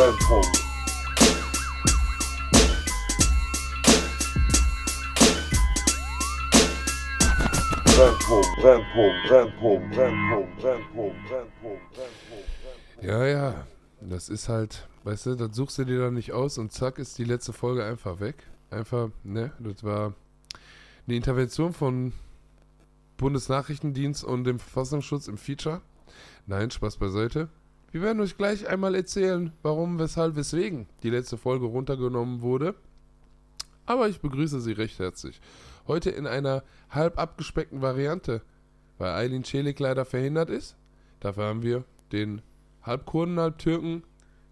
Brennpunkt, 0.00 0.56
Brennpunkt. 9.28 9.96
Ja, 13.02 13.26
ja. 13.26 13.66
Das 14.00 14.30
ist 14.30 14.48
halt, 14.48 14.88
weißt 15.04 15.26
du, 15.26 15.34
das 15.34 15.54
suchst 15.54 15.76
du 15.76 15.84
dir 15.84 16.00
dann 16.00 16.14
nicht 16.14 16.32
aus 16.32 16.56
und 16.56 16.72
zack 16.72 16.98
ist 16.98 17.18
die 17.18 17.24
letzte 17.24 17.52
Folge 17.52 17.84
einfach 17.84 18.20
weg. 18.20 18.36
Einfach, 18.70 19.10
ne, 19.22 19.52
das 19.58 19.84
war 19.84 20.14
eine 21.06 21.16
Intervention 21.16 21.74
von 21.74 22.14
Bundesnachrichtendienst 23.18 24.24
und 24.24 24.44
dem 24.44 24.60
Verfassungsschutz 24.60 25.28
im 25.28 25.36
Feature. 25.36 25.82
Nein, 26.46 26.70
Spaß 26.70 26.96
beiseite. 26.96 27.50
Wir 27.92 28.02
werden 28.02 28.20
euch 28.20 28.36
gleich 28.36 28.68
einmal 28.68 28.94
erzählen, 28.94 29.52
warum, 29.62 29.98
weshalb, 29.98 30.36
weswegen 30.36 30.86
die 31.02 31.10
letzte 31.10 31.36
Folge 31.36 31.66
runtergenommen 31.66 32.40
wurde. 32.40 32.76
Aber 33.84 34.08
ich 34.08 34.20
begrüße 34.20 34.60
Sie 34.60 34.72
recht 34.72 35.00
herzlich. 35.00 35.40
Heute 35.88 36.10
in 36.10 36.28
einer 36.28 36.62
halb 36.90 37.18
abgespeckten 37.18 37.82
Variante, 37.82 38.42
weil 38.98 39.10
Eileen 39.10 39.42
Celik 39.42 39.80
leider 39.80 40.04
verhindert 40.04 40.50
ist. 40.50 40.76
Dafür 41.18 41.46
haben 41.46 41.64
wir 41.64 41.82
den 42.12 42.42
halb 42.82 43.06
Kurden, 43.06 43.40
halb 43.40 43.58
Türken, 43.58 44.04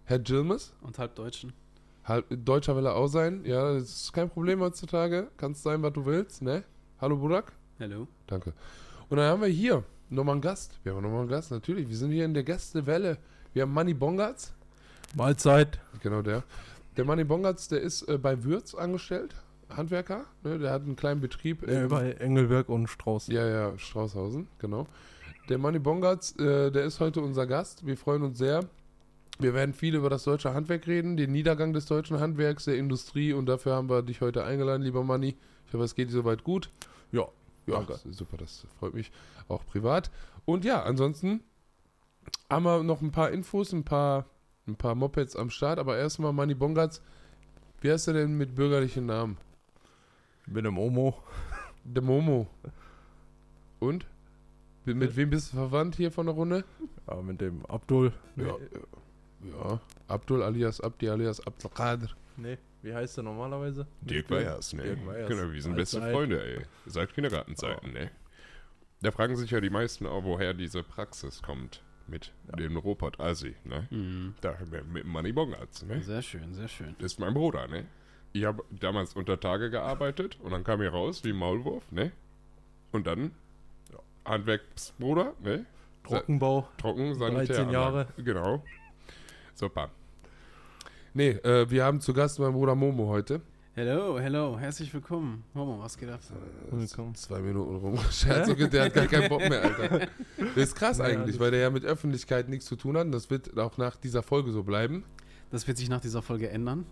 Herr 0.03 0.19
Gilmes. 0.19 0.73
Und 0.81 0.99
Halbdeutschen. 0.99 1.53
Halb, 2.03 2.25
Deutscher 2.29 2.75
will 2.75 2.87
er 2.87 2.95
auch 2.95 3.07
sein. 3.07 3.45
Ja, 3.45 3.73
das 3.73 3.83
ist 3.83 4.13
kein 4.13 4.29
Problem 4.29 4.59
heutzutage. 4.59 5.29
Kannst 5.37 5.63
sein, 5.63 5.81
was 5.81 5.93
du 5.93 6.05
willst, 6.05 6.41
ne? 6.41 6.65
Hallo 6.99 7.15
Burak. 7.15 7.53
Hallo. 7.79 8.09
Danke. 8.27 8.53
Und 9.07 9.15
dann 9.15 9.31
haben 9.31 9.41
wir 9.41 9.47
hier 9.47 9.85
nochmal 10.09 10.33
einen 10.33 10.41
Gast. 10.41 10.79
Wir 10.83 10.93
haben 10.95 11.03
nochmal 11.03 11.21
einen 11.21 11.29
Gast, 11.29 11.51
natürlich. 11.51 11.87
Wir 11.89 11.95
sind 11.97 12.11
hier 12.11 12.25
in 12.25 12.33
der 12.33 12.43
Gästewelle. 12.43 13.17
Wir 13.53 13.63
haben 13.63 13.73
Manny 13.73 13.93
Bongartz. 13.93 14.53
Mahlzeit. 15.15 15.79
Genau 16.01 16.21
der. 16.21 16.43
Der 16.97 17.05
Manny 17.05 17.23
Bongartz, 17.23 17.67
der 17.67 17.81
ist 17.81 18.03
äh, 18.09 18.17
bei 18.17 18.43
Würz 18.43 18.75
angestellt. 18.75 19.35
Handwerker. 19.69 20.25
Ne? 20.43 20.59
Der 20.59 20.71
hat 20.71 20.83
einen 20.83 20.95
kleinen 20.95 21.21
Betrieb. 21.21 21.63
In- 21.63 21.87
bei 21.89 22.13
Engelberg 22.13 22.69
und 22.69 22.87
Strauß. 22.87 23.27
Ja, 23.27 23.47
ja, 23.47 23.77
Straußhausen, 23.77 24.47
genau. 24.59 24.87
Der 25.47 25.57
Manny 25.57 25.79
Bongartz, 25.79 26.35
äh, 26.39 26.71
der 26.71 26.83
ist 26.83 26.99
heute 26.99 27.21
unser 27.21 27.47
Gast. 27.47 27.85
Wir 27.85 27.97
freuen 27.97 28.23
uns 28.23 28.37
sehr. 28.37 28.65
Wir 29.39 29.53
werden 29.53 29.73
viel 29.73 29.95
über 29.95 30.09
das 30.09 30.25
deutsche 30.25 30.53
Handwerk 30.53 30.85
reden, 30.85 31.15
den 31.15 31.31
Niedergang 31.31 31.71
des 31.71 31.85
deutschen 31.85 32.19
Handwerks, 32.19 32.65
der 32.65 32.75
Industrie 32.77 33.31
und 33.33 33.45
dafür 33.45 33.73
haben 33.73 33.89
wir 33.89 34.01
dich 34.01 34.19
heute 34.21 34.43
eingeladen, 34.43 34.81
lieber 34.83 35.03
Manny. 35.03 35.37
Ich 35.67 35.73
hoffe, 35.73 35.85
es 35.85 35.95
geht 35.95 36.09
dir 36.09 36.13
soweit 36.13 36.43
gut. 36.43 36.69
Ja. 37.11 37.23
Ja, 37.69 37.77
Danke. 37.77 37.93
ist 37.93 38.17
super, 38.17 38.37
das 38.37 38.65
freut 38.79 38.93
mich 38.93 39.11
auch 39.47 39.65
privat. 39.65 40.11
Und 40.45 40.65
ja, 40.65 40.83
ansonsten 40.83 41.41
haben 42.49 42.63
wir 42.63 42.83
noch 42.83 43.01
ein 43.01 43.11
paar 43.11 43.31
Infos, 43.31 43.73
ein 43.73 43.83
paar, 43.83 44.25
ein 44.67 44.75
paar 44.75 44.95
Mopeds 44.95 45.35
am 45.35 45.49
Start, 45.49 45.79
aber 45.79 45.97
erstmal 45.97 46.33
Manny 46.33 46.55
Bongartz. 46.55 47.01
Wie 47.81 47.91
heißt 47.91 48.07
er 48.07 48.13
denn 48.13 48.37
mit 48.37 48.55
bürgerlichen 48.55 49.05
Namen? 49.05 49.37
Bin 50.47 50.65
im 50.65 50.77
Omo. 50.77 51.15
Der 51.83 52.03
Momo. 52.03 52.47
Und? 53.79 54.05
Mit, 54.85 54.97
mit 54.97 55.15
wem 55.15 55.29
bist 55.29 55.53
du 55.53 55.57
verwandt 55.57 55.95
hier 55.95 56.11
von 56.11 56.25
der 56.25 56.35
Runde? 56.35 56.65
Ja, 57.07 57.21
mit 57.21 57.39
dem 57.41 57.65
Abdul. 57.67 58.11
Ja. 58.35 58.55
Ja. 59.43 59.79
Abdul 60.07 60.43
alias 60.43 60.81
Abdi 60.81 61.09
alias 61.09 61.45
Abdelkader. 61.45 62.09
Nee, 62.37 62.57
wie 62.81 62.93
heißt 62.93 63.17
der 63.17 63.23
normalerweise? 63.23 63.87
Dirk 64.01 64.29
Weyers, 64.29 64.73
ne? 64.73 64.83
Dirk 64.83 65.05
Weyers. 65.05 65.29
Genau, 65.29 65.51
wir 65.51 65.61
sind 65.61 65.75
beste 65.75 65.97
Allzeit. 65.97 66.15
Freunde, 66.15 66.43
ey. 66.43 66.65
Seit 66.85 67.13
Kindergartenzeiten, 67.13 67.91
ne? 67.93 68.11
Da 69.01 69.11
fragen 69.11 69.35
sich 69.35 69.51
ja 69.51 69.61
die 69.61 69.69
meisten 69.69 70.05
auch, 70.05 70.23
woher 70.23 70.53
diese 70.53 70.83
Praxis 70.83 71.41
kommt 71.41 71.81
mit 72.07 72.33
dem 72.57 72.75
Robot 72.77 73.19
Assi, 73.19 73.55
ne? 73.63 73.87
Mhm. 73.91 74.35
Da 74.41 74.57
mit 74.91 75.05
Money 75.05 75.31
Bongartz, 75.31 75.83
ne? 75.83 76.01
Sehr 76.01 76.21
schön, 76.21 76.53
sehr 76.53 76.67
schön. 76.67 76.95
Das 76.99 77.13
ist 77.13 77.19
mein 77.19 77.33
Bruder, 77.33 77.67
ne? 77.67 77.85
Ich 78.33 78.45
habe 78.45 78.63
damals 78.71 79.15
unter 79.15 79.39
Tage 79.39 79.69
gearbeitet 79.69 80.37
und 80.41 80.51
dann 80.51 80.63
kam 80.63 80.81
ich 80.81 80.91
raus 80.91 81.23
wie 81.23 81.29
ein 81.29 81.35
Maulwurf, 81.35 81.91
ne? 81.91 82.11
Und 82.91 83.07
dann 83.07 83.31
ja, 83.91 83.99
Handwerksbruder, 84.25 85.33
ne? 85.41 85.65
Trockenbau. 86.03 86.67
Trocken, 86.77 87.17
13 87.17 87.69
Jahre. 87.69 88.07
Genau. 88.17 88.63
Super. 89.53 89.91
Nee, 91.13 91.29
äh, 91.29 91.69
wir 91.69 91.83
haben 91.85 92.01
zu 92.01 92.13
Gast 92.13 92.39
meinen 92.39 92.53
Bruder 92.53 92.75
Momo 92.75 93.07
heute. 93.07 93.41
Hello, 93.73 94.19
hello, 94.19 94.59
herzlich 94.59 94.93
willkommen. 94.93 95.43
Momo, 95.53 95.79
was 95.79 95.97
geht 95.97 96.09
ab? 96.09 96.19
Willkommen. 96.69 97.15
Zwei 97.15 97.39
Minuten 97.39 97.77
rum. 97.77 97.97
Scherz, 98.11 98.53
der 98.55 98.85
hat 98.85 98.93
gar 98.93 99.07
keinen 99.07 99.29
Bock 99.29 99.39
mehr, 99.47 99.63
Alter. 99.63 100.07
Das 100.37 100.55
ist 100.55 100.75
krass 100.75 100.99
Ja, 100.99 101.05
eigentlich, 101.05 101.39
weil 101.39 101.49
der 101.51 101.61
ja 101.61 101.69
mit 101.71 101.83
Öffentlichkeit 101.83 102.49
nichts 102.49 102.65
zu 102.65 102.75
tun 102.75 102.95
hat. 102.97 103.05
Und 103.05 103.11
das 103.11 103.29
wird 103.29 103.57
auch 103.57 103.77
nach 103.77 103.95
dieser 103.95 104.21
Folge 104.21 104.51
so 104.51 104.63
bleiben. 104.63 105.03
Das 105.49 105.67
wird 105.67 105.77
sich 105.77 105.89
nach 105.89 106.01
dieser 106.01 106.21
Folge 106.21 106.49
ändern. 106.49 106.85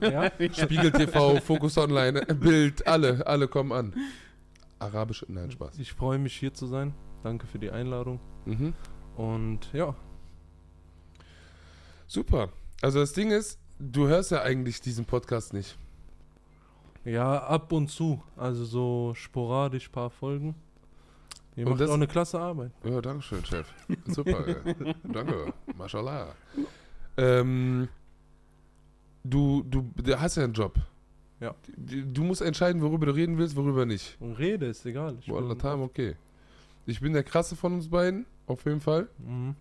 Ja? 0.00 0.32
Spiegel 0.52 0.90
TV, 0.90 1.36
Focus 1.36 1.78
Online, 1.78 2.22
Bild, 2.22 2.86
alle, 2.88 3.24
alle 3.24 3.46
kommen 3.46 3.70
an. 3.70 3.94
Arabische, 4.80 5.26
nein, 5.28 5.50
Spaß. 5.52 5.78
Ich 5.78 5.92
freue 5.92 6.18
mich 6.18 6.34
hier 6.34 6.52
zu 6.54 6.66
sein. 6.66 6.92
Danke 7.22 7.46
für 7.46 7.60
die 7.60 7.70
Einladung. 7.70 8.18
Mhm. 8.46 8.72
Und 9.16 9.72
ja, 9.72 9.94
Super. 12.10 12.48
Also 12.82 13.00
das 13.00 13.12
Ding 13.12 13.30
ist, 13.30 13.58
du 13.78 14.08
hörst 14.08 14.30
ja 14.30 14.42
eigentlich 14.42 14.80
diesen 14.80 15.04
Podcast 15.04 15.52
nicht. 15.52 15.76
ja, 17.04 17.38
ab 17.42 17.72
und 17.72 17.88
zu. 17.88 18.22
Also 18.36 18.64
so 18.64 19.12
sporadisch 19.14 19.88
paar 19.88 20.10
Folgen. 20.10 20.54
Ihr 21.56 21.64
Und 21.66 21.72
macht 21.72 21.80
das- 21.82 21.90
auch 21.90 21.94
eine 21.94 22.06
klasse 22.06 22.38
Arbeit. 22.40 22.70
Ja, 22.84 23.00
danke 23.00 23.22
schön, 23.22 23.44
Chef. 23.44 23.66
Super, 24.06 24.44
danke. 25.04 25.52
Mashallah. 25.76 26.34
Ähm, 27.16 27.88
du, 29.24 29.62
du, 29.68 29.84
hast 30.16 30.36
ja 30.36 30.44
einen 30.44 30.52
Job. 30.52 30.78
Ja. 31.40 31.54
Du, 31.76 32.22
musst 32.22 32.42
entscheiden, 32.42 32.82
worüber 32.82 33.06
du 33.06 33.12
reden 33.14 33.36
willst, 33.38 33.56
worüber 33.56 33.84
nicht. 33.86 34.16
Und 34.20 34.34
Rede 34.34 34.66
ist 34.66 34.84
egal. 34.86 35.16
Ich 35.20 35.28
Wallah 35.28 35.48
bin- 35.54 35.58
Tam, 35.58 35.82
okay. 35.82 36.16
Ich 36.86 37.00
bin 37.00 37.12
der 37.12 37.24
krasse 37.24 37.56
von 37.56 37.74
uns 37.74 37.88
beiden, 37.88 38.26
auf 38.46 38.64
jeden 38.64 38.80
Fall. 38.80 39.08
Mhm. 39.18 39.54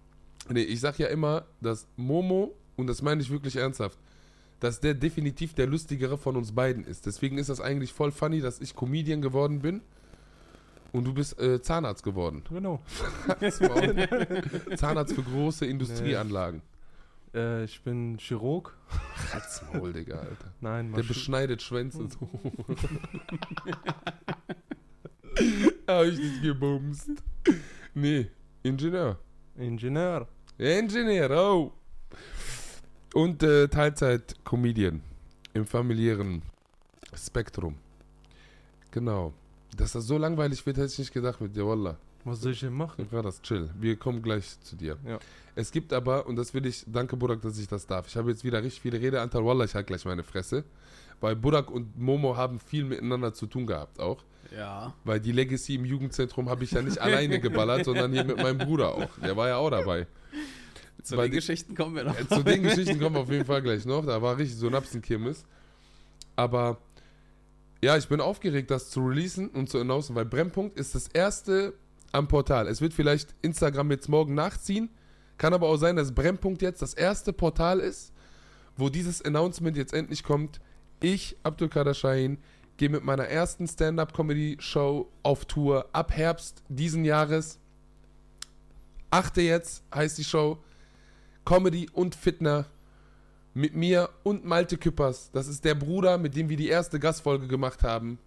Nee, 0.49 0.61
ich 0.63 0.79
sag 0.79 0.97
ja 0.99 1.07
immer, 1.07 1.45
dass 1.61 1.87
Momo, 1.95 2.53
und 2.79 2.87
das 2.87 3.01
meine 3.01 3.21
ich 3.21 3.29
wirklich 3.29 3.55
ernsthaft, 3.55 3.97
dass 4.59 4.79
der 4.79 4.93
definitiv 4.93 5.53
der 5.53 5.67
lustigere 5.67 6.17
von 6.17 6.35
uns 6.35 6.53
beiden 6.53 6.83
ist. 6.83 7.05
Deswegen 7.05 7.37
ist 7.37 7.49
das 7.49 7.61
eigentlich 7.61 7.93
voll 7.93 8.11
funny, 8.11 8.41
dass 8.41 8.59
ich 8.59 8.75
Comedian 8.75 9.21
geworden 9.21 9.59
bin 9.59 9.81
und 10.91 11.05
du 11.05 11.13
bist 11.13 11.39
äh, 11.39 11.61
Zahnarzt 11.61 12.03
geworden. 12.03 12.43
Genau. 12.49 12.81
Zahnarzt 14.75 15.13
für 15.13 15.23
große 15.23 15.65
Industrieanlagen. 15.65 16.61
Äh, 17.33 17.63
ich 17.65 17.81
bin 17.83 18.17
Chirurg. 18.17 18.75
Halt's 19.31 19.61
Maul, 19.71 19.93
Digga, 19.93 20.17
Alter. 20.17 20.53
Nein, 20.61 20.91
Der 20.93 21.03
beschneidet 21.03 21.61
Schwänze 21.61 22.07
so. 22.09 22.27
Hab 25.87 26.05
ich 26.05 26.17
nicht 26.17 26.41
gebumst. 26.41 27.11
Nee, 27.93 28.29
Ingenieur. 28.63 29.17
Ingenieur. 29.55 30.27
Ingenieur, 30.57 31.31
oh. 31.31 31.71
Und 33.13 33.41
äh, 33.41 33.67
Teilzeit-Comedian 33.67 35.01
im 35.53 35.65
familiären 35.65 36.43
Spektrum. 37.15 37.75
Genau. 38.91 39.33
Dass 39.75 39.93
das 39.93 40.05
so 40.05 40.17
langweilig 40.17 40.65
wird, 40.65 40.77
hätte 40.77 40.91
ich 40.91 40.99
nicht 40.99 41.13
gedacht 41.13 41.41
mit 41.41 41.55
dir, 41.55 41.65
Wallah. 41.65 41.97
Was 42.23 42.41
soll 42.41 42.51
ich 42.51 42.59
denn 42.59 42.73
machen? 42.73 43.07
Ja, 43.11 43.21
das 43.21 43.41
chill. 43.41 43.69
Wir 43.79 43.95
kommen 43.95 44.21
gleich 44.21 44.59
zu 44.61 44.75
dir. 44.75 44.97
Ja. 45.05 45.19
Es 45.55 45.71
gibt 45.71 45.93
aber, 45.93 46.27
und 46.27 46.35
das 46.35 46.53
will 46.53 46.65
ich, 46.65 46.83
danke 46.85 47.15
Burak, 47.17 47.41
dass 47.41 47.57
ich 47.57 47.67
das 47.67 47.87
darf. 47.87 48.07
Ich 48.07 48.15
habe 48.15 48.29
jetzt 48.29 48.43
wieder 48.43 48.61
richtig 48.61 48.81
viele 48.81 48.99
Redeanteil. 48.99 49.43
Wallah, 49.43 49.65
ich 49.65 49.73
halt 49.73 49.87
gleich 49.87 50.05
meine 50.05 50.23
Fresse. 50.23 50.63
Weil 51.21 51.35
Burak 51.35 51.71
und 51.71 51.97
Momo 51.97 52.37
haben 52.37 52.59
viel 52.59 52.83
miteinander 52.83 53.33
zu 53.33 53.47
tun 53.47 53.65
gehabt 53.65 53.99
auch. 53.99 54.23
Ja. 54.55 54.93
Weil 55.03 55.19
die 55.19 55.31
Legacy 55.31 55.75
im 55.75 55.85
Jugendzentrum 55.85 56.49
habe 56.49 56.63
ich 56.63 56.71
ja 56.71 56.81
nicht 56.81 56.97
alleine 57.01 57.39
geballert, 57.39 57.85
sondern 57.85 58.11
hier 58.13 58.23
mit 58.23 58.37
meinem 58.37 58.57
Bruder 58.57 58.93
auch. 58.95 59.09
Der 59.23 59.35
war 59.35 59.47
ja 59.47 59.57
auch 59.57 59.69
dabei. 59.69 60.07
Zu 61.03 61.15
den 61.15 61.31
Geschichten 61.31 61.75
kommen 61.75 61.95
wir 61.95 62.03
noch. 62.03 62.15
Zu 62.27 62.43
den 62.43 62.63
Geschichten 62.63 62.99
kommen 62.99 63.15
wir 63.15 63.21
auf 63.21 63.31
jeden 63.31 63.45
Fall 63.45 63.61
gleich 63.61 63.85
noch. 63.85 64.05
Da 64.05 64.21
war 64.21 64.37
richtig 64.37 64.57
so 64.57 64.67
ein 64.67 64.75
Apsenkirmes. 64.75 65.45
Aber 66.35 66.77
ja, 67.81 67.97
ich 67.97 68.07
bin 68.07 68.19
aufgeregt, 68.21 68.71
das 68.71 68.89
zu 68.89 69.05
releasen 69.05 69.49
und 69.49 69.69
zu 69.69 69.79
announcen, 69.79 70.15
weil 70.15 70.25
Brennpunkt 70.25 70.77
ist 70.77 70.95
das 70.95 71.07
erste 71.07 71.73
am 72.11 72.27
Portal. 72.27 72.67
Es 72.67 72.81
wird 72.81 72.93
vielleicht 72.93 73.35
Instagram 73.41 73.91
jetzt 73.91 74.09
morgen 74.09 74.33
nachziehen. 74.33 74.89
Kann 75.37 75.53
aber 75.53 75.67
auch 75.67 75.77
sein, 75.77 75.95
dass 75.95 76.13
Brennpunkt 76.13 76.61
jetzt 76.61 76.81
das 76.81 76.93
erste 76.93 77.31
Portal 77.31 77.79
ist, 77.79 78.11
wo 78.75 78.89
dieses 78.89 79.21
Announcement 79.23 79.77
jetzt 79.77 79.93
endlich 79.93 80.23
kommt. 80.23 80.59
Ich, 80.99 81.37
Abdul 81.43 81.69
Kader 81.69 81.93
Shahin, 81.93 82.39
gehe 82.75 82.89
mit 82.89 83.03
meiner 83.03 83.25
ersten 83.25 83.67
Stand-Up-Comedy-Show 83.67 85.09
auf 85.23 85.45
Tour 85.45 85.87
ab 85.93 86.11
Herbst 86.11 86.63
diesen 86.67 87.05
Jahres. 87.05 87.59
Achte 89.11 89.41
jetzt 89.41 89.83
heißt 89.93 90.17
die 90.17 90.23
Show. 90.23 90.57
Comedy 91.49 91.89
und 91.91 92.13
Fitner 92.13 92.67
mit 93.55 93.75
mir 93.75 94.11
und 94.21 94.45
Malte 94.45 94.77
Küppers. 94.77 95.31
Das 95.31 95.47
ist 95.47 95.65
der 95.65 95.73
Bruder, 95.73 96.19
mit 96.19 96.35
dem 96.35 96.47
wir 96.47 96.57
die 96.57 96.67
erste 96.67 96.99
Gastfolge 96.99 97.47
gemacht 97.47 97.81
haben, 97.81 98.19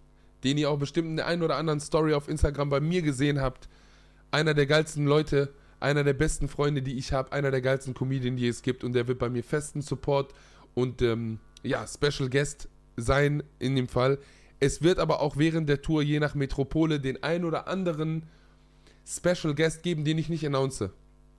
den 0.43 0.57
ihr 0.57 0.69
auch 0.69 0.77
bestimmt 0.77 1.07
in 1.07 1.15
der 1.15 1.27
einen 1.27 1.41
oder 1.41 1.55
anderen 1.55 1.79
Story 1.79 2.13
auf 2.13 2.27
Instagram 2.27 2.67
bei 2.67 2.81
mir 2.81 3.01
gesehen 3.01 3.39
habt. 3.39 3.69
Einer 4.31 4.53
der 4.53 4.65
geilsten 4.65 5.05
Leute 5.05 5.53
einer 5.79 6.03
der 6.03 6.11
besten 6.11 6.49
Freunde, 6.49 6.81
die 6.81 6.97
ich 6.97 7.13
habe, 7.13 7.31
einer 7.31 7.49
der 7.49 7.61
geilsten 7.61 7.93
Comedien, 7.93 8.35
die 8.35 8.45
es 8.45 8.61
gibt 8.61 8.83
und 8.83 8.91
der 8.91 9.07
wird 9.07 9.19
bei 9.19 9.29
mir 9.29 9.41
festen 9.41 9.81
Support 9.81 10.33
und 10.73 11.01
ähm, 11.01 11.39
ja, 11.63 11.87
Special 11.87 12.29
Guest 12.29 12.67
sein 12.97 13.41
in 13.57 13.77
dem 13.77 13.87
Fall. 13.87 14.19
Es 14.59 14.81
wird 14.81 14.99
aber 14.99 15.21
auch 15.21 15.37
während 15.37 15.69
der 15.69 15.81
Tour, 15.81 16.01
je 16.01 16.19
nach 16.19 16.35
Metropole, 16.35 16.99
den 16.99 17.23
ein 17.23 17.45
oder 17.45 17.69
anderen 17.69 18.23
Special 19.07 19.55
Guest 19.55 19.81
geben, 19.81 20.03
den 20.03 20.17
ich 20.17 20.27
nicht 20.27 20.45
announce, 20.45 20.89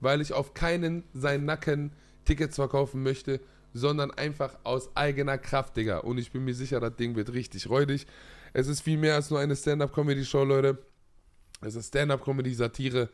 weil 0.05 0.21
ich 0.21 0.33
auf 0.33 0.55
keinen 0.55 1.03
seinen 1.15 1.47
Nacken 1.47 1.93
Tickets 2.25 2.57
verkaufen 2.57 3.03
möchte, 3.03 3.41
sondern 3.73 4.13
einfach 4.13 4.57
aus 4.63 4.95
eigener 4.95 5.39
Kraft, 5.39 5.77
Digga. 5.77 5.99
Und 5.99 6.19
ich 6.19 6.31
bin 6.31 6.45
mir 6.45 6.55
sicher, 6.55 6.79
das 6.79 6.95
Ding 6.95 7.17
wird 7.17 7.33
richtig 7.33 7.69
räudig. 7.69 8.07
Es 8.53 8.69
ist 8.69 8.83
viel 8.83 8.99
mehr 8.99 9.17
als 9.17 9.31
nur 9.31 9.41
eine 9.41 9.57
Stand-Up-Comedy-Show, 9.57 10.45
Leute. 10.45 10.79
Es 11.61 11.75
ist 11.75 11.89
Stand-Up-Comedy-Satire. 11.89 13.09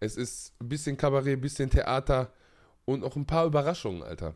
Es 0.00 0.16
ist 0.16 0.54
ein 0.60 0.68
bisschen 0.68 0.96
Kabarett, 0.96 1.38
ein 1.38 1.40
bisschen 1.40 1.68
Theater 1.68 2.32
und 2.84 3.04
auch 3.04 3.16
ein 3.16 3.26
paar 3.26 3.46
Überraschungen, 3.46 4.02
Alter. 4.02 4.34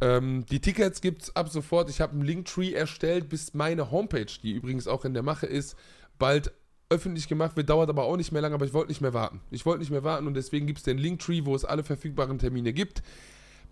Ähm, 0.00 0.46
die 0.46 0.60
Tickets 0.60 1.00
gibt's 1.00 1.34
ab 1.36 1.48
sofort. 1.48 1.90
Ich 1.90 2.00
habe 2.00 2.12
einen 2.12 2.22
Linktree 2.22 2.72
erstellt, 2.72 3.28
bis 3.28 3.54
meine 3.54 3.90
Homepage, 3.90 4.26
die 4.42 4.52
übrigens 4.52 4.88
auch 4.88 5.04
in 5.04 5.14
der 5.14 5.22
Mache 5.22 5.46
ist, 5.46 5.76
bald 6.18 6.52
öffentlich 6.94 7.28
gemacht 7.28 7.56
wird. 7.56 7.68
Dauert 7.68 7.90
aber 7.90 8.04
auch 8.04 8.16
nicht 8.16 8.32
mehr 8.32 8.40
lange, 8.40 8.54
aber 8.54 8.64
ich 8.64 8.72
wollte 8.72 8.88
nicht 8.88 9.00
mehr 9.00 9.14
warten. 9.14 9.40
Ich 9.50 9.66
wollte 9.66 9.80
nicht 9.80 9.90
mehr 9.90 10.04
warten 10.04 10.26
und 10.26 10.34
deswegen 10.34 10.66
gibt 10.66 10.78
es 10.78 10.84
den 10.84 10.98
Linktree, 10.98 11.44
wo 11.44 11.54
es 11.54 11.64
alle 11.64 11.82
verfügbaren 11.82 12.38
Termine 12.38 12.72
gibt. 12.72 13.02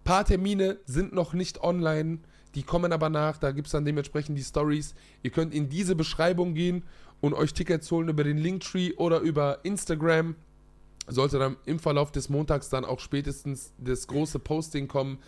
Paar 0.05 0.25
Termine 0.25 0.79
sind 0.85 1.13
noch 1.13 1.33
nicht 1.33 1.63
online, 1.63 2.19
die 2.55 2.65
kommen 2.65 2.93
aber 2.93 3.09
nach. 3.09 3.39
Da 3.39 3.53
gibt 3.53 3.69
es 3.69 3.73
dann 3.73 3.85
dementsprechend 3.85 4.37
die 4.37 4.43
Stories. 4.43 4.95
Ihr 5.23 5.31
könnt 5.31 5.55
in 5.55 5.69
diese 5.69 5.95
Beschreibung 5.95 6.55
gehen 6.55 6.83
und 7.21 7.35
euch 7.35 7.55
Tickets 7.55 7.91
holen 7.91 8.09
über 8.09 8.25
den 8.25 8.39
Linktree 8.39 8.95
oder 8.95 9.21
über 9.21 9.61
Instagram. 9.65 10.35
Sollte 11.07 11.39
dann 11.39 11.57
im 11.67 11.79
Verlauf 11.79 12.13
des 12.13 12.29
Montags 12.29 12.69
dann 12.69 12.85
auch 12.85 13.01
spätestens 13.01 13.73
das 13.79 14.07
große 14.07 14.39
Posting 14.39 14.89
kommen. 14.89 15.19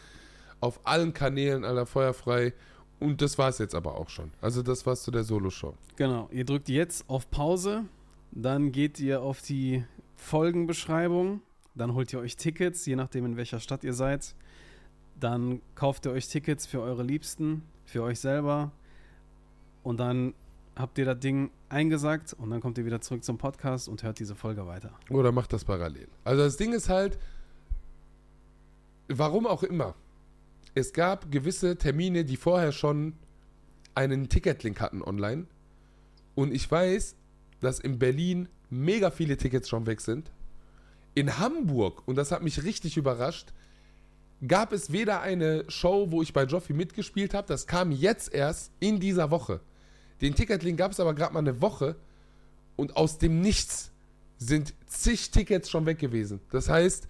Auf 0.60 0.80
allen 0.84 1.14
Kanälen 1.14 1.64
aller 1.64 1.86
feuerfrei. 1.86 2.52
Und 3.00 3.20
das 3.20 3.38
war 3.38 3.48
es 3.48 3.58
jetzt 3.58 3.74
aber 3.74 3.96
auch 3.96 4.08
schon. 4.08 4.30
Also 4.40 4.62
das 4.62 4.86
war's 4.86 5.02
zu 5.02 5.10
der 5.10 5.24
Solo-Show. 5.24 5.74
Genau, 5.96 6.28
ihr 6.32 6.44
drückt 6.44 6.68
jetzt 6.68 7.08
auf 7.08 7.30
Pause, 7.30 7.84
dann 8.30 8.72
geht 8.72 8.98
ihr 9.00 9.22
auf 9.22 9.42
die 9.42 9.84
Folgenbeschreibung, 10.16 11.42
dann 11.74 11.94
holt 11.94 12.12
ihr 12.12 12.20
euch 12.20 12.36
Tickets, 12.36 12.86
je 12.86 12.96
nachdem 12.96 13.26
in 13.26 13.36
welcher 13.36 13.60
Stadt 13.60 13.84
ihr 13.84 13.92
seid. 13.92 14.34
Dann 15.18 15.60
kauft 15.74 16.06
ihr 16.06 16.12
euch 16.12 16.28
Tickets 16.28 16.66
für 16.66 16.80
eure 16.80 17.02
Liebsten, 17.02 17.62
für 17.84 18.02
euch 18.02 18.20
selber 18.20 18.72
und 19.82 19.98
dann 19.98 20.34
habt 20.76 20.98
ihr 20.98 21.04
das 21.04 21.20
Ding 21.20 21.50
eingesagt 21.68 22.32
und 22.32 22.50
dann 22.50 22.60
kommt 22.60 22.78
ihr 22.78 22.84
wieder 22.84 23.00
zurück 23.00 23.22
zum 23.22 23.38
Podcast 23.38 23.88
und 23.88 24.02
hört 24.02 24.18
diese 24.18 24.34
Folge 24.34 24.66
weiter. 24.66 24.90
Oder 25.10 25.30
macht 25.30 25.52
das 25.52 25.64
parallel. 25.64 26.08
Also 26.24 26.42
das 26.42 26.56
Ding 26.56 26.72
ist 26.72 26.88
halt, 26.88 27.18
warum 29.08 29.46
auch 29.46 29.62
immer, 29.62 29.94
es 30.74 30.92
gab 30.92 31.30
gewisse 31.30 31.76
Termine, 31.76 32.24
die 32.24 32.36
vorher 32.36 32.72
schon 32.72 33.14
einen 33.94 34.28
Ticketlink 34.28 34.80
hatten 34.80 35.02
online. 35.02 35.46
Und 36.34 36.52
ich 36.52 36.68
weiß, 36.68 37.14
dass 37.60 37.78
in 37.78 37.98
Berlin 37.98 38.48
mega 38.70 39.10
viele 39.10 39.36
Tickets 39.36 39.68
schon 39.68 39.86
weg 39.86 40.00
sind. 40.00 40.30
In 41.14 41.38
Hamburg, 41.38 42.02
und 42.06 42.16
das 42.16 42.32
hat 42.32 42.42
mich 42.42 42.64
richtig 42.64 42.96
überrascht, 42.96 43.52
gab 44.46 44.72
es 44.72 44.90
weder 44.90 45.20
eine 45.20 45.64
Show, 45.68 46.10
wo 46.10 46.22
ich 46.22 46.32
bei 46.32 46.44
Joffi 46.44 46.72
mitgespielt 46.72 47.34
habe, 47.34 47.46
das 47.46 47.66
kam 47.66 47.92
jetzt 47.92 48.34
erst 48.34 48.72
in 48.80 48.98
dieser 48.98 49.30
Woche. 49.30 49.60
Den 50.20 50.34
Ticketlink 50.34 50.78
gab 50.78 50.90
es 50.90 51.00
aber 51.00 51.14
gerade 51.14 51.32
mal 51.32 51.38
eine 51.40 51.60
Woche 51.60 51.96
und 52.76 52.96
aus 52.96 53.18
dem 53.18 53.40
Nichts 53.40 53.92
sind 54.38 54.74
zig 54.86 55.30
Tickets 55.30 55.70
schon 55.70 55.86
weg 55.86 55.98
gewesen. 55.98 56.40
Das 56.50 56.68
heißt, 56.68 57.06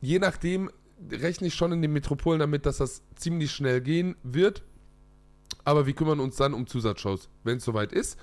je 0.00 0.18
nachdem 0.18 0.70
rechne 1.10 1.46
ich 1.48 1.54
schon 1.54 1.72
in 1.72 1.82
den 1.82 1.92
Metropolen 1.92 2.40
damit, 2.40 2.66
dass 2.66 2.78
das 2.78 3.02
ziemlich 3.16 3.50
schnell 3.52 3.80
gehen 3.80 4.16
wird. 4.22 4.62
Aber 5.64 5.86
wir 5.86 5.92
kümmern 5.94 6.20
uns 6.20 6.36
dann 6.36 6.54
um 6.54 6.66
Zusatzshows, 6.66 7.28
wenn 7.44 7.58
es 7.58 7.64
soweit 7.64 7.92
ist. 7.92 8.18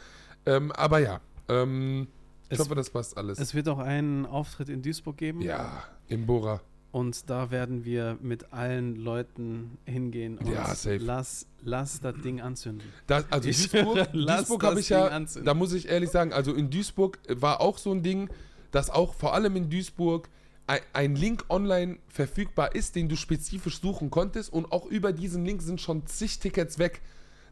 Ähm, 0.46 0.72
aber 0.72 1.00
ja, 1.00 1.22
ähm, 1.50 2.08
ich 2.50 2.54
Es- 2.54 2.60
hoffe, 2.60 2.76
das 2.76 2.90
passt 2.90 3.18
alles. 3.18 3.40
Es 3.40 3.54
wird 3.54 3.68
auch 3.70 3.80
einen 3.80 4.26
Auftritt 4.26 4.70
in 4.70 4.82
Duisburg 4.82 5.18
geben. 5.18 5.42
ja, 5.42 5.84
im 6.08 6.26
Bora. 6.26 6.62
Und 6.94 7.30
da 7.30 7.52
werden 7.52 7.84
wir 7.84 8.18
mit 8.22 8.54
allen 8.54 8.96
Leuten 8.96 9.78
hingehen 9.86 10.38
und 10.38 10.48
Ja, 10.48 10.74
safe. 10.74 10.98
lass, 10.98 11.46
lass 11.62 12.00
das 12.00 12.16
Ding 12.24 12.40
anzünden. 12.42 12.88
Das, 13.08 13.26
also 13.30 13.50
Ich 13.50 13.70
Duisburg, 13.70 14.12
Duisburg 14.14 14.64
habe 14.64 14.80
ich 14.80 14.88
Ding 14.88 14.98
ja, 14.98 15.08
anzünden. 15.10 15.46
da 15.46 15.54
muss 15.54 15.74
ich 15.74 15.90
ehrlich 15.90 16.10
sagen, 16.10 16.32
also 16.32 16.54
in 16.54 16.70
Duisburg 16.70 17.20
war 17.30 17.60
auch 17.60 17.78
so 17.78 17.92
ein 17.92 18.04
Ding, 18.04 18.30
dass 18.72 18.90
auch 18.90 19.14
vor 19.14 19.34
allem 19.34 19.58
in 19.58 19.70
Duisburg 19.70 20.30
ein, 20.68 21.16
Link 21.16 21.46
online 21.50 21.98
verfügbar 22.08 22.76
ist, 22.76 22.96
den 22.96 23.08
du 23.08 23.16
spezifisch 23.16 23.80
suchen 23.80 24.10
konntest 24.10 24.52
und 24.52 24.72
auch 24.72 24.86
über 24.86 25.14
diesen 25.14 25.46
Link 25.46 25.62
sind 25.62 25.80
schon 25.80 26.06
zig 26.06 26.40
Tickets 26.40 26.78
weg. 26.78 27.02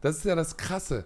Das 0.01 0.17
ist 0.17 0.25
ja 0.25 0.35
das 0.35 0.57
Krasse, 0.57 1.05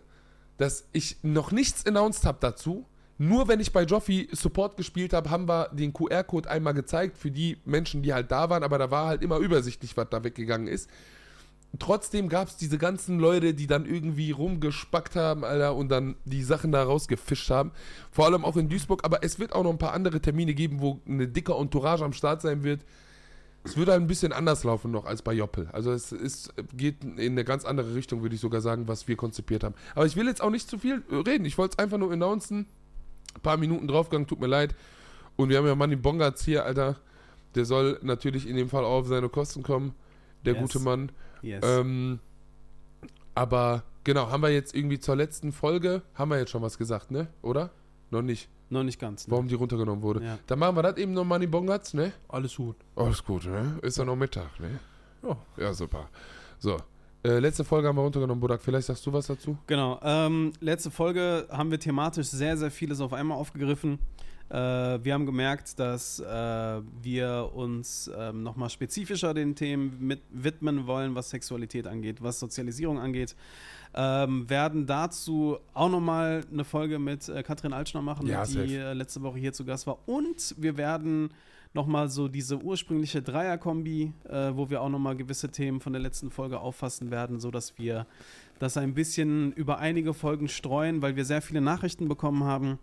dass 0.58 0.88
ich 0.92 1.18
noch 1.22 1.52
nichts 1.52 1.86
announced 1.86 2.26
habe 2.26 2.40
dazu. 2.42 2.86
Nur 3.18 3.48
wenn 3.48 3.60
ich 3.60 3.74
bei 3.74 3.84
Joffi 3.84 4.30
Support 4.32 4.78
gespielt 4.78 5.14
habe, 5.14 5.30
haben 5.30 5.48
wir 5.48 5.70
den 5.74 5.94
QR-Code 5.94 6.50
einmal 6.50 6.74
gezeigt 6.74 7.18
für 7.18 7.30
die 7.30 7.58
Menschen, 7.66 8.02
die 8.02 8.14
halt 8.14 8.32
da 8.32 8.50
waren, 8.50 8.64
aber 8.64 8.78
da 8.78 8.92
war 8.92 9.08
halt 9.08 9.22
immer 9.22 9.38
übersichtlich, 9.38 9.96
was 9.98 10.08
da 10.10 10.24
weggegangen 10.24 10.68
ist. 10.68 10.90
Trotzdem 11.78 12.30
gab 12.30 12.48
es 12.48 12.58
diese 12.58 12.80
ganzen 12.80 13.20
Leute, 13.20 13.54
die 13.54 13.68
dann 13.68 13.86
irgendwie 13.86 14.32
rumgespackt 14.32 15.16
haben, 15.16 15.46
Alter, 15.46 15.76
und 15.76 15.90
dann 15.90 16.16
die 16.26 16.44
Sachen 16.44 16.72
da 16.72 16.82
rausgefischt 16.84 17.52
haben. 17.52 17.72
Vor 18.12 18.26
allem 18.26 18.44
auch 18.44 18.58
in 18.58 18.70
Duisburg, 18.70 19.02
aber 19.04 19.24
es 19.24 19.38
wird 19.38 19.54
auch 19.54 19.64
noch 19.64 19.70
ein 19.70 19.78
paar 19.78 19.94
andere 19.94 20.20
Termine 20.20 20.56
geben, 20.56 20.82
wo 20.82 21.00
eine 21.08 21.28
dicke 21.28 21.54
Entourage 21.54 22.04
am 22.04 22.14
Start 22.14 22.42
sein 22.42 22.64
wird. 22.64 22.82
Es 23.64 23.78
wird 23.78 23.90
halt 23.90 24.02
ein 24.02 24.08
bisschen 24.08 24.34
anders 24.34 24.64
laufen 24.64 24.90
noch 24.90 25.06
als 25.06 25.22
bei 25.22 25.34
Joppel. 25.34 25.68
Also 25.72 25.92
es 25.92 26.12
ist, 26.12 26.54
geht 26.76 27.04
in 27.04 27.20
eine 27.20 27.44
ganz 27.44 27.66
andere 27.66 27.94
Richtung, 27.94 28.24
würde 28.24 28.34
ich 28.34 28.42
sogar 28.42 28.62
sagen, 28.62 28.88
was 28.88 29.08
wir 29.08 29.16
konzipiert 29.16 29.64
haben. 29.64 29.76
Aber 29.94 30.06
ich 30.06 30.16
will 30.16 30.26
jetzt 30.26 30.42
auch 30.42 30.50
nicht 30.50 30.70
zu 30.70 30.80
viel 30.80 31.04
äh, 31.12 31.16
reden. 31.16 31.46
Ich 31.46 31.58
wollte 31.58 31.76
es 31.78 31.80
einfach 31.80 31.98
nur 31.98 32.12
announcen. 32.12 32.68
Ein 33.36 33.42
paar 33.42 33.58
Minuten 33.58 33.88
draufgegangen, 33.88 34.28
tut 34.28 34.40
mir 34.40 34.48
leid. 34.48 34.76
Und 35.36 35.50
wir 35.50 35.58
haben 35.58 35.68
ja 35.68 35.76
Manny 35.76 35.98
Bongartz 35.98 36.44
hier, 36.44 36.66
Alter. 36.66 36.96
Der 37.56 37.66
soll 37.66 38.00
natürlich 38.02 38.48
in 38.48 38.56
dem 38.56 38.70
Fall 38.70 38.86
auch 38.86 39.02
auf 39.02 39.08
seine 39.08 39.30
Kosten 39.30 39.62
kommen. 39.62 39.94
Der 40.46 40.54
Yes. 40.54 40.62
gute 40.62 40.80
Mann. 40.80 41.12
Yes. 41.42 41.64
Ähm, 41.66 42.20
aber 43.36 43.84
genau, 44.04 44.30
haben 44.32 44.42
wir 44.42 44.50
jetzt 44.50 44.76
irgendwie 44.76 45.00
zur 45.00 45.16
letzten 45.16 45.52
Folge, 45.52 46.02
haben 46.16 46.30
wir 46.32 46.38
jetzt 46.40 46.52
schon 46.52 46.62
was 46.62 46.78
gesagt, 46.78 47.12
ne? 47.12 47.28
Oder? 47.42 47.70
Noch 48.12 48.22
nicht. 48.22 48.50
Noch 48.70 48.84
nicht 48.84 49.00
ganz. 49.00 49.28
Ne? 49.28 49.32
Warum 49.32 49.48
die 49.48 49.56
runtergenommen 49.56 50.02
wurde. 50.04 50.24
Ja. 50.24 50.38
Dann 50.48 50.60
machen 50.60 50.76
wir 50.76 50.84
das 50.84 50.98
eben 50.98 51.14
noch 51.14 51.24
Money 51.26 51.48
Bongartz, 51.48 51.94
ne? 51.94 52.12
Alles 52.28 52.56
gut. 52.56 52.76
Alles 52.96 53.24
gut, 53.24 53.46
ne? 53.46 53.80
Ist 53.82 53.98
ja 53.98 54.06
noch 54.06 54.16
Mittag, 54.16 54.60
ne? 54.60 54.80
Ja. 55.24 55.38
Ja, 55.58 55.74
super. 55.74 56.10
So. 56.60 56.78
Äh, 57.24 57.40
letzte 57.40 57.66
Folge 57.66 57.88
haben 57.88 57.98
wir 57.98 58.04
runtergenommen, 58.04 58.40
Budak. 58.40 58.62
Vielleicht 58.62 58.88
sagst 58.88 59.06
du 59.06 59.12
was 59.12 59.28
dazu? 59.28 59.58
Genau. 59.68 60.00
Ähm, 60.04 60.54
letzte 60.62 60.90
Folge 60.92 61.48
haben 61.52 61.70
wir 61.72 61.80
thematisch 61.80 62.28
sehr, 62.28 62.56
sehr 62.58 62.72
vieles 62.72 63.02
auf 63.02 63.12
einmal 63.12 63.38
aufgegriffen. 63.38 64.00
Äh, 64.50 64.56
wir 65.04 65.14
haben 65.14 65.26
gemerkt, 65.26 65.78
dass 65.80 66.20
äh, 66.20 66.26
wir 67.02 67.52
uns 67.54 68.10
ähm, 68.18 68.44
nochmal 68.44 68.70
spezifischer 68.70 69.34
den 69.34 69.56
Themen 69.56 69.98
mit 70.00 70.22
widmen 70.32 70.88
wollen, 70.88 71.16
was 71.16 71.30
Sexualität 71.30 71.86
angeht, 71.86 72.22
was 72.22 72.40
Sozialisierung 72.40 73.00
angeht. 73.00 73.36
Ähm, 73.94 74.50
werden 74.50 74.86
dazu 74.86 75.58
auch 75.74 75.90
nochmal 75.90 76.44
eine 76.52 76.64
Folge 76.64 77.00
mit 77.00 77.28
äh, 77.30 77.44
Katrin 77.44 77.74
Altschner 77.74 78.02
machen, 78.02 78.28
Ja, 78.28 78.46
die 78.46 78.76
äh, 78.76 78.94
letzte 78.94 79.22
Woche 79.22 79.40
hier 79.40 79.54
zu 79.54 79.66
Gast 79.66 79.88
war. 79.88 79.98
Und 80.08 80.56
wir 80.58 80.78
werden 80.78 81.32
nochmal 81.74 82.10
so 82.10 82.28
diese 82.28 82.58
ursprüngliche 82.58 83.22
Dreier-Kombi, 83.22 84.14
äh, 84.28 84.52
wo 84.54 84.70
wir 84.70 84.82
auch 84.82 84.90
nochmal 84.90 85.16
gewisse 85.16 85.50
Themen 85.50 85.80
von 85.80 85.94
der 85.94 86.02
letzten 86.02 86.32
Folge 86.32 86.60
auffassen 86.60 87.12
werden, 87.12 87.40
sodass 87.40 87.78
wir 87.78 88.08
das 88.58 88.78
ein 88.78 88.94
bisschen 88.94 89.54
über 89.54 89.80
einige 89.80 90.14
Folgen 90.14 90.48
streuen, 90.48 91.02
weil 91.02 91.16
wir 91.16 91.26
sehr 91.26 91.42
viele 91.42 91.62
Nachrichten 91.62 92.08
bekommen 92.08 92.44
haben, 92.44 92.80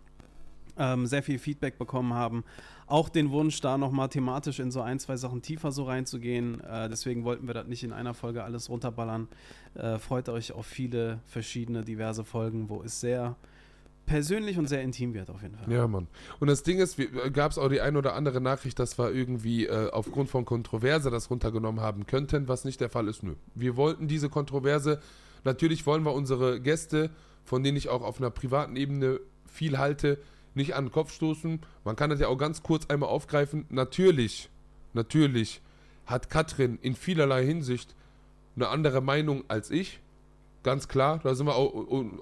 ähm, 0.77 1.05
sehr 1.05 1.23
viel 1.23 1.39
Feedback 1.39 1.77
bekommen 1.77 2.13
haben. 2.13 2.43
Auch 2.85 3.09
den 3.09 3.31
Wunsch, 3.31 3.59
da 3.59 3.77
nochmal 3.77 4.09
thematisch 4.09 4.59
in 4.59 4.71
so 4.71 4.81
ein, 4.81 4.99
zwei 4.99 5.17
Sachen 5.17 5.41
tiefer 5.41 5.71
so 5.71 5.83
reinzugehen. 5.83 6.61
Äh, 6.61 6.89
deswegen 6.89 7.23
wollten 7.25 7.47
wir 7.47 7.53
das 7.53 7.67
nicht 7.67 7.83
in 7.83 7.91
einer 7.91 8.13
Folge 8.13 8.43
alles 8.43 8.69
runterballern. 8.69 9.27
Äh, 9.75 9.97
freut 9.97 10.29
euch 10.29 10.53
auf 10.53 10.65
viele 10.65 11.19
verschiedene, 11.25 11.83
diverse 11.83 12.23
Folgen, 12.23 12.69
wo 12.69 12.81
es 12.83 12.99
sehr 13.01 13.35
persönlich 14.07 14.57
und 14.57 14.67
sehr 14.67 14.81
intim 14.81 15.13
wird 15.13 15.29
auf 15.29 15.43
jeden 15.43 15.55
Fall. 15.55 15.71
Ja, 15.71 15.85
Mann. 15.87 16.07
Und 16.39 16.47
das 16.47 16.63
Ding 16.63 16.79
ist, 16.79 16.97
gab 17.33 17.51
es 17.51 17.57
auch 17.57 17.67
die 17.67 17.81
ein 17.81 17.95
oder 17.97 18.15
andere 18.15 18.41
Nachricht, 18.41 18.79
dass 18.79 18.97
wir 18.97 19.11
irgendwie 19.11 19.67
äh, 19.67 19.91
aufgrund 19.91 20.29
von 20.29 20.45
Kontroverse 20.45 21.11
das 21.11 21.29
runtergenommen 21.29 21.81
haben 21.81 22.07
könnten, 22.07 22.47
was 22.47 22.65
nicht 22.65 22.79
der 22.79 22.89
Fall 22.89 23.07
ist. 23.09 23.21
Nö. 23.21 23.35
Wir 23.53 23.75
wollten 23.75 24.07
diese 24.07 24.29
Kontroverse, 24.29 25.01
natürlich 25.43 25.85
wollen 25.85 26.03
wir 26.03 26.13
unsere 26.13 26.61
Gäste, 26.61 27.11
von 27.43 27.63
denen 27.63 27.77
ich 27.77 27.89
auch 27.89 28.01
auf 28.01 28.19
einer 28.19 28.31
privaten 28.31 28.77
Ebene 28.77 29.19
viel 29.45 29.77
halte, 29.77 30.19
nicht 30.57 30.75
an 30.75 30.85
den 30.85 30.91
Kopf 30.91 31.13
stoßen. 31.13 31.61
Man 31.85 31.95
kann 31.95 32.09
das 32.09 32.19
ja 32.19 32.27
auch 32.27 32.37
ganz 32.37 32.61
kurz 32.63 32.87
einmal 32.87 33.09
aufgreifen. 33.09 33.65
Natürlich, 33.69 34.49
natürlich 34.93 35.61
hat 36.05 36.29
Katrin 36.29 36.77
in 36.81 36.95
vielerlei 36.95 37.45
Hinsicht 37.45 37.95
eine 38.55 38.67
andere 38.67 39.01
Meinung 39.01 39.45
als 39.47 39.71
ich. 39.71 39.99
Ganz 40.63 40.89
klar, 40.89 41.19
da 41.23 41.33
sind 41.35 41.45
wir 41.45 41.55
auch, 41.55 41.73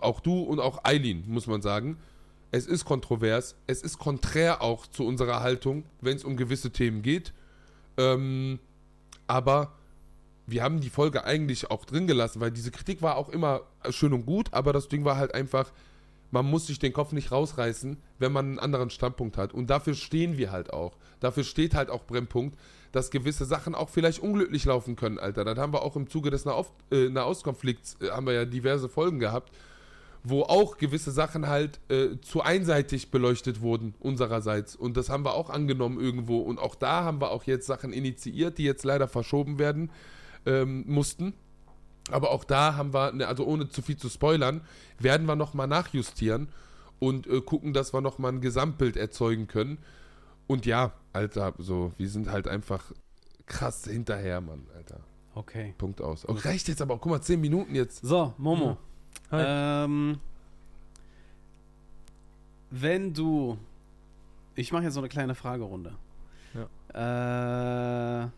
auch 0.02 0.20
du 0.20 0.42
und 0.42 0.60
auch 0.60 0.84
Eileen, 0.84 1.24
muss 1.28 1.48
man 1.48 1.62
sagen. 1.64 1.98
Es 2.52 2.68
ist 2.68 2.86
kontrovers. 2.86 3.56
Es 3.66 3.82
ist 3.82 3.98
konträr 3.98 4.62
auch 4.62 4.86
zu 4.86 5.06
unserer 5.06 5.42
Haltung, 5.42 5.84
wenn 6.02 6.16
es 6.16 6.24
um 6.24 6.38
gewisse 6.38 6.72
Themen 6.72 7.02
geht. 7.02 7.34
Ähm, 7.98 8.60
aber 9.28 9.72
wir 10.48 10.64
haben 10.64 10.80
die 10.80 10.90
Folge 10.90 11.24
eigentlich 11.24 11.72
auch 11.72 11.86
drin 11.86 12.08
gelassen, 12.08 12.40
weil 12.40 12.52
diese 12.52 12.72
Kritik 12.72 13.02
war 13.02 13.18
auch 13.18 13.30
immer 13.30 13.62
schön 13.90 14.14
und 14.14 14.26
gut, 14.26 14.54
aber 14.54 14.74
das 14.74 14.88
Ding 14.88 15.06
war 15.06 15.18
halt 15.18 15.34
einfach, 15.34 15.72
man 16.36 16.46
muss 16.46 16.68
sich 16.68 16.80
den 16.80 16.92
Kopf 16.92 17.14
nicht 17.14 17.32
rausreißen, 17.32 17.96
wenn 18.20 18.32
man 18.34 18.46
einen 18.46 18.60
anderen 18.60 18.90
Standpunkt 18.90 19.38
hat. 19.38 19.54
Und 19.54 19.70
dafür 19.70 19.94
stehen 19.94 20.38
wir 20.38 20.52
halt 20.52 20.74
auch. 20.74 20.98
Dafür 21.22 21.46
steht 21.46 21.74
halt 21.74 21.90
auch 21.90 22.04
Brennpunkt, 22.04 22.60
dass 22.92 23.10
gewisse 23.10 23.46
Sachen 23.46 23.74
auch 23.74 23.88
vielleicht 23.88 24.20
unglücklich 24.20 24.66
laufen 24.66 24.98
können, 24.98 25.18
Alter. 25.18 25.46
Das 25.46 25.58
haben 25.58 25.72
wir 25.72 25.82
auch 25.82 25.96
im 25.96 26.10
Zuge 26.10 26.32
des 26.32 26.46
äh, 26.46 27.08
Nahostkonflikts, 27.08 28.02
äh, 28.02 28.10
haben 28.10 28.28
wir 28.28 28.34
ja 28.34 28.44
diverse 28.44 28.90
Folgen 28.90 29.20
gehabt, 29.20 29.54
wo 30.26 30.42
auch 30.42 30.76
gewisse 30.78 31.12
Sachen 31.12 31.48
halt 31.48 31.80
äh, 31.88 32.20
zu 32.20 32.42
einseitig 32.42 33.12
beleuchtet 33.12 33.62
wurden, 33.62 33.96
unsererseits. 34.02 34.76
Und 34.76 34.98
das 34.98 35.08
haben 35.08 35.24
wir 35.24 35.36
auch 35.36 35.50
angenommen 35.50 36.02
irgendwo. 36.02 36.40
Und 36.40 36.60
auch 36.60 36.76
da 36.76 37.06
haben 37.06 37.22
wir 37.22 37.32
auch 37.32 37.46
jetzt 37.46 37.66
Sachen 37.66 37.94
initiiert, 37.94 38.58
die 38.58 38.66
jetzt 38.66 38.84
leider 38.84 39.08
verschoben 39.08 39.58
werden 39.58 39.90
ähm, 40.46 40.84
mussten. 40.86 41.34
Aber 42.12 42.32
auch 42.32 42.44
da 42.44 42.76
haben 42.76 42.94
wir, 42.94 43.12
ne, 43.14 43.28
also 43.28 43.46
ohne 43.46 43.70
zu 43.70 43.82
viel 43.82 43.98
zu 43.98 44.10
spoilern, 44.10 44.62
werden 45.00 45.28
wir 45.28 45.36
nochmal 45.36 45.68
nachjustieren 45.68 46.50
und 47.00 47.28
äh, 47.28 47.42
gucken, 47.42 47.74
dass 47.74 47.94
wir 47.94 48.02
nochmal 48.02 48.34
ein 48.34 48.42
Gesamtbild 48.42 48.96
erzeugen 48.96 49.48
können. 49.48 49.80
Und 50.48 50.66
ja, 50.66 50.94
Alter, 51.14 51.54
so, 51.58 51.92
wir 51.98 52.10
sind 52.10 52.30
halt 52.30 52.48
einfach 52.48 52.92
krass 53.48 53.86
hinterher, 53.86 54.42
Mann, 54.42 54.68
Alter. 54.76 55.00
Okay. 55.34 55.74
Punkt 55.78 56.02
aus. 56.02 56.28
Oh, 56.28 56.34
reicht 56.34 56.68
jetzt 56.68 56.82
aber 56.82 56.94
auch, 56.94 57.02
guck 57.02 57.12
mal, 57.12 57.22
10 57.22 57.42
Minuten 57.42 57.76
jetzt. 57.76 58.06
So, 58.06 58.34
Momo. 58.38 58.78
Hi. 59.32 59.44
Ähm, 59.86 60.20
wenn 62.70 63.14
du. 63.14 63.58
Ich 64.56 64.72
mache 64.72 64.84
jetzt 64.84 64.94
so 64.94 65.02
eine 65.02 65.10
kleine 65.10 65.36
Fragerunde. 65.36 65.96
Ja. 66.54 68.24
Äh, 68.24 68.30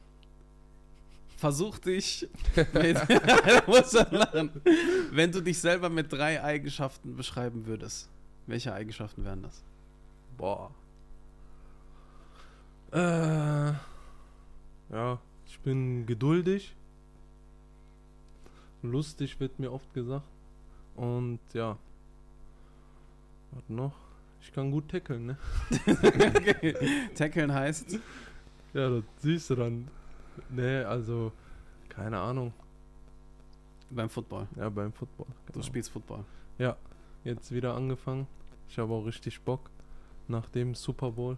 versuch 1.38 1.80
dich. 1.80 2.28
mit. 2.56 2.98
Wenn 5.12 5.32
du 5.32 5.42
dich 5.42 5.60
selber 5.60 5.90
mit 5.90 6.12
drei 6.12 6.44
Eigenschaften 6.44 7.16
beschreiben 7.16 7.66
würdest, 7.66 8.10
welche 8.48 8.74
Eigenschaften 8.74 9.24
wären 9.24 9.44
das? 9.44 9.64
Boah. 10.38 10.72
Äh, 12.92 13.74
ja, 14.90 15.20
ich 15.46 15.60
bin 15.60 16.06
geduldig. 16.06 16.76
Lustig 18.82 19.40
wird 19.40 19.60
mir 19.60 19.72
oft 19.72 19.94
gesagt. 19.94 20.26
Und 20.96 21.40
ja. 21.54 21.78
Was 23.52 23.70
noch? 23.70 23.94
Ich 24.42 24.54
kann 24.54 24.72
gut 24.72 24.90
tackeln, 24.90 25.26
ne? 25.26 25.38
okay. 25.88 27.10
Tackeln 27.16 27.54
heißt. 27.54 28.00
Ja, 28.74 28.90
das 28.90 29.04
siehst 29.18 29.50
du 29.50 29.56
dann. 29.56 29.88
Ne, 30.50 30.86
also, 30.88 31.32
keine 31.90 32.20
Ahnung. 32.20 32.54
Beim 33.90 34.10
Football. 34.10 34.48
Ja, 34.56 34.70
beim 34.70 34.92
Football. 34.92 35.28
Du 35.48 35.54
genau. 35.54 35.66
spielst 35.66 35.92
Football. 35.92 36.26
Jetzt 37.28 37.52
wieder 37.52 37.76
angefangen. 37.76 38.26
Ich 38.70 38.80
habe 38.80 38.94
auch 38.94 39.06
richtig 39.06 39.42
Bock. 39.42 39.70
Nach 40.30 40.48
dem 40.48 40.76
Super 40.76 41.12
Bowl. 41.12 41.38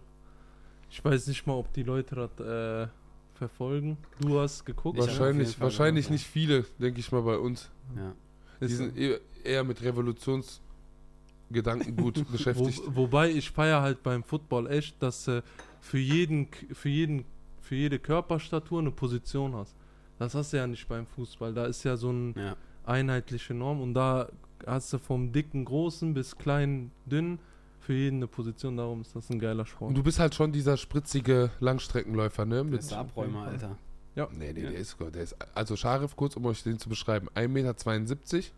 Ich 0.88 1.04
weiß 1.04 1.26
nicht 1.26 1.44
mal, 1.48 1.54
ob 1.54 1.72
die 1.72 1.82
Leute 1.82 2.14
das 2.14 2.30
äh, 2.46 2.86
verfolgen. 3.34 3.96
Du 4.20 4.38
hast 4.38 4.64
geguckt. 4.64 5.00
Ich 5.00 5.06
wahrscheinlich 5.06 5.60
wahrscheinlich 5.60 6.06
gemacht, 6.06 6.12
nicht 6.12 6.28
viele, 6.28 6.64
denke 6.78 7.00
ich 7.00 7.10
mal, 7.10 7.22
bei 7.22 7.38
uns. 7.38 7.70
Ja. 7.96 8.14
Die 8.60 8.72
sind 8.72 8.96
eher, 8.96 9.18
eher 9.42 9.64
mit 9.64 9.82
Revolutionsgedanken 9.82 11.96
gut 11.96 12.18
Wo, 12.28 12.32
beschäftigt. 12.32 12.82
wobei 12.86 13.30
ich 13.30 13.50
feiere 13.50 13.82
halt 13.82 14.04
beim 14.04 14.22
Football 14.22 14.68
echt, 14.68 15.02
dass 15.02 15.24
du 15.24 15.42
für 15.80 15.98
jeden, 15.98 16.46
für 16.72 16.88
jeden, 16.88 17.24
für 17.70 17.76
jede 17.76 18.00
Körperstatur 18.00 18.80
eine 18.80 18.90
Position 18.90 19.54
hast. 19.54 19.76
Das 20.18 20.34
hast 20.34 20.52
du 20.52 20.56
ja 20.56 20.66
nicht 20.66 20.88
beim 20.88 21.06
Fußball. 21.06 21.54
Da 21.54 21.66
ist 21.66 21.84
ja 21.84 21.96
so 21.96 22.08
eine 22.08 22.32
ja. 22.34 22.56
einheitliche 22.84 23.54
Norm 23.54 23.80
und 23.80 23.94
da 23.94 24.28
hast 24.66 24.92
du 24.92 24.98
vom 24.98 25.30
dicken 25.30 25.64
Großen 25.64 26.12
bis 26.12 26.36
kleinen 26.36 26.90
Dünnen 27.06 27.38
für 27.78 27.92
jeden 27.92 28.16
eine 28.16 28.26
Position. 28.26 28.76
Darum 28.76 29.02
ist 29.02 29.14
das 29.14 29.30
ein 29.30 29.38
geiler 29.38 29.66
Sport. 29.66 29.90
Und 29.90 29.94
du 29.98 30.02
bist 30.02 30.18
halt 30.18 30.34
schon 30.34 30.50
dieser 30.50 30.76
spritzige 30.76 31.52
Langstreckenläufer, 31.60 32.44
ne? 32.44 32.64
Mit, 32.64 32.90
der 32.90 32.98
Abräumer, 32.98 33.44
Alter. 33.44 33.76
nee, 34.16 34.52
nee, 34.52 34.62
Ja. 34.62 34.70
der 34.70 34.74
ist, 34.74 34.98
gut, 34.98 35.14
der 35.14 35.22
ist. 35.22 35.36
Also 35.54 35.76
Scharif, 35.76 36.16
kurz, 36.16 36.36
um 36.36 36.46
euch 36.46 36.64
den 36.64 36.80
zu 36.80 36.88
beschreiben: 36.88 37.28
1,72 37.36 37.46
Meter, 37.48 38.48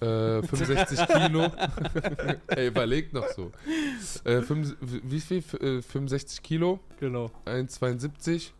äh, 0.00 0.42
65 0.42 1.06
Kilo. 1.08 1.46
Ey, 2.48 2.68
überlegt 2.68 3.12
noch 3.12 3.26
so. 3.28 3.50
Äh, 4.24 4.42
fünf, 4.42 4.76
wie 4.80 5.20
viel? 5.20 5.38
F- 5.38 5.54
äh, 5.54 5.82
65 5.82 6.42
Kilo, 6.42 6.80
Genau. 7.00 7.30
1,72. 7.46 8.50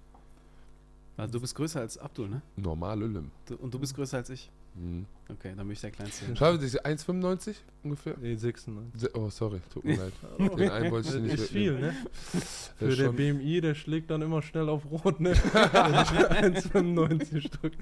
Also 1.16 1.32
du 1.32 1.40
bist 1.40 1.54
größer 1.54 1.80
als 1.80 1.98
Abdul, 1.98 2.28
ne? 2.28 2.42
Normal 2.56 3.00
Lim. 3.00 3.30
Du, 3.46 3.56
und 3.56 3.74
du 3.74 3.78
bist 3.78 3.94
größer 3.94 4.18
als 4.18 4.30
ich. 4.30 4.50
Mhm. 4.76 5.06
Okay, 5.28 5.48
dann 5.56 5.66
bin 5.66 5.72
ich 5.72 5.80
der 5.80 5.90
Kleinste. 5.90 6.26
Das 6.32 6.62
ist 6.62 6.86
1,95 6.86 7.56
ungefähr? 7.82 8.14
Nee, 8.20 8.36
96. 8.36 9.00
Se- 9.00 9.10
Oh, 9.14 9.28
sorry, 9.28 9.60
tut 9.72 9.84
mir 9.84 9.96
leid. 9.98 10.12
Den 10.58 10.70
einen 10.70 10.90
wollte 10.92 11.08
ich 11.08 11.14
Das 11.14 11.22
nicht 11.22 11.34
ist 11.34 11.50
viel, 11.50 11.78
ne? 11.78 11.92
Für 12.78 12.92
schon- 12.92 13.16
BMI, 13.16 13.60
der 13.60 13.74
schlägt 13.74 14.10
dann 14.12 14.22
immer 14.22 14.42
schnell 14.42 14.68
auf 14.68 14.82
Rot, 14.90 15.18
ne? 15.20 15.30
Wenn 15.34 16.54
ich 16.54 16.64
1,95 16.72 17.50
drücke. 17.60 17.78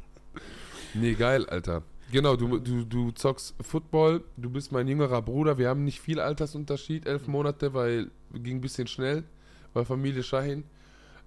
Nee, 0.94 1.12
geil, 1.14 1.44
Alter. 1.46 1.82
Genau, 2.12 2.36
du, 2.36 2.58
du, 2.58 2.84
du 2.84 3.10
zockst 3.10 3.54
Football, 3.60 4.22
du 4.36 4.48
bist 4.48 4.70
mein 4.70 4.86
jüngerer 4.86 5.22
Bruder, 5.22 5.58
wir 5.58 5.68
haben 5.68 5.84
nicht 5.84 6.00
viel 6.00 6.20
Altersunterschied, 6.20 7.04
elf 7.04 7.26
Monate, 7.26 7.74
weil 7.74 8.10
ging 8.32 8.58
ein 8.58 8.60
bisschen 8.60 8.86
schnell, 8.86 9.24
bei 9.74 9.84
Familie 9.84 10.22
Shahin. 10.22 10.62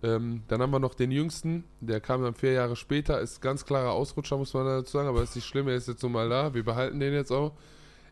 Ähm, 0.01 0.43
dann 0.47 0.61
haben 0.61 0.71
wir 0.71 0.79
noch 0.79 0.93
den 0.93 1.11
Jüngsten, 1.11 1.65
der 1.81 1.99
kam 1.99 2.23
dann 2.23 2.33
vier 2.33 2.53
Jahre 2.53 2.77
später, 2.77 3.19
ist 3.19 3.41
ganz 3.41 3.65
klarer 3.65 3.91
Ausrutscher, 3.91 4.37
muss 4.37 4.53
man 4.53 4.65
dazu 4.65 4.93
sagen, 4.93 5.09
aber 5.09 5.21
ist 5.21 5.35
nicht 5.35 5.45
schlimm, 5.45 5.67
er 5.67 5.75
ist 5.75 5.89
jetzt 5.89 5.99
so 5.99 6.07
mal 6.07 6.29
da, 6.29 6.53
wir 6.53 6.63
behalten 6.63 7.01
den 7.01 7.13
jetzt 7.13 7.31
auch. 7.31 7.51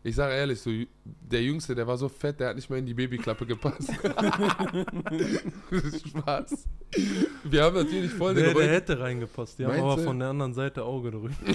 Ich 0.02 0.14
sage 0.14 0.34
ehrlich, 0.34 0.60
so, 0.60 0.70
der 1.04 1.42
Jüngste, 1.42 1.74
der 1.74 1.86
war 1.86 1.96
so 1.96 2.08
fett, 2.08 2.38
der 2.40 2.48
hat 2.48 2.56
nicht 2.56 2.70
mal 2.70 2.78
in 2.78 2.86
die 2.86 2.94
Babyklappe 2.94 3.46
gepasst. 3.46 3.90
das 5.70 5.82
ist 5.84 6.08
Spaß. 6.08 6.68
Wir 7.44 7.64
haben 7.64 7.76
natürlich 7.76 8.12
voll 8.12 8.34
den 8.34 8.44
Der, 8.44 8.54
der 8.54 8.68
hätte 8.68 8.98
reingepasst. 9.00 9.58
Die 9.58 9.66
haben 9.66 9.80
aber 9.80 9.96
du? 9.96 10.02
von 10.02 10.18
der 10.18 10.28
anderen 10.28 10.54
Seite 10.54 10.84
Auge 10.84 11.10
gedrückt. 11.10 11.36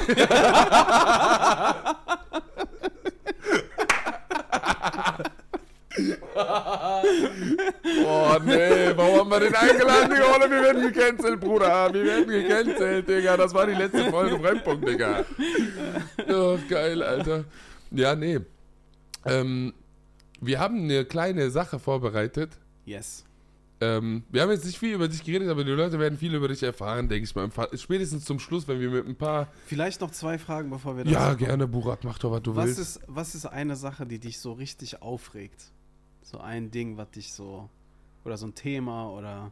Oh 8.06 8.38
nee, 8.44 8.92
warum 8.96 9.20
haben 9.20 9.30
wir 9.30 9.40
den 9.42 9.56
eingeladen, 9.56 10.10
Digga? 10.10 10.36
Oder 10.36 10.50
wir 10.50 10.62
werden 10.64 10.92
gecancelt, 10.92 11.40
Bruder. 11.40 11.94
Wir 11.94 12.04
werden 12.04 12.28
gecancelt, 12.28 13.08
Digga. 13.08 13.38
Das 13.38 13.54
war 13.54 13.68
die 13.68 13.74
letzte 13.74 14.10
Folge 14.10 14.38
Brennpunkt, 14.38 14.88
Digga. 14.88 15.24
Oh, 16.30 16.58
geil, 16.68 17.04
Alter. 17.04 17.46
Ja, 17.94 18.16
nee. 18.16 18.40
Ähm, 19.26 19.74
wir 20.42 20.60
haben 20.60 20.84
eine 20.84 21.06
kleine 21.06 21.50
Sache 21.52 21.80
vorbereitet. 21.80 22.58
Yes. 22.86 23.24
Ähm, 23.80 24.24
wir 24.30 24.42
haben 24.42 24.52
jetzt 24.52 24.66
nicht 24.66 24.78
viel 24.78 24.94
über 24.94 25.08
dich 25.08 25.24
geredet, 25.24 25.50
aber 25.50 25.64
die 25.64 25.72
Leute 25.72 26.00
werden 26.00 26.18
viel 26.18 26.34
über 26.34 26.48
dich 26.48 26.64
erfahren, 26.64 27.10
denke 27.10 27.26
ich 27.26 27.36
mal. 27.36 27.50
Spätestens 27.76 28.26
zum 28.26 28.40
Schluss, 28.40 28.68
wenn 28.68 28.80
wir 28.80 28.90
mit 28.90 29.08
ein 29.08 29.16
paar. 29.16 29.48
Vielleicht 29.66 30.02
noch 30.02 30.12
zwei 30.12 30.38
Fragen, 30.38 30.70
bevor 30.70 30.98
wir 30.98 31.06
Ja, 31.06 31.34
gerne, 31.34 31.68
Burak, 31.68 32.04
mach 32.04 32.18
doch, 32.20 32.32
was 32.32 32.42
du 32.44 32.56
Was 32.56 32.66
willst. 32.66 32.80
ist, 32.80 33.00
was 33.08 33.36
ist 33.36 33.46
eine 33.46 33.76
Sache, 33.76 34.06
die 34.06 34.20
dich 34.20 34.40
so 34.40 34.54
richtig 34.54 35.02
aufregt? 35.02 35.72
So 36.22 36.40
ein 36.40 36.72
Ding, 36.72 36.98
was 36.98 37.12
dich 37.12 37.34
so. 37.34 37.70
Oder 38.26 38.38
so 38.38 38.48
ein 38.48 38.56
Thema 38.56 39.10
oder 39.10 39.52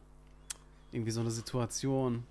irgendwie 0.92 1.10
so 1.10 1.20
eine 1.20 1.30
Situation. 1.30 2.24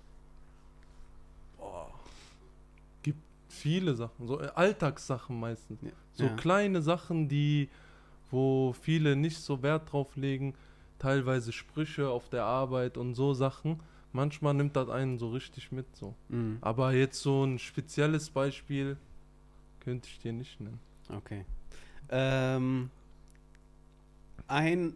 Viele 3.52 3.94
Sachen, 3.94 4.26
so 4.26 4.40
äh, 4.40 4.48
Alltagssachen 4.54 5.38
meistens. 5.38 5.80
Ja. 5.82 5.90
So 6.12 6.24
ja. 6.24 6.36
kleine 6.36 6.82
Sachen, 6.82 7.28
die, 7.28 7.68
wo 8.30 8.72
viele 8.72 9.16
nicht 9.16 9.38
so 9.38 9.62
Wert 9.62 9.92
drauf 9.92 10.16
legen. 10.16 10.54
Teilweise 10.98 11.52
Sprüche 11.52 12.08
auf 12.08 12.28
der 12.28 12.44
Arbeit 12.44 12.96
und 12.96 13.14
so 13.14 13.34
Sachen. 13.34 13.80
Manchmal 14.12 14.54
nimmt 14.54 14.76
das 14.76 14.88
einen 14.88 15.18
so 15.18 15.30
richtig 15.30 15.72
mit 15.72 15.86
so. 15.96 16.14
Mhm. 16.28 16.58
Aber 16.60 16.92
jetzt 16.92 17.20
so 17.20 17.44
ein 17.44 17.58
spezielles 17.58 18.30
Beispiel 18.30 18.96
könnte 19.80 20.08
ich 20.08 20.18
dir 20.20 20.32
nicht 20.32 20.60
nennen. 20.60 20.78
Okay. 21.08 21.44
Ähm, 22.10 22.90
ein, 24.46 24.94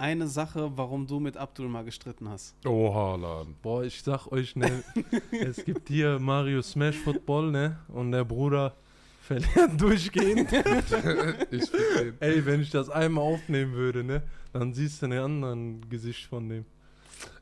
eine 0.00 0.26
Sache, 0.26 0.72
warum 0.76 1.06
du 1.06 1.20
mit 1.20 1.36
Abdul 1.36 1.68
mal 1.68 1.84
gestritten 1.84 2.28
hast. 2.28 2.56
Oh, 2.66 2.92
Haaland. 2.94 3.60
Boah, 3.62 3.84
ich 3.84 4.02
sag 4.02 4.26
euch, 4.28 4.56
ne, 4.56 4.82
es 5.30 5.64
gibt 5.64 5.88
hier 5.88 6.18
Mario 6.18 6.62
Smash 6.62 6.96
Football, 6.96 7.50
ne? 7.50 7.78
Und 7.88 8.12
der 8.12 8.24
Bruder 8.24 8.74
verliert 9.20 9.70
durchgehend. 9.80 10.50
ich 11.50 11.70
den. 11.70 12.14
Ey, 12.18 12.44
wenn 12.46 12.62
ich 12.62 12.70
das 12.70 12.88
einmal 12.88 13.24
aufnehmen 13.24 13.72
würde, 13.74 14.02
ne? 14.02 14.22
Dann 14.52 14.72
siehst 14.72 15.02
du 15.02 15.06
ein 15.06 15.12
anderen 15.12 15.88
Gesicht 15.88 16.26
von 16.26 16.48
dem. 16.48 16.64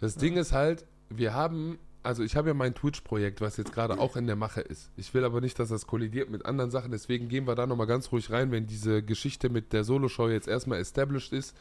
Das 0.00 0.16
Ding 0.16 0.36
ist 0.36 0.52
halt, 0.52 0.84
wir 1.08 1.32
haben 1.34 1.78
also 2.02 2.22
ich 2.22 2.36
habe 2.36 2.48
ja 2.48 2.54
mein 2.54 2.74
Twitch-Projekt, 2.74 3.40
was 3.40 3.56
jetzt 3.56 3.72
gerade 3.72 3.98
auch 3.98 4.16
in 4.16 4.26
der 4.26 4.36
Mache 4.36 4.60
ist. 4.60 4.90
Ich 4.96 5.12
will 5.14 5.24
aber 5.24 5.40
nicht, 5.42 5.58
dass 5.58 5.68
das 5.68 5.86
kollidiert 5.86 6.30
mit 6.30 6.46
anderen 6.46 6.70
Sachen, 6.70 6.90
deswegen 6.90 7.28
gehen 7.28 7.46
wir 7.46 7.54
da 7.54 7.66
nochmal 7.66 7.86
ganz 7.86 8.12
ruhig 8.12 8.30
rein, 8.30 8.50
wenn 8.50 8.66
diese 8.66 9.02
Geschichte 9.02 9.50
mit 9.50 9.72
der 9.72 9.84
Solo-Show 9.84 10.28
jetzt 10.28 10.48
erstmal 10.48 10.80
established 10.80 11.32
ist. 11.32 11.54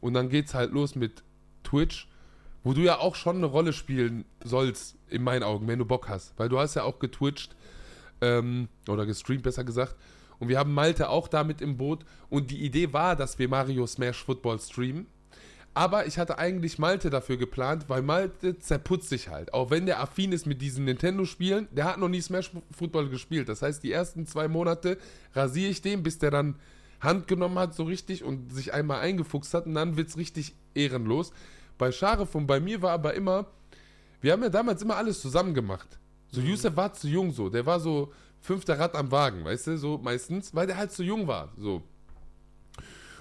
Und 0.00 0.14
dann 0.14 0.28
geht's 0.28 0.54
halt 0.54 0.72
los 0.72 0.94
mit 0.94 1.22
Twitch, 1.62 2.08
wo 2.62 2.72
du 2.72 2.82
ja 2.82 2.98
auch 2.98 3.14
schon 3.14 3.36
eine 3.36 3.46
Rolle 3.46 3.72
spielen 3.72 4.24
sollst, 4.42 4.96
in 5.08 5.22
meinen 5.22 5.42
Augen, 5.42 5.66
wenn 5.66 5.78
du 5.78 5.84
Bock 5.84 6.08
hast. 6.08 6.38
Weil 6.38 6.48
du 6.48 6.58
hast 6.58 6.74
ja 6.74 6.82
auch 6.82 6.98
getwitcht, 6.98 7.54
ähm, 8.20 8.68
oder 8.88 9.06
gestreamt 9.06 9.42
besser 9.42 9.64
gesagt. 9.64 9.96
Und 10.38 10.48
wir 10.48 10.58
haben 10.58 10.74
Malte 10.74 11.08
auch 11.08 11.28
damit 11.28 11.60
im 11.60 11.76
Boot. 11.76 12.04
Und 12.28 12.50
die 12.50 12.64
Idee 12.64 12.92
war, 12.92 13.16
dass 13.16 13.38
wir 13.38 13.48
Mario 13.48 13.86
Smash 13.86 14.24
Football 14.24 14.58
streamen. 14.60 15.06
Aber 15.76 16.06
ich 16.06 16.18
hatte 16.18 16.38
eigentlich 16.38 16.78
Malte 16.78 17.10
dafür 17.10 17.36
geplant, 17.36 17.86
weil 17.88 18.02
Malte 18.02 18.58
zerputzt 18.58 19.08
sich 19.08 19.28
halt. 19.28 19.52
Auch 19.52 19.70
wenn 19.70 19.86
der 19.86 20.00
affin 20.00 20.30
ist 20.30 20.46
mit 20.46 20.62
diesen 20.62 20.84
Nintendo-Spielen, 20.84 21.66
der 21.72 21.86
hat 21.86 21.98
noch 21.98 22.08
nie 22.08 22.20
Smash 22.20 22.52
Football 22.70 23.08
gespielt. 23.08 23.48
Das 23.48 23.60
heißt, 23.60 23.82
die 23.82 23.90
ersten 23.90 24.24
zwei 24.26 24.46
Monate 24.46 24.98
rasiere 25.34 25.70
ich 25.70 25.82
den, 25.82 26.04
bis 26.04 26.18
der 26.18 26.30
dann 26.30 26.56
Hand 27.04 27.28
genommen 27.28 27.58
hat, 27.58 27.74
so 27.74 27.84
richtig 27.84 28.24
und 28.24 28.52
sich 28.52 28.74
einmal 28.74 29.00
eingefuchst 29.00 29.54
hat. 29.54 29.66
Und 29.66 29.74
dann 29.74 29.96
wird 29.96 30.08
es 30.08 30.16
richtig 30.16 30.54
ehrenlos. 30.74 31.32
Bei 31.78 31.92
Scharef 31.92 32.34
und 32.34 32.46
bei 32.46 32.60
mir 32.60 32.82
war 32.82 32.92
aber 32.92 33.14
immer, 33.14 33.46
wir 34.20 34.32
haben 34.32 34.42
ja 34.42 34.48
damals 34.48 34.82
immer 34.82 34.96
alles 34.96 35.20
zusammen 35.20 35.54
gemacht. 35.54 35.98
So, 36.30 36.40
Yusuf 36.40 36.76
war 36.76 36.92
zu 36.92 37.08
jung 37.08 37.30
so. 37.30 37.48
Der 37.48 37.64
war 37.66 37.78
so 37.78 38.12
fünfter 38.40 38.78
Rad 38.78 38.94
am 38.96 39.10
Wagen, 39.10 39.44
weißt 39.44 39.68
du, 39.68 39.78
so 39.78 39.98
meistens, 39.98 40.54
weil 40.54 40.66
der 40.66 40.76
halt 40.76 40.92
zu 40.92 41.02
jung 41.02 41.26
war. 41.26 41.52
So. 41.56 41.82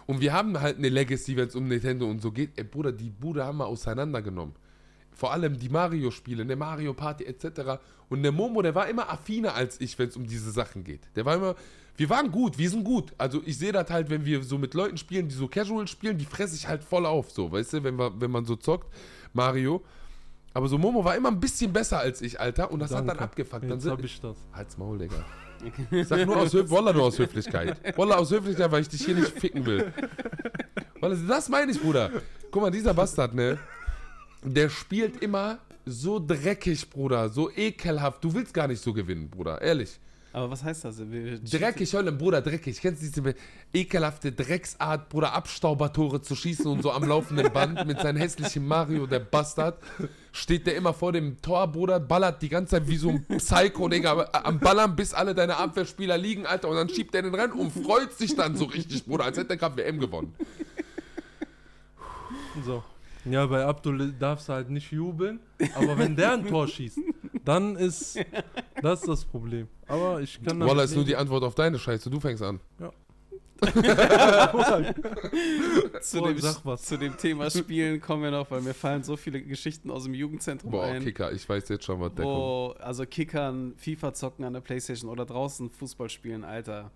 Und 0.06 0.20
wir 0.20 0.34
haben 0.34 0.60
halt 0.60 0.78
eine 0.78 0.90
Legacy, 0.90 1.36
wenn 1.38 1.48
es 1.48 1.56
um 1.56 1.68
Nintendo 1.68 2.10
und 2.10 2.22
so 2.22 2.32
geht. 2.32 2.52
Ey, 2.58 2.64
Bruder, 2.64 2.92
die 2.92 3.10
Bude 3.10 3.46
haben 3.46 3.58
wir 3.58 3.68
auseinandergenommen. 3.68 4.56
Vor 5.12 5.32
allem 5.32 5.58
die 5.58 5.70
Mario-Spiele, 5.70 6.46
der 6.46 6.58
Mario 6.58 6.94
Party 6.94 7.24
etc. 7.26 7.80
Und 8.10 8.24
der 8.24 8.32
Momo, 8.32 8.62
der 8.62 8.76
war 8.76 8.88
immer 8.90 9.10
affiner 9.10 9.54
als 9.54 9.80
ich, 9.80 9.98
wenn 10.00 10.10
es 10.10 10.18
um 10.18 10.26
diese 10.26 10.52
Sachen 10.52 10.84
geht. 10.84 11.08
Der 11.16 11.24
war 11.26 11.36
immer, 11.36 11.56
wir 11.96 12.10
waren 12.10 12.32
gut, 12.32 12.58
wir 12.58 12.70
sind 12.70 12.84
gut. 12.84 13.14
Also 13.18 13.42
ich 13.46 13.58
sehe 13.58 13.72
das 13.72 13.90
halt, 13.90 14.10
wenn 14.10 14.26
wir 14.26 14.44
so 14.44 14.58
mit 14.58 14.74
Leuten 14.74 14.98
spielen, 14.98 15.28
die 15.28 15.36
so 15.36 15.48
casual 15.48 15.88
spielen, 15.88 16.18
die 16.18 16.26
fresse 16.26 16.56
ich 16.56 16.68
halt 16.68 16.84
voll 16.84 17.06
auf, 17.06 17.32
so, 17.32 17.52
weißt 17.52 17.74
du, 17.74 17.84
wenn, 17.84 17.96
wir, 17.98 18.20
wenn 18.20 18.32
man 18.32 18.46
so 18.46 18.56
zockt, 18.56 18.92
Mario. 19.34 19.84
Aber 20.56 20.68
so 20.68 20.78
Momo 20.78 21.04
war 21.04 21.16
immer 21.16 21.30
ein 21.30 21.40
bisschen 21.40 21.74
besser 21.74 22.00
als 22.00 22.22
ich, 22.22 22.40
Alter. 22.40 22.72
Und 22.72 22.80
das 22.80 22.92
hat 22.92 23.00
dann 23.00 23.08
Danke. 23.08 23.24
abgefuckt. 23.24 23.64
Dann 23.64 23.72
Jetzt 23.72 23.88
hab 23.88 24.04
ich 24.04 24.22
das. 24.22 24.38
Halt's 24.54 24.78
Maul, 24.78 25.00
Digga. 25.00 25.26
Ich 25.92 26.08
sag 26.08 26.26
nur 26.26 26.38
aus, 26.38 26.54
Höf 26.54 26.70
Wallah 26.70 26.94
nur 26.94 27.04
aus 27.04 27.18
Höflichkeit. 27.18 27.98
Wallah 27.98 28.18
aus 28.18 28.30
Höflichkeit, 28.32 28.72
weil 28.72 28.82
ich 28.82 28.90
dich 28.90 29.04
hier 29.04 29.16
nicht 29.16 29.30
ficken 29.32 29.66
will. 29.66 29.92
Wallah, 31.00 31.16
das 31.28 31.50
meine 31.50 31.72
ich, 31.72 31.82
Bruder. 31.82 32.12
Guck 32.52 32.62
mal, 32.62 32.70
dieser 32.70 32.94
Bastard, 32.94 33.34
ne? 33.34 33.58
Der 34.44 34.70
spielt 34.70 35.24
immer 35.24 35.58
so 35.86 36.20
dreckig, 36.20 36.90
Bruder. 36.90 37.30
So 37.30 37.50
ekelhaft. 37.50 38.24
Du 38.24 38.34
willst 38.34 38.54
gar 38.54 38.68
nicht 38.68 38.82
so 38.82 38.94
gewinnen, 38.94 39.30
Bruder. 39.30 39.62
Ehrlich. 39.62 40.00
Aber 40.34 40.50
was 40.50 40.64
heißt 40.64 40.86
das? 40.86 40.96
Dreckig, 40.98 41.94
Höllen, 41.94 42.18
Bruder, 42.18 42.42
dreckig. 42.42 42.82
Kennst 42.82 43.04
du 43.04 43.22
diese 43.22 43.36
ekelhafte 43.72 44.32
Drecksart, 44.32 45.08
Bruder, 45.08 45.32
Abstaubertore 45.34 46.24
zu 46.24 46.36
schießen 46.36 46.66
und 46.66 46.82
so 46.82 46.92
am 46.92 47.04
laufenden 47.04 47.54
Band 47.54 47.86
mit 47.86 48.00
seinem 48.00 48.18
hässlichen 48.18 48.68
Mario, 48.68 49.06
der 49.06 49.20
Bastard? 49.20 49.78
Steht 50.32 50.66
der 50.66 50.76
immer 50.76 50.96
vor 50.96 51.12
dem 51.12 51.40
Tor, 51.40 51.68
Bruder, 51.68 52.00
ballert 52.00 52.42
die 52.42 52.50
ganze 52.50 52.72
Zeit 52.72 52.88
wie 52.88 52.98
so 52.98 53.10
ein 53.10 53.24
Psycho, 53.38 53.88
Digga, 53.88 54.28
am 54.32 54.60
Ballern, 54.60 54.96
bis 54.96 55.14
alle 55.14 55.36
deine 55.36 55.58
Abwehrspieler 55.58 56.18
liegen, 56.18 56.48
Alter, 56.48 56.70
und 56.70 56.78
dann 56.78 56.90
schiebt 56.90 57.14
er 57.14 57.22
den 57.22 57.36
rein 57.36 57.52
und 57.52 57.72
freut 57.72 58.14
sich 58.14 58.36
dann 58.36 58.58
so 58.58 58.66
richtig, 58.66 59.06
Bruder, 59.06 59.26
als 59.26 59.38
hätte 59.38 59.52
er 59.52 59.58
gerade 59.58 59.78
WM 59.78 60.00
gewonnen. 60.00 60.34
So. 62.66 62.84
Ja, 63.26 63.46
bei 63.46 63.64
Abdul 63.64 64.12
darfst 64.14 64.50
du 64.50 64.54
halt 64.54 64.72
nicht 64.72 64.92
jubeln, 64.92 65.40
aber 65.76 65.98
wenn 65.98 66.16
der 66.16 66.34
ein 66.34 66.48
Tor 66.48 66.68
schießt, 66.68 66.98
dann 67.46 67.76
ist 67.76 68.20
das 68.82 69.02
das 69.02 69.26
Problem. 69.26 69.68
Aber 69.88 70.22
ich 70.22 70.42
kann 70.44 70.60
Wallah 70.60 70.84
ist 70.84 70.96
nur 70.96 71.06
die 71.06 71.16
Antwort 71.16 71.44
auf 71.44 71.56
deine 71.56 71.80
Scheiße, 71.80 72.10
du 72.10 72.20
fängst 72.20 72.44
an. 72.44 72.60
zu, 76.02 76.20
Boah, 76.20 76.28
dem, 76.28 76.40
sag 76.40 76.66
was. 76.66 76.82
zu 76.82 76.98
dem 76.98 77.16
Thema 77.16 77.50
Spielen 77.50 78.02
kommen 78.02 78.24
wir 78.24 78.32
noch, 78.32 78.52
weil 78.52 78.62
mir 78.62 78.74
fallen 78.74 79.04
so 79.04 79.16
viele 79.16 79.42
Geschichten 79.42 79.90
aus 79.90 80.04
dem 80.04 80.14
Jugendzentrum 80.14 80.72
Boah, 80.72 80.86
ein. 80.86 81.04
Kicker, 81.04 81.32
ich 81.32 81.48
weiß 81.48 81.70
jetzt 81.70 81.86
schon, 81.86 82.00
was 82.02 82.14
der 82.14 82.26
kommt. 82.26 82.38
Wo, 82.38 82.76
also 82.80 83.06
Kickern, 83.06 83.74
FIFA 83.78 84.14
zocken 84.14 84.44
an 84.44 84.54
der 84.54 84.62
Playstation 84.62 85.10
oder 85.10 85.26
draußen 85.26 85.70
Fußball 85.70 86.10
spielen, 86.10 86.44
Alter. 86.44 86.92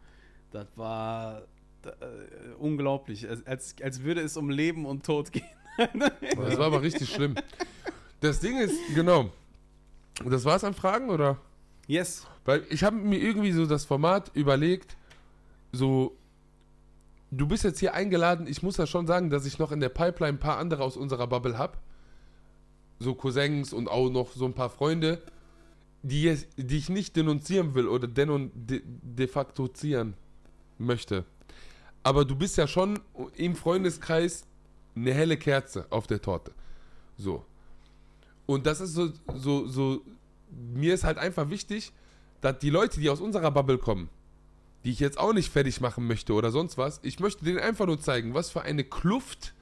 Das 0.51 0.67
war 0.75 1.43
äh, 1.83 1.89
unglaublich. 2.59 3.27
Als, 3.29 3.75
als 3.81 4.03
würde 4.03 4.21
es 4.21 4.35
um 4.35 4.49
Leben 4.49 4.85
und 4.85 5.05
Tod 5.05 5.31
gehen. 5.31 5.45
Das 5.77 6.57
war 6.57 6.65
aber 6.65 6.81
richtig 6.81 7.09
schlimm. 7.09 7.35
Das 8.19 8.39
Ding 8.39 8.57
ist, 8.57 8.75
genau. 8.95 9.29
Das 10.25 10.45
war's 10.45 10.63
an 10.63 10.73
Fragen, 10.73 11.09
oder? 11.09 11.37
Yes. 11.87 12.25
Weil 12.45 12.65
ich 12.69 12.83
habe 12.83 12.95
mir 12.97 13.17
irgendwie 13.19 13.51
so 13.51 13.65
das 13.65 13.85
Format 13.85 14.31
überlegt, 14.33 14.97
so, 15.71 16.17
du 17.31 17.47
bist 17.47 17.63
jetzt 17.63 17.79
hier 17.79 17.93
eingeladen, 17.93 18.47
ich 18.47 18.63
muss 18.63 18.77
ja 18.77 18.87
schon 18.87 19.07
sagen, 19.07 19.29
dass 19.29 19.45
ich 19.45 19.59
noch 19.59 19.71
in 19.71 19.79
der 19.79 19.89
Pipeline 19.89 20.33
ein 20.37 20.39
paar 20.39 20.57
andere 20.57 20.83
aus 20.83 20.97
unserer 20.97 21.27
Bubble 21.27 21.57
habe. 21.57 21.77
So 22.99 23.13
Cousins 23.13 23.73
und 23.73 23.89
auch 23.89 24.09
noch 24.09 24.31
so 24.31 24.45
ein 24.45 24.53
paar 24.53 24.69
Freunde, 24.69 25.21
die, 26.01 26.23
jetzt- 26.23 26.47
die 26.57 26.77
ich 26.77 26.89
nicht 26.89 27.15
denunzieren 27.15 27.75
will 27.75 27.87
oder 27.87 28.07
denon, 28.07 28.51
de, 28.55 28.81
de 28.85 29.27
facto 29.27 29.67
zieren 29.67 30.15
möchte. 30.77 31.25
Aber 32.03 32.25
du 32.25 32.35
bist 32.35 32.57
ja 32.57 32.67
schon 32.67 32.99
im 33.35 33.55
Freundeskreis 33.55 34.45
eine 34.95 35.13
helle 35.13 35.37
Kerze 35.37 35.85
auf 35.89 36.07
der 36.07 36.21
Torte. 36.21 36.53
So. 37.17 37.45
Und 38.47 38.65
das 38.65 38.81
ist 38.81 38.93
so, 38.93 39.09
so, 39.35 39.67
so, 39.67 40.01
mir 40.73 40.95
ist 40.95 41.03
halt 41.03 41.19
einfach 41.19 41.49
wichtig, 41.51 41.91
dass 42.41 42.57
die 42.57 42.71
Leute, 42.71 42.99
die 42.99 43.09
aus 43.09 43.21
unserer 43.21 43.51
Bubble 43.51 43.77
kommen, 43.77 44.09
die 44.83 44.91
ich 44.91 44.99
jetzt 44.99 45.19
auch 45.19 45.33
nicht 45.33 45.51
fertig 45.51 45.81
machen 45.81 46.07
möchte 46.07 46.33
oder 46.33 46.49
sonst 46.49 46.77
was, 46.77 46.99
ich 47.03 47.19
möchte 47.19 47.45
denen 47.45 47.59
einfach 47.59 47.85
nur 47.85 47.99
zeigen, 47.99 48.33
was 48.33 48.49
für 48.49 48.61
eine 48.61 48.83
Kluft 48.83 49.53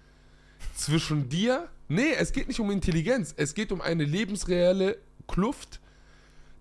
zwischen 0.75 1.29
dir, 1.29 1.67
nee, 1.87 2.13
es 2.17 2.31
geht 2.31 2.47
nicht 2.47 2.59
um 2.59 2.69
Intelligenz, 2.69 3.33
es 3.35 3.55
geht 3.55 3.71
um 3.71 3.81
eine 3.81 4.03
lebensreelle 4.03 4.97
Kluft, 5.27 5.79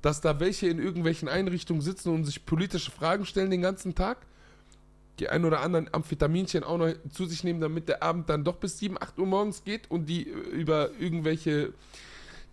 dass 0.01 0.21
da 0.21 0.41
welche 0.41 0.69
in 0.69 0.79
irgendwelchen 0.79 1.29
Einrichtungen 1.29 1.83
sitzen 1.83 2.11
und 2.11 2.25
sich 2.25 2.47
politische 2.47 2.91
Fragen 2.91 3.27
stellen 3.27 3.51
den 3.51 3.63
ganzen 3.63 3.95
Tag, 3.95 4.19
die 5.19 5.29
ein 5.29 5.45
oder 5.45 5.61
anderen 5.61 5.93
Amphetaminchen 5.93 6.65
auch 6.65 6.79
noch 6.79 6.93
zu 7.11 7.27
sich 7.27 7.45
nehmen, 7.45 7.61
damit 7.61 7.89
der 7.89 8.03
Abend 8.03 8.29
dann 8.29 8.45
doch 8.45 8.57
bis 8.57 8.79
7, 8.79 8.97
8 9.01 9.19
Uhr 9.19 9.27
morgens 9.27 9.65
geht 9.65 9.91
und 9.91 10.07
die 10.07 10.23
über 10.23 10.91
irgendwelche 10.99 11.73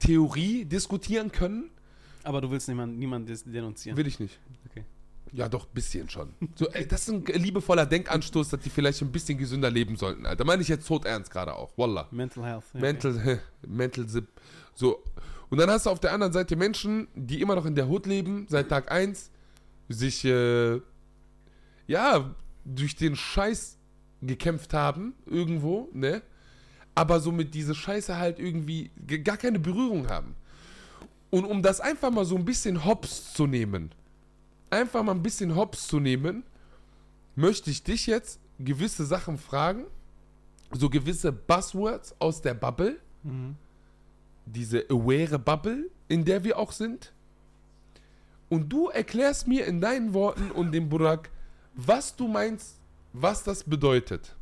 Theorie 0.01 0.65
diskutieren 0.65 1.31
können. 1.31 1.69
Aber 2.23 2.41
du 2.41 2.51
willst 2.51 2.67
niemand, 2.67 2.99
niemand 2.99 3.29
des- 3.29 3.43
denunzieren. 3.43 3.97
Will 3.97 4.07
ich 4.07 4.19
nicht. 4.19 4.39
Okay. 4.69 4.83
Ja, 5.33 5.47
doch, 5.47 5.65
ein 5.65 5.73
bisschen 5.73 6.09
schon. 6.09 6.33
So, 6.55 6.67
ey, 6.69 6.85
das 6.85 7.07
ist 7.07 7.09
ein 7.09 7.23
liebevoller 7.25 7.85
Denkanstoß, 7.85 8.49
dass 8.49 8.59
die 8.59 8.69
vielleicht 8.69 9.01
ein 9.01 9.11
bisschen 9.13 9.37
gesünder 9.37 9.71
leben 9.71 9.95
sollten, 9.95 10.25
Alter. 10.25 10.43
Meine 10.43 10.61
ich 10.61 10.67
jetzt 10.67 10.85
tot 10.87 11.05
ernst 11.05 11.31
gerade 11.31 11.55
auch. 11.55 11.71
Wallah. 11.77 12.07
Mental 12.11 12.43
Health. 12.43 12.65
ja, 12.73 12.79
Mental, 12.81 13.39
Mental 13.67 14.05
Zip. 14.07 14.27
So. 14.75 15.01
Und 15.49 15.57
dann 15.57 15.69
hast 15.69 15.85
du 15.85 15.89
auf 15.89 15.99
der 16.01 16.11
anderen 16.13 16.33
Seite 16.33 16.55
Menschen, 16.57 17.07
die 17.15 17.41
immer 17.41 17.55
noch 17.55 17.65
in 17.65 17.75
der 17.75 17.87
Hut 17.87 18.05
leben, 18.07 18.45
seit 18.49 18.67
Tag 18.69 18.91
1, 18.91 19.31
sich, 19.89 20.25
äh, 20.25 20.81
ja, 21.87 22.35
durch 22.65 22.95
den 22.95 23.15
Scheiß 23.15 23.77
gekämpft 24.21 24.73
haben, 24.73 25.13
irgendwo, 25.25 25.89
ne? 25.93 26.21
Aber 26.95 27.19
so 27.19 27.31
mit 27.31 27.53
dieser 27.53 27.73
Scheiße 27.75 28.17
halt 28.17 28.39
irgendwie 28.39 28.91
gar 29.23 29.37
keine 29.37 29.59
Berührung 29.59 30.09
haben. 30.09 30.35
Und 31.29 31.45
um 31.45 31.61
das 31.61 31.79
einfach 31.79 32.11
mal 32.11 32.25
so 32.25 32.35
ein 32.35 32.43
bisschen 32.45 32.83
hops 32.83 33.33
zu 33.33 33.47
nehmen, 33.47 33.91
einfach 34.69 35.01
mal 35.03 35.13
ein 35.13 35.23
bisschen 35.23 35.55
hops 35.55 35.87
zu 35.87 35.99
nehmen, 35.99 36.43
möchte 37.35 37.69
ich 37.71 37.83
dich 37.83 38.07
jetzt 38.07 38.39
gewisse 38.59 39.05
Sachen 39.05 39.37
fragen, 39.37 39.85
so 40.73 40.89
gewisse 40.89 41.31
Buzzwords 41.31 42.15
aus 42.19 42.41
der 42.41 42.53
Bubble, 42.53 42.99
Mhm. 43.23 43.55
diese 44.45 44.85
aware 44.89 45.39
Bubble, 45.39 45.89
in 46.07 46.25
der 46.25 46.43
wir 46.43 46.57
auch 46.57 46.71
sind. 46.71 47.13
Und 48.49 48.67
du 48.69 48.87
erklärst 48.89 49.47
mir 49.47 49.65
in 49.65 49.79
deinen 49.79 50.13
Worten 50.13 50.51
und 50.51 50.71
dem 50.73 50.89
Burak, 50.89 51.29
was 51.73 52.15
du 52.15 52.27
meinst, 52.27 52.79
was 53.13 53.43
das 53.43 53.63
bedeutet. 53.63 54.35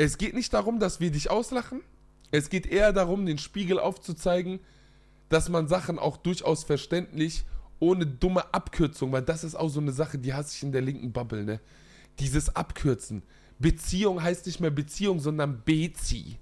Es 0.00 0.16
geht 0.16 0.32
nicht 0.32 0.54
darum, 0.54 0.80
dass 0.80 0.98
wir 1.00 1.10
dich 1.10 1.30
auslachen. 1.30 1.82
Es 2.30 2.48
geht 2.48 2.64
eher 2.64 2.94
darum, 2.94 3.26
den 3.26 3.36
Spiegel 3.36 3.78
aufzuzeigen, 3.78 4.58
dass 5.28 5.50
man 5.50 5.68
Sachen 5.68 5.98
auch 5.98 6.16
durchaus 6.16 6.64
verständlich, 6.64 7.44
ohne 7.80 8.06
dumme 8.06 8.54
Abkürzung, 8.54 9.12
weil 9.12 9.20
das 9.20 9.44
ist 9.44 9.56
auch 9.56 9.68
so 9.68 9.78
eine 9.78 9.92
Sache, 9.92 10.16
die 10.16 10.32
hasse 10.32 10.56
ich 10.56 10.62
in 10.62 10.72
der 10.72 10.80
linken 10.80 11.12
Bubble, 11.12 11.44
ne? 11.44 11.60
Dieses 12.18 12.56
Abkürzen. 12.56 13.22
Beziehung 13.58 14.22
heißt 14.22 14.46
nicht 14.46 14.58
mehr 14.58 14.70
Beziehung, 14.70 15.20
sondern 15.20 15.60
Bezi. 15.66 16.38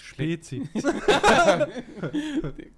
Spezi. 0.00 0.62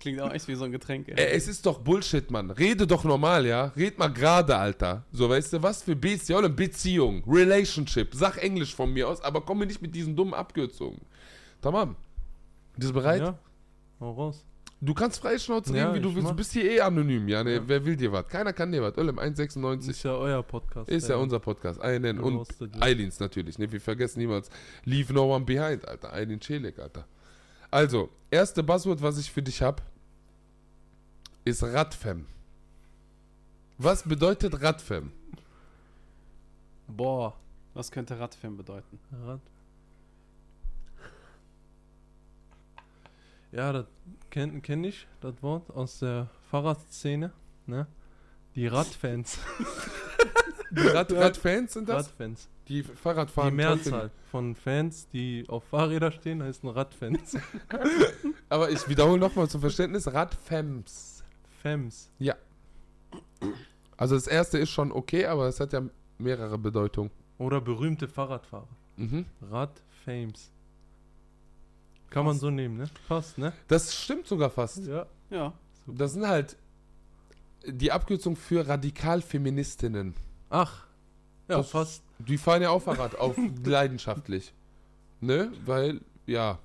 Klingt 0.00 0.20
auch 0.20 0.32
echt 0.32 0.48
wie 0.48 0.54
so 0.54 0.64
ein 0.64 0.72
Getränk. 0.72 1.08
ey. 1.08 1.14
Ey, 1.16 1.36
es 1.36 1.48
ist 1.48 1.64
doch 1.66 1.78
Bullshit, 1.78 2.30
Mann. 2.30 2.50
Rede 2.50 2.86
doch 2.86 3.04
normal, 3.04 3.46
ja? 3.46 3.72
Red 3.76 3.98
mal 3.98 4.08
gerade, 4.08 4.56
Alter. 4.56 5.04
So, 5.12 5.28
weißt 5.28 5.54
du, 5.54 5.62
was 5.62 5.82
für 5.82 5.96
Beziehung? 5.96 6.54
Beziehung, 6.54 7.22
Relationship. 7.26 8.14
Sag 8.14 8.42
Englisch 8.42 8.74
von 8.74 8.92
mir 8.92 9.08
aus, 9.08 9.20
aber 9.22 9.40
komm 9.40 9.58
mir 9.58 9.66
nicht 9.66 9.82
mit 9.82 9.94
diesen 9.94 10.16
dummen 10.16 10.34
Abkürzungen. 10.34 11.00
Tamam. 11.60 11.96
Bist 12.76 12.90
du 12.90 12.94
bereit? 12.94 13.22
Ja. 13.22 13.38
Hau 14.00 14.12
raus. 14.12 14.44
Du 14.80 14.92
kannst 14.92 15.20
frei 15.20 15.38
Schnauze 15.38 15.74
Ja, 15.74 15.86
reden, 15.90 15.94
wie 15.96 16.00
du 16.02 16.08
willst. 16.14 16.26
Du 16.26 16.30
mach- 16.30 16.36
bist 16.36 16.52
hier 16.52 16.70
eh 16.70 16.80
anonym, 16.80 17.26
ja, 17.28 17.42
ne? 17.42 17.54
Ja. 17.54 17.62
Wer 17.66 17.84
will 17.86 17.96
dir 17.96 18.12
was? 18.12 18.28
Keiner 18.28 18.52
kann 18.52 18.70
dir 18.72 18.82
was. 18.82 18.96
Öllem 18.98 19.18
1,96 19.18 19.88
Ist 19.90 20.02
ja 20.02 20.12
euer 20.14 20.42
Podcast. 20.42 20.90
ist 20.90 21.08
ja 21.08 21.16
unser 21.16 21.40
Podcast. 21.40 21.80
Einen 21.80 22.20
und. 22.20 22.46
Eilins 22.80 23.18
natürlich, 23.18 23.58
ne? 23.58 23.72
Wir 23.72 23.80
vergessen 23.80 24.18
niemals. 24.18 24.50
Leave 24.84 25.12
no 25.14 25.34
one 25.34 25.44
behind, 25.46 25.88
Alter. 25.88 26.12
Eilin 26.12 26.40
Celik, 26.42 26.78
Alter. 26.78 27.06
Also, 27.70 28.10
erste 28.30 28.62
Buzzword, 28.62 29.00
was 29.00 29.18
ich 29.18 29.30
für 29.32 29.42
dich 29.42 29.62
hab, 29.62 29.82
ist 31.44 31.62
Radfem. 31.62 32.26
Was 33.78 34.02
bedeutet 34.02 34.60
Radfem? 34.62 35.10
Boah. 36.86 37.34
Was 37.74 37.90
könnte 37.90 38.18
Radfilm 38.18 38.56
bedeuten? 38.56 38.98
Rad. 39.26 39.40
Ja, 43.56 43.72
das 43.72 43.86
kenne 44.30 44.60
kenn 44.60 44.84
ich, 44.84 45.08
das 45.20 45.42
Wort 45.42 45.70
aus 45.70 46.00
der 46.00 46.28
Fahrradszene, 46.50 47.32
ne? 47.66 47.86
Die 48.54 48.66
Radfans. 48.66 49.38
Die 50.70 50.86
Rad 50.88 51.12
Radfans 51.12 51.72
sind 51.72 51.88
das? 51.88 52.08
Radfans. 52.08 52.48
Die 52.68 52.82
Die 52.82 52.82
Fahrradfahren. 52.82 53.56
toll 53.56 53.66
finden. 53.78 53.90
Mehrzahl 53.90 54.10
von 54.30 54.54
Fans, 54.56 55.08
die 55.08 55.44
auf 55.48 55.64
Fahrräder 55.64 56.10
stehen, 56.10 56.42
heißen 56.42 56.68
Radfans. 56.68 57.36
Aber 58.48 58.70
ich 58.70 58.86
wiederhole 58.88 59.18
nochmal 59.18 59.48
zum 59.48 59.60
Verständnis: 59.60 60.12
Radfems. 60.12 61.24
Fems. 61.62 62.10
Also, 63.96 64.16
das 64.16 64.26
erste 64.26 64.58
ist 64.58 64.70
schon 64.70 64.92
okay, 64.92 65.24
aber 65.26 65.48
es 65.48 65.58
hat 65.58 65.72
ja 65.72 65.82
mehrere 66.18 66.58
Bedeutungen. 66.58 67.10
Oder 67.38 67.60
berühmte 67.60 68.06
Fahrradfahrer. 68.08 68.68
Mhm. 68.96 69.24
Radfames. 69.50 70.50
Kann 72.10 72.24
man 72.24 72.38
so 72.38 72.50
nehmen, 72.50 72.76
ne? 72.78 72.88
Passt, 73.08 73.36
ne? 73.38 73.52
Das 73.68 73.94
stimmt 73.94 74.26
sogar 74.26 74.50
fast. 74.50 74.86
Ja. 74.86 75.06
Ja. 75.30 75.52
Das 75.86 76.12
sind 76.12 76.26
halt 76.26 76.56
die 77.66 77.90
Abkürzung 77.92 78.36
für 78.36 78.66
Radikalfeministinnen. 78.66 80.14
Ach. 80.50 80.86
Ja, 81.48 81.58
Das- 81.58 81.70
fast. 81.70 82.02
Die 82.18 82.38
fahren 82.38 82.62
ja 82.62 82.70
auch 82.70 82.80
Fahrrad, 82.82 83.16
auf 83.16 83.36
leidenschaftlich. 83.64 84.54
Ne? 85.20 85.52
Weil, 85.64 86.00
ja, 86.26 86.58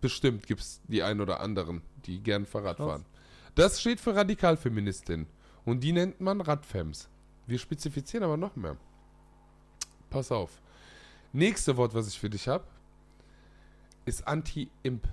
bestimmt 0.00 0.46
gibt 0.46 0.60
es 0.62 0.80
die 0.88 1.02
ein 1.02 1.20
oder 1.20 1.40
anderen, 1.40 1.82
die 2.06 2.20
gern 2.20 2.46
Fahrrad 2.46 2.76
Krass. 2.78 2.86
fahren. 2.86 3.04
Das 3.54 3.80
steht 3.80 4.00
für 4.00 4.14
Radikalfeministin. 4.16 5.26
Und 5.64 5.80
die 5.80 5.92
nennt 5.92 6.20
man 6.20 6.40
Radfems. 6.40 7.08
Wir 7.46 7.58
spezifizieren 7.58 8.24
aber 8.24 8.36
noch 8.36 8.56
mehr. 8.56 8.76
Pass 10.10 10.30
auf. 10.32 10.60
Nächste 11.32 11.76
Wort, 11.76 11.94
was 11.94 12.08
ich 12.08 12.18
für 12.18 12.30
dich 12.30 12.48
habe, 12.48 12.64
ist 14.04 14.26
Anti-Imp. 14.26 15.06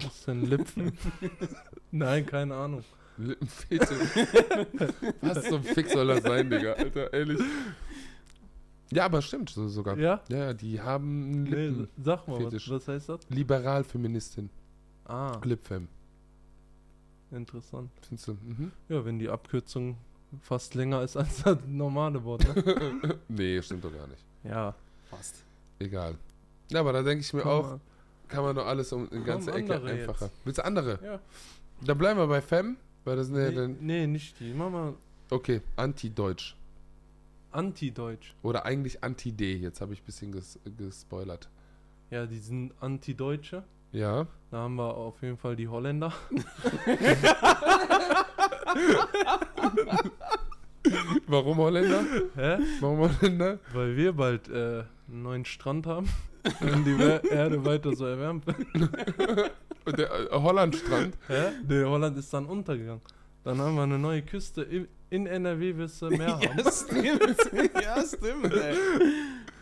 Was 0.00 0.14
ist 0.14 0.28
denn 0.28 0.42
Lippen? 0.44 0.96
Nein, 1.90 2.26
keine 2.26 2.54
Ahnung. 2.54 2.84
Lippenfetisch. 3.16 3.88
Was 5.22 5.44
zum 5.48 5.64
Fick 5.64 5.88
soll 5.88 6.08
das 6.08 6.22
sein, 6.22 6.50
Digga? 6.50 6.74
Alter, 6.74 7.12
ehrlich. 7.12 7.40
Ja, 8.92 9.04
aber 9.06 9.20
stimmt 9.22 9.50
so 9.50 9.66
sogar. 9.68 9.98
Ja? 9.98 10.20
Ja, 10.28 10.52
die 10.54 10.80
haben 10.80 11.24
einen 11.24 11.42
Nee, 11.44 11.66
Lippen. 11.68 11.88
sag 12.02 12.28
mal, 12.28 12.44
was, 12.52 12.70
was 12.70 12.88
heißt 12.88 13.08
das? 13.08 13.20
Liberalfeministin. 13.30 14.48
Ah, 15.06 15.40
Lipfem. 15.44 15.88
interessant. 17.30 17.90
Findest 18.06 18.28
du? 18.28 18.32
Mhm. 18.34 18.72
Ja, 18.88 19.04
wenn 19.04 19.18
die 19.18 19.28
Abkürzung 19.28 19.96
fast 20.40 20.74
länger 20.74 21.02
ist 21.02 21.16
als 21.16 21.42
das 21.42 21.58
normale 21.66 22.22
Wort, 22.24 22.44
ne? 22.54 23.18
nee, 23.28 23.60
stimmt 23.62 23.84
doch 23.84 23.92
gar 23.92 24.06
nicht. 24.06 24.24
ja. 24.44 24.74
Fast. 25.10 25.44
Egal. 25.78 26.16
Ja, 26.70 26.80
aber 26.80 26.92
da 26.92 27.02
denke 27.02 27.20
ich 27.20 27.32
mir 27.32 27.42
Komm 27.42 27.50
auch, 27.52 27.62
mal. 27.70 27.80
kann 28.26 28.42
man 28.42 28.56
doch 28.56 28.66
alles 28.66 28.92
um 28.92 29.08
eine 29.10 29.22
ganze 29.22 29.52
Ecke 29.52 29.80
einfacher. 29.80 30.24
jetzt. 30.26 30.34
Willst 30.44 30.58
du 30.58 30.64
andere? 30.64 30.98
Ja. 31.04 31.20
Da 31.84 31.94
bleiben 31.94 32.18
wir 32.18 32.26
bei 32.26 32.40
Fem, 32.42 32.76
weil 33.04 33.14
das 33.16 33.28
sind 33.28 33.36
ja 33.36 33.50
Nee, 33.50 33.54
dann. 33.54 33.76
nee, 33.80 34.06
nicht 34.08 34.40
die. 34.40 34.52
Mach 34.52 34.68
mal 34.70 34.94
Okay, 35.30 35.60
Anti-Deutsch. 35.76 36.56
Anti-Deutsch. 37.56 38.34
Oder 38.42 38.66
eigentlich 38.66 39.02
Anti-D. 39.02 39.56
Jetzt 39.56 39.80
habe 39.80 39.94
ich 39.94 40.02
ein 40.02 40.04
bisschen 40.04 40.30
ges 40.30 40.60
gespoilert. 40.76 41.48
Ja, 42.10 42.26
die 42.26 42.38
sind 42.38 42.74
Anti-Deutsche. 42.80 43.64
Ja. 43.92 44.26
Da 44.50 44.58
haben 44.58 44.76
wir 44.76 44.94
auf 44.94 45.22
jeden 45.22 45.38
Fall 45.38 45.56
die 45.56 45.66
Holländer. 45.66 46.12
Warum 51.26 51.56
Holländer? 51.56 52.04
Hä? 52.36 52.58
Warum 52.80 53.00
Holländer? 53.00 53.58
Weil 53.72 53.96
wir 53.96 54.12
bald 54.12 54.48
äh, 54.48 54.84
einen 55.08 55.22
neuen 55.22 55.44
Strand 55.44 55.86
haben. 55.86 56.08
Wenn 56.60 56.84
die 56.84 56.96
Erde 57.28 57.64
weiter 57.64 57.96
so 57.96 58.06
erwärmt 58.06 58.46
wird. 58.46 58.58
Der 59.98 60.10
äh, 60.12 60.28
Hollandstrand. 60.30 61.16
Hä? 61.28 61.52
Nee, 61.66 61.84
Holland 61.84 62.18
ist 62.18 62.32
dann 62.32 62.46
untergegangen. 62.46 63.02
Dann 63.44 63.58
haben 63.58 63.76
wir 63.76 63.82
eine 63.82 63.98
neue 63.98 64.22
Küste. 64.22 64.62
In, 64.62 64.88
in 65.10 65.26
NRW 65.26 65.76
wirst 65.76 66.00
du 66.02 66.10
mehr 66.10 66.28
haben. 66.40 66.42
Ja, 66.42 66.72
stimmt. 66.72 67.40
ja, 67.82 68.04
stimmt, 68.06 68.52
ey. 68.52 68.76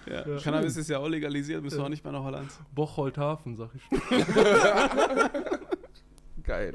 Ja. 0.06 0.28
Ja. 0.28 0.36
Cannabis 0.38 0.76
ist 0.76 0.88
ja 0.90 0.98
auch 0.98 1.08
legalisiert, 1.08 1.62
müssen 1.62 1.78
wir 1.78 1.84
auch 1.84 1.88
nicht 1.88 2.04
mehr 2.04 2.12
nach 2.12 2.24
Holland. 2.24 2.50
Bocholt-Hafen, 2.74 3.56
sag 3.56 3.70
ich. 3.74 3.82
Geil. 6.44 6.74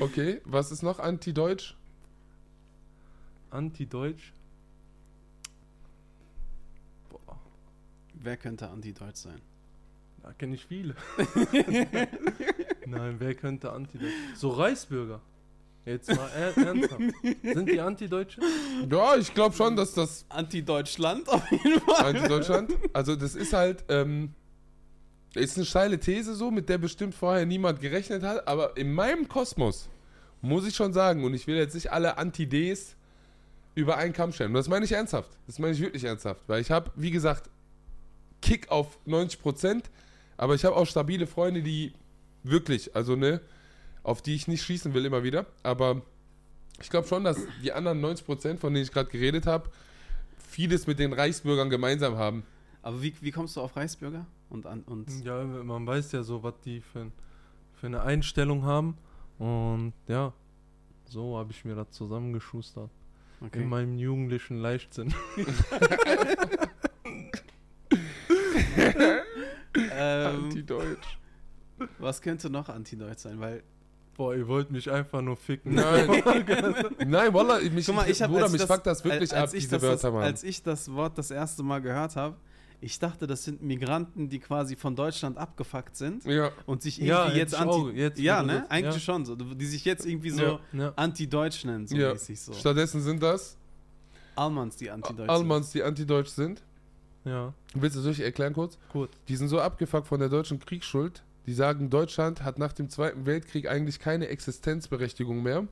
Okay, 0.00 0.40
was 0.44 0.72
ist 0.72 0.82
noch 0.82 0.98
Anti-Deutsch? 0.98 1.76
Anti-Deutsch. 3.50 4.32
Boah, 7.08 7.38
Wer 8.14 8.36
könnte 8.36 8.68
anti-deutsch 8.68 9.16
sein? 9.18 9.40
da 10.22 10.32
kenne 10.32 10.54
ich 10.54 10.66
viele. 10.66 10.94
Nein, 12.86 13.16
wer 13.18 13.34
könnte 13.34 13.72
Anti-Deutsch? 13.72 14.12
So 14.34 14.50
Reichsbürger. 14.50 15.20
Jetzt 15.86 16.14
mal 16.14 16.28
er 16.36 16.56
ernsthaft. 16.56 17.02
Sind 17.42 17.68
die 17.68 17.80
Anti-Deutsche? 17.80 18.40
Ja, 18.90 19.16
ich 19.16 19.32
glaube 19.32 19.54
schon, 19.56 19.76
dass 19.76 19.94
das 19.94 20.26
Anti-Deutschland 20.28 21.28
auf 21.28 21.50
jeden 21.50 21.80
Fall. 21.80 22.14
Anti-Deutschland. 22.16 22.72
Also 22.92 23.16
das 23.16 23.34
ist 23.34 23.52
halt, 23.52 23.84
ähm, 23.88 24.34
ist 25.34 25.56
eine 25.56 25.64
steile 25.64 25.98
These 25.98 26.34
so, 26.34 26.50
mit 26.50 26.68
der 26.68 26.78
bestimmt 26.78 27.14
vorher 27.14 27.46
niemand 27.46 27.80
gerechnet 27.80 28.22
hat, 28.22 28.46
aber 28.46 28.76
in 28.76 28.92
meinem 28.92 29.28
Kosmos 29.28 29.88
muss 30.42 30.66
ich 30.66 30.74
schon 30.74 30.92
sagen, 30.92 31.24
und 31.24 31.34
ich 31.34 31.46
will 31.46 31.56
jetzt 31.56 31.74
nicht 31.74 31.92
alle 31.92 32.18
Anti-Ds 32.18 32.96
über 33.74 33.96
einen 33.96 34.12
Kamm 34.12 34.32
stellen. 34.32 34.50
Und 34.50 34.54
das 34.54 34.68
meine 34.68 34.84
ich 34.84 34.92
ernsthaft. 34.92 35.30
Das 35.46 35.58
meine 35.58 35.72
ich 35.72 35.80
wirklich 35.80 36.04
ernsthaft. 36.04 36.42
Weil 36.46 36.60
ich 36.60 36.70
habe, 36.70 36.90
wie 36.96 37.10
gesagt, 37.10 37.50
Kick 38.42 38.70
auf 38.70 38.98
90%, 39.06 39.84
aber 40.36 40.54
ich 40.54 40.64
habe 40.64 40.76
auch 40.76 40.86
stabile 40.86 41.26
Freunde, 41.26 41.62
die 41.62 41.92
wirklich, 42.42 42.94
also 42.96 43.16
ne, 43.16 43.40
auf 44.02 44.22
die 44.22 44.34
ich 44.34 44.48
nicht 44.48 44.62
schießen 44.62 44.94
will 44.94 45.04
immer 45.04 45.22
wieder. 45.22 45.46
Aber 45.62 46.02
ich 46.80 46.90
glaube 46.90 47.06
schon, 47.06 47.24
dass 47.24 47.38
die 47.62 47.72
anderen 47.72 48.02
90%, 48.04 48.58
von 48.58 48.72
denen 48.72 48.84
ich 48.84 48.92
gerade 48.92 49.10
geredet 49.10 49.46
habe, 49.46 49.70
vieles 50.38 50.86
mit 50.86 50.98
den 50.98 51.12
Reichsbürgern 51.12 51.70
gemeinsam 51.70 52.16
haben. 52.16 52.44
Aber 52.82 53.02
wie, 53.02 53.14
wie 53.20 53.30
kommst 53.30 53.56
du 53.56 53.60
auf 53.60 53.76
Reichsbürger? 53.76 54.26
Und, 54.48 54.66
an, 54.66 54.82
und 54.82 55.24
Ja, 55.24 55.44
man 55.44 55.86
weiß 55.86 56.12
ja 56.12 56.22
so, 56.22 56.42
was 56.42 56.54
die 56.64 56.80
für, 56.80 57.10
für 57.74 57.86
eine 57.86 58.02
Einstellung 58.02 58.64
haben. 58.64 58.96
Und 59.38 59.92
ja, 60.08 60.32
so 61.06 61.36
habe 61.36 61.52
ich 61.52 61.64
mir 61.64 61.74
das 61.74 61.90
zusammengeschustert. 61.90 62.90
Okay. 63.42 63.62
In 63.62 63.68
meinem 63.68 63.98
jugendlichen 63.98 64.58
Leichtsinn. 64.58 65.14
Ähm, 69.76 70.44
Anti-Deutsch. 70.44 71.18
was 71.98 72.20
könnte 72.22 72.50
noch 72.50 72.68
anti-deutsch 72.68 73.20
sein? 73.20 73.40
Weil, 73.40 73.62
Boah, 74.20 74.34
ihr 74.34 74.46
wollt 74.48 74.70
mich 74.70 74.90
einfach 74.90 75.22
nur 75.22 75.34
ficken. 75.34 75.76
Nein. 75.76 76.22
Nein, 77.06 77.32
Wallah, 77.32 77.58
mich, 77.70 77.86
guck 77.86 77.94
mal, 77.94 78.10
ich 78.10 78.20
habe 78.20 78.30
Bruder, 78.30 78.44
als, 78.44 78.52
mich 78.52 78.60
das- 78.60 78.70
fuckt 78.70 78.86
das 78.86 79.02
wirklich 79.02 79.34
als 79.34 79.52
ab, 79.52 79.56
ich 79.56 79.62
diese 79.64 79.76
das, 79.76 79.82
Wörter, 79.82 80.10
Mann. 80.10 80.22
Als 80.24 80.44
ich 80.44 80.62
das 80.62 80.92
Wort 80.92 81.16
das 81.16 81.30
erste 81.30 81.62
Mal 81.62 81.80
gehört 81.80 82.16
habe, 82.16 82.36
ich 82.82 82.98
dachte, 82.98 83.26
das 83.26 83.44
sind 83.44 83.62
Migranten, 83.62 84.28
die 84.28 84.38
quasi 84.38 84.76
von 84.76 84.94
Deutschland 84.94 85.38
abgefuckt 85.38 85.96
sind 85.96 86.26
ja, 86.26 86.50
und 86.66 86.82
sich 86.82 86.98
irgendwie 86.98 87.08
Ja, 87.08 87.28
jetzt 87.28 87.36
jetzt 87.36 87.54
anti... 87.54 87.72
auch, 87.74 87.90
jetzt, 87.94 88.18
ja, 88.20 88.42
ne? 88.42 88.60
das- 88.60 88.70
Eigentlich 88.70 88.94
ja. 88.96 89.00
schon 89.00 89.24
so. 89.24 89.36
Die 89.36 89.64
sich 89.64 89.86
jetzt 89.86 90.04
irgendwie 90.04 90.28
so 90.30 90.42
Ja. 90.42 90.60
Ja. 90.74 90.92
anti-deutsch 90.96 91.64
nennen, 91.64 91.86
so 91.86 91.96
ja. 91.96 92.12
mäßig 92.12 92.38
so. 92.42 92.52
Stattdessen 92.52 93.00
sind 93.00 93.22
das 93.22 93.56
Almans, 94.36 94.76
die 94.76 94.90
anti-deutsch 94.90 95.30
Almans, 95.30 95.70
die 95.72 95.82
anti-deutsch 95.82 96.28
sind. 96.28 96.62
ja, 97.24 97.54
Willst 97.72 97.96
du 97.96 98.00
es 98.00 98.06
euch 98.06 98.20
erklären 98.20 98.52
kurz? 98.52 98.76
gut. 98.92 99.08
Die 99.28 99.36
sind 99.36 99.48
so 99.48 99.60
abgefuckt 99.62 100.06
von 100.06 100.20
der 100.20 100.28
deutschen 100.28 100.58
Kriegsschuld. 100.60 101.22
Die 101.46 101.54
sagen, 101.54 101.90
Deutschland 101.90 102.42
hat 102.42 102.58
nach 102.58 102.72
dem 102.72 102.88
Zweiten 102.90 103.26
Weltkrieg 103.26 103.68
eigentlich 103.68 103.98
keine 103.98 104.28
Existenzberechtigung 104.28 105.42
mehr. 105.42 105.66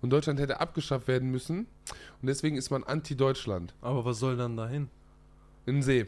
Und 0.00 0.10
Deutschland 0.10 0.40
hätte 0.40 0.60
abgeschafft 0.60 1.06
werden 1.06 1.30
müssen. 1.30 1.66
Und 2.20 2.26
deswegen 2.26 2.56
ist 2.56 2.70
man 2.70 2.82
anti-Deutschland. 2.82 3.74
Aber 3.80 4.04
was 4.04 4.18
soll 4.18 4.36
dann 4.36 4.56
dahin? 4.56 4.88
In 5.64 5.76
den 5.76 5.82
See. 5.82 6.06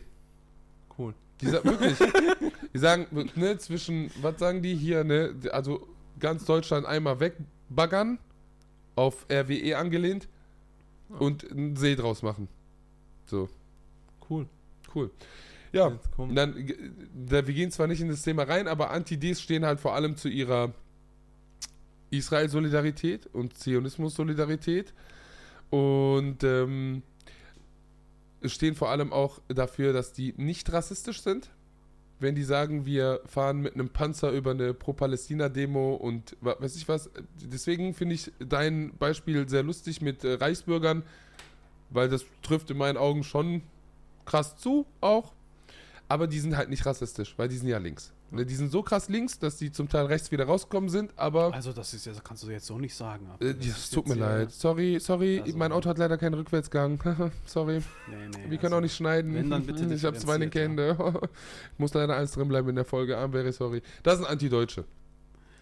Cool. 0.98 1.14
Die 1.40 1.46
sagen 1.46 1.70
wirklich, 1.70 1.98
die 2.74 2.78
sagen, 2.78 3.06
ne, 3.36 3.58
zwischen, 3.58 4.10
was 4.20 4.38
sagen 4.38 4.62
die 4.62 4.74
hier, 4.74 5.04
ne, 5.04 5.34
also 5.52 5.86
ganz 6.18 6.44
Deutschland 6.44 6.86
einmal 6.86 7.20
wegbaggern, 7.20 8.18
auf 8.96 9.26
RWE 9.30 9.76
angelehnt 9.76 10.28
und 11.08 11.50
einen 11.50 11.76
See 11.76 11.94
draus 11.96 12.22
machen. 12.22 12.48
So, 13.26 13.48
Cool. 14.28 14.46
cool. 14.94 15.10
Ja, 15.74 15.98
dann, 16.16 16.56
äh, 16.56 16.76
da, 17.12 17.46
wir 17.46 17.52
gehen 17.52 17.72
zwar 17.72 17.88
nicht 17.88 18.00
in 18.00 18.08
das 18.08 18.22
Thema 18.22 18.44
rein, 18.44 18.68
aber 18.68 18.92
Anti-Ds 18.92 19.40
stehen 19.40 19.66
halt 19.66 19.80
vor 19.80 19.94
allem 19.94 20.16
zu 20.16 20.28
ihrer 20.28 20.72
Israel-Solidarität 22.10 23.26
und 23.26 23.58
Zionismus-Solidarität 23.58 24.94
und 25.70 26.44
ähm, 26.44 27.02
stehen 28.44 28.76
vor 28.76 28.90
allem 28.90 29.12
auch 29.12 29.40
dafür, 29.48 29.92
dass 29.92 30.12
die 30.12 30.32
nicht 30.36 30.72
rassistisch 30.72 31.22
sind. 31.22 31.50
Wenn 32.20 32.36
die 32.36 32.44
sagen, 32.44 32.86
wir 32.86 33.20
fahren 33.26 33.60
mit 33.60 33.74
einem 33.74 33.88
Panzer 33.88 34.30
über 34.30 34.52
eine 34.52 34.74
Pro-Palästina-Demo 34.74 35.94
und 35.96 36.36
weiß 36.40 36.76
ich 36.76 36.86
was. 36.86 37.10
Deswegen 37.42 37.94
finde 37.94 38.14
ich 38.14 38.30
dein 38.38 38.96
Beispiel 38.96 39.48
sehr 39.48 39.64
lustig 39.64 40.00
mit 40.00 40.22
äh, 40.22 40.34
Reichsbürgern, 40.34 41.02
weil 41.90 42.08
das 42.08 42.24
trifft 42.42 42.70
in 42.70 42.76
meinen 42.76 42.96
Augen 42.96 43.24
schon 43.24 43.62
krass 44.24 44.56
zu, 44.56 44.86
auch. 45.00 45.32
Aber 46.08 46.26
die 46.26 46.38
sind 46.38 46.56
halt 46.56 46.68
nicht 46.68 46.84
rassistisch, 46.84 47.34
weil 47.38 47.48
die 47.48 47.56
sind 47.56 47.68
ja 47.68 47.78
links. 47.78 48.12
Ne, 48.30 48.44
Die 48.44 48.54
sind 48.54 48.70
so 48.70 48.82
krass 48.82 49.08
links, 49.08 49.38
dass 49.38 49.56
die 49.56 49.70
zum 49.72 49.88
Teil 49.88 50.06
rechts 50.06 50.30
wieder 50.32 50.44
rausgekommen 50.44 50.90
sind, 50.90 51.12
aber 51.16 51.54
Also 51.54 51.72
das 51.72 51.94
ist 51.94 52.04
ja, 52.04 52.12
kannst 52.22 52.42
du 52.42 52.50
jetzt 52.50 52.66
so 52.66 52.78
nicht 52.78 52.94
sagen. 52.94 53.26
äh, 53.40 53.54
das 53.54 53.90
tut 53.90 54.08
mir 54.08 54.14
leid. 54.16 54.50
Sorry, 54.50 54.98
sorry, 55.00 55.40
Also- 55.40 55.56
mein 55.56 55.72
Auto 55.72 55.88
hat 55.88 55.96
leider 55.98 56.18
keinen 56.18 56.34
Rückwärtsgang. 56.34 56.98
sorry, 57.46 57.80
Nee, 58.08 58.16
nee, 58.16 58.50
wir 58.50 58.58
können 58.58 58.64
also- 58.64 58.76
auch 58.76 58.80
nicht 58.80 58.94
schneiden. 58.96 59.34
wenn, 59.34 59.48
dann 59.50 59.64
bitte 59.64 59.84
ich 59.94 60.04
habe 60.04 60.16
zwei 60.18 60.36
linke 60.36 60.60
Hände. 60.60 60.96
ich 61.72 61.78
muss 61.78 61.94
leider 61.94 62.16
eins 62.16 62.32
drin 62.32 62.48
bleiben 62.48 62.68
in 62.68 62.76
der 62.76 62.84
Folge. 62.84 63.16
I'm 63.16 63.30
very 63.32 63.52
sorry. 63.52 63.82
Das 64.02 64.16
sind 64.18 64.26
Antideutsche. 64.26 64.84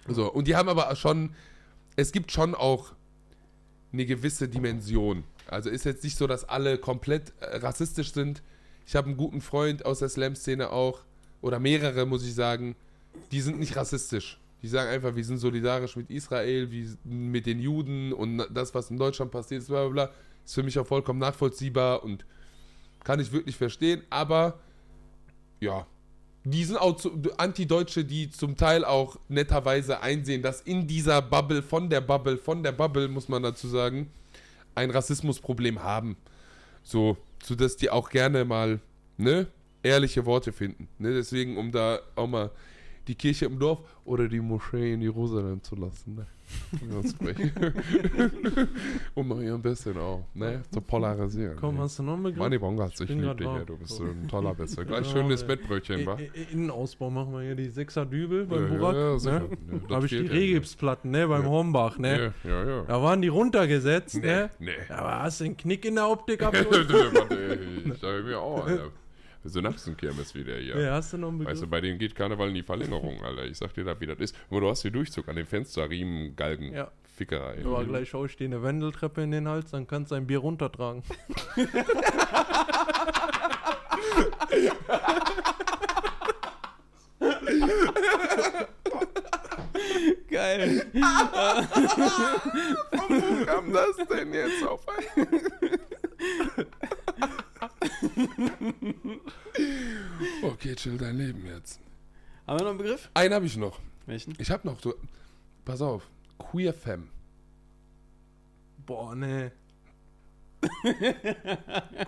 So, 0.09 0.33
und 0.33 0.49
die 0.49 0.57
haben 0.57 0.69
aber 0.69 0.95
schon, 0.97 1.35
es 1.95 2.11
gibt 2.11 2.33
schon 2.33 2.55
auch 2.57 2.93
eine 3.93 4.07
gewisse 4.07 4.49
Dimension. 4.49 5.23
Also 5.47 5.69
ist 5.71 5.85
jetzt 5.85 6.03
nicht 6.03 6.17
so, 6.17 6.27
dass 6.27 6.49
alle 6.49 6.79
komplett 6.79 7.33
äh, 7.41 7.57
rassistisch 7.59 8.13
sind. 8.13 8.43
Ich 8.87 8.97
habe 8.97 9.09
einen 9.09 9.17
guten 9.17 9.41
Freund 9.41 9.85
aus 9.85 10.01
der 10.01 10.09
Slam-Szene 10.09 10.71
auch, 10.71 11.01
oder 11.41 11.59
mehrere, 11.59 12.07
muss 12.07 12.25
ich 12.25 12.35
sagen, 12.35 12.77
die 13.31 13.41
sind 13.41 13.59
nicht 13.59 13.77
rassistisch. 13.77 14.39
Die 14.63 14.69
sagen 14.69 14.91
einfach, 14.91 15.17
wir 15.17 15.25
sind 15.25 15.39
solidarisch 15.39 15.97
mit 15.97 16.09
Israel, 16.11 16.71
wie 16.71 16.89
mit 17.05 17.47
den 17.47 17.59
Juden 17.59 18.13
und 18.13 18.47
das, 18.51 18.75
was 18.75 18.91
in 18.91 18.97
Deutschland 18.97 19.33
passiert 19.33 19.63
ist, 19.63 19.69
bla 19.69 19.89
bla 19.89 20.07
bla, 20.07 20.15
ist 20.45 20.55
für 20.55 20.63
mich 20.63 20.79
auch 20.79 20.87
vollkommen 20.87 21.19
nachvollziehbar 21.19 22.05
und 22.05 22.25
kann 23.03 23.19
ich 23.19 23.33
wirklich 23.33 23.57
verstehen, 23.57 24.03
aber 24.09 24.61
ja, 25.61 25.87
die 26.45 26.65
sind 26.65 26.77
auch 26.77 27.01
Antideutsche, 27.39 28.05
die 28.05 28.31
zum 28.31 28.57
Teil 28.57 28.85
auch 28.85 29.17
netterweise 29.29 30.01
einsehen, 30.01 30.43
dass 30.43 30.61
in 30.61 30.87
dieser 30.87 31.23
Bubble, 31.23 31.63
von 31.63 31.89
der 31.89 32.01
Bubble, 32.01 32.37
von 32.37 32.63
der 32.63 32.73
Bubble, 32.73 33.09
muss 33.09 33.29
man 33.29 33.43
dazu 33.43 33.69
sagen, 33.69 34.11
ein 34.75 34.91
Rassismusproblem 34.91 35.83
haben. 35.83 36.17
So, 36.83 37.17
sodass 37.43 37.77
die 37.77 37.91
auch 37.91 38.11
gerne 38.11 38.45
mal, 38.45 38.81
ne, 39.17 39.47
ehrliche 39.83 40.27
Worte 40.27 40.53
finden. 40.53 40.89
Ne? 40.99 41.13
Deswegen, 41.13 41.57
um 41.57 41.73
da 41.73 42.01
auch 42.15 42.29
mal 42.29 42.51
die 43.09 43.15
Kirche 43.15 43.47
im 43.47 43.59
Dorf 43.59 43.81
oder 44.05 44.29
die 44.29 44.41
Moschee 44.41 44.93
in 44.95 45.01
Jerusalem 45.03 45.63
zu 45.63 45.75
lassen. 45.77 46.15
Ne? 46.17 46.27
Um 49.15 49.29
mal 49.29 49.41
hier 49.43 49.55
ein 49.55 49.63
bisschen 49.63 49.97
auch, 49.99 50.25
ne, 50.35 50.63
zu 50.71 50.81
polarisieren. 50.81 51.57
Komm, 51.59 51.77
ne? 51.77 51.81
hast 51.83 51.99
du 51.99 52.03
noch 52.03 52.15
einen 52.15 52.25
Begriff? 52.25 52.39
Manni 52.41 52.59
Bongatz, 52.59 53.01
ich 53.01 53.07
bin 53.09 53.19
liebe 53.21 53.29
grad 53.29 53.41
dich, 53.41 53.47
ja, 53.47 53.65
du 53.65 53.77
bist 53.79 53.91
so 53.97 54.05
ein 54.05 54.29
toller 54.29 54.55
Besser. 54.55 54.85
Gleich 54.87 55.07
Ja, 55.07 55.13
schönes 55.13 55.43
ey. 55.43 55.49
Bettbrötchen, 55.49 56.07
wa? 56.07 56.19
I- 56.19 56.25
I- 56.39 56.53
Innenausbau 56.53 57.11
machen 57.11 57.33
wir 57.33 57.41
hier 57.43 57.55
die 57.55 57.71
6er 57.71 58.05
Dübel 58.05 58.45
beim 58.47 58.65
Ja, 58.71 58.79
Burak. 58.79 58.95
ja, 58.95 59.19
sicher. 59.19 59.41
ne? 59.41 59.81
Ja, 59.89 59.97
habe 59.97 60.07
ich 60.07 60.11
die 60.13 60.25
ja. 60.25 60.31
Rehgipsplatten, 60.33 61.11
ne, 61.11 61.27
beim 61.29 61.43
Ja. 61.43 61.49
Hornbach, 61.49 61.99
ne? 61.99 62.33
Ja, 62.45 62.51
ja, 62.51 62.65
ja. 62.69 62.83
Da 62.83 63.03
waren 63.03 63.23
die 63.23 63.29
runtergesetzt, 63.29 64.17
Nee, 64.17 64.27
ne? 64.27 64.51
nee. 64.59 64.71
Aber 64.91 65.23
hast 65.23 65.41
du 65.41 65.45
einen 65.45 65.57
Knick 65.57 65.85
in 65.85 65.95
der 65.95 66.09
Optik 66.09 66.43
ab? 66.45 66.53
Warte, 66.55 67.59
ich 67.87 67.99
sage 67.99 68.23
mir 68.25 68.39
auch, 68.39 68.67
Alter. 68.67 68.91
Synapsenkirmes 69.45 70.35
wieder 70.35 70.57
hier. 70.57 70.81
Ja, 70.81 70.95
hast 70.95 71.13
du 71.13 71.19
noch 71.19 71.29
einen 71.29 71.39
Begriff? 71.39 71.55
Weißt 71.55 71.63
du, 71.63 71.67
bei 71.69 71.81
denen 71.81 71.99
geht 71.99 72.15
Karneval 72.15 72.49
in 72.49 72.55
die 72.55 72.63
Verlängerung, 72.63 73.23
Alter. 73.23 73.45
Ich 73.45 73.59
sag 73.59 73.75
dir 73.75 73.85
da, 73.85 73.99
wie 74.01 74.07
das 74.07 74.19
ist. 74.19 74.37
Nur 74.51 74.61
du 74.61 74.69
hast 74.69 74.83
hier 74.83 74.91
Durchzug 74.91 75.29
an 75.29 75.37
den 75.37 75.47
Fensterriemen, 75.47 76.35
Galgen, 76.37 76.73
Ja. 76.73 76.91
Fickerei. 77.15 77.59
Aber 77.65 77.85
gleich 77.85 78.09
schaue 78.09 78.27
ich 78.27 78.37
dir 78.37 78.47
eine 78.47 78.63
Wendeltreppe 78.63 79.23
in 79.23 79.33
den 79.33 79.47
Hals, 79.47 79.71
dann 79.71 79.87
kannst 79.87 80.13
du 80.13 80.15
ein 80.15 80.27
Bier 80.27 80.39
runtertragen. 80.39 81.03
Geil. 90.31 90.87
Wo 93.09 93.45
kam 93.45 93.73
das 93.73 93.97
denn 94.09 94.33
jetzt 94.33 94.65
auf 94.67 94.81
Okay, 100.43 100.75
chill 100.75 100.99
dein 100.99 101.17
Leben 101.17 101.47
jetzt. 101.47 101.81
Haben 102.47 102.59
wir 102.59 102.63
noch 102.65 102.71
einen 102.71 102.79
Begriff? 102.79 103.11
Einen 103.15 103.35
habe 103.35 103.47
ich 103.47 103.57
noch. 103.57 103.79
Welchen? 104.07 104.35
Ich 104.39 104.51
habe 104.51 104.67
noch, 104.67 104.81
so, 104.81 104.95
pass 105.65 105.81
auf, 105.81 106.09
Queer 106.39 106.75
Femme. 106.75 107.07
Boah, 108.85 109.15
ne. 109.15 109.53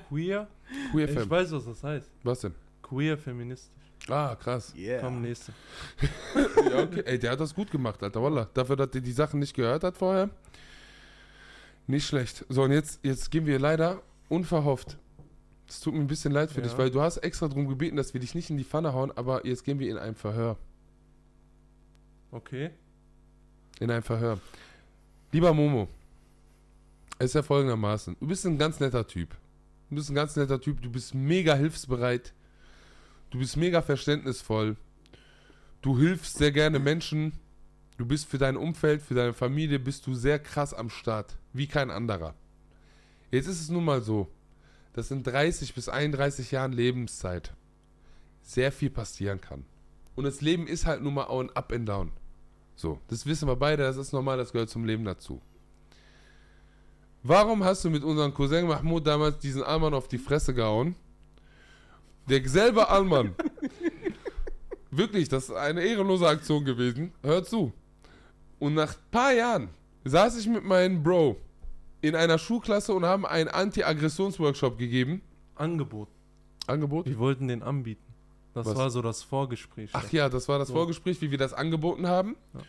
Queer? 0.08 0.48
Queer 0.90 1.08
Ich 1.08 1.14
Femme. 1.14 1.30
weiß, 1.30 1.52
was 1.52 1.64
das 1.64 1.82
heißt. 1.84 2.10
Was 2.22 2.40
denn? 2.40 2.54
Queer 2.82 3.16
feministisch. 3.18 3.70
Ah, 4.08 4.34
krass. 4.36 4.74
Yeah. 4.76 5.00
Komm, 5.00 5.22
nächste. 5.22 5.52
Ja, 6.70 6.82
okay. 6.82 7.02
Ey, 7.06 7.18
der 7.18 7.30
hat 7.32 7.40
das 7.40 7.54
gut 7.54 7.70
gemacht, 7.70 8.02
Alter. 8.02 8.22
Wallah. 8.22 8.48
Dafür, 8.52 8.76
dass 8.76 8.90
der 8.90 9.00
die 9.00 9.12
Sachen 9.12 9.40
nicht 9.40 9.54
gehört 9.54 9.82
hat 9.84 9.96
vorher. 9.96 10.28
Nicht 11.86 12.06
schlecht. 12.06 12.44
So, 12.48 12.64
und 12.64 12.72
jetzt, 12.72 13.00
jetzt 13.04 13.30
gehen 13.30 13.46
wir 13.46 13.58
leider 13.58 14.02
unverhofft. 14.28 14.98
Es 15.68 15.80
tut 15.80 15.94
mir 15.94 16.00
ein 16.00 16.06
bisschen 16.06 16.32
leid 16.32 16.50
für 16.50 16.60
Ja. 16.60 16.66
dich, 16.66 16.76
weil 16.78 16.90
du 16.90 17.00
hast 17.00 17.18
extra 17.18 17.48
darum 17.48 17.68
gebeten, 17.68 17.96
dass 17.96 18.12
wir 18.14 18.20
dich 18.20 18.34
nicht 18.34 18.50
in 18.50 18.56
die 18.58 18.64
Pfanne 18.64 18.92
hauen, 18.92 19.10
aber 19.16 19.46
jetzt 19.46 19.64
gehen 19.64 19.78
wir 19.78 19.90
in 19.90 19.96
ein 19.98 20.14
Verhör. 20.14 20.56
Okay. 22.30 22.70
In 23.80 23.90
ein 23.90 24.02
Verhör. 24.02 24.38
Lieber 25.32 25.52
Momo, 25.52 25.88
es 27.18 27.26
ist 27.26 27.34
ja 27.34 27.42
folgendermaßen. 27.42 28.16
Du 28.20 28.26
bist 28.26 28.44
ein 28.46 28.58
ganz 28.58 28.80
netter 28.80 29.06
Typ. 29.06 29.30
Du 29.90 29.96
bist 29.96 30.10
ein 30.10 30.14
ganz 30.14 30.36
netter 30.36 30.60
Typ. 30.60 30.80
Du 30.82 30.90
bist 30.90 31.14
mega 31.14 31.54
hilfsbereit. 31.54 32.32
Du 33.30 33.38
bist 33.38 33.56
mega 33.56 33.82
verständnisvoll. 33.82 34.76
Du 35.82 35.98
hilfst 35.98 36.38
sehr 36.38 36.52
gerne 36.52 36.78
Menschen. 36.78 37.32
Du 37.96 38.06
bist 38.06 38.26
für 38.26 38.38
dein 38.38 38.56
Umfeld, 38.56 39.02
für 39.02 39.14
deine 39.14 39.32
Familie, 39.32 39.78
bist 39.78 40.06
du 40.06 40.14
sehr 40.14 40.38
krass 40.40 40.74
am 40.74 40.90
Start. 40.90 41.36
Wie 41.52 41.68
kein 41.68 41.90
anderer. 41.90 42.34
Jetzt 43.30 43.46
ist 43.46 43.60
es 43.60 43.68
nun 43.68 43.84
mal 43.84 44.02
so, 44.02 44.28
dass 44.94 45.10
in 45.10 45.22
30 45.22 45.74
bis 45.74 45.88
31 45.88 46.50
Jahren 46.50 46.72
Lebenszeit 46.72 47.52
sehr 48.42 48.72
viel 48.72 48.90
passieren 48.90 49.40
kann. 49.40 49.64
Und 50.14 50.24
das 50.24 50.40
Leben 50.40 50.66
ist 50.66 50.86
halt 50.86 51.02
nun 51.02 51.14
mal 51.14 51.24
auch 51.24 51.40
ein 51.40 51.54
Up 51.54 51.72
and 51.72 51.88
Down. 51.88 52.12
So, 52.76 53.00
das 53.08 53.26
wissen 53.26 53.48
wir 53.48 53.56
beide, 53.56 53.82
das 53.82 53.96
ist 53.96 54.12
normal, 54.12 54.38
das 54.38 54.52
gehört 54.52 54.70
zum 54.70 54.84
Leben 54.84 55.04
dazu. 55.04 55.40
Warum 57.22 57.64
hast 57.64 57.84
du 57.84 57.90
mit 57.90 58.04
unserem 58.04 58.34
Cousin 58.34 58.66
Mahmoud 58.66 59.06
damals 59.06 59.38
diesen 59.38 59.62
Alman 59.62 59.94
auf 59.94 60.08
die 60.08 60.18
Fresse 60.18 60.54
gehauen? 60.54 60.94
Der 62.28 62.46
selbe 62.48 62.88
Alman. 62.88 63.34
Wirklich, 64.90 65.28
das 65.28 65.44
ist 65.44 65.54
eine 65.54 65.82
ehrenlose 65.82 66.28
Aktion 66.28 66.64
gewesen. 66.64 67.12
Hör 67.22 67.42
zu. 67.42 67.72
Und 68.58 68.74
nach 68.74 68.94
ein 68.94 69.10
paar 69.10 69.32
Jahren 69.32 69.68
saß 70.04 70.38
ich 70.38 70.46
mit 70.46 70.64
meinem 70.64 71.02
Bro 71.02 71.36
in 72.04 72.14
einer 72.14 72.36
Schulklasse 72.36 72.92
und 72.92 73.06
haben 73.06 73.24
einen 73.24 73.48
Anti-Aggressions-Workshop 73.48 74.76
gegeben. 74.76 75.22
Angebot. 75.54 76.08
Angebot? 76.66 77.06
Wir 77.06 77.18
wollten 77.18 77.48
den 77.48 77.62
anbieten. 77.62 78.04
Das 78.52 78.66
Was? 78.66 78.76
war 78.76 78.90
so 78.90 79.00
das 79.00 79.22
Vorgespräch. 79.22 79.88
Ach 79.94 80.12
ja, 80.12 80.28
das 80.28 80.46
war 80.46 80.58
das 80.58 80.68
So. 80.68 80.74
Vorgespräch, 80.74 81.22
wie 81.22 81.30
wir 81.30 81.38
das 81.38 81.54
angeboten 81.54 82.06
haben. 82.06 82.36
Ja. 82.52 82.60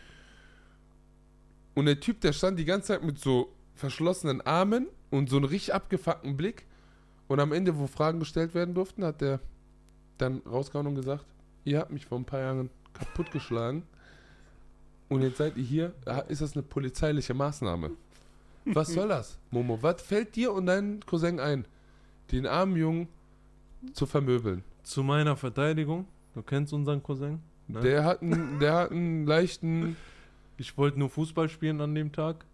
Und 1.74 1.84
der 1.84 2.00
Typ, 2.00 2.22
der 2.22 2.32
stand 2.32 2.58
die 2.58 2.64
ganze 2.64 2.88
Zeit 2.88 3.02
mit 3.02 3.18
so 3.18 3.52
verschlossenen 3.74 4.40
Armen 4.40 4.86
und 5.10 5.28
so 5.28 5.36
einem 5.36 5.44
richtig 5.44 5.74
abgefuckten 5.74 6.38
Blick. 6.38 6.64
Und 7.28 7.38
am 7.38 7.52
Ende, 7.52 7.76
wo 7.78 7.86
Fragen 7.86 8.18
gestellt 8.20 8.54
werden 8.54 8.74
durften, 8.74 9.04
hat 9.04 9.20
der 9.20 9.40
dann 10.16 10.40
rausgehauen 10.46 10.86
und 10.86 10.94
gesagt, 10.94 11.26
ihr 11.64 11.78
habt 11.78 11.90
mich 11.90 12.06
vor 12.06 12.18
ein 12.18 12.24
paar 12.24 12.40
Jahren 12.40 12.70
kaputtgeschlagen. 12.94 13.82
Und 15.10 15.20
jetzt 15.20 15.36
seid 15.36 15.58
ihr 15.58 15.62
hier, 15.62 15.94
ist 16.28 16.40
das 16.40 16.54
eine 16.54 16.62
polizeiliche 16.62 17.34
Maßnahme? 17.34 17.90
Was 18.66 18.88
soll 18.88 19.08
das, 19.08 19.38
Momo? 19.50 19.78
Was 19.80 20.02
fällt 20.02 20.34
dir 20.34 20.52
und 20.52 20.66
deinen 20.66 21.00
Cousin 21.06 21.38
ein, 21.40 21.66
den 22.32 22.46
armen 22.46 22.76
Jungen 22.76 23.08
zu 23.92 24.06
vermöbeln? 24.06 24.64
Zu 24.82 25.02
meiner 25.02 25.36
Verteidigung, 25.36 26.06
du 26.34 26.42
kennst 26.42 26.72
unseren 26.72 27.02
Cousin. 27.02 27.40
Ne? 27.68 27.80
Der 27.80 28.04
hat 28.04 28.22
einen, 28.22 28.58
der 28.58 28.74
hat 28.74 28.90
einen 28.90 29.26
leichten. 29.26 29.96
Ich 30.56 30.76
wollte 30.76 30.98
nur 30.98 31.10
Fußball 31.10 31.48
spielen 31.48 31.80
an 31.80 31.94
dem 31.94 32.12
Tag. 32.12 32.44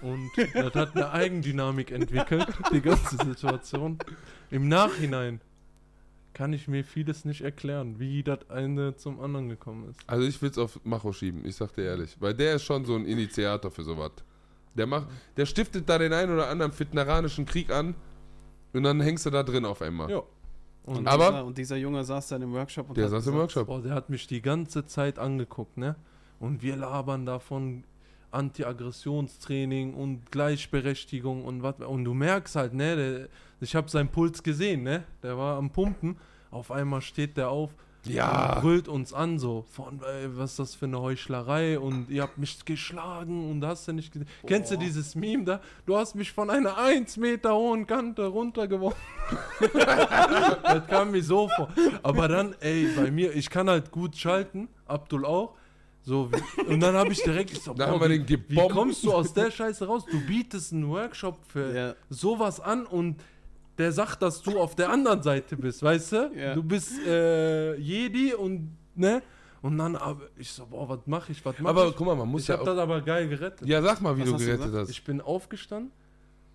Und 0.00 0.30
das 0.54 0.74
hat 0.74 0.96
eine 0.96 1.10
Eigendynamik 1.12 1.90
entwickelt, 1.90 2.46
die 2.72 2.80
ganze 2.80 3.16
Situation. 3.24 3.98
Im 4.50 4.68
Nachhinein 4.68 5.40
kann 6.32 6.52
ich 6.52 6.66
mir 6.66 6.84
vieles 6.84 7.24
nicht 7.24 7.42
erklären, 7.42 8.00
wie 8.00 8.22
das 8.22 8.50
eine 8.50 8.96
zum 8.96 9.20
anderen 9.20 9.48
gekommen 9.48 9.88
ist. 9.90 10.00
Also 10.06 10.26
ich 10.26 10.40
will 10.42 10.50
es 10.50 10.58
auf 10.58 10.80
Macho 10.84 11.12
schieben, 11.12 11.44
ich 11.44 11.54
sag 11.54 11.74
dir 11.74 11.84
ehrlich. 11.84 12.16
Weil 12.18 12.34
der 12.34 12.56
ist 12.56 12.64
schon 12.64 12.84
so 12.84 12.96
ein 12.96 13.06
Initiator 13.06 13.70
für 13.70 13.84
sowas. 13.84 14.12
Der 14.76 14.86
macht, 14.86 15.08
der 15.36 15.46
stiftet 15.46 15.88
da 15.88 15.98
den 15.98 16.12
einen 16.12 16.32
oder 16.32 16.48
anderen 16.48 16.72
fitneranischen 16.72 17.46
Krieg 17.46 17.70
an 17.70 17.94
und 18.72 18.82
dann 18.82 19.00
hängst 19.00 19.24
du 19.26 19.30
da 19.30 19.42
drin 19.42 19.64
auf 19.64 19.80
einmal. 19.82 20.10
Ja. 20.10 20.22
Und 20.84 21.06
Aber- 21.06 21.28
dieser, 21.30 21.44
und 21.44 21.58
dieser 21.58 21.76
Junge 21.76 22.04
saß 22.04 22.28
dann 22.28 22.42
im 22.42 22.52
Workshop 22.52 22.88
und 22.90 22.96
Der 22.98 23.04
hat 23.04 23.10
saß 23.12 23.26
im 23.26 23.32
gesagt, 23.34 23.40
Workshop. 23.56 23.66
Boah, 23.68 23.80
der 23.82 23.94
hat 23.94 24.10
mich 24.10 24.26
die 24.26 24.42
ganze 24.42 24.84
Zeit 24.86 25.18
angeguckt, 25.18 25.76
ne? 25.78 25.96
Und 26.40 26.62
wir 26.62 26.76
labern 26.76 27.24
davon 27.24 27.84
Anti-Aggressionstraining 28.32 29.94
und 29.94 30.30
Gleichberechtigung 30.30 31.44
und 31.44 31.62
was. 31.62 31.76
Und 31.80 32.04
du 32.04 32.14
merkst 32.14 32.56
halt, 32.56 32.74
ne? 32.74 32.96
Der, 32.96 33.28
ich 33.60 33.74
habe 33.76 33.88
seinen 33.88 34.08
Puls 34.08 34.42
gesehen, 34.42 34.82
ne? 34.82 35.04
Der 35.22 35.38
war 35.38 35.56
am 35.56 35.70
Pumpen. 35.70 36.16
Auf 36.50 36.70
einmal 36.70 37.00
steht 37.00 37.36
der 37.36 37.48
auf. 37.50 37.70
Ja. 38.06 38.60
Brüllt 38.60 38.86
uns 38.88 39.12
an, 39.12 39.38
so 39.38 39.64
von, 39.70 40.00
ey, 40.02 40.28
was 40.36 40.50
ist 40.52 40.58
das 40.58 40.74
für 40.74 40.86
eine 40.86 41.00
Heuchlerei 41.00 41.78
und 41.78 42.10
ihr 42.10 42.22
habt 42.22 42.38
mich 42.38 42.64
geschlagen 42.64 43.50
und 43.50 43.64
hast 43.64 43.88
du 43.88 43.92
nicht 43.92 44.12
gesehen. 44.12 44.28
Kennst 44.46 44.70
du 44.70 44.76
dieses 44.76 45.14
Meme 45.14 45.44
da? 45.44 45.60
Du 45.86 45.96
hast 45.96 46.14
mich 46.14 46.32
von 46.32 46.50
einer 46.50 46.76
1 46.78 47.16
Meter 47.16 47.54
hohen 47.54 47.86
Kante 47.86 48.26
runtergeworfen. 48.26 48.98
das 50.62 50.86
kam 50.86 51.10
mir 51.12 51.22
so 51.22 51.48
vor. 51.56 51.68
Aber 52.02 52.28
dann, 52.28 52.54
ey, 52.60 52.88
bei 52.96 53.10
mir, 53.10 53.34
ich 53.34 53.48
kann 53.50 53.68
halt 53.68 53.90
gut 53.90 54.16
schalten, 54.16 54.68
Abdul 54.86 55.24
auch. 55.24 55.54
So, 56.06 56.30
wie, 56.30 56.62
und 56.66 56.80
dann 56.80 56.94
habe 56.94 57.12
ich 57.12 57.22
direkt 57.22 57.52
ich 57.52 57.62
so, 57.62 57.72
Da 57.72 57.86
boah, 57.86 57.92
haben 57.94 58.00
wir 58.02 58.10
wie, 58.10 58.18
den 58.18 58.28
wie 58.28 58.54
gebombt. 58.56 58.72
kommst 58.74 59.04
du 59.04 59.12
aus 59.14 59.32
der 59.32 59.50
Scheiße 59.50 59.86
raus? 59.86 60.04
Du 60.10 60.20
bietest 60.26 60.74
einen 60.74 60.86
Workshop 60.90 61.38
für 61.48 61.74
Ja. 61.74 61.94
sowas 62.10 62.60
an 62.60 62.84
und 62.84 63.16
der 63.78 63.92
sagt, 63.92 64.22
dass 64.22 64.42
du 64.42 64.58
auf 64.58 64.74
der 64.74 64.90
anderen 64.90 65.22
Seite 65.22 65.56
bist, 65.56 65.82
weißt 65.82 66.12
du? 66.12 66.30
Ja. 66.36 66.54
Du 66.54 66.62
bist 66.62 66.92
äh, 67.06 67.74
Jedi 67.76 68.34
und, 68.34 68.76
ne? 68.94 69.22
Und 69.62 69.78
dann, 69.78 69.96
aber 69.96 70.22
ich 70.36 70.50
so, 70.50 70.66
boah, 70.66 70.88
was 70.88 70.98
mache 71.06 71.32
ich, 71.32 71.42
was 71.44 71.58
mache 71.58 71.70
Aber 71.70 71.88
ich? 71.88 71.96
guck 71.96 72.06
mal, 72.06 72.14
man 72.14 72.28
muss 72.28 72.42
ich 72.42 72.48
ja 72.48 72.54
habe 72.54 72.62
auch, 72.62 72.66
das 72.66 72.78
aber 72.78 73.00
geil 73.00 73.28
gerettet. 73.28 73.66
Ja, 73.66 73.80
sag 73.80 74.00
mal, 74.02 74.16
wie 74.16 74.20
Was 74.20 74.28
du 74.28 74.34
hast 74.34 74.40
du 74.42 74.46
gerettet 74.46 74.66
gesagt? 74.66 74.82
hast. 74.82 74.90
Ich 74.90 75.04
bin 75.04 75.20
aufgestanden, 75.22 75.90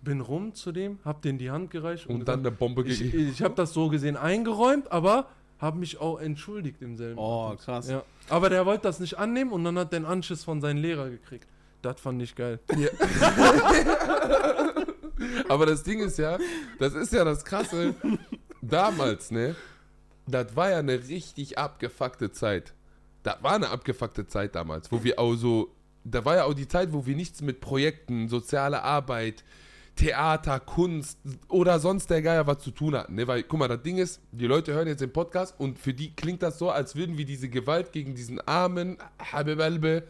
bin 0.02 0.20
rum 0.20 0.54
zu 0.54 0.70
dem, 0.70 1.00
hab 1.04 1.20
den 1.20 1.36
die 1.36 1.50
Hand 1.50 1.70
gereicht 1.72 2.06
und 2.06 2.26
dann 2.28 2.40
eine 2.40 2.52
Bombe 2.52 2.84
ich, 2.86 3.00
gegeben. 3.00 3.30
ich 3.32 3.42
habe 3.42 3.54
das 3.54 3.72
so 3.72 3.88
gesehen 3.88 4.16
eingeräumt, 4.16 4.92
aber 4.92 5.26
habe 5.58 5.78
mich 5.78 6.00
auch 6.00 6.20
entschuldigt 6.20 6.80
im 6.82 6.96
selben. 6.96 7.18
Oh, 7.18 7.46
Atemzug. 7.48 7.64
krass. 7.66 7.90
Ja. 7.90 8.02
Aber 8.28 8.48
der 8.48 8.64
wollte 8.64 8.82
das 8.84 9.00
nicht 9.00 9.18
annehmen 9.18 9.50
und 9.52 9.64
dann 9.64 9.76
hat 9.78 9.92
der 9.92 9.98
einen 9.98 10.06
Anschiss 10.06 10.44
von 10.44 10.60
seinem 10.60 10.80
Lehrer 10.80 11.10
gekriegt. 11.10 11.46
Das 11.82 12.00
fand 12.00 12.22
ich 12.22 12.34
geil. 12.36 12.60
Aber 15.48 15.66
das 15.66 15.82
Ding 15.82 16.00
ist 16.00 16.18
ja, 16.18 16.38
das 16.78 16.94
ist 16.94 17.12
ja 17.12 17.24
das 17.24 17.44
Krasse. 17.44 17.94
Damals, 18.62 19.30
ne? 19.30 19.56
Das 20.26 20.54
war 20.54 20.70
ja 20.70 20.78
eine 20.78 21.08
richtig 21.08 21.58
abgefuckte 21.58 22.30
Zeit. 22.30 22.74
Das 23.22 23.42
war 23.42 23.54
eine 23.54 23.70
abgefuckte 23.70 24.26
Zeit 24.26 24.54
damals, 24.54 24.90
wo 24.92 25.02
wir 25.04 25.18
auch 25.18 25.34
so. 25.34 25.74
Da 26.04 26.24
war 26.24 26.36
ja 26.36 26.44
auch 26.44 26.54
die 26.54 26.68
Zeit, 26.68 26.92
wo 26.92 27.04
wir 27.04 27.14
nichts 27.14 27.42
mit 27.42 27.60
Projekten, 27.60 28.28
soziale 28.28 28.82
Arbeit, 28.82 29.44
Theater, 29.96 30.58
Kunst 30.60 31.18
oder 31.48 31.78
sonst 31.78 32.08
der 32.08 32.22
Geier 32.22 32.46
was 32.46 32.60
zu 32.60 32.70
tun 32.70 32.94
hatten. 32.94 33.16
Ne? 33.16 33.26
Weil, 33.26 33.42
guck 33.42 33.58
mal, 33.58 33.68
das 33.68 33.82
Ding 33.82 33.98
ist, 33.98 34.22
die 34.32 34.46
Leute 34.46 34.72
hören 34.72 34.88
jetzt 34.88 35.02
den 35.02 35.12
Podcast 35.12 35.54
und 35.58 35.78
für 35.78 35.92
die 35.92 36.14
klingt 36.16 36.42
das 36.42 36.58
so, 36.58 36.70
als 36.70 36.96
würden 36.96 37.18
wir 37.18 37.26
diese 37.26 37.50
Gewalt 37.50 37.92
gegen 37.92 38.14
diesen 38.14 38.40
armen 38.40 38.96
Habibalbe 39.18 40.04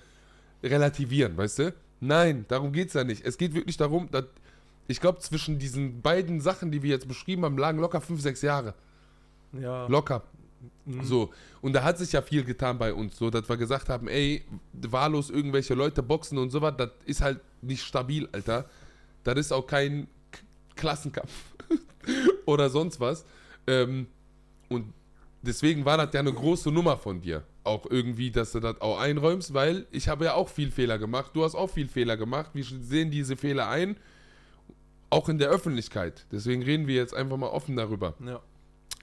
relativieren, 0.62 1.37
weißt 1.37 1.59
du? 1.59 1.75
Nein, 1.99 2.44
darum 2.46 2.73
geht 2.73 2.88
es 2.88 2.94
ja 2.94 3.03
nicht. 3.03 3.25
Es 3.25 3.37
geht 3.37 3.53
wirklich 3.53 3.77
darum, 3.77 4.09
dass 4.12 4.27
ich 4.90 5.00
glaube, 5.00 5.20
zwischen 5.20 5.59
diesen 5.59 6.03
beiden 6.03 6.40
Sachen, 6.40 6.70
die 6.70 6.83
wir 6.83 6.90
jetzt 6.90 7.09
beschrieben 7.09 7.44
haben, 7.44 7.57
lagen 7.57 7.79
locker 7.79 8.00
fünf, 8.00 8.20
sechs 8.20 8.42
Jahre. 8.42 8.74
Ja. 9.53 9.87
Locker. 9.87 10.22
Mhm. 10.85 11.05
So. 11.05 11.31
Und 11.61 11.74
da 11.74 11.83
hat 11.83 11.98
sich 11.98 12.12
ja 12.12 12.22
viel 12.22 12.44
getan 12.44 12.79
bei 12.79 12.92
uns, 12.92 13.16
so 13.16 13.31
dass 13.31 13.48
wir 13.48 13.57
gesagt 13.57 13.88
haben, 13.88 14.09
ey, 14.09 14.44
wahllos 14.72 15.31
irgendwelche 15.31 15.74
Leute 15.74 16.03
boxen 16.03 16.38
und 16.38 16.50
sowas, 16.50 16.74
das 16.76 16.90
ist 17.05 17.20
halt 17.20 17.40
nicht 17.62 17.83
stabil, 17.83 18.29
Alter. 18.33 18.66
Das 19.24 19.37
ist 19.37 19.53
auch 19.53 19.66
kein 19.66 20.09
K 20.31 20.40
Klassenkampf 20.76 21.31
oder 22.46 22.70
sonst 22.70 23.00
was. 23.00 23.24
Ähm, 23.66 24.07
und 24.68 24.92
deswegen 25.42 25.85
war 25.85 25.98
das 25.98 26.12
ja 26.14 26.20
eine 26.20 26.33
große 26.33 26.70
Nummer 26.70 26.96
von 26.96 27.20
dir. 27.20 27.44
Auch 27.62 27.85
irgendwie, 27.90 28.31
dass 28.31 28.53
du 28.53 28.61
das 28.61 28.81
auch 28.81 28.98
einräumst, 28.98 29.53
weil 29.53 29.87
ich 29.90 30.09
habe 30.09 30.24
ja 30.24 30.35
auch 30.35 30.48
viel 30.48 30.70
Fehler 30.70 30.98
gemacht. 30.98 31.33
Du 31.35 31.44
hast 31.44 31.55
auch 31.55 31.68
viel 31.68 31.88
Fehler 31.88 32.16
gemacht. 32.16 32.50
Wir 32.55 32.64
sehen 32.64 33.11
diese 33.11 33.37
Fehler 33.37 33.68
ein. 33.68 33.96
Auch 35.11 35.29
in 35.29 35.38
der 35.38 35.49
Öffentlichkeit. 35.49 36.27
Deswegen 36.31 36.62
reden 36.62 36.87
wir 36.87 36.94
jetzt 36.94 37.14
einfach 37.14 37.37
mal 37.37 37.49
offen 37.49 37.77
darüber. 37.77 38.14
Ja. 38.25 38.40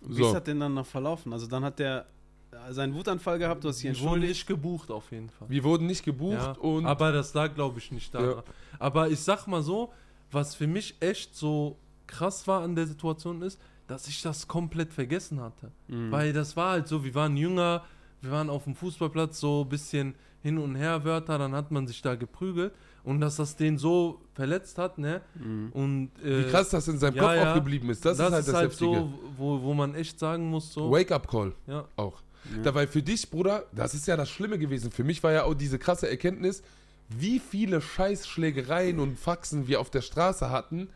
Wie 0.02 0.14
ist 0.22 0.28
So. 0.28 0.34
das 0.34 0.44
denn 0.44 0.60
dann 0.60 0.74
noch 0.74 0.86
verlaufen? 0.86 1.34
Also 1.34 1.48
dann 1.48 1.64
hat 1.64 1.80
der 1.80 2.06
äh, 2.52 2.72
seinen 2.74 2.94
Wutanfall 2.94 3.40
gehabt, 3.40 3.64
du 3.64 3.70
hast 3.70 3.78
dich 3.84 3.92
Ich 3.92 3.98
wurde 4.00 4.16
entschuldigt. 4.16 4.30
nicht 4.32 4.48
gebucht 4.48 4.92
auf 4.92 5.12
jeden 5.12 5.30
Fall. 5.30 5.50
Wir 5.50 5.64
wurden 5.64 5.86
nicht 5.88 6.04
gebucht 6.06 6.38
Ja, 6.38 6.52
und 6.54 6.86
aber 6.86 7.12
das 7.12 7.34
lag, 7.34 7.54
glaube 7.56 7.80
ich, 7.80 7.92
nicht 7.92 8.14
daran. 8.14 8.30
Ja. 8.38 8.44
Aber 8.80 9.10
ich 9.10 9.20
sag 9.20 9.48
mal 9.48 9.62
so, 9.62 9.92
was 10.32 10.56
für 10.56 10.68
mich 10.68 10.96
echt 11.02 11.36
so 11.36 11.78
krass 12.06 12.48
war 12.48 12.62
an 12.62 12.76
der 12.76 12.88
Situation 12.88 13.42
ist, 13.42 13.60
dass 13.88 14.08
ich 14.08 14.22
das 14.22 14.48
komplett 14.48 14.94
vergessen 14.94 15.42
hatte. 15.42 15.72
Mhm. 15.88 16.12
Weil 16.12 16.32
das 16.34 16.56
war 16.56 16.72
halt 16.72 16.88
so, 16.88 17.04
wir 17.04 17.16
waren 17.16 17.36
jünger, 17.36 17.84
wir 18.22 18.32
waren 18.32 18.50
auf 18.50 18.64
dem 18.66 18.76
Fußballplatz 18.76 19.40
so 19.40 19.64
ein 19.64 19.70
bisschen 19.70 20.16
hin 20.42 20.58
und 20.58 20.76
her 20.76 21.04
Wörter, 21.04 21.38
dann 21.38 21.54
hat 21.54 21.72
man 21.72 21.88
sich 21.88 22.02
da 22.02 22.16
geprügelt 22.16 22.74
und 23.04 23.22
dass 23.22 23.38
das 23.38 23.56
den 23.56 23.78
so 23.78 24.22
verletzt 24.34 24.78
hat, 24.78 24.98
ne? 24.98 25.22
Mhm. 25.36 25.70
Und 25.72 26.12
äh, 26.24 26.40
wie 26.40 26.50
krass 26.50 26.70
das 26.70 26.88
in 26.88 27.00
seinem 27.00 27.16
ja, 27.16 27.24
Kopf 27.24 27.36
ja. 27.36 27.52
auch 27.52 27.56
geblieben 27.56 27.90
ist. 27.90 28.06
Das, 28.06 28.20
ist 28.20 28.24
halt 28.24 28.48
das 28.48 28.62
Heftige. 28.62 28.96
so, 28.96 29.14
wo, 29.38 29.62
wo 29.62 29.74
man 29.74 29.96
echt 29.96 30.20
sagen 30.20 30.50
muss, 30.50 30.74
so. 30.74 30.92
Wake-up-Call 30.92 31.54
Ja. 31.68 31.86
auch. 31.96 32.22
Ja. 32.56 32.64
Dabei 32.64 32.88
für 32.88 33.02
dich, 33.02 33.30
Bruder, 33.30 33.66
das 33.74 33.94
ist 33.94 34.08
ja 34.08 34.16
das 34.16 34.30
Schlimme 34.30 34.58
gewesen. 34.58 34.92
Für 34.92 35.04
mich 35.04 35.24
war 35.24 35.32
ja 35.32 35.44
auch 35.44 35.54
diese 35.54 35.80
krasse 35.80 36.10
Erkenntnis, 36.10 36.64
wie 37.10 37.40
viele 37.40 37.82
Scheißschlägereien 37.82 39.00
und 39.00 39.18
Faxen 39.18 39.68
wir 39.68 39.80
auf 39.80 39.90
der 39.90 40.02
Straße 40.02 40.50
hatten, 40.50 40.90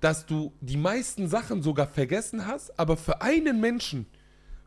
dass 0.00 0.26
du 0.26 0.52
die 0.60 0.76
meisten 0.76 1.28
Sachen 1.28 1.62
sogar 1.62 1.86
vergessen 1.86 2.46
hast, 2.46 2.78
aber 2.78 2.96
für 2.96 3.22
einen 3.22 3.60
Menschen, 3.60 4.06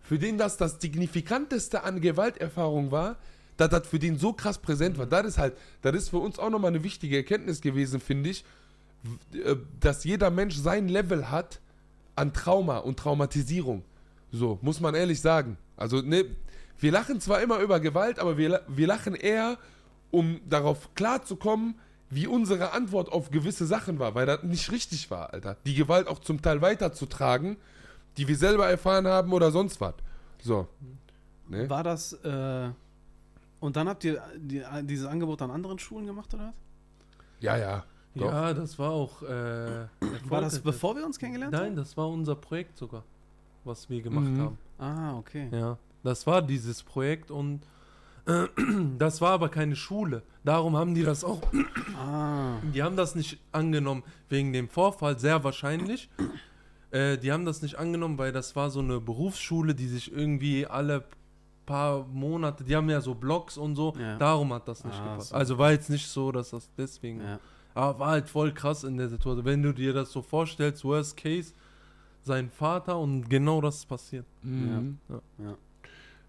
für 0.01 0.17
den 0.17 0.37
das 0.37 0.55
das 0.57 0.79
signifikanteste 0.79 1.83
an 1.83 1.99
Gewalterfahrung 1.99 2.91
war, 2.91 3.17
dass 3.57 3.69
das 3.69 3.87
für 3.87 3.99
den 3.99 4.17
so 4.17 4.33
krass 4.33 4.57
präsent 4.57 4.97
war. 4.97 5.05
Das 5.05 5.25
ist 5.25 5.37
halt, 5.37 5.55
das 5.81 5.95
ist 5.95 6.09
für 6.09 6.17
uns 6.17 6.39
auch 6.39 6.49
nochmal 6.49 6.71
eine 6.71 6.83
wichtige 6.83 7.17
Erkenntnis 7.17 7.61
gewesen, 7.61 7.99
finde 7.99 8.29
ich, 8.29 8.45
äh, 9.33 9.55
dass 9.79 10.03
jeder 10.03 10.29
Mensch 10.29 10.55
sein 10.55 10.87
Level 10.87 11.29
hat 11.31 11.59
an 12.15 12.33
Trauma 12.33 12.77
und 12.77 12.97
Traumatisierung. 12.97 13.83
So, 14.31 14.59
muss 14.61 14.79
man 14.79 14.95
ehrlich 14.95 15.21
sagen. 15.21 15.57
Also, 15.77 16.01
ne, 16.01 16.25
wir 16.79 16.91
lachen 16.91 17.21
zwar 17.21 17.41
immer 17.41 17.59
über 17.59 17.79
Gewalt, 17.79 18.19
aber 18.19 18.37
wir, 18.37 18.61
wir 18.67 18.87
lachen 18.87 19.15
eher, 19.15 19.57
um 20.11 20.39
darauf 20.47 20.93
klarzukommen, 20.95 21.75
wie 22.09 22.27
unsere 22.27 22.71
Antwort 22.71 23.11
auf 23.11 23.31
gewisse 23.31 23.65
Sachen 23.65 23.99
war, 23.99 24.15
weil 24.15 24.25
das 24.25 24.43
nicht 24.43 24.71
richtig 24.71 25.09
war, 25.11 25.33
Alter. 25.33 25.57
Die 25.65 25.73
Gewalt 25.73 26.07
auch 26.07 26.19
zum 26.19 26.41
Teil 26.41 26.61
weiterzutragen, 26.61 27.57
die 28.17 28.27
wir 28.27 28.37
selber 28.37 28.67
erfahren 28.67 29.07
haben 29.07 29.33
oder 29.33 29.51
sonst 29.51 29.81
was. 29.81 29.95
So. 30.41 30.67
Ne? 31.49 31.69
War 31.69 31.83
das, 31.83 32.13
äh, 32.13 32.69
und 33.65 33.75
dann 33.75 33.87
habt 33.89 34.03
ihr 34.03 34.21
die, 34.37 34.61
dieses 34.83 35.05
Angebot 35.05 35.41
an 35.41 35.51
anderen 35.51 35.79
Schulen 35.79 36.05
gemacht, 36.05 36.33
oder 36.33 36.47
was? 36.47 36.53
Ja, 37.39 37.57
ja. 37.57 37.83
Doch. 38.15 38.31
Ja, 38.31 38.53
das 38.53 38.79
war 38.79 38.91
auch. 38.91 39.21
Äh, 39.23 39.87
War 40.29 40.39
das 40.41 40.59
bevor 40.61 40.95
wir 40.95 41.05
uns 41.05 41.19
kennengelernt 41.19 41.51
Nein, 41.53 41.75
das 41.75 41.97
war 41.97 42.07
unser 42.09 42.35
Projekt 42.35 42.77
sogar, 42.77 43.03
was 43.65 43.89
wir 43.89 44.01
gemacht 44.01 44.25
Mhm. 44.29 44.39
haben. 44.39 44.57
haben? 44.79 44.99
Ah, 44.99 45.17
okay. 45.17 45.49
Ja, 45.51 45.77
das 46.03 46.25
war 46.25 46.41
dieses 46.41 46.81
Projekt 46.81 47.29
und 47.31 47.61
Das 48.97 49.21
war 49.21 49.31
aber 49.33 49.49
keine 49.49 49.75
Schule. 49.75 50.23
Darum 50.43 50.75
haben 50.75 50.95
die 50.95 51.03
das 51.03 51.23
auch. 51.23 51.41
Ah. 51.97 52.57
Die 52.73 52.81
haben 52.83 52.95
das 52.97 53.15
nicht 53.15 53.39
angenommen 53.51 54.03
wegen 54.29 54.51
dem 54.53 54.67
Vorfall, 54.69 55.17
sehr 55.19 55.43
wahrscheinlich. 55.43 56.09
Äh, 56.91 57.17
die 57.17 57.31
haben 57.31 57.45
das 57.45 57.61
nicht 57.61 57.75
angenommen, 57.77 58.17
weil 58.17 58.31
das 58.31 58.55
war 58.55 58.69
so 58.69 58.79
eine 58.79 58.99
Berufsschule, 58.99 59.75
die 59.75 59.87
sich 59.87 60.11
irgendwie 60.11 60.65
alle 60.67 61.03
paar 61.65 62.05
Monate, 62.07 62.63
die 62.63 62.75
haben 62.75 62.89
ja 62.89 63.01
so 63.01 63.15
Blogs 63.15 63.57
und 63.57 63.75
so. 63.75 63.93
Ja. 63.99 64.17
Darum 64.17 64.53
hat 64.53 64.67
das 64.67 64.83
nicht 64.83 64.97
Ah, 64.99 65.11
gepasst. 65.11 65.29
so. 65.29 65.35
Also 65.35 65.57
war 65.57 65.71
jetzt 65.71 65.89
nicht 65.89 66.07
so, 66.07 66.31
dass 66.31 66.51
das 66.51 66.69
deswegen. 66.77 67.21
Ja. 67.21 67.39
Aber 67.73 67.99
war 67.99 68.07
halt 68.11 68.29
voll 68.29 68.53
krass 68.53 68.83
in 68.83 68.97
der 68.97 69.09
Situation. 69.09 69.43
Wenn 69.45 69.61
du 69.63 69.73
dir 69.73 69.93
das 69.93 70.11
so 70.11 70.21
vorstellst, 70.21 70.83
Worst 70.85 71.17
Case, 71.17 71.53
sein 72.23 72.49
Vater 72.49 72.97
und 72.97 73.29
genau 73.29 73.61
das 73.61 73.75
ist 73.77 73.85
passiert. 73.85 74.25
Mhm. 74.41 74.97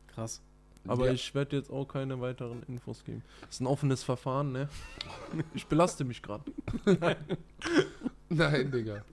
Krass. 0.09 0.43
Aber 0.89 1.07
Ja. 1.07 1.13
ich 1.13 1.35
werde 1.35 1.57
jetzt 1.57 1.71
auch 1.71 1.85
keine 1.87 2.21
weiteren 2.21 2.63
Infos 2.69 3.03
geben. 3.05 3.23
Das 3.43 3.57
ist 3.57 3.61
ein 3.61 3.67
offenes 3.67 4.03
Verfahren, 4.05 4.53
ne? 4.53 4.69
Ich 5.55 5.67
belaste 5.67 6.05
mich 6.05 6.23
gerade. 6.23 6.45
Nein, 8.29 8.71
Digga. 8.71 9.05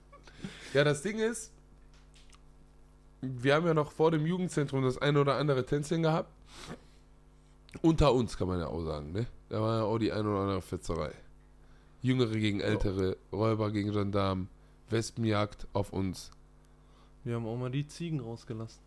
Ja, 0.72 0.84
das 0.84 1.02
Ding 1.02 1.18
ist, 1.18 1.52
wir 3.42 3.54
haben 3.54 3.66
ja 3.66 3.74
noch 3.74 3.92
vor 3.92 4.10
dem 4.10 4.26
Jugendzentrum 4.26 4.82
das 4.82 4.98
ein 4.98 5.16
oder 5.16 5.36
andere 5.36 5.64
Tänzchen 5.64 6.02
gehabt. 6.02 6.30
Unter 7.82 8.14
uns 8.14 8.36
kann 8.36 8.48
man 8.48 8.60
ja 8.60 8.68
auch 8.68 8.84
sagen, 8.84 9.12
ne? 9.12 9.26
Da 9.48 9.60
war 9.60 9.78
ja 9.78 9.84
auch 9.84 9.98
die 9.98 10.12
ein 10.12 10.26
oder 10.26 10.40
andere 10.40 10.62
Fetzerei. 10.62 11.12
Jüngere 12.02 12.32
gegen 12.38 12.60
Ältere, 12.60 13.16
Räuber 13.32 13.70
gegen 13.72 13.92
Gendarmen, 13.92 14.48
Wespenjagd 14.90 15.66
auf 15.72 15.92
uns. 15.92 16.30
Wir 17.24 17.36
haben 17.36 17.46
auch 17.46 17.56
mal 17.56 17.70
die 17.70 17.86
Ziegen 17.86 18.20
rausgelassen. 18.20 18.82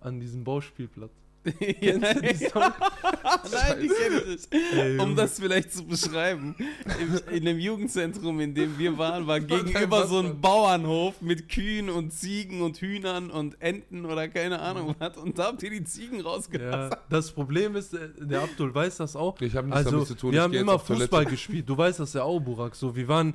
An 0.00 0.20
diesem 0.20 0.44
Bauspielplatz. 0.44 1.12
Ja, 1.44 1.52
Kennst 1.80 2.14
du 2.16 2.20
die 2.20 2.34
Story? 2.46 2.64
Nein, 3.52 3.76
die 3.82 3.88
kenne 3.88 4.16
ich 4.20 4.26
nicht. 4.26 4.48
Ey, 4.74 4.98
Um 4.98 5.16
das 5.16 5.38
vielleicht 5.40 5.72
zu 5.72 5.84
beschreiben, 5.84 6.54
im, 7.00 7.34
in 7.34 7.44
dem 7.44 7.58
Jugendzentrum, 7.58 8.40
in 8.40 8.54
dem 8.54 8.78
wir 8.78 8.96
waren, 8.98 9.26
war 9.26 9.40
gegenüber 9.40 10.06
so 10.06 10.18
ein 10.18 10.40
Bauernhof 10.40 11.20
mit 11.22 11.48
Kühen 11.48 11.88
und 11.90 12.12
Ziegen 12.12 12.60
und 12.62 12.76
Hühnern 12.78 13.30
und 13.30 13.60
Enten 13.62 14.04
oder 14.04 14.28
keine 14.28 14.60
Ahnung 14.60 14.94
was. 14.98 15.16
Und 15.16 15.38
da 15.38 15.44
habt 15.46 15.62
ihr 15.62 15.70
die 15.70 15.84
Ziegen 15.84 16.20
rausgelassen. 16.20 16.90
Ja, 16.90 16.98
das 17.08 17.30
Problem 17.32 17.76
ist, 17.76 17.94
äh, 17.94 18.08
der 18.18 18.42
Abdul 18.42 18.74
weiß 18.74 18.98
das 18.98 19.16
auch. 19.16 19.40
Ich 19.40 19.54
habe 19.56 19.66
nichts 19.68 19.78
Also, 19.78 19.90
damit 19.92 20.08
zu 20.08 20.14
tun. 20.14 20.32
wir 20.32 20.38
ich 20.38 20.42
haben 20.44 20.52
immer 20.54 20.74
auf 20.74 20.86
Toilette. 20.86 21.04
Fußball 21.04 21.24
gespielt. 21.26 21.68
Du 21.68 21.76
weißt 21.76 22.00
das 22.00 22.12
ja 22.12 22.22
auch, 22.22 22.40
Burak. 22.40 22.74
So, 22.74 22.94
wir 22.94 23.08
waren, 23.08 23.34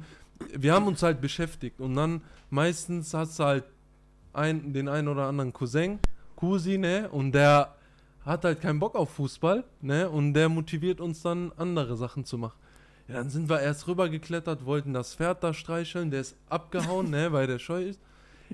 wir 0.54 0.74
haben 0.74 0.88
uns 0.88 1.02
halt 1.02 1.22
beschäftigt 1.22 1.80
und 1.82 1.96
dann 1.96 2.22
meistens 2.50 3.14
hast 3.14 3.40
du 3.40 3.44
halt 3.44 3.64
ein, 4.34 4.74
den 4.74 4.88
einen 4.90 5.08
oder 5.08 5.24
anderen 5.28 5.54
Cousin, 5.54 6.00
Cousine 6.36 7.10
und 7.10 7.32
der 7.32 7.74
hat 8.26 8.44
halt 8.44 8.62
keinen 8.62 8.80
Bock 8.80 8.96
auf 8.96 9.12
Fußball, 9.12 9.64
ne? 9.82 10.10
Und 10.10 10.34
der 10.34 10.50
motiviert 10.50 11.00
uns 11.00 11.22
dann 11.22 11.52
andere 11.58 11.96
Sachen 11.96 12.26
zu 12.26 12.38
machen. 12.38 12.58
Ja, 13.08 13.16
dann 13.16 13.30
sind 13.30 13.50
wir 13.50 13.60
erst 13.62 13.88
rübergeklettert, 13.88 14.66
wollten 14.66 14.94
das 14.94 15.14
Pferd 15.14 15.44
da 15.44 15.54
streicheln, 15.54 16.10
der 16.10 16.22
ist 16.22 16.36
abgehauen, 16.50 17.12
ne, 17.12 17.32
weil 17.32 17.46
der 17.46 17.60
scheu 17.60 17.84
ist. 17.84 18.00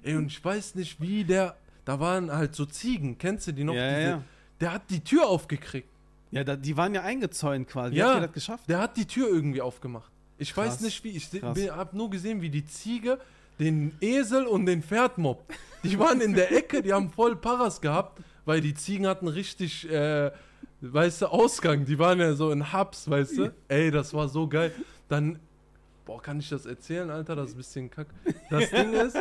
Ey, 0.04 0.16
und 0.16 0.28
ich 0.28 0.44
weiß 0.44 0.76
nicht, 0.76 1.00
wie 1.00 1.24
der, 1.24 1.56
da 1.86 2.00
waren 2.02 2.32
halt 2.32 2.54
so 2.56 2.66
Ziegen, 2.66 3.18
kennst 3.18 3.48
du 3.48 3.54
die 3.54 3.64
noch? 3.64 3.74
Ja, 3.74 3.86
ja, 3.86 3.98
Diese- 4.00 4.10
ja. 4.10 4.24
Der 4.60 4.74
hat 4.74 4.82
die 4.90 5.00
Tür 5.04 5.28
aufgekriegt. 5.28 5.88
Ja, 6.32 6.44
da, 6.44 6.56
die 6.56 6.76
waren 6.78 6.94
ja 6.94 7.02
eingezäunt 7.02 7.68
quasi. 7.68 7.96
Wie 7.96 8.00
Ja. 8.00 8.10
habt 8.10 8.18
ihr 8.18 8.28
das 8.28 8.34
geschafft? 8.34 8.70
Der 8.70 8.80
hat 8.80 8.96
die 8.98 9.06
Tür 9.06 9.28
irgendwie 9.30 9.62
aufgemacht. 9.62 10.12
Ich 10.38 10.54
Krass. 10.54 10.68
weiß 10.76 10.82
nicht 10.82 11.04
wie. 11.04 11.10
Ich 11.10 11.30
habe 11.72 11.96
nur 11.98 12.10
gesehen, 12.10 12.42
wie 12.42 12.50
die 12.50 12.66
Ziege 12.66 13.20
den 13.60 13.94
Esel 14.02 14.46
und 14.48 14.66
den 14.66 14.82
Pferd 14.84 15.18
mobbt. 15.18 15.54
Die 15.84 15.98
waren 16.00 16.20
in 16.22 16.34
der 16.34 16.52
Ecke, 16.56 16.82
die 16.82 16.94
haben 16.94 17.10
voll 17.12 17.36
Paras 17.36 17.80
gehabt, 17.82 18.22
weil 18.52 18.60
die 18.60 18.74
Ziegen 18.74 19.08
hatten 19.08 19.30
richtig, 19.30 19.90
äh, 19.90 20.30
weißt 20.82 21.22
du, 21.22 21.28
Ausgang. 21.28 21.86
Die 21.86 21.98
waren 21.98 22.20
ja 22.20 22.34
so 22.34 22.52
in 22.52 22.74
Hubs, 22.74 23.10
weißt 23.10 23.38
du. 23.38 23.54
Ey, 23.70 23.92
das 23.92 24.14
war 24.14 24.28
so 24.28 24.46
geil. 24.46 24.74
Dann, 25.08 25.40
boah, 26.06 26.22
kann 26.22 26.38
ich 26.42 26.50
das 26.50 26.66
erzählen, 26.66 27.10
Alter? 27.10 27.38
Das 27.38 27.48
ist 27.52 27.54
ein 27.56 27.58
bisschen 27.58 27.90
kack. 27.90 28.08
Das 28.50 28.70
Ding 28.72 28.92
ist, 28.92 29.16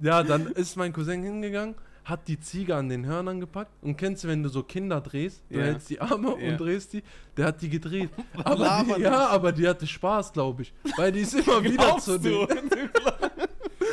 ja, 0.00 0.22
dann 0.22 0.46
ist 0.46 0.76
mein 0.76 0.92
Cousin 0.92 1.24
hingegangen, 1.24 1.74
hat 2.04 2.28
die 2.28 2.38
Ziege 2.38 2.76
an 2.76 2.88
den 2.88 3.04
Hörnern 3.04 3.40
gepackt. 3.40 3.72
Und 3.82 3.96
kennst 3.96 4.22
du, 4.22 4.28
wenn 4.28 4.44
du 4.44 4.48
so 4.48 4.62
Kinder 4.62 5.00
drehst, 5.00 5.42
du 5.50 5.58
Ja. 5.58 5.64
hältst 5.64 5.90
die 5.90 6.00
Arme 6.00 6.36
Ja. 6.40 6.52
und 6.52 6.58
drehst 6.60 6.92
die, 6.92 7.02
der 7.36 7.46
hat 7.46 7.60
die 7.62 7.68
gedreht. 7.68 8.10
Aber 8.44 8.84
die, 8.96 9.02
ja, 9.02 9.26
aber 9.26 9.50
die 9.50 9.66
hatte 9.66 9.88
Spaß, 9.88 10.32
glaube 10.32 10.62
ich. 10.62 10.72
Weil 10.96 11.10
die 11.10 11.20
ist 11.22 11.34
immer 11.42 11.64
wieder 11.64 11.98
zu 11.98 12.16
du? 12.18 12.46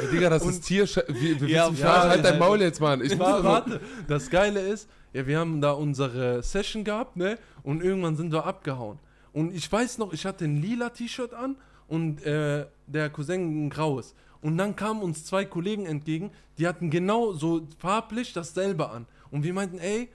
Ey, 0.01 0.07
Digga, 0.11 0.29
das 0.29 0.45
ist 0.45 0.61
Tier. 0.61 0.85
Wir, 1.07 1.41
wir 1.41 1.47
Ja, 1.49 1.71
wissen, 1.71 1.81
ja, 1.81 2.09
halt 2.09 2.23
dein 2.23 2.33
ja. 2.33 2.39
Maul 2.39 2.61
jetzt, 2.61 2.79
Mann. 2.79 3.01
Ich 3.01 3.11
muss 3.17 3.19
Wa- 3.27 3.33
das 3.37 3.43
Warte, 3.43 3.81
das 4.07 4.29
Geile 4.29 4.59
ist, 4.61 4.89
ja, 5.13 5.25
wir 5.25 5.39
haben 5.39 5.61
da 5.61 5.71
unsere 5.71 6.43
Session 6.43 6.83
gehabt, 6.83 7.15
ne? 7.17 7.37
Und 7.63 7.81
irgendwann 7.83 8.15
sind 8.15 8.31
wir 8.31 8.45
abgehauen. 8.45 8.99
Und 9.33 9.53
ich 9.53 9.71
weiß 9.71 9.97
noch, 9.97 10.13
ich 10.13 10.25
hatte 10.25 10.45
ein 10.45 10.61
lila 10.61 10.89
T-Shirt 10.89 11.33
an 11.33 11.55
und 11.87 12.23
äh, 12.25 12.65
der 12.87 13.09
Cousin 13.09 13.65
ein 13.67 13.69
graues. 13.69 14.15
Und 14.41 14.57
dann 14.57 14.75
kamen 14.75 15.01
uns 15.01 15.25
zwei 15.25 15.45
Kollegen 15.45 15.85
entgegen, 15.85 16.31
die 16.57 16.67
hatten 16.67 16.89
genau 16.89 17.33
so 17.33 17.67
farblich 17.79 18.33
dasselbe 18.33 18.89
an. 18.89 19.05
Und 19.31 19.43
wir 19.43 19.53
meinten, 19.53 19.79
ey, 19.79 20.09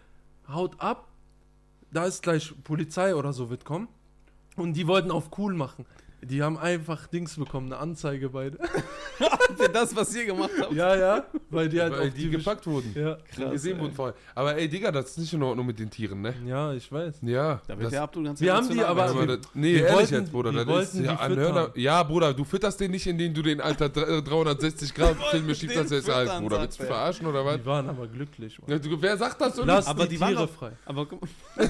haut 0.49 0.80
ab, 0.80 1.09
da 1.93 2.05
ist 2.07 2.22
gleich 2.22 2.53
Polizei 2.64 3.14
oder 3.14 3.33
so 3.33 3.51
wird 3.51 3.64
kommen. 3.64 3.89
Und 4.57 4.74
die 4.74 4.87
wollten 4.87 5.11
auf 5.11 5.30
cool 5.39 5.55
machen. 5.55 5.87
Die 6.24 6.40
haben 6.40 6.56
einfach 6.56 7.08
Dings 7.08 7.34
bekommen, 7.36 7.66
eine 7.72 7.78
Anzeige 7.82 8.28
beide. 8.28 8.56
Für 9.56 9.68
das, 9.72 9.94
was 9.96 10.14
ihr 10.14 10.24
gemacht 10.26 10.50
habt. 10.60 10.72
ja, 10.72 10.94
ja, 10.94 11.24
weil 11.50 11.68
die 11.68 11.80
halt 11.80 11.92
weil 11.94 12.08
auf 12.08 12.14
die 12.14 12.30
gepackt 12.30 12.64
wurden. 12.66 12.94
Ja, 12.94 13.18
Die 13.36 13.50
gesehen 13.50 13.80
wurden 13.80 13.92
vorher. 13.92 14.14
Aber 14.34 14.56
ey, 14.56 14.68
Digga, 14.68 14.92
das 14.92 15.10
ist 15.10 15.18
nicht 15.18 15.32
in 15.32 15.42
Ordnung 15.42 15.66
mit 15.66 15.80
den 15.80 15.90
Tieren, 15.90 16.20
ne? 16.22 16.32
ja, 16.46 16.72
ich 16.74 16.90
weiß. 16.92 17.16
Ja. 17.22 17.60
Da 17.66 17.74
wird 17.74 17.86
das- 17.86 17.90
der 17.90 18.02
Abdul 18.02 18.22
ganz 18.24 18.40
Wir 18.40 18.54
haben 18.54 18.68
die 18.68 18.84
aber- 18.84 19.14
wir- 19.18 19.36
das, 19.36 19.48
nee, 19.54 19.74
wir 19.74 19.80
ehrlich 19.86 19.94
wollten- 19.96 20.14
jetzt, 20.14 20.32
Bruder. 20.32 20.52
wir 20.54 20.64
Das 20.64 20.68
ist 20.94 20.94
wollten 20.94 21.04
ja, 21.04 21.28
die 21.28 21.34
füttern. 21.34 21.70
ja, 21.74 22.02
Bruder, 22.04 22.34
du 22.34 22.44
fütterst 22.44 22.78
den 22.80 22.90
nicht, 22.92 23.06
indem 23.08 23.34
du 23.34 23.42
den 23.42 23.60
Alter 23.60 23.88
360 23.88 24.94
Grad 24.94 25.16
Film 25.30 25.46
den 25.48 25.56
schiebst, 25.56 25.76
als 25.76 25.90
er 25.90 25.98
ist 25.98 26.08
alt, 26.08 26.30
Bruder. 26.40 26.60
Willst 26.62 26.78
du 26.78 26.84
er. 26.84 26.86
verarschen 26.86 27.26
oder 27.26 27.44
was? 27.44 27.56
Die 27.56 27.66
waren 27.66 27.88
aber 27.88 28.06
glücklich. 28.06 28.58
Ja, 28.68 28.78
du, 28.78 29.02
wer 29.02 29.16
sagt 29.16 29.40
das 29.40 29.56
so? 29.56 29.64
Lass 29.64 29.88
Aber 29.88 30.04
die, 30.06 30.16
die 30.16 30.24
Tiere 30.24 30.46
frei. 30.46 30.70
Aber 30.86 31.04
guck 31.06 31.20
mal, 31.56 31.68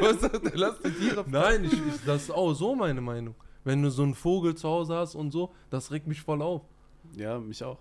Was 0.00 0.20
sagt 0.20 0.44
der? 0.44 0.52
Lass 0.54 0.78
die 0.80 0.90
Tiere 0.92 1.24
Nein, 1.26 1.64
ich, 1.64 1.72
ich, 1.72 1.78
das 2.06 2.22
ist 2.22 2.30
auch 2.30 2.54
so 2.54 2.74
meine 2.76 3.00
Meinung. 3.00 3.34
Wenn 3.68 3.82
du 3.82 3.90
so 3.90 4.02
einen 4.02 4.14
Vogel 4.14 4.54
zu 4.54 4.66
Hause 4.66 4.94
hast 4.94 5.14
und 5.14 5.30
so, 5.30 5.52
das 5.68 5.90
regt 5.90 6.06
mich 6.06 6.22
voll 6.22 6.40
auf. 6.40 6.62
ja, 7.14 7.38
mich 7.38 7.62
auch. 7.62 7.76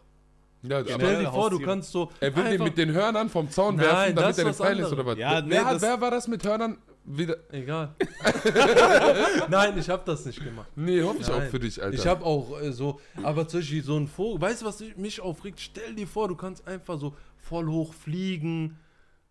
Ja, 0.64 0.82
Stell 0.82 0.96
aber 0.96 1.06
Stell 1.06 1.24
dir 1.24 1.32
vor, 1.32 1.50
du 1.50 1.60
kannst 1.60 1.92
so. 1.94 2.10
er 2.20 2.36
will 2.36 2.44
den 2.44 2.64
mit 2.64 2.78
den 2.78 2.92
Hörnern 2.92 3.30
vom 3.30 3.50
Zaun 3.50 3.78
Nein, 3.78 3.86
werfen, 3.86 4.16
das 4.16 4.16
damit 4.16 4.32
ist 4.32 4.38
er 4.38 4.44
den 4.44 4.50
was 4.50 4.58
Pfeil 4.58 4.80
ist 4.80 4.86
anderes. 4.86 4.94
oder 4.94 5.06
was? 5.06 5.18
Ja, 5.18 5.32
wer, 5.32 5.42
nee, 5.44 5.50
wer, 5.52 5.66
hat, 5.66 5.82
wer 5.82 6.02
war 6.02 6.12
das 6.12 6.28
mit 6.28 6.44
Hörnern? 6.44 6.78
Wieder. 7.06 7.38
Egal. 7.54 7.96
Nein, 9.50 9.78
ich 9.78 9.90
habe 9.90 10.04
das 10.06 10.26
nicht 10.26 10.44
gemacht. 10.44 10.68
Nee, 10.76 11.02
hoffe 11.04 11.20
ich 11.22 11.30
auch 11.30 11.40
Nein. 11.40 11.50
für 11.52 11.60
dich, 11.60 11.82
Alter. 11.82 11.96
Ich 11.96 12.06
habe 12.06 12.26
auch 12.26 12.60
äh, 12.62 12.74
so, 12.74 13.00
aber 13.24 13.48
zum 13.48 13.62
Beispiel 13.62 13.82
so 13.82 13.96
ein 13.96 14.10
Vogel, 14.10 14.42
weißt 14.42 14.64
du, 14.64 14.66
was 14.66 14.84
mich 14.98 15.22
aufregt? 15.22 15.62
Stell 15.62 15.96
dir 15.96 16.06
vor, 16.08 16.28
du 16.28 16.36
kannst 16.36 16.68
einfach 16.68 17.00
so 17.00 17.16
voll 17.38 17.68
hoch 17.68 17.94
fliegen. 17.94 18.78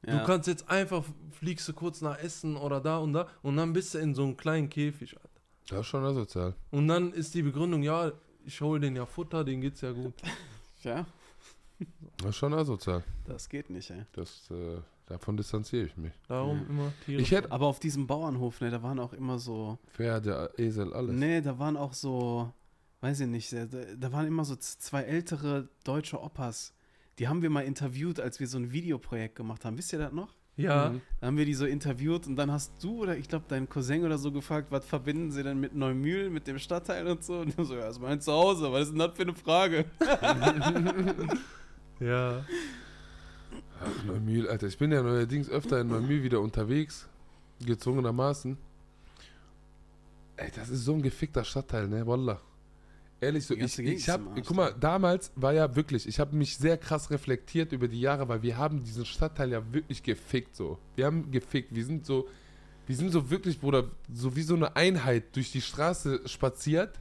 Ja. 0.07 0.21
Du 0.21 0.25
kannst 0.25 0.49
jetzt 0.49 0.71
einfach, 0.71 1.05
fliegst 1.33 1.69
du 1.69 1.75
kurz 1.75 2.01
nach 2.01 2.19
Essen 2.19 2.57
oder 2.57 2.81
da 2.81 2.97
und 2.97 3.13
da 3.13 3.27
und 3.43 3.59
dann 3.59 3.75
bist 3.75 3.93
du 3.93 3.99
in 3.99 4.15
so 4.15 4.23
einem 4.23 4.39
kleinen 4.39 4.71
Käfig, 4.71 5.15
Alter. 5.17 5.26
Das 5.69 5.81
ist 5.81 5.87
schon 5.87 6.05
asozial. 6.05 6.55
Und 6.71 6.89
dann 6.89 7.13
ist 7.13 7.35
die 7.35 7.43
Begründung, 7.43 7.83
ja, 7.83 8.13
ich 8.45 8.61
hole 8.61 8.79
den 8.81 8.95
ja 8.97 9.05
Futter, 9.07 9.43
den 9.45 9.61
geht's 9.61 9.81
ja 9.81 9.93
gut. 9.93 10.15
Ja, 10.83 11.05
Das 12.19 12.29
ist 12.29 12.37
schon 12.37 12.55
asozial. 12.55 13.03
das 13.25 13.49
geht 13.49 13.71
nicht, 13.71 13.91
ey. 13.91 14.05
Das, 14.13 14.49
äh, 14.53 14.79
davon 15.07 15.37
distanziere 15.37 15.87
ich 15.87 15.97
mich. 15.97 16.13
Darum 16.29 16.65
immer 16.69 16.93
Tiere. 17.05 17.21
Ich 17.21 17.33
hätte 17.33 17.51
Aber 17.51 17.67
auf 17.67 17.81
diesem 17.81 18.07
Bauernhof, 18.07 18.61
ne, 18.61 18.71
da 18.71 18.81
waren 18.85 19.01
auch 19.01 19.13
immer 19.13 19.39
so. 19.41 19.79
Pferde, 19.95 20.53
Esel, 20.59 20.93
alles. 20.95 21.13
Nee, 21.17 21.41
da 21.41 21.59
waren 21.59 21.77
auch 21.77 21.93
so, 21.93 22.53
weiß 23.01 23.19
ich 23.21 23.27
nicht, 23.27 23.53
da, 23.53 23.65
da 23.67 24.13
waren 24.13 24.29
immer 24.29 24.45
so 24.45 24.55
zwei 24.55 25.03
ältere 25.03 25.69
deutsche 25.83 26.21
Opas. 26.23 26.73
Die 27.19 27.27
haben 27.27 27.43
wir 27.43 27.51
mal 27.51 27.63
interviewt, 27.65 28.21
als 28.21 28.39
wir 28.39 28.47
so 28.47 28.59
ein 28.59 28.71
Videoprojekt 28.71 29.35
gemacht 29.35 29.65
haben. 29.65 29.77
Wisst 29.77 29.93
ihr 29.93 29.99
das 29.99 30.13
noch? 30.13 30.36
Ja, 30.57 30.91
Mhm. 30.91 31.01
Da 31.21 31.27
haben 31.27 31.37
wir 31.37 31.45
die 31.45 31.55
so 31.55 31.67
interviewt 31.67 32.27
und 32.27 32.37
dann 32.37 32.51
hast 32.51 32.73
du 32.83 33.03
oder 33.03 33.17
ich 33.17 33.29
glaube 33.29 33.45
dein 33.49 33.69
Cousin 33.69 34.05
oder 34.05 34.19
so 34.19 34.33
gefragt, 34.33 34.69
was 34.71 34.85
verbinden 34.85 35.31
sie 35.31 35.43
denn 35.43 35.61
mit 35.61 35.75
Neumühl, 35.75 36.31
mit 36.31 36.47
dem 36.47 36.59
Stadtteil 36.59 37.07
und 37.07 37.25
so? 37.25 37.41
Und 37.41 37.55
so, 37.57 37.75
ja, 37.75 37.87
das 37.87 37.97
ist 37.97 38.03
mein 38.03 38.21
Zuhause, 38.21 38.73
was 38.73 38.85
ist 38.85 38.91
denn 38.93 38.99
das 38.99 39.15
für 39.15 39.23
eine 39.23 39.35
Frage? 39.35 39.85
ja. 42.01 42.45
Ach, 43.81 44.05
Neumühl, 44.05 44.49
Alter. 44.49 44.67
Ich 44.67 44.79
bin 44.79 44.93
ja 44.93 45.03
neuerdings 45.03 45.51
öfter 45.51 45.81
in 45.81 45.89
Neumühl 45.89 46.23
wieder 46.23 46.41
unterwegs. 46.41 47.09
Gezwungenermaßen. 47.65 48.57
Ey, 50.37 50.51
das 50.55 50.69
ist 50.69 50.85
so 50.85 50.95
ein 50.95 51.03
gefickter 51.03 51.45
Stadtteil, 51.45 51.89
ne? 51.89 52.07
Wallah. 52.07 52.41
Ehrlich 53.21 53.47
so, 53.47 53.55
ich, 53.55 53.79
ich 53.79 53.95
ist 53.95 54.09
hab, 54.09 54.21
im 54.21 54.29
Arsch, 54.29 54.43
guck 54.47 54.57
mal, 54.57 54.75
damals 54.79 55.33
war 55.37 55.55
ja 55.55 55.75
wirklich, 55.75 56.07
ich 56.07 56.21
habe 56.21 56.37
mich 56.37 56.59
sehr 56.59 56.77
krass 56.77 57.11
reflektiert 57.11 57.73
über 57.73 57.89
die 57.89 58.01
Jahre, 58.01 58.29
weil 58.29 58.43
wir 58.43 58.59
haben 58.59 58.85
diesen 58.85 59.07
Stadtteil 59.07 59.53
ja 59.53 59.73
wirklich 59.73 60.03
gefickt 60.03 60.55
so. 60.55 60.79
Wir 60.97 61.07
haben 61.07 61.31
gefickt, 61.31 61.75
wir 61.75 61.85
sind 61.85 62.05
so, 62.05 62.29
wir 62.87 62.95
sind 62.95 63.11
so 63.11 63.31
wirklich, 63.31 63.59
Bruder, 63.59 63.85
so 64.13 64.37
wie 64.37 64.43
so 64.43 64.55
eine 64.55 64.77
Einheit 64.77 65.35
durch 65.35 65.51
die 65.51 65.63
Straße 65.63 66.21
spaziert 66.27 67.01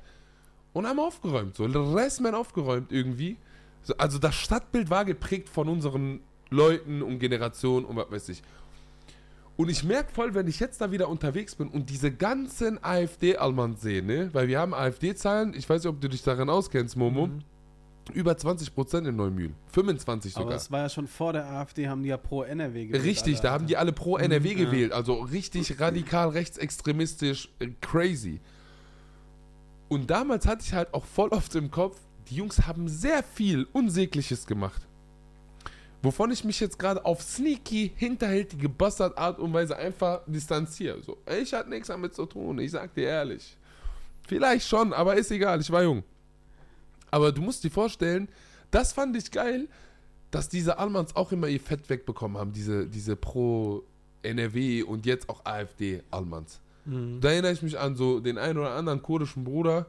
und 0.71 0.87
haben 0.87 0.99
aufgeräumt, 0.99 1.55
so. 1.55 1.65
Restman 1.65 2.33
aufgeräumt 2.33 2.93
irgendwie. 2.93 3.37
So, 3.83 3.95
also 3.97 4.17
das 4.17 4.35
Stadtbild 4.35 4.89
war 4.89 5.03
geprägt 5.03 5.49
von 5.49 5.67
unseren 5.67 6.21
Leuten 6.49 7.01
und 7.01 7.19
Generationen 7.19 7.85
und 7.85 7.97
was 7.97 8.09
weiß 8.09 8.29
ich. 8.29 8.41
Und 9.57 9.69
ich 9.69 9.83
merke 9.85 10.11
voll, 10.11 10.33
wenn 10.33 10.47
ich 10.47 10.59
jetzt 10.59 10.81
da 10.81 10.91
wieder 10.91 11.07
unterwegs 11.07 11.55
bin 11.55 11.69
und 11.69 11.89
diese 11.89 12.11
ganzen 12.11 12.83
AfD-Almans 12.83 13.81
sehe, 13.81 14.03
ne? 14.03 14.29
Weil 14.33 14.47
wir 14.49 14.59
haben 14.59 14.73
AfD-Zahlen, 14.73 15.53
ich 15.53 15.69
weiß 15.69 15.83
nicht, 15.83 15.89
ob 15.89 16.01
du 16.01 16.09
dich 16.09 16.23
daran 16.23 16.49
auskennst, 16.49 16.97
Momo. 16.97 17.29
Über 18.13 18.33
20% 18.33 19.07
in 19.07 19.15
Neumühl. 19.15 19.53
25 19.71 20.35
Aber 20.35 20.43
sogar. 20.43 20.57
es 20.57 20.69
war 20.71 20.81
ja 20.81 20.89
schon 20.89 21.07
vor 21.07 21.33
der 21.33 21.45
AfD, 21.49 21.87
haben 21.87 22.03
die 22.03 22.09
ja 22.09 22.17
pro 22.17 22.43
NRW 22.43 22.85
gewählt. 22.87 23.03
Richtig, 23.03 23.35
alle, 23.35 23.43
da 23.43 23.51
haben 23.51 23.65
die 23.65 23.77
alle 23.77 23.93
pro 23.93 24.17
NRW 24.17 24.53
Mhm, 24.53 24.57
gewählt. 24.59 24.91
Also 24.91 25.15
richtig 25.21 25.79
radikal 25.79 26.29
rechtsextremistisch, 26.29 27.49
äh, 27.59 27.69
crazy. 27.81 28.41
Und 29.87 30.09
damals 30.11 30.45
hatte 30.45 30.63
ich 30.65 30.73
halt 30.73 30.93
auch 30.93 31.05
voll 31.05 31.29
oft 31.29 31.55
im 31.55 31.71
Kopf, 31.71 31.97
die 32.29 32.35
Jungs 32.35 32.67
haben 32.67 32.87
sehr 32.87 33.23
viel 33.23 33.67
Unsägliches 33.71 34.45
gemacht. 34.45 34.85
Wovon 36.05 36.31
ich 36.31 36.43
mich 36.43 36.59
jetzt 36.59 36.77
gerade 36.77 37.03
auf 37.03 37.23
sneaky, 37.23 37.91
hinterhältige 37.95 38.69
Bastard-Art 38.69 39.39
und 39.39 39.51
Weise 39.53 39.75
einfach 39.75 40.21
distanziere. 40.27 41.01
So, 41.01 41.17
ich 41.41 41.51
hatte 41.51 41.67
nichts 41.71 41.87
damit 41.87 42.13
zu 42.13 42.27
tun, 42.27 42.59
ich 42.59 42.69
sag 42.69 42.93
dir 42.93 43.07
ehrlich. 43.07 43.57
Vielleicht 44.27 44.67
schon, 44.67 44.93
aber 44.93 45.15
ist 45.15 45.31
egal, 45.31 45.59
ich 45.61 45.71
war 45.71 45.81
jung. 45.81 46.03
Aber 47.09 47.31
du 47.31 47.41
musst 47.41 47.63
dir 47.63 47.71
vorstellen, 47.71 48.29
das 48.69 48.93
fand 48.93 49.17
ich 49.17 49.31
geil, 49.31 49.67
dass 50.29 50.47
diese 50.47 50.77
Almans 50.77 51.15
auch 51.15 51.31
immer 51.31 51.47
ihr 51.47 51.59
Fett 51.59 51.89
wegbekommen 51.89 52.37
haben, 52.37 52.53
diese, 52.53 52.85
diese 52.85 53.15
Pro-NRW 53.15 54.83
und 54.83 55.07
jetzt 55.07 55.27
auch 55.27 55.43
AfD-Almans. 55.43 56.61
Mhm. 56.85 57.19
Da 57.19 57.31
erinnere 57.31 57.53
ich 57.53 57.63
mich 57.63 57.79
an 57.79 57.95
so 57.95 58.19
den 58.19 58.37
einen 58.37 58.59
oder 58.59 58.75
anderen 58.75 59.01
kurdischen 59.01 59.43
Bruder, 59.43 59.87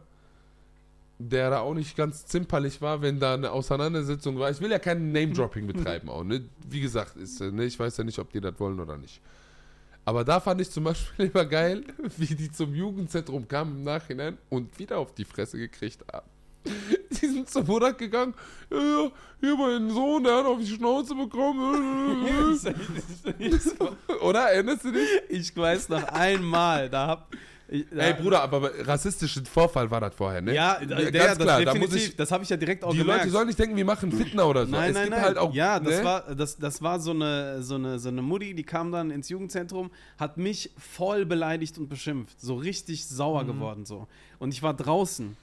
der 1.18 1.50
da 1.50 1.60
auch 1.60 1.74
nicht 1.74 1.96
ganz 1.96 2.26
zimperlich 2.26 2.80
war, 2.82 3.00
wenn 3.00 3.18
da 3.18 3.34
eine 3.34 3.50
Auseinandersetzung 3.50 4.38
war. 4.38 4.50
Ich 4.50 4.60
will 4.60 4.70
ja 4.70 4.78
kein 4.78 5.12
Name-Dropping 5.12 5.66
betreiben 5.66 6.08
auch, 6.08 6.24
ne? 6.24 6.44
Wie 6.68 6.80
gesagt, 6.80 7.16
ist, 7.16 7.40
äh, 7.40 7.50
ne? 7.50 7.64
ich 7.64 7.78
weiß 7.78 7.96
ja 7.96 8.04
nicht, 8.04 8.18
ob 8.18 8.30
die 8.32 8.40
das 8.40 8.58
wollen 8.58 8.78
oder 8.78 8.96
nicht. 8.96 9.20
Aber 10.04 10.24
da 10.24 10.38
fand 10.40 10.60
ich 10.60 10.70
zum 10.70 10.84
Beispiel 10.84 11.26
immer 11.34 11.44
geil, 11.44 11.84
wie 12.16 12.34
die 12.34 12.50
zum 12.50 12.74
Jugendzentrum 12.74 13.48
kamen 13.48 13.78
im 13.78 13.84
Nachhinein 13.84 14.38
und 14.50 14.78
wieder 14.78 14.98
auf 14.98 15.14
die 15.14 15.24
Fresse 15.24 15.58
gekriegt 15.58 16.04
haben. 16.12 16.28
Die 17.10 17.26
sind 17.26 17.48
zur 17.48 17.64
Mutter 17.64 17.92
gegangen, 17.92 18.34
ja, 18.70 18.78
ja, 18.78 19.10
hier 19.40 19.56
mein 19.56 19.88
Sohn, 19.88 20.24
der 20.24 20.38
hat 20.38 20.46
auf 20.46 20.58
die 20.58 20.66
Schnauze 20.66 21.14
bekommen. 21.14 22.26
Oder? 24.20 24.40
Erinnerst 24.50 24.84
du 24.84 24.90
dich? 24.90 25.08
Ich 25.28 25.56
weiß 25.56 25.90
noch 25.90 26.02
einmal, 26.08 26.90
da 26.90 27.06
hab. 27.06 27.28
Da, 27.68 28.02
Ey, 28.02 28.14
Bruder, 28.14 28.42
aber 28.42 28.70
rassistischen 28.86 29.44
Vorfall 29.44 29.90
war 29.90 30.00
das 30.00 30.14
vorher, 30.14 30.40
ne? 30.40 30.54
Ja, 30.54 30.78
der, 30.78 31.10
ganz 31.10 31.36
das 31.36 31.38
klar, 31.38 31.58
da 31.64 31.72
definitiv, 31.72 31.80
muss 31.80 31.94
ich. 32.10 32.16
das 32.16 32.30
habe 32.30 32.44
ich 32.44 32.48
ja 32.50 32.56
direkt 32.56 32.84
auch 32.84 32.92
Die 32.92 32.98
gemerkt. 32.98 33.22
Leute 33.22 33.32
sollen 33.32 33.46
nicht 33.48 33.58
denken, 33.58 33.76
wir 33.76 33.84
machen 33.84 34.12
Fitner 34.12 34.46
oder 34.46 34.66
so. 34.66 34.70
Nein, 34.70 34.90
es 34.90 34.94
nein, 34.94 35.04
gibt 35.06 35.16
nein. 35.16 35.24
halt 35.24 35.38
auch. 35.38 35.52
ja, 35.52 35.80
das 35.80 35.98
ne? 35.98 36.04
war 36.04 36.34
das, 36.36 36.56
das 36.58 36.80
war 36.80 37.00
so 37.00 37.10
eine 37.10 37.62
so 37.62 37.74
eine 37.74 37.98
so 37.98 38.08
eine 38.08 38.22
Mutti, 38.22 38.54
die 38.54 38.62
kam 38.62 38.92
dann 38.92 39.10
ins 39.10 39.28
Jugendzentrum, 39.28 39.90
hat 40.16 40.36
mich 40.36 40.70
voll 40.78 41.26
beleidigt 41.26 41.76
und 41.78 41.88
beschimpft, 41.88 42.40
so 42.40 42.54
richtig 42.54 43.04
sauer 43.06 43.42
Mhm. 43.42 43.48
geworden 43.48 43.84
so. 43.84 44.06
Und 44.38 44.54
ich 44.54 44.62
war 44.62 44.72
draußen 44.74 45.36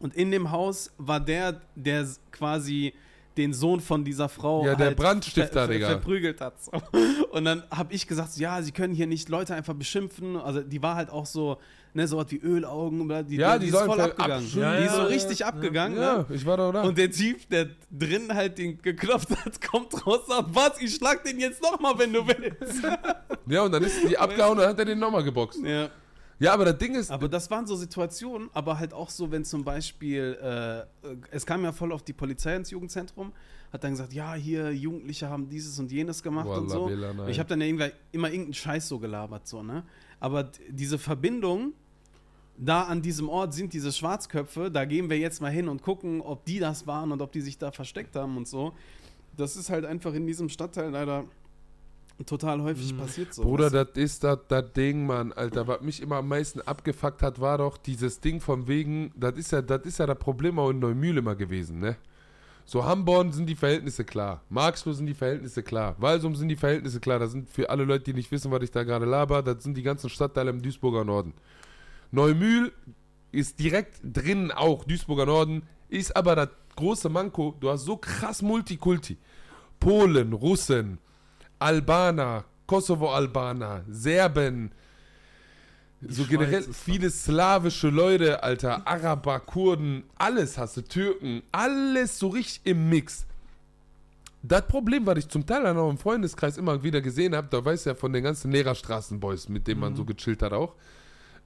und 0.00 0.14
in 0.16 0.32
dem 0.32 0.50
Haus 0.50 0.90
war 0.98 1.20
der, 1.20 1.60
der 1.76 2.08
quasi 2.32 2.92
den 3.36 3.52
Sohn 3.52 3.80
von 3.80 4.04
dieser 4.04 4.28
Frau 4.28 4.64
Ja, 4.64 4.74
der 4.74 4.86
halt 4.88 4.96
Brandstifter, 4.96 5.46
ver, 5.46 5.64
ver, 5.66 5.68
Digga. 5.74 5.88
verprügelt 5.88 6.40
hat. 6.40 6.62
So. 6.62 6.70
Und 7.30 7.44
dann 7.44 7.62
habe 7.70 7.92
ich 7.92 8.06
gesagt, 8.06 8.32
so, 8.32 8.40
ja, 8.42 8.62
sie 8.62 8.72
können 8.72 8.94
hier 8.94 9.06
nicht 9.06 9.28
Leute 9.28 9.54
einfach 9.54 9.74
beschimpfen. 9.74 10.36
Also 10.36 10.62
die 10.62 10.82
war 10.82 10.94
halt 10.96 11.10
auch 11.10 11.26
so, 11.26 11.58
ne, 11.94 12.08
so 12.08 12.16
was 12.16 12.30
wie 12.30 12.38
Ölaugen, 12.38 13.00
oder? 13.02 13.22
die, 13.22 13.36
Ja, 13.36 13.58
die, 13.58 13.66
die 13.66 13.72
ist 13.72 13.78
voll 13.78 14.00
abgegangen. 14.00 14.44
abschütteln. 14.44 14.78
die 14.78 14.84
ist 14.86 14.92
so 14.92 14.98
Ja, 14.98 15.02
ja, 15.04 15.08
richtig 15.08 15.38
ja. 15.40 15.46
abgegangen. 15.48 15.98
Ne? 15.98 16.02
Ja, 16.04 16.26
ich 16.30 16.46
war 16.46 16.56
da, 16.56 16.68
oder? 16.70 16.82
Und 16.84 16.96
der 16.98 17.10
Typ, 17.10 17.48
der 17.50 17.68
drin 17.90 18.32
halt 18.32 18.58
den 18.58 18.80
geklopft 18.80 19.30
hat, 19.44 19.60
kommt 19.70 19.92
raus 20.06 20.20
und 20.26 20.28
sagt, 20.34 20.54
was, 20.54 20.80
ich 20.80 20.94
schlag 20.94 21.22
den 21.24 21.38
jetzt 21.38 21.62
nochmal, 21.62 21.98
wenn 21.98 22.12
du 22.12 22.26
willst. 22.26 22.82
ja, 23.46 23.62
und 23.62 23.72
dann 23.72 23.82
ist 23.82 24.08
die 24.08 24.16
abgehauen 24.18 24.52
und 24.52 24.58
dann 24.58 24.68
hat 24.70 24.78
er 24.78 24.84
den 24.86 24.98
nochmal 24.98 25.22
geboxt. 25.24 25.60
ja. 25.64 25.88
Ja, 26.38 26.52
aber 26.52 26.66
das 26.66 26.78
Ding 26.78 26.94
ist. 26.94 27.10
Aber 27.10 27.28
das 27.28 27.50
waren 27.50 27.66
so 27.66 27.76
Situationen, 27.76 28.50
aber 28.52 28.78
halt 28.78 28.92
auch 28.92 29.08
so, 29.08 29.30
wenn 29.30 29.44
zum 29.44 29.64
Beispiel, 29.64 30.36
äh, 30.42 31.08
es 31.30 31.46
kam 31.46 31.64
ja 31.64 31.72
voll 31.72 31.92
auf 31.92 32.02
die 32.02 32.12
Polizei 32.12 32.54
ins 32.56 32.70
Jugendzentrum, 32.70 33.32
hat 33.72 33.84
dann 33.84 33.92
gesagt, 33.92 34.12
ja, 34.12 34.34
hier 34.34 34.72
Jugendliche 34.72 35.28
haben 35.28 35.48
dieses 35.48 35.78
und 35.78 35.90
jenes 35.90 36.22
gemacht 36.22 36.46
und 36.46 36.68
Wallah, 36.68 36.68
so. 36.68 36.86
Billah, 36.86 37.12
nein. 37.14 37.28
ich 37.28 37.38
habe 37.38 37.48
dann 37.48 37.60
irgendwann 37.60 37.92
immer 38.12 38.28
irgendeinen 38.28 38.54
Scheiß 38.54 38.88
so 38.88 38.98
gelabert, 38.98 39.46
so, 39.46 39.62
ne? 39.62 39.84
Aber 40.20 40.50
diese 40.68 40.98
Verbindung, 40.98 41.72
da 42.58 42.84
an 42.84 43.02
diesem 43.02 43.28
Ort 43.28 43.54
sind 43.54 43.72
diese 43.72 43.92
Schwarzköpfe, 43.92 44.70
da 44.70 44.84
gehen 44.84 45.10
wir 45.10 45.18
jetzt 45.18 45.40
mal 45.40 45.50
hin 45.50 45.68
und 45.68 45.82
gucken, 45.82 46.20
ob 46.20 46.44
die 46.44 46.58
das 46.58 46.86
waren 46.86 47.12
und 47.12 47.20
ob 47.20 47.32
die 47.32 47.40
sich 47.40 47.58
da 47.58 47.70
versteckt 47.70 48.16
haben 48.16 48.36
und 48.36 48.48
so. 48.48 48.72
Das 49.36 49.56
ist 49.56 49.68
halt 49.68 49.84
einfach 49.84 50.14
in 50.14 50.26
diesem 50.26 50.48
Stadtteil 50.48 50.90
leider 50.90 51.24
total 52.24 52.62
häufig 52.62 52.96
passiert 52.96 53.34
so. 53.34 53.42
Bruder, 53.42 53.70
das 53.70 53.88
ist 53.94 54.24
das, 54.24 54.38
das 54.48 54.72
Ding, 54.72 55.06
Mann, 55.06 55.32
Alter. 55.32 55.66
Was 55.66 55.82
mich 55.82 56.00
immer 56.00 56.16
am 56.16 56.28
meisten 56.28 56.60
abgefuckt 56.62 57.22
hat, 57.22 57.40
war 57.40 57.58
doch 57.58 57.76
dieses 57.76 58.20
Ding 58.20 58.40
von 58.40 58.66
wegen, 58.68 59.12
das 59.16 59.36
ist 59.36 59.52
ja 59.52 59.60
das 59.62 59.82
ist 59.82 59.98
ja 59.98 60.06
das 60.06 60.18
Problem 60.18 60.58
auch 60.58 60.70
in 60.70 60.78
Neumühl 60.78 61.18
immer 61.18 61.34
gewesen, 61.34 61.80
ne? 61.80 61.96
So, 62.68 62.84
Hamborn 62.84 63.30
sind 63.32 63.46
die 63.46 63.54
Verhältnisse 63.54 64.04
klar. 64.04 64.42
Marxloh 64.48 64.92
sind 64.92 65.06
die 65.06 65.14
Verhältnisse 65.14 65.62
klar. 65.62 65.94
Walsum 65.98 66.34
sind 66.34 66.48
die 66.48 66.56
Verhältnisse 66.56 66.98
klar. 66.98 67.20
Das 67.20 67.30
sind 67.30 67.48
für 67.48 67.70
alle 67.70 67.84
Leute, 67.84 68.04
die 68.04 68.14
nicht 68.14 68.32
wissen, 68.32 68.50
was 68.50 68.60
ich 68.62 68.72
da 68.72 68.82
gerade 68.82 69.06
laber, 69.06 69.42
das 69.42 69.62
sind 69.62 69.76
die 69.76 69.84
ganzen 69.84 70.10
Stadtteile 70.10 70.50
im 70.50 70.62
Duisburger 70.62 71.04
Norden. 71.04 71.32
Neumühl 72.10 72.72
ist 73.30 73.60
direkt 73.60 74.00
drin 74.02 74.50
auch, 74.50 74.82
Duisburger 74.82 75.26
Norden, 75.26 75.62
ist 75.88 76.16
aber 76.16 76.34
das 76.34 76.48
große 76.74 77.08
Manko, 77.08 77.54
du 77.60 77.70
hast 77.70 77.84
so 77.84 77.96
krass 77.96 78.42
Multikulti. 78.42 79.16
Polen, 79.78 80.32
Russen, 80.32 80.98
Albaner, 81.58 82.44
Kosovo-Albaner, 82.66 83.84
Serben, 83.88 84.70
so 86.02 86.24
Schweiz 86.24 86.28
generell 86.28 86.62
viele 86.62 87.10
slawische 87.10 87.88
Leute, 87.88 88.42
Alter, 88.42 88.86
Araber, 88.86 89.40
Kurden, 89.40 90.04
alles 90.16 90.58
hast 90.58 90.76
du, 90.76 90.82
Türken, 90.82 91.42
alles 91.52 92.18
so 92.18 92.28
richtig 92.28 92.60
im 92.64 92.88
Mix. 92.88 93.26
Das 94.42 94.66
Problem, 94.66 95.06
was 95.06 95.18
ich 95.18 95.28
zum 95.28 95.46
Teil 95.46 95.66
auch 95.66 95.90
im 95.90 95.98
Freundeskreis 95.98 96.56
immer 96.58 96.82
wieder 96.82 97.00
gesehen 97.00 97.34
habe, 97.34 97.48
da 97.50 97.64
weiß 97.64 97.86
ja 97.86 97.94
von 97.94 98.12
den 98.12 98.22
ganzen 98.22 98.52
Lehrerstraßenboys, 98.52 99.48
mit 99.48 99.66
denen 99.66 99.80
man 99.80 99.96
so 99.96 100.04
gechillt 100.04 100.42
hat 100.42 100.52
auch, 100.52 100.74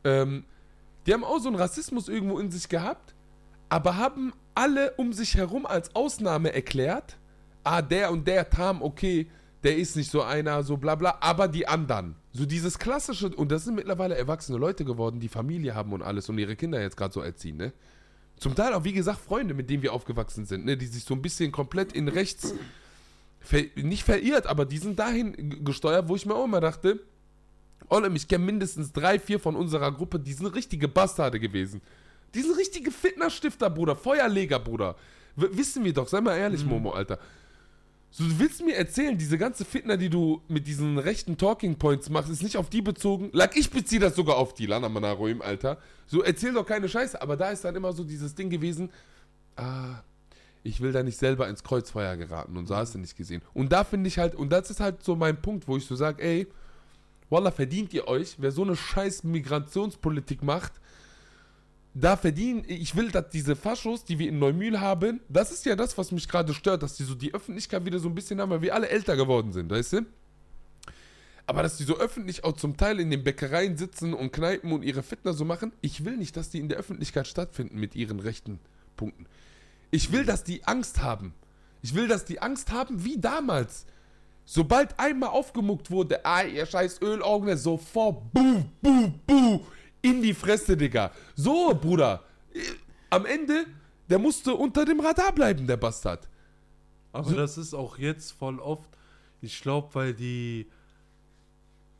ähm, 0.05 0.45
die 1.07 1.15
haben 1.15 1.25
auch 1.25 1.39
so 1.39 1.49
einen 1.49 1.57
Rassismus 1.57 2.09
irgendwo 2.09 2.39
in 2.39 2.51
sich 2.51 2.69
gehabt, 2.69 3.15
aber 3.69 3.97
haben 3.97 4.33
alle 4.55 4.93
um 4.93 5.13
sich 5.13 5.37
herum 5.37 5.65
als 5.65 5.95
Ausnahme 5.95 6.53
erklärt, 6.53 7.17
ah, 7.65 7.81
der 7.81 8.11
und 8.11 8.27
der 8.27 8.51
Tam, 8.51 8.83
okay, 8.83 9.29
der 9.63 9.77
ist 9.77 9.97
nicht 9.97 10.11
so 10.11 10.23
einer, 10.23 10.63
so 10.63 10.77
bla 10.77 10.95
bla, 10.95 11.19
aber 11.21 11.49
die 11.49 11.69
anderen. 11.69 12.17
So 12.33 12.47
dieses 12.47 12.79
klassische, 12.79 13.29
und 13.29 13.53
das 13.53 13.65
sind 13.65 13.75
mittlerweile 13.75 14.17
erwachsene 14.17 14.59
Leute 14.59 14.85
geworden, 14.85 15.21
die 15.21 15.29
Familie 15.29 15.75
haben 15.75 15.93
und 15.93 16.03
alles 16.03 16.29
und 16.29 16.39
ihre 16.39 16.57
Kinder 16.57 16.81
jetzt 16.81 16.97
gerade 16.97 17.13
so 17.13 17.21
erziehen, 17.21 17.57
ne? 17.57 17.73
Zum 18.37 18.55
Teil 18.55 18.73
auch, 18.73 18.85
wie 18.85 18.95
gesagt, 18.95 19.21
Freunde, 19.21 19.53
mit 19.53 19.69
denen 19.69 19.83
wir 19.83 19.93
aufgewachsen 19.93 20.47
sind, 20.47 20.65
ne? 20.65 20.77
Die 20.77 20.87
sich 20.87 21.05
so 21.05 21.15
ein 21.15 21.23
bisschen 21.23 21.53
komplett 21.53 21.93
in 21.93 22.09
rechts, 22.09 22.55
ver 23.41 23.65
nicht 23.77 24.05
verirrt, 24.05 24.47
aber 24.47 24.65
die 24.65 24.79
sind 24.79 24.99
dahin 24.99 25.65
gesteuert, 25.65 26.09
wo 26.09 26.17
ich 26.17 26.25
mir 26.25 26.35
auch 26.35 26.45
immer 26.45 26.61
dachte, 26.61 27.01
Ollem, 27.91 28.15
ich 28.15 28.29
kenne 28.29 28.45
mindestens 28.45 28.93
drei, 28.93 29.19
vier 29.19 29.41
von 29.41 29.57
unserer 29.57 29.93
Gruppe, 29.93 30.21
die 30.21 30.33
sind 30.33 30.47
richtige 30.47 30.87
Bastarde 30.89 31.41
gewesen. 31.41 31.83
Die 32.35 32.43
sind 32.43 32.57
richtige 32.57 32.93
Fitnerstifter, 32.93 33.69
Bruder, 33.69 33.97
Feuerleger, 33.97 34.61
Bruder. 34.61 34.95
W 35.35 35.49
wissen 35.53 35.85
wir 35.85 35.93
doch, 35.93 36.07
sei 36.07 36.21
mal 36.21 36.37
ehrlich, 36.37 36.65
Momo, 36.65 36.93
Alter. 36.93 37.19
So, 38.13 38.25
du 38.25 38.39
willst 38.41 38.65
mir 38.65 38.77
erzählen, 38.77 39.17
diese 39.17 39.39
ganze 39.39 39.65
Fitner, 39.65 39.97
die 39.97 40.11
du 40.11 40.43
mit 40.49 40.67
diesen 40.67 40.99
rechten 40.99 41.37
Talking 41.37 41.77
Points 41.77 42.11
machst, 42.11 42.29
ist 42.29 42.43
nicht 42.43 42.57
auf 42.57 42.69
die 42.69 42.83
bezogen. 42.83 43.31
Like, 43.33 43.57
ich 43.57 43.71
beziehe 43.71 44.01
das 44.01 44.17
sogar 44.17 44.37
auf 44.37 44.53
die, 44.53 44.67
Lana 44.67 44.89
Manaroim, 44.89 45.41
Alter. 45.41 45.79
So, 46.07 46.23
erzähl 46.23 46.53
doch 46.53 46.67
keine 46.67 46.89
Scheiße, 46.89 47.23
aber 47.23 47.37
da 47.37 47.51
ist 47.51 47.65
dann 47.65 47.77
immer 47.77 47.93
so 47.93 48.03
dieses 48.03 48.35
Ding 48.35 48.51
gewesen, 48.51 48.91
ah, 49.57 50.03
ich 50.65 50.81
will 50.81 50.93
da 50.93 51.03
nicht 51.05 51.19
selber 51.19 51.49
ins 51.49 51.63
Kreuzfeuer 51.63 52.17
geraten 52.17 52.57
und 52.57 52.67
so 52.67 52.75
hast 52.77 52.95
du 52.95 52.99
nicht 52.99 53.17
gesehen. 53.17 53.43
Und 53.55 53.73
da 53.73 53.85
finde 53.85 54.09
ich 54.09 54.19
halt, 54.19 54.35
und 54.35 54.51
das 54.51 54.71
ist 54.71 54.81
halt 54.81 55.03
so 55.05 55.15
mein 55.15 55.41
Punkt, 55.41 55.69
wo 55.69 55.77
ich 55.77 55.87
so 55.87 55.95
sage, 55.95 56.23
ey, 56.23 56.49
Wallah, 57.31 57.53
verdient 57.53 57.95
ihr 57.95 58.09
euch, 58.09 58.35
wer 58.39 58.51
so 58.51 58.63
eine 58.63 58.77
scheiß 58.77 59.23
Migrationspolitik 59.23 60.43
macht, 60.43 60.73
da 61.95 62.17
verdienen, 62.17 62.65
ich 62.67 62.95
will, 62.95 63.11
dass 63.11 63.31
diese 63.31 63.57
Faschos, 63.57 64.05
die 64.05 64.19
wir 64.19 64.29
in 64.29 64.39
Neumühl 64.39 64.81
haben, 64.81 65.21
das 65.29 65.51
ist 65.51 65.65
ja 65.65 65.75
das, 65.75 65.99
was 65.99 66.13
mich 66.13 66.29
gerade 66.29 66.55
stört, 66.55 66.83
dass 66.83 66.95
die 66.95 67.05
so 67.05 67.15
die 67.15 67.35
Öffentlichkeit 67.35 67.85
wieder 67.85 67.99
so 67.99 68.09
ein 68.09 68.15
bisschen 68.15 68.41
haben, 68.41 68.51
weil 68.51 68.63
wir 68.63 68.75
alle 68.75 68.89
älter 68.89 69.17
geworden 69.17 69.53
sind, 69.53 69.71
weißt 69.71 69.95
du? 69.95 70.07
Aber 71.47 71.65
dass 71.65 71.79
die 71.79 71.85
so 71.85 71.99
öffentlich 71.99 72.45
auch 72.45 72.53
zum 72.53 72.77
Teil 72.77 73.01
in 73.01 73.11
den 73.11 73.25
Bäckereien 73.25 73.77
sitzen 73.77 74.15
und 74.15 74.33
Kneipen 74.33 74.71
und 74.73 74.85
ihre 74.85 75.03
Fitner 75.03 75.33
so 75.33 75.45
machen, 75.45 75.73
ich 75.81 76.05
will 76.05 76.17
nicht, 76.17 76.37
dass 76.37 76.51
die 76.51 76.61
in 76.61 76.69
der 76.69 76.79
Öffentlichkeit 76.79 77.27
stattfinden 77.27 77.81
mit 77.81 77.97
ihren 77.97 78.21
rechten 78.21 78.61
Punkten. 78.97 79.27
Ich 79.91 80.13
will, 80.13 80.25
dass 80.25 80.45
die 80.45 80.65
Angst 80.65 81.03
haben. 81.03 81.35
Ich 81.83 81.97
will, 81.97 82.07
dass 82.07 82.25
die 82.25 82.41
Angst 82.41 82.71
haben, 82.71 83.05
wie 83.05 83.19
damals. 83.19 83.87
Sobald 84.45 84.99
einmal 85.01 85.31
aufgemuckt 85.31 85.91
wurde, 85.91 86.25
ah, 86.25 86.43
ihr 86.43 86.67
scheiß 86.67 87.03
Ölaugen, 87.03 87.57
sofort, 87.57 88.33
buh, 88.33 88.63
buh, 88.81 89.11
buh, 89.27 89.61
in 90.03 90.23
die 90.23 90.35
Fresse, 90.35 90.77
Digga. 90.77 91.11
So, 91.35 91.75
Bruder. 91.75 92.23
Äh, 92.53 92.61
Am 93.11 93.27
Ende, 93.27 93.67
der 94.09 94.19
musste 94.19 94.55
unter 94.55 94.85
dem 94.85 95.01
Radar 95.01 95.33
bleiben, 95.33 95.67
der 95.67 95.77
Bastard. 95.77 96.29
Aber 97.13 97.33
das 97.33 97.59
ist 97.59 97.75
auch 97.75 97.99
jetzt 97.99 98.33
voll 98.33 98.61
oft, 98.61 98.89
ich 99.43 99.61
glaube, 99.61 99.89
weil 99.95 100.15
die 100.15 100.67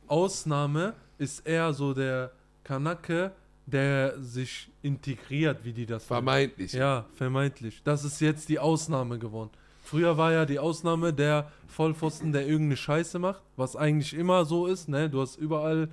Ausnahme 0.07 0.93
ist 1.17 1.45
eher 1.45 1.73
so 1.73 1.93
der 1.93 2.31
Kanake, 2.63 3.31
der 3.65 4.19
sich 4.21 4.69
integriert, 4.81 5.63
wie 5.63 5.73
die 5.73 5.85
das 5.85 6.03
nennen. 6.03 6.07
Vermeintlich. 6.07 6.73
Ja, 6.73 7.05
vermeintlich. 7.15 7.81
Das 7.83 8.03
ist 8.03 8.19
jetzt 8.21 8.49
die 8.49 8.59
Ausnahme 8.59 9.19
geworden. 9.19 9.49
Früher 9.83 10.17
war 10.17 10.31
ja 10.31 10.45
die 10.45 10.59
Ausnahme 10.59 11.13
der 11.13 11.51
Vollpfosten, 11.67 12.31
der 12.31 12.47
irgendeine 12.47 12.77
Scheiße 12.77 13.19
macht, 13.19 13.41
was 13.57 13.75
eigentlich 13.75 14.13
immer 14.13 14.45
so 14.45 14.67
ist, 14.67 14.87
ne? 14.87 15.09
Du 15.09 15.21
hast 15.21 15.35
überall 15.37 15.89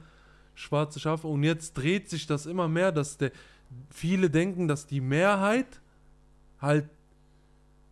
schwarze 0.59 0.99
Schafe 1.01 1.27
und 1.29 1.43
jetzt 1.45 1.75
dreht 1.75 2.11
sich 2.11 2.27
das 2.27 2.47
immer 2.47 2.69
mehr, 2.69 2.91
dass 2.93 3.17
der 3.17 3.31
viele 3.91 4.29
denken, 4.31 4.67
dass 4.69 4.87
die 4.87 5.01
Mehrheit 5.01 5.81
halt 6.61 6.89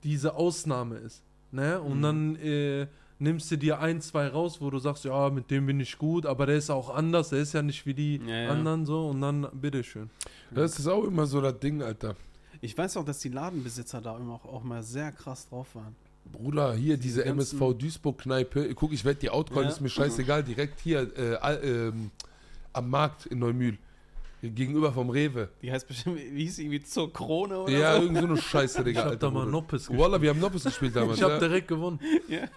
diese 0.03 0.35
Ausnahme 0.35 0.97
ist, 0.97 1.23
ne? 1.53 1.81
Und 1.81 2.03
dann 2.03 2.37
äh, 2.37 2.87
nimmst 3.19 3.51
du 3.51 3.57
dir 3.59 3.81
ein, 3.81 4.01
zwei 4.01 4.29
raus, 4.29 4.61
wo 4.61 4.71
du 4.71 4.79
sagst, 4.79 5.05
ja, 5.05 5.31
mit 5.31 5.51
dem 5.51 5.67
bin 5.67 5.81
ich 5.81 5.99
gut, 5.99 6.27
aber 6.27 6.47
der 6.47 6.57
ist 6.57 6.71
auch 6.71 6.95
anders, 6.95 7.31
der 7.31 7.41
ist 7.41 7.53
ja 7.55 7.63
nicht 7.63 7.87
wie 7.87 7.95
die 7.95 8.21
Ja, 8.27 8.37
ja. 8.43 8.51
anderen 8.51 8.87
so 8.87 9.09
und 9.09 9.21
dann 9.21 9.47
bitteschön. 9.53 10.11
Das 10.51 10.79
ist 10.79 10.87
auch 10.87 11.05
immer 11.05 11.27
so 11.27 11.41
das 11.41 11.59
Ding, 11.59 11.83
Alter. 11.83 12.15
Ich 12.61 12.77
weiß 12.77 12.97
auch, 12.97 13.05
dass 13.05 13.19
die 13.21 13.29
Ladenbesitzer 13.29 14.01
da 14.01 14.17
immer 14.17 14.35
auch, 14.35 14.45
auch 14.47 14.63
mal 14.65 14.83
sehr 14.83 15.13
krass 15.13 15.49
drauf 15.49 15.75
waren. 15.75 15.95
Bruder, 16.33 16.75
hier 16.75 16.97
diese 16.97 17.23
ganzen- 17.23 17.59
MSV 17.59 17.75
Duisburg-Kneipe. 17.79 18.75
Guck, 18.75 18.93
ich 18.93 19.05
werde 19.05 19.21
die 19.21 19.31
outcallen, 19.31 19.69
Ja. 19.69 19.75
ist 19.75 19.81
mir 19.81 19.89
scheißegal. 19.89 20.43
Direkt 20.43 20.81
hier 20.81 21.01
äh, 21.17 21.89
ähm, 21.89 22.11
am 22.77 22.91
Markt 22.91 23.27
in 23.27 23.39
Neumühl. 23.39 23.79
Gegenüber 24.43 24.93
vom 24.93 25.11
Rewe. 25.11 25.49
Die 25.63 25.73
heißt 25.73 25.89
bestimmt, 25.89 26.19
wie 26.19 26.45
hieß 26.45 26.57
sie, 26.57 26.65
irgendwie 26.65 26.83
zur 26.83 27.13
Krone 27.13 27.59
oder 27.59 27.73
Ja, 27.73 27.97
so? 27.97 28.03
irgend 28.03 28.19
so 28.19 28.27
eine 28.27 28.37
Scheiße, 28.37 28.85
Digga. 28.85 29.01
Ich 29.01 29.05
hab 29.05 29.13
Alter, 29.13 29.27
da 29.27 29.31
mal 29.31 29.41
Bruder. 29.41 29.51
Noppes 29.51 29.87
gespielt. 29.87 29.99
Wallah, 29.99 30.23
wir 30.23 30.31
haben 30.31 30.41
Noppes 30.41 30.65
gespielt 30.65 30.95
damals. 30.95 31.17
Ich 31.19 31.25
hab 31.25 31.31
ja. 31.31 31.39
direkt 31.39 31.69
gewonnen. 31.69 31.99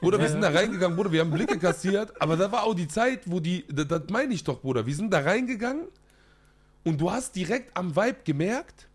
Bruder, 0.02 0.20
wir 0.20 0.30
sind 0.30 0.42
da 0.42 0.50
reingegangen, 0.50 0.96
Bruder, 0.96 1.12
wir 1.12 1.22
haben 1.22 1.32
Blicke 1.32 1.58
kassiert, 1.58 2.22
aber 2.22 2.36
da 2.38 2.52
war 2.52 2.64
auch 2.64 2.76
die 2.76 2.88
Zeit, 2.88 3.22
wo 3.26 3.40
die, 3.40 3.66
das, 3.70 3.88
das 3.88 4.04
meine 4.10 4.34
ich 4.34 4.44
doch, 4.44 4.62
Bruder, 4.62 4.86
wir 4.86 4.94
sind 4.94 5.12
da 5.12 5.20
reingegangen 5.22 5.88
und 6.84 7.00
du 7.00 7.10
hast 7.10 7.36
direkt 7.36 7.76
am 7.76 7.96
Vibe 7.96 8.20
gemerkt, 8.26 8.88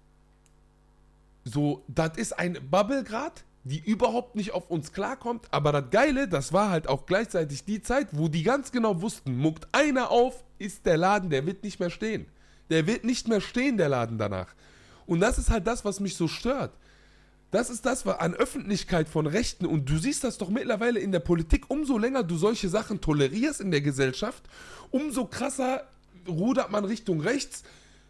so, 1.45 1.83
das 1.89 2.17
ist 2.17 2.39
ein 2.39 2.59
Bubble 2.71 3.03
grad, 3.03 3.45
die 3.65 3.79
überhaupt 3.79 4.37
nicht 4.37 4.53
auf 4.53 4.71
uns 4.71 4.93
klarkommt, 4.93 5.47
aber 5.51 5.73
das 5.73 5.91
Geile, 5.91 6.29
das 6.29 6.53
war 6.53 6.71
halt 6.71 6.87
auch 6.87 7.07
gleichzeitig 7.07 7.65
die 7.65 7.83
Zeit, 7.83 8.09
wo 8.13 8.29
die 8.29 8.43
ganz 8.43 8.73
genau 8.73 9.01
wussten, 9.01 9.37
muckt 9.37 9.67
einer 9.73 10.11
auf, 10.11 10.45
ist 10.59 10.85
der 10.85 10.99
Laden, 10.99 11.31
der 11.31 11.47
wird 11.47 11.65
nicht 11.65 11.81
mehr 11.81 11.91
stehen. 11.91 12.27
Der 12.71 12.87
wird 12.87 13.05
nicht 13.05 13.27
mehr 13.27 13.41
stehen, 13.41 13.79
der 13.79 13.89
Laden 13.89 14.19
danach. 14.19 14.55
Und 15.07 15.21
das 15.21 15.39
ist 15.39 15.51
halt 15.51 15.67
das, 15.67 15.85
was 15.85 16.01
mich 16.01 16.17
so 16.17 16.29
stört. 16.29 16.77
Das 17.51 17.71
ist 17.71 17.87
das, 17.87 18.05
was 18.05 18.19
an 18.19 18.35
Öffentlichkeit 18.35 19.09
von 19.09 19.27
Rechten, 19.27 19.65
und 19.65 19.89
du 19.89 19.97
siehst 19.97 20.25
das 20.25 20.39
doch 20.39 20.51
mittlerweile 20.51 21.01
in 21.01 21.13
der 21.13 21.21
Politik, 21.21 21.71
umso 21.71 21.97
länger 21.97 22.23
du 22.23 22.37
solche 22.37 22.69
Sachen 22.69 23.01
tolerierst 23.01 23.61
in 23.61 23.71
der 23.71 23.81
Gesellschaft, 23.81 24.43
umso 24.91 25.27
krasser 25.27 25.89
rudert 26.29 26.71
man 26.71 26.85
Richtung 26.85 27.21
rechts, 27.21 27.63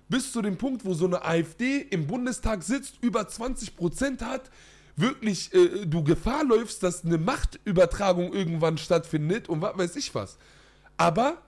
bis 0.09 0.33
zu 0.33 0.43
dem 0.43 0.57
Punkt, 0.57 0.85
wo 0.85 0.95
so 0.95 1.07
eine 1.07 1.25
AfD 1.25 1.79
im 1.79 2.07
Bundestag 2.07 2.63
sitzt, 2.63 2.97
über 3.03 3.23
20% 3.23 4.23
hat, 4.23 4.51
wirklich 4.97 5.53
äh, 5.55 5.87
du 5.87 6.03
Gefahr 6.05 6.45
läufst, 6.45 6.83
dass 6.83 7.05
eine 7.05 7.19
Machtübertragung 7.19 8.33
irgendwann 8.33 8.79
stattfindet 8.79 9.49
und 9.49 9.61
was 9.61 9.77
weiß 9.77 9.97
ich 9.97 10.15
was. 10.15 10.39
Aber 10.97 11.39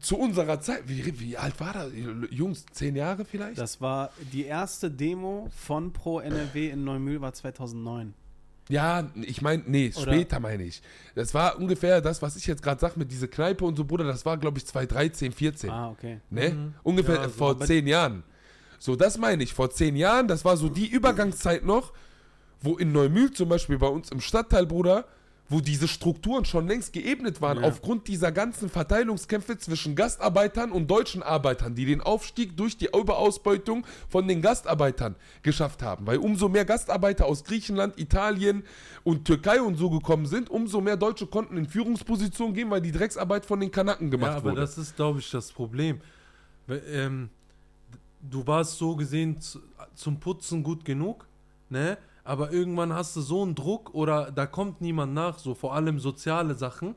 zu 0.00 0.18
unserer 0.18 0.60
Zeit, 0.60 0.82
wie, 0.86 1.20
wie 1.20 1.36
alt 1.36 1.60
war 1.60 1.72
das? 1.74 1.92
Jungs, 2.30 2.64
zehn 2.72 2.96
Jahre 2.96 3.24
vielleicht? 3.24 3.58
Das 3.58 3.80
war 3.80 4.10
die 4.32 4.44
erste 4.44 4.90
Demo 4.90 5.50
von 5.54 5.92
Pro 5.92 6.20
NRW 6.20 6.70
in 6.70 6.84
Neumühl 6.84 7.20
war 7.20 7.32
2009. 7.34 8.14
Ja, 8.70 9.10
ich 9.16 9.42
meine, 9.42 9.64
nee, 9.66 9.92
Oder- 9.94 10.12
später 10.12 10.38
meine 10.38 10.62
ich. 10.62 10.80
Das 11.16 11.34
war 11.34 11.58
ungefähr 11.58 12.00
das, 12.00 12.22
was 12.22 12.36
ich 12.36 12.46
jetzt 12.46 12.62
gerade 12.62 12.80
sag 12.80 12.96
mit 12.96 13.10
dieser 13.10 13.26
Kneipe 13.26 13.64
und 13.64 13.76
so, 13.76 13.84
Bruder, 13.84 14.04
das 14.04 14.24
war, 14.24 14.38
glaube 14.38 14.58
ich, 14.58 14.66
2013, 14.66 15.32
14. 15.32 15.70
Ah, 15.70 15.90
okay. 15.90 16.20
Ne? 16.30 16.72
Ungefähr 16.84 17.16
Ja, 17.16 17.24
so, 17.24 17.30
vor 17.30 17.60
zehn 17.60 17.86
Jahren. 17.88 18.22
So, 18.78 18.94
das 18.94 19.18
meine 19.18 19.42
ich. 19.42 19.52
Vor 19.52 19.70
zehn 19.70 19.96
Jahren, 19.96 20.28
das 20.28 20.44
war 20.44 20.56
so 20.56 20.68
die 20.68 20.86
Übergangszeit 20.86 21.64
noch, 21.64 21.92
wo 22.62 22.76
in 22.76 22.92
Neumühl 22.92 23.32
zum 23.32 23.48
Beispiel 23.48 23.78
bei 23.78 23.88
uns 23.88 24.10
im 24.10 24.20
Stadtteil, 24.20 24.66
Bruder, 24.66 25.06
wo 25.52 25.60
diese 25.60 25.88
Strukturen 25.88 26.44
schon 26.44 26.68
längst 26.68 26.92
geebnet 26.92 27.40
waren, 27.40 27.58
Ja. 27.62 27.64
aufgrund 27.68 28.06
dieser 28.06 28.30
ganzen 28.30 28.68
Verteilungskämpfe 28.68 29.58
zwischen 29.58 29.96
Gastarbeitern 29.96 30.70
und 30.70 30.88
deutschen 30.88 31.24
Arbeitern, 31.24 31.74
die 31.74 31.86
den 31.86 32.00
Aufstieg 32.00 32.56
durch 32.56 32.76
die 32.76 32.86
Überausbeutung 32.86 33.84
von 34.08 34.28
den 34.28 34.42
Gastarbeitern 34.42 35.16
geschafft 35.42 35.82
haben. 35.82 36.06
Weil 36.06 36.18
umso 36.18 36.48
mehr 36.48 36.64
Gastarbeiter 36.64 37.26
aus 37.26 37.42
Griechenland, 37.42 37.98
Italien 37.98 38.62
und 39.02 39.24
Türkei 39.24 39.60
und 39.60 39.74
so 39.76 39.90
gekommen 39.90 40.26
sind, 40.26 40.48
umso 40.50 40.80
mehr 40.80 40.96
Deutsche 40.96 41.26
konnten 41.26 41.56
in 41.56 41.66
Führungspositionen 41.66 42.54
gehen, 42.54 42.70
weil 42.70 42.80
die 42.80 42.92
Drecksarbeit 42.92 43.44
von 43.44 43.58
den 43.58 43.72
Kanaken 43.72 44.08
gemacht 44.08 44.30
Ja, 44.30 44.36
aber 44.36 44.50
wurde. 44.52 44.60
das 44.60 44.78
ist, 44.78 44.94
glaube 44.94 45.18
ich, 45.18 45.28
das 45.32 45.50
Problem. 45.50 46.00
Ähm, 46.92 47.28
du 48.20 48.46
warst 48.46 48.78
so 48.78 48.94
gesehen 48.94 49.40
zu, 49.40 49.58
zum 49.96 50.20
Putzen 50.20 50.62
gut 50.62 50.84
genug, 50.84 51.26
ne? 51.70 51.98
Aber 52.30 52.52
irgendwann 52.52 52.92
hast 52.92 53.16
du 53.16 53.22
so 53.22 53.42
einen 53.42 53.56
Druck 53.56 53.92
oder 53.92 54.30
da 54.30 54.46
kommt 54.46 54.80
niemand 54.80 55.14
nach, 55.14 55.40
so 55.40 55.52
vor 55.52 55.74
allem 55.74 55.98
soziale 55.98 56.54
Sachen, 56.54 56.94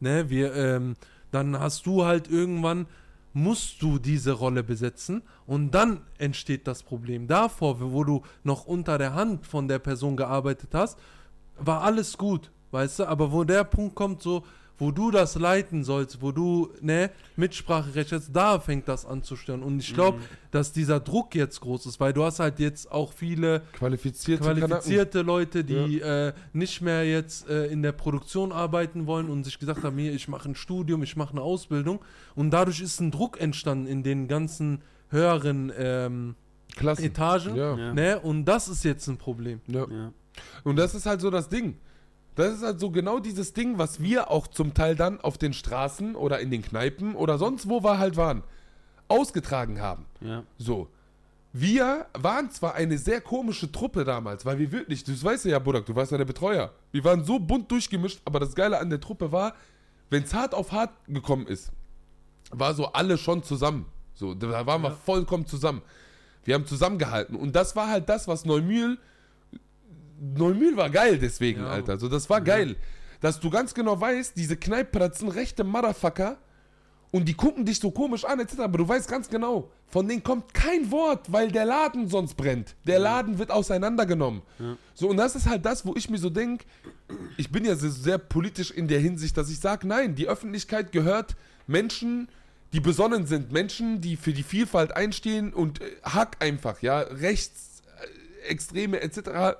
ne? 0.00 0.28
Wir, 0.28 0.54
ähm, 0.54 0.96
dann 1.30 1.58
hast 1.58 1.86
du 1.86 2.04
halt 2.04 2.28
irgendwann 2.28 2.86
musst 3.32 3.80
du 3.80 3.98
diese 3.98 4.32
Rolle 4.32 4.62
besetzen 4.62 5.22
und 5.46 5.70
dann 5.70 6.02
entsteht 6.18 6.66
das 6.66 6.82
Problem. 6.82 7.26
Davor, 7.26 7.80
wo 7.80 8.04
du 8.04 8.20
noch 8.44 8.66
unter 8.66 8.98
der 8.98 9.14
Hand 9.14 9.46
von 9.46 9.66
der 9.66 9.78
Person 9.78 10.14
gearbeitet 10.14 10.74
hast, 10.74 10.98
war 11.58 11.80
alles 11.80 12.18
gut, 12.18 12.50
weißt 12.72 12.98
du, 12.98 13.04
aber 13.06 13.32
wo 13.32 13.44
der 13.44 13.64
Punkt 13.64 13.94
kommt, 13.94 14.20
so, 14.20 14.44
wo 14.78 14.90
du 14.90 15.10
das 15.10 15.36
leiten 15.36 15.84
sollst, 15.84 16.20
wo 16.20 16.32
du, 16.32 16.70
ne, 16.80 17.10
Mitspracherecht 17.36 18.12
hast, 18.12 18.30
da 18.32 18.58
fängt 18.58 18.88
das 18.88 19.06
an 19.06 19.22
zu 19.22 19.36
stören. 19.36 19.62
Und 19.62 19.80
ich 19.80 19.94
glaube, 19.94 20.18
dass 20.50 20.72
dieser 20.72 21.00
Druck 21.00 21.34
jetzt 21.34 21.60
groß 21.60 21.86
ist, 21.86 22.00
weil 22.00 22.12
du 22.12 22.24
hast 22.24 22.40
halt 22.40 22.58
jetzt 22.58 22.90
auch 22.90 23.12
viele 23.12 23.62
Qualifizierte, 23.72 24.42
qualifizierte 24.44 25.22
Leute, 25.22 25.64
die 25.64 26.00
äh, 26.00 26.32
nicht 26.52 26.82
mehr 26.82 27.04
jetzt 27.04 27.48
äh, 27.48 27.66
in 27.66 27.82
der 27.82 27.92
Produktion 27.92 28.52
arbeiten 28.52 29.06
wollen 29.06 29.28
und 29.28 29.44
sich 29.44 29.58
gesagt 29.58 29.82
haben, 29.82 29.98
hier, 29.98 30.12
ich 30.12 30.28
mache 30.28 30.48
ein 30.50 30.54
Studium, 30.54 31.02
ich 31.02 31.16
mache 31.16 31.32
eine 31.32 31.42
Ausbildung. 31.42 32.00
Und 32.34 32.50
dadurch 32.50 32.80
ist 32.80 33.00
ein 33.00 33.10
Druck 33.10 33.40
entstanden 33.40 33.86
in 33.86 34.02
den 34.02 34.28
ganzen 34.28 34.82
höheren 35.08 35.72
ähm, 35.76 36.34
Klassen. 36.74 37.04
Etagen. 37.04 37.56
Ja. 37.56 37.76
Ja. 37.76 37.94
Ne? 37.94 38.20
Und 38.20 38.44
das 38.44 38.68
ist 38.68 38.84
jetzt 38.84 39.06
ein 39.08 39.16
Problem. 39.16 39.60
Ja. 39.66 39.86
Ja. 39.88 40.12
Und 40.64 40.76
das 40.76 40.94
ist 40.94 41.06
halt 41.06 41.20
so 41.20 41.30
das 41.30 41.48
Ding. 41.48 41.78
Das 42.36 42.54
ist 42.54 42.62
halt 42.62 42.78
so 42.78 42.90
genau 42.90 43.18
dieses 43.18 43.54
Ding, 43.54 43.78
was 43.78 44.00
wir 44.00 44.30
auch 44.30 44.46
zum 44.46 44.74
Teil 44.74 44.94
dann 44.94 45.20
auf 45.20 45.38
den 45.38 45.54
Straßen 45.54 46.14
oder 46.14 46.38
in 46.38 46.50
den 46.50 46.62
Kneipen 46.62 47.16
oder 47.16 47.38
sonst 47.38 47.68
wo 47.68 47.82
wir 47.82 47.98
halt 47.98 48.16
waren, 48.16 48.44
ausgetragen 49.08 49.80
haben. 49.80 50.06
Ja. 50.20 50.44
So. 50.58 50.88
Wir 51.52 52.06
waren 52.12 52.50
zwar 52.50 52.74
eine 52.74 52.98
sehr 52.98 53.22
komische 53.22 53.72
Truppe 53.72 54.04
damals, 54.04 54.44
weil 54.44 54.58
wir 54.58 54.70
wirklich, 54.70 55.02
du 55.04 55.12
weißt 55.20 55.46
ja, 55.46 55.58
Budak, 55.58 55.86
du 55.86 55.96
warst 55.96 56.12
ja 56.12 56.18
der 56.18 56.26
Betreuer. 56.26 56.70
Wir 56.92 57.02
waren 57.04 57.24
so 57.24 57.38
bunt 57.38 57.70
durchgemischt, 57.70 58.20
aber 58.26 58.38
das 58.38 58.54
Geile 58.54 58.78
an 58.78 58.90
der 58.90 59.00
Truppe 59.00 59.32
war, 59.32 59.54
wenn 60.10 60.22
es 60.22 60.34
hart 60.34 60.54
auf 60.54 60.72
hart 60.72 60.90
gekommen 61.08 61.46
ist, 61.46 61.72
war 62.50 62.74
so 62.74 62.92
alle 62.92 63.16
schon 63.16 63.42
zusammen. 63.42 63.86
So, 64.12 64.34
da 64.34 64.66
waren 64.66 64.82
wir 64.82 64.90
vollkommen 64.90 65.46
zusammen. 65.46 65.80
Wir 66.44 66.54
haben 66.54 66.66
zusammengehalten. 66.66 67.34
Und 67.34 67.56
das 67.56 67.74
war 67.74 67.88
halt 67.88 68.10
das, 68.10 68.28
was 68.28 68.44
Neumühl. 68.44 68.98
Neumühl 70.20 70.76
war 70.76 70.90
geil 70.90 71.18
deswegen, 71.18 71.60
Ja. 71.60 71.68
Alter. 71.68 71.98
So, 71.98 72.08
das 72.08 72.28
war 72.30 72.40
geil. 72.40 72.76
Dass 73.20 73.40
du 73.40 73.50
ganz 73.50 73.74
genau 73.74 74.00
weißt, 74.00 74.36
diese 74.36 74.56
Kneipppratzen, 74.56 75.28
rechte 75.28 75.64
Motherfucker, 75.64 76.38
und 77.12 77.26
die 77.26 77.34
gucken 77.34 77.64
dich 77.64 77.78
so 77.78 77.90
komisch 77.92 78.24
an, 78.24 78.40
etc. 78.40 78.60
Aber 78.60 78.78
du 78.78 78.86
weißt 78.86 79.08
ganz 79.08 79.28
genau, 79.30 79.70
von 79.86 80.06
denen 80.06 80.22
kommt 80.22 80.52
kein 80.52 80.90
Wort, 80.90 81.32
weil 81.32 81.50
der 81.50 81.64
Laden 81.64 82.08
sonst 82.08 82.34
brennt. 82.34 82.74
Der 82.86 82.98
Laden 82.98 83.38
wird 83.38 83.50
auseinandergenommen. 83.50 84.42
So, 84.92 85.08
und 85.08 85.16
das 85.16 85.36
ist 85.36 85.48
halt 85.48 85.64
das, 85.64 85.86
wo 85.86 85.94
ich 85.96 86.10
mir 86.10 86.18
so 86.18 86.28
denke, 86.30 86.66
ich 87.38 87.50
bin 87.50 87.64
ja 87.64 87.74
sehr, 87.76 87.90
sehr 87.90 88.18
politisch 88.18 88.70
in 88.70 88.88
der 88.88 88.98
Hinsicht, 88.98 89.36
dass 89.36 89.48
ich 89.48 89.60
sage, 89.60 89.86
nein, 89.86 90.14
die 90.14 90.28
Öffentlichkeit 90.28 90.92
gehört 90.92 91.36
Menschen, 91.66 92.28
die 92.72 92.80
besonnen 92.80 93.26
sind, 93.26 93.52
Menschen, 93.52 94.00
die 94.00 94.16
für 94.16 94.32
die 94.32 94.42
Vielfalt 94.42 94.94
einstehen 94.94 95.54
und 95.54 95.80
äh, 95.80 95.84
Hack 96.02 96.36
einfach, 96.40 96.82
ja, 96.82 96.98
rechts, 97.00 97.82
äh, 98.44 98.48
Extreme 98.48 99.00
etc. 99.00 99.56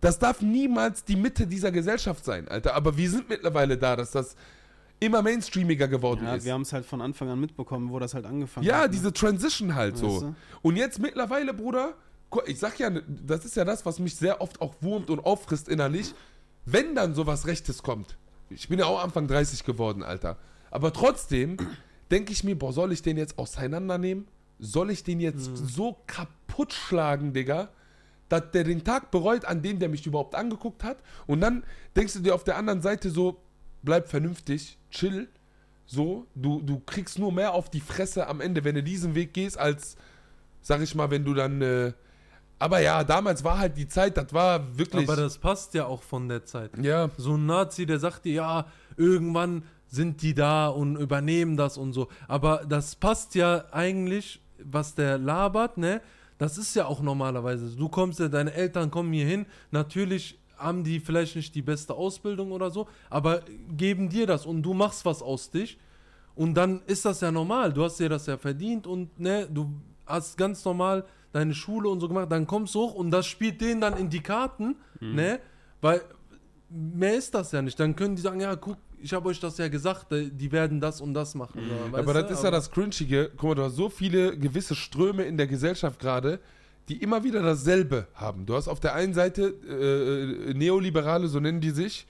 Das 0.00 0.18
darf 0.18 0.40
niemals 0.42 1.04
die 1.04 1.16
Mitte 1.16 1.46
dieser 1.46 1.72
Gesellschaft 1.72 2.24
sein, 2.24 2.46
Alter. 2.48 2.74
Aber 2.74 2.96
wir 2.96 3.10
sind 3.10 3.28
mittlerweile 3.28 3.76
da, 3.76 3.96
dass 3.96 4.12
das 4.12 4.36
immer 5.00 5.22
mainstreamiger 5.22 5.88
geworden 5.88 6.24
Ja, 6.24 6.34
ist. 6.36 6.44
wir 6.44 6.52
haben 6.52 6.62
es 6.62 6.72
halt 6.72 6.84
von 6.86 7.00
Anfang 7.00 7.28
an 7.28 7.40
mitbekommen, 7.40 7.90
wo 7.90 7.98
das 7.98 8.14
halt 8.14 8.24
angefangen 8.26 8.66
Ja, 8.66 8.76
hat. 8.78 8.82
ne? 8.84 8.90
diese 8.90 9.12
Transition 9.12 9.74
halt 9.74 9.94
Weißt 9.94 10.02
so. 10.02 10.20
du? 10.20 10.34
Und 10.62 10.76
jetzt 10.76 10.98
mittlerweile, 11.00 11.54
Bruder, 11.54 11.94
ich 12.46 12.58
sag 12.58 12.78
ja, 12.78 12.90
das 12.90 13.44
ist 13.44 13.56
ja 13.56 13.64
das, 13.64 13.86
was 13.86 13.98
mich 13.98 14.16
sehr 14.16 14.40
oft 14.40 14.60
auch 14.60 14.74
wurmt 14.80 15.10
und 15.10 15.20
auffrisst 15.20 15.68
innerlich, 15.68 16.14
wenn 16.64 16.94
dann 16.94 17.14
sowas 17.14 17.46
Rechtes 17.46 17.82
kommt. 17.82 18.18
Ich 18.50 18.68
bin 18.68 18.78
ja 18.78 18.86
auch 18.86 19.02
Anfang 19.02 19.26
30 19.28 19.64
geworden, 19.64 20.02
Alter. 20.02 20.36
Aber 20.70 20.92
trotzdem 20.92 21.56
denke 22.10 22.32
ich 22.32 22.44
mir, 22.44 22.56
boah, 22.58 22.72
soll 22.72 22.92
ich 22.92 23.02
den 23.02 23.16
jetzt 23.16 23.38
auseinandernehmen? 23.38 24.26
Soll 24.58 24.90
ich 24.90 25.04
den 25.04 25.20
jetzt 25.20 25.56
so 25.56 25.96
kaputt 26.06 26.72
schlagen, 26.72 27.32
Digga? 27.32 27.68
Dass 28.28 28.50
der 28.50 28.64
den 28.64 28.84
Tag 28.84 29.10
bereut, 29.10 29.44
an 29.44 29.62
dem 29.62 29.78
der 29.78 29.88
mich 29.88 30.06
überhaupt 30.06 30.34
angeguckt 30.34 30.84
hat. 30.84 30.98
Und 31.26 31.40
dann 31.40 31.64
denkst 31.96 32.14
du 32.14 32.20
dir 32.20 32.34
auf 32.34 32.44
der 32.44 32.56
anderen 32.56 32.82
Seite 32.82 33.10
so, 33.10 33.40
bleib 33.82 34.08
vernünftig, 34.08 34.78
chill. 34.90 35.28
So, 35.86 36.26
du, 36.34 36.60
du 36.60 36.80
kriegst 36.80 37.18
nur 37.18 37.32
mehr 37.32 37.54
auf 37.54 37.70
die 37.70 37.80
Fresse 37.80 38.26
am 38.26 38.40
Ende, 38.42 38.62
wenn 38.64 38.74
du 38.74 38.82
diesen 38.82 39.14
Weg 39.14 39.32
gehst, 39.32 39.58
als, 39.58 39.96
sag 40.60 40.82
ich 40.82 40.94
mal, 40.94 41.10
wenn 41.10 41.24
du 41.24 41.32
dann. 41.32 41.62
Äh, 41.62 41.92
aber 42.58 42.80
ja, 42.80 43.04
damals 43.04 43.44
war 43.44 43.58
halt 43.58 43.76
die 43.76 43.88
Zeit, 43.88 44.16
das 44.16 44.32
war 44.32 44.76
wirklich. 44.76 45.08
Aber 45.08 45.16
das 45.16 45.38
passt 45.38 45.74
ja 45.74 45.86
auch 45.86 46.02
von 46.02 46.28
der 46.28 46.44
Zeit. 46.44 46.76
ja, 46.78 47.08
So 47.16 47.36
ein 47.36 47.46
Nazi, 47.46 47.86
der 47.86 47.98
sagt 47.98 48.24
dir, 48.26 48.34
ja, 48.34 48.66
irgendwann 48.96 49.62
sind 49.86 50.20
die 50.20 50.34
da 50.34 50.68
und 50.68 50.96
übernehmen 50.96 51.56
das 51.56 51.78
und 51.78 51.92
so. 51.94 52.08
Aber 52.26 52.64
das 52.68 52.94
passt 52.96 53.34
ja 53.34 53.64
eigentlich, 53.70 54.42
was 54.62 54.94
der 54.94 55.16
labert, 55.18 55.78
ne? 55.78 56.02
Das 56.38 56.56
ist 56.56 56.74
ja 56.74 56.86
auch 56.86 57.02
normalerweise. 57.02 57.76
Du 57.76 57.88
kommst 57.88 58.20
ja, 58.20 58.28
deine 58.28 58.54
Eltern 58.54 58.90
kommen 58.90 59.12
hier 59.12 59.26
hin. 59.26 59.46
Natürlich 59.70 60.38
haben 60.56 60.84
die 60.84 61.00
vielleicht 61.00 61.36
nicht 61.36 61.54
die 61.54 61.62
beste 61.62 61.94
Ausbildung 61.94 62.52
oder 62.52 62.70
so, 62.70 62.88
aber 63.10 63.42
geben 63.76 64.08
dir 64.08 64.26
das 64.26 64.46
und 64.46 64.62
du 64.62 64.74
machst 64.74 65.04
was 65.04 65.22
aus 65.22 65.50
dich. 65.50 65.78
Und 66.34 66.54
dann 66.54 66.82
ist 66.86 67.04
das 67.04 67.20
ja 67.20 67.32
normal. 67.32 67.72
Du 67.72 67.82
hast 67.84 67.98
dir 67.98 68.08
das 68.08 68.26
ja 68.26 68.36
verdient 68.36 68.86
und 68.86 69.18
ne, 69.18 69.48
du 69.52 69.72
hast 70.06 70.38
ganz 70.38 70.64
normal 70.64 71.04
deine 71.32 71.54
Schule 71.54 71.88
und 71.88 72.00
so 72.00 72.08
gemacht. 72.08 72.30
Dann 72.30 72.46
kommst 72.46 72.74
du 72.74 72.80
hoch 72.80 72.94
und 72.94 73.10
das 73.10 73.26
spielt 73.26 73.60
denen 73.60 73.80
dann 73.80 73.96
in 73.96 74.08
die 74.08 74.20
Karten, 74.20 74.76
ne? 75.00 75.40
Weil 75.80 76.02
mehr 76.70 77.16
ist 77.16 77.34
das 77.34 77.52
ja 77.52 77.62
nicht. 77.62 77.78
Dann 77.78 77.94
können 77.96 78.16
die 78.16 78.22
sagen, 78.22 78.40
ja, 78.40 78.54
guck, 78.56 78.76
ich 79.00 79.12
habe 79.12 79.28
euch 79.28 79.40
das 79.40 79.58
ja 79.58 79.68
gesagt, 79.68 80.12
äh, 80.12 80.30
die 80.30 80.50
werden 80.52 80.80
das 80.80 81.00
und 81.00 81.14
das 81.14 81.34
machen. 81.34 81.60
oder, 81.60 81.92
weißt 81.92 82.08
aber 82.08 82.14
du? 82.14 82.22
das 82.22 82.38
ist 82.38 82.44
ja 82.44 82.50
das 82.50 82.70
Cringige. 82.70 83.30
Guck 83.36 83.50
mal, 83.50 83.54
du 83.54 83.62
hast 83.64 83.76
so 83.76 83.88
viele 83.88 84.36
gewisse 84.36 84.74
Ströme 84.74 85.24
in 85.24 85.36
der 85.36 85.46
Gesellschaft 85.46 85.98
gerade, 86.00 86.40
die 86.88 87.02
immer 87.02 87.22
wieder 87.24 87.42
dasselbe 87.42 88.08
haben. 88.14 88.46
Du 88.46 88.54
hast 88.54 88.68
auf 88.68 88.80
der 88.80 88.94
einen 88.94 89.14
Seite 89.14 89.54
äh, 89.68 90.54
Neoliberale, 90.54 91.28
so 91.28 91.38
nennen 91.38 91.60
die 91.60 91.70
sich, 91.70 92.06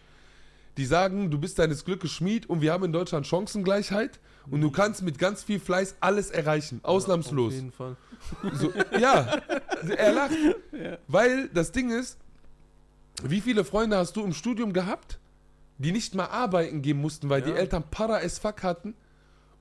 die 0.77 0.87
sagen, 0.87 1.31
du 1.31 1.39
bist 1.39 1.59
deines 1.59 1.85
Glückes 1.85 2.13
Schmied 2.13 2.49
und 2.49 2.61
wir 2.61 2.73
haben 2.73 2.85
in 2.85 2.93
Deutschland 2.93 3.27
Chancengleichheit 3.27 4.21
und 4.49 4.61
du 4.61 4.71
kannst 4.71 5.03
mit 5.03 5.19
ganz 5.19 5.43
viel 5.43 5.59
Fleiß 5.59 5.97
alles 6.01 6.31
erreichen, 6.31 6.81
ausnahmslos. 6.85 7.49
Auf 7.49 7.55
jeden 7.55 7.73
Fall. 7.73 7.97
So, 8.55 8.73
ja, 8.99 9.41
er 9.97 10.13
lacht. 10.13 10.37
Weil 11.09 11.49
das 11.49 11.73
Ding 11.73 11.91
ist, 11.91 12.19
wie 13.23 13.41
viele 13.41 13.65
Freunde 13.65 13.97
hast 13.97 14.17
du 14.17 14.25
im 14.25 14.33
Studium 14.33 14.73
gehabt, 14.73 15.19
die 15.79 15.93
nicht 15.93 16.15
mal 16.15 16.27
arbeiten 16.27 16.83
gehen 16.83 17.01
mussten, 17.01 17.29
weil 17.29 17.43
die 17.43 17.51
Ja. 17.51 17.57
Eltern 17.57 17.85
para 17.91 18.17
as 18.19 18.39
fuck 18.39 18.63
hatten 18.63 18.95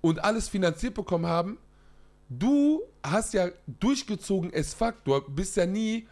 und 0.01 0.23
alles 0.23 0.49
finanziert 0.49 0.93
bekommen 0.93 1.25
haben? 1.25 1.57
Du 2.29 2.81
hast 3.03 3.33
ja 3.33 3.49
durchgezogen 3.79 4.51
as 4.53 4.73
fuck. 4.73 4.95
Du 5.05 5.19
bist 5.29 5.55
ja 5.55 5.65
nie 5.65 6.07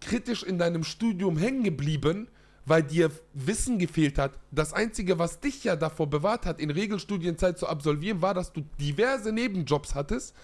kritisch 0.00 0.42
in 0.42 0.58
deinem 0.58 0.82
Studium 0.84 1.36
hängen 1.36 1.62
geblieben, 1.62 2.28
weil 2.64 2.82
dir 2.82 3.10
Wissen 3.34 3.78
gefehlt 3.78 4.18
hat. 4.18 4.38
Das 4.50 4.72
Einzige, 4.72 5.18
was 5.18 5.40
dich 5.40 5.64
ja 5.64 5.76
davor 5.76 6.08
bewahrt 6.08 6.46
hat, 6.46 6.60
in 6.60 6.70
Regelstudienzeit 6.70 7.58
zu 7.58 7.68
absolvieren, 7.68 8.22
war, 8.22 8.34
dass 8.34 8.52
du 8.52 8.62
diverse 8.80 9.32
Nebenjobs 9.32 9.94
hattest, 9.94 10.34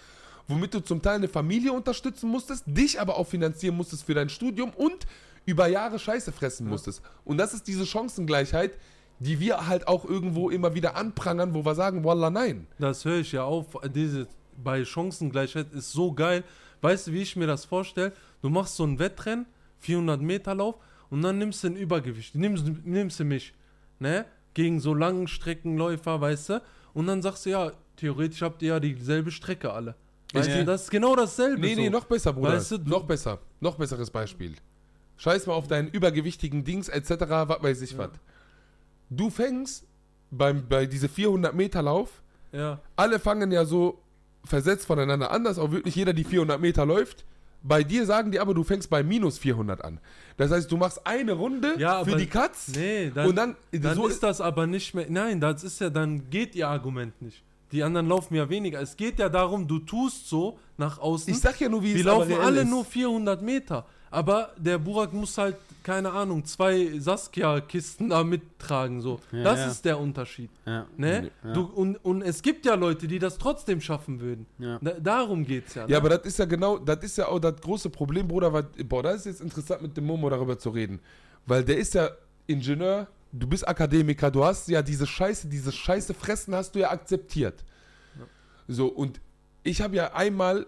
womit 0.46 0.74
du 0.74 0.80
zum 0.80 1.02
Teil 1.02 1.16
eine 1.16 1.28
Familie 1.28 1.72
unterstützen 1.72 2.28
musstest, 2.30 2.64
dich 2.66 3.00
aber 3.00 3.16
auch 3.16 3.26
finanzieren 3.26 3.76
musstest 3.76 4.04
für 4.04 4.14
dein 4.14 4.28
Studium 4.28 4.70
und 4.70 5.06
über 5.48 5.66
Jahre 5.66 5.98
Scheiße 5.98 6.30
fressen 6.32 6.68
musstest. 6.68 7.00
Und 7.24 7.38
das 7.38 7.54
ist 7.54 7.66
diese 7.66 7.86
Chancengleichheit, 7.86 8.76
die 9.18 9.40
wir 9.40 9.66
halt 9.66 9.88
auch 9.88 10.04
irgendwo 10.04 10.50
immer 10.50 10.74
wieder 10.74 10.94
anprangern, 10.94 11.54
wo 11.54 11.64
wir 11.64 11.74
sagen, 11.74 12.04
Wallah, 12.04 12.28
nein. 12.30 12.66
Das 12.78 13.04
höre 13.04 13.20
ich 13.20 13.32
ja 13.32 13.44
auf. 13.44 13.66
Diese 13.94 14.28
bei 14.62 14.84
Chancengleichheit 14.84 15.72
ist 15.72 15.92
so 15.92 16.12
geil. 16.12 16.44
Weißt 16.82 17.06
du, 17.06 17.12
wie 17.12 17.22
ich 17.22 17.34
mir 17.34 17.46
das 17.46 17.64
vorstelle? 17.64 18.12
Du 18.42 18.50
machst 18.50 18.76
so 18.76 18.84
ein 18.84 18.98
Wettrennen, 18.98 19.46
400 19.78 20.20
Meter 20.20 20.54
Lauf 20.54 20.76
und 21.10 21.22
dann 21.22 21.38
nimmst 21.38 21.64
du 21.64 21.68
ein 21.68 21.76
Übergewicht. 21.76 22.34
Nimmst, 22.34 22.64
nimmst 22.84 23.18
du 23.18 23.24
mich, 23.24 23.54
ne? 23.98 24.26
Gegen 24.54 24.80
so 24.80 24.92
langen 24.94 25.28
Streckenläufer, 25.28 26.20
weißt 26.20 26.48
du? 26.50 26.62
Und 26.92 27.06
dann 27.06 27.22
sagst 27.22 27.46
du, 27.46 27.50
ja, 27.50 27.72
theoretisch 27.96 28.42
habt 28.42 28.60
ihr 28.62 28.68
ja 28.74 28.80
dieselbe 28.80 29.30
Strecke 29.30 29.72
alle. 29.72 29.94
Weißt 30.34 30.48
Ja. 30.50 30.58
du, 30.58 30.64
das 30.66 30.82
ist 30.82 30.90
genau 30.90 31.16
dasselbe. 31.16 31.60
Nee, 31.60 31.74
nee, 31.74 31.86
so. 31.86 31.90
noch 31.92 32.04
besser, 32.04 32.32
Bruder. 32.34 32.52
Weißt 32.54 32.72
du, 32.72 32.78
du- 32.78 32.90
noch 32.90 33.04
besser. 33.04 33.38
Noch 33.60 33.76
besseres 33.76 34.10
Beispiel. 34.10 34.54
Scheiß 35.18 35.46
mal 35.46 35.52
auf 35.54 35.68
deinen 35.68 35.88
übergewichtigen 35.88 36.64
Dings 36.64 36.88
etc., 36.88 37.10
was 37.28 37.62
weiß 37.62 37.82
ich 37.82 37.98
was. 37.98 38.10
Du 39.10 39.30
fängst 39.30 39.84
beim, 40.30 40.66
bei 40.68 40.86
diese 40.86 41.08
400 41.08 41.54
Meter 41.54 41.82
Lauf, 41.82 42.22
Ja. 42.52 42.80
alle 42.96 43.18
fangen 43.18 43.52
ja 43.52 43.64
so 43.64 43.98
versetzt 44.44 44.86
voneinander 44.86 45.30
an, 45.30 45.44
dass 45.44 45.58
auch 45.58 45.70
wirklich 45.72 45.94
jeder 45.94 46.12
die 46.12 46.24
400 46.24 46.60
Meter 46.60 46.86
läuft. 46.86 47.24
Bei 47.62 47.82
dir 47.82 48.06
sagen 48.06 48.30
die 48.30 48.38
aber, 48.38 48.54
du 48.54 48.62
fängst 48.62 48.88
bei 48.88 49.02
minus 49.02 49.36
400 49.38 49.84
an. 49.84 49.98
Das 50.36 50.52
heißt, 50.52 50.70
du 50.70 50.76
machst 50.76 51.04
eine 51.04 51.32
Runde 51.32 51.74
Ja, 51.78 52.04
für 52.04 52.14
die 52.16 52.26
Katz 52.28 52.68
Nee, 52.76 53.10
dann, 53.12 53.28
und 53.28 53.34
dann, 53.36 53.56
dann 53.72 53.96
so 53.96 54.06
ist 54.06 54.22
das 54.22 54.40
aber 54.40 54.66
nicht 54.68 54.94
mehr. 54.94 55.06
Nein, 55.08 55.40
das 55.40 55.64
ist 55.64 55.80
ja, 55.80 55.90
dann 55.90 56.30
geht 56.30 56.54
ihr 56.54 56.68
Argument 56.68 57.20
nicht. 57.20 57.42
Die 57.72 57.82
anderen 57.82 58.06
laufen 58.08 58.34
ja 58.36 58.48
weniger. 58.48 58.80
Es 58.80 58.96
geht 58.96 59.18
ja 59.18 59.28
darum, 59.28 59.66
du 59.66 59.80
tust 59.80 60.28
so 60.28 60.58
nach 60.78 60.98
außen. 60.98 61.32
Ich 61.32 61.40
sag 61.40 61.60
ja 61.60 61.68
nur, 61.68 61.82
wie 61.82 61.94
Wir 61.94 62.00
es 62.00 62.04
laufen 62.06 62.32
alle 62.40 62.60
ist. 62.62 62.70
nur 62.70 62.84
400 62.84 63.42
Meter. 63.42 63.84
Aber 64.10 64.52
der 64.56 64.78
Burak 64.78 65.12
muss 65.12 65.36
halt, 65.36 65.56
keine 65.82 66.10
Ahnung, 66.12 66.44
zwei 66.44 66.98
Saskia-Kisten 66.98 68.10
da 68.10 68.24
mittragen. 68.24 69.00
So. 69.00 69.20
Ja, 69.32 69.42
das 69.42 69.58
ja. 69.58 69.66
ist 69.68 69.84
der 69.84 69.98
Unterschied. 69.98 70.50
Ja. 70.66 70.86
Ne? 70.96 71.30
Ja. 71.44 71.52
Du, 71.52 71.62
und, 71.62 71.96
und 71.96 72.22
es 72.22 72.42
gibt 72.42 72.66
ja 72.66 72.74
Leute, 72.74 73.06
die 73.06 73.18
das 73.18 73.38
trotzdem 73.38 73.80
schaffen 73.80 74.20
würden. 74.20 74.46
Ja. 74.58 74.78
Da, 74.80 74.92
darum 74.92 75.44
geht's 75.44 75.74
ja. 75.74 75.86
Ne? 75.86 75.92
Ja, 75.92 75.98
aber 75.98 76.10
das 76.10 76.26
ist 76.26 76.38
ja 76.38 76.44
genau, 76.44 76.78
das 76.78 77.02
ist 77.04 77.18
ja 77.18 77.28
auch 77.28 77.38
das 77.38 77.60
große 77.60 77.90
Problem, 77.90 78.28
Bruder. 78.28 78.52
Weil, 78.52 78.64
boah, 78.84 79.02
das 79.02 79.16
ist 79.16 79.26
jetzt 79.26 79.40
interessant 79.40 79.82
mit 79.82 79.96
dem 79.96 80.06
Momo 80.06 80.28
darüber 80.30 80.58
zu 80.58 80.70
reden. 80.70 81.00
Weil 81.46 81.64
der 81.64 81.78
ist 81.78 81.94
ja 81.94 82.10
Ingenieur, 82.46 83.08
du 83.32 83.46
bist 83.46 83.66
Akademiker, 83.66 84.30
du 84.30 84.44
hast 84.44 84.68
ja 84.68 84.82
diese 84.82 85.06
Scheiße, 85.06 85.48
diese 85.48 85.72
Scheiße 85.72 86.14
fressen 86.14 86.54
hast 86.54 86.74
du 86.74 86.80
ja 86.80 86.90
akzeptiert. 86.90 87.64
So, 88.66 88.86
und 88.86 89.20
ich 89.62 89.80
habe 89.80 89.96
ja 89.96 90.12
einmal 90.12 90.66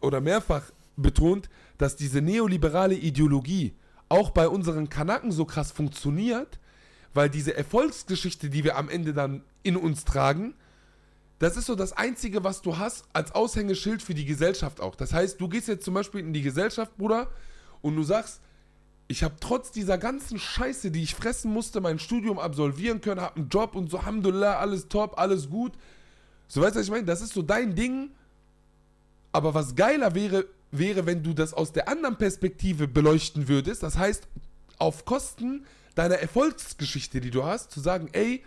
oder 0.00 0.20
mehrfach 0.20 0.62
betont, 0.96 1.48
dass 1.78 1.96
diese 1.96 2.20
neoliberale 2.20 2.94
Ideologie 2.94 3.74
auch 4.08 4.30
bei 4.30 4.48
unseren 4.48 4.88
Kanaken 4.88 5.32
so 5.32 5.44
krass 5.44 5.72
funktioniert, 5.72 6.58
weil 7.14 7.30
diese 7.30 7.56
Erfolgsgeschichte, 7.56 8.50
die 8.50 8.64
wir 8.64 8.76
am 8.76 8.88
Ende 8.88 9.12
dann 9.12 9.42
in 9.62 9.76
uns 9.76 10.04
tragen, 10.04 10.54
das 11.38 11.56
ist 11.56 11.66
so 11.66 11.74
das 11.74 11.92
Einzige, 11.92 12.44
was 12.44 12.62
du 12.62 12.78
hast 12.78 13.04
als 13.12 13.32
Aushängeschild 13.32 14.02
für 14.02 14.14
die 14.14 14.24
Gesellschaft 14.24 14.80
auch. 14.80 14.94
Das 14.94 15.12
heißt, 15.12 15.40
du 15.40 15.48
gehst 15.48 15.68
jetzt 15.68 15.84
zum 15.84 15.94
Beispiel 15.94 16.20
in 16.20 16.32
die 16.32 16.42
Gesellschaft, 16.42 16.96
Bruder, 16.96 17.28
und 17.82 17.94
du 17.96 18.02
sagst, 18.02 18.40
ich 19.08 19.22
habe 19.22 19.36
trotz 19.38 19.70
dieser 19.70 19.98
ganzen 19.98 20.38
Scheiße, 20.38 20.90
die 20.90 21.02
ich 21.02 21.14
fressen 21.14 21.52
musste, 21.52 21.80
mein 21.80 21.98
Studium 21.98 22.38
absolvieren 22.38 23.00
können, 23.00 23.20
habe 23.20 23.36
einen 23.36 23.48
Job 23.48 23.74
und 23.74 23.90
so, 23.90 23.98
Alhamdulillah, 23.98 24.58
alles 24.58 24.88
top, 24.88 25.18
alles 25.18 25.48
gut. 25.50 25.72
So 26.48 26.62
weißt 26.62 26.74
du, 26.74 26.80
was 26.80 26.86
ich 26.86 26.92
meine? 26.92 27.04
Das 27.04 27.20
ist 27.20 27.34
so 27.34 27.42
dein 27.42 27.74
Ding. 27.74 28.10
Aber 29.32 29.54
was 29.54 29.74
geiler 29.74 30.14
wäre, 30.14 30.46
wäre, 30.70 31.06
wenn 31.06 31.22
du 31.22 31.32
das 31.32 31.54
aus 31.54 31.72
der 31.72 31.88
anderen 31.88 32.16
Perspektive 32.16 32.88
beleuchten 32.88 33.48
würdest. 33.48 33.82
Das 33.82 33.96
heißt, 33.96 34.26
auf 34.78 35.04
Kosten 35.04 35.64
deiner 35.94 36.16
Erfolgsgeschichte, 36.16 37.20
die 37.20 37.30
du 37.30 37.44
hast, 37.44 37.70
zu 37.70 37.80
sagen, 37.80 38.08
ey, 38.12 38.44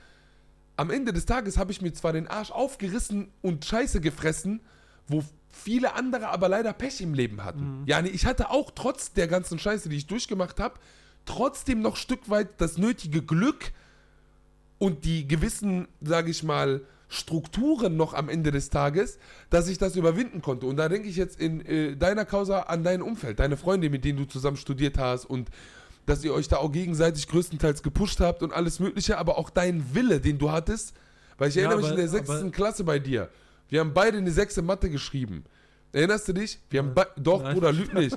am 0.75 0.91
Ende 0.91 1.11
des 1.11 1.25
Tages 1.25 1.57
habe 1.57 1.71
ich 1.71 1.81
mir 1.81 1.91
zwar 1.93 2.13
den 2.13 2.27
Arsch 2.27 2.51
aufgerissen 2.51 3.31
und 3.41 3.65
Scheiße 3.65 3.99
gefressen, 3.99 4.61
wo 5.07 5.23
viele 5.49 5.95
andere 5.95 6.29
aber 6.29 6.47
leider 6.47 6.71
Pech 6.73 7.01
im 7.01 7.13
Leben 7.13 7.43
hatten. 7.43 7.83
Ja, 7.85 8.01
nee, 8.01 8.09
ich 8.09 8.25
hatte 8.25 8.49
auch 8.49 8.71
trotz 8.71 9.11
der 9.13 9.27
ganzen 9.27 9.59
Scheiße, 9.59 9.89
die 9.89 9.97
ich 9.97 10.07
durchgemacht 10.07 10.59
habe, 10.59 10.79
trotzdem 11.25 11.81
noch 11.81 11.97
Stück 11.97 12.29
weit 12.29 12.61
das 12.61 12.77
nötige 12.77 13.21
Glück 13.21 13.71
und 14.77 15.03
die 15.03 15.27
gewissen, 15.27 15.87
sage 16.01 16.31
ich 16.31 16.43
mal, 16.43 16.81
Strukturen 17.09 17.97
noch 17.97 18.13
am 18.13 18.29
Ende 18.29 18.51
des 18.51 18.69
Tages, 18.69 19.17
dass 19.49 19.67
ich 19.67 19.77
das 19.79 19.95
überwinden 19.95 20.41
konnte. 20.41 20.67
Und 20.67 20.77
da 20.77 20.87
denke 20.87 21.07
ich 21.09 21.15
jetzt 21.15 21.39
in 21.41 21.65
äh, 21.65 21.95
deiner 21.97 22.23
Causa 22.23 22.61
an 22.61 22.83
dein 22.83 23.01
Umfeld, 23.01 23.39
deine 23.39 23.57
Freunde, 23.57 23.89
mit 23.89 24.05
denen 24.05 24.19
du 24.19 24.25
zusammen 24.25 24.57
studiert 24.57 24.97
hast 24.97 25.25
und 25.25 25.49
dass 26.05 26.23
ihr 26.23 26.33
euch 26.33 26.47
da 26.47 26.57
auch 26.57 26.71
gegenseitig 26.71 27.27
größtenteils 27.27 27.83
gepusht 27.83 28.19
habt 28.19 28.41
und 28.43 28.53
alles 28.53 28.79
Mögliche, 28.79 29.17
aber 29.17 29.37
auch 29.37 29.49
dein 29.49 29.93
Wille, 29.95 30.19
den 30.21 30.37
du 30.37 30.51
hattest. 30.51 30.93
Weil 31.37 31.49
ich 31.49 31.55
Ja, 31.55 31.61
erinnere 31.63 31.77
mich 31.77 31.85
aber- 31.87 31.95
in 31.95 31.99
der 32.01 32.09
sechsten 32.09 32.51
Klasse 32.51 32.83
bei 32.83 32.99
dir. 32.99 33.29
Wir 33.69 33.79
haben 33.81 33.93
beide 33.93 34.17
eine 34.17 34.31
sechste 34.31 34.61
Mathe 34.61 34.89
geschrieben. 34.89 35.43
Erinnerst 35.91 36.27
du 36.27 36.33
dich? 36.33 36.59
Wir 36.69 36.79
haben 36.79 36.93
be- 36.93 37.07
doch, 37.17 37.41
Nein. 37.41 37.53
Bruder, 37.55 37.71
lüg 37.71 37.93
nicht. 37.93 38.15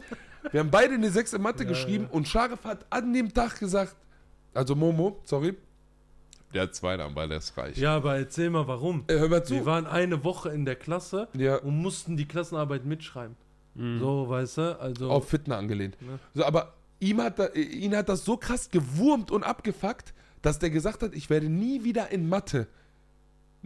Wir 0.51 0.61
haben 0.61 0.70
beide 0.70 0.95
eine 0.95 1.11
sechste 1.11 1.38
Mathe 1.38 1.62
Ja, 1.64 1.68
geschrieben 1.70 2.05
ja. 2.05 2.11
und 2.11 2.28
Scharif 2.28 2.64
hat 2.64 2.84
an 2.90 3.12
dem 3.12 3.32
Tag 3.32 3.59
gesagt, 3.59 3.97
also 4.55 4.74
Momo, 4.74 5.20
sorry, 5.24 5.55
Der 6.55 6.63
hat 6.63 6.75
zwei 6.75 6.97
Namen, 6.97 7.15
weil 7.17 7.29
der 7.29 7.39
ist 7.39 7.57
reich. 7.57 7.77
Ja, 7.79 7.97
aber 7.97 8.17
erzähl 8.17 8.51
mal 8.51 8.67
warum. 8.69 9.05
äh, 9.09 9.15
hör 9.19 9.29
mal 9.29 9.37
Wir 9.41 9.45
zu. 9.45 9.67
waren 9.67 9.87
eine 9.87 10.23
Woche 10.25 10.51
in 10.51 10.65
der 10.65 10.77
Klasse 10.77 11.29
Ja, 11.37 11.57
und 11.57 11.77
mussten 11.81 12.17
die 12.17 12.27
Klassenarbeit 12.27 12.85
mitschreiben. 12.85 13.37
Mhm. 13.75 13.99
So, 13.99 14.29
weißt 14.29 14.59
du? 14.59 14.81
Also. 14.81 15.11
auf 15.11 15.29
Fitner 15.29 15.57
angelehnt. 15.57 15.97
Ne? 16.03 16.19
So, 16.35 16.45
aber 16.45 16.75
ihm 17.01 17.21
hat 17.23 17.39
da, 17.39 17.49
ihn 17.55 17.97
hat 17.97 18.09
das 18.09 18.25
so 18.25 18.37
krass 18.37 18.69
gewurmt 18.71 19.31
und 19.31 19.43
abgefuckt, 19.45 20.13
dass 20.43 20.59
der 20.59 20.71
gesagt 20.71 21.03
hat, 21.03 21.15
ich 21.15 21.31
werde 21.31 21.49
nie 21.49 21.85
wieder 21.85 22.11
in 22.11 22.29
Mathe 22.29 22.67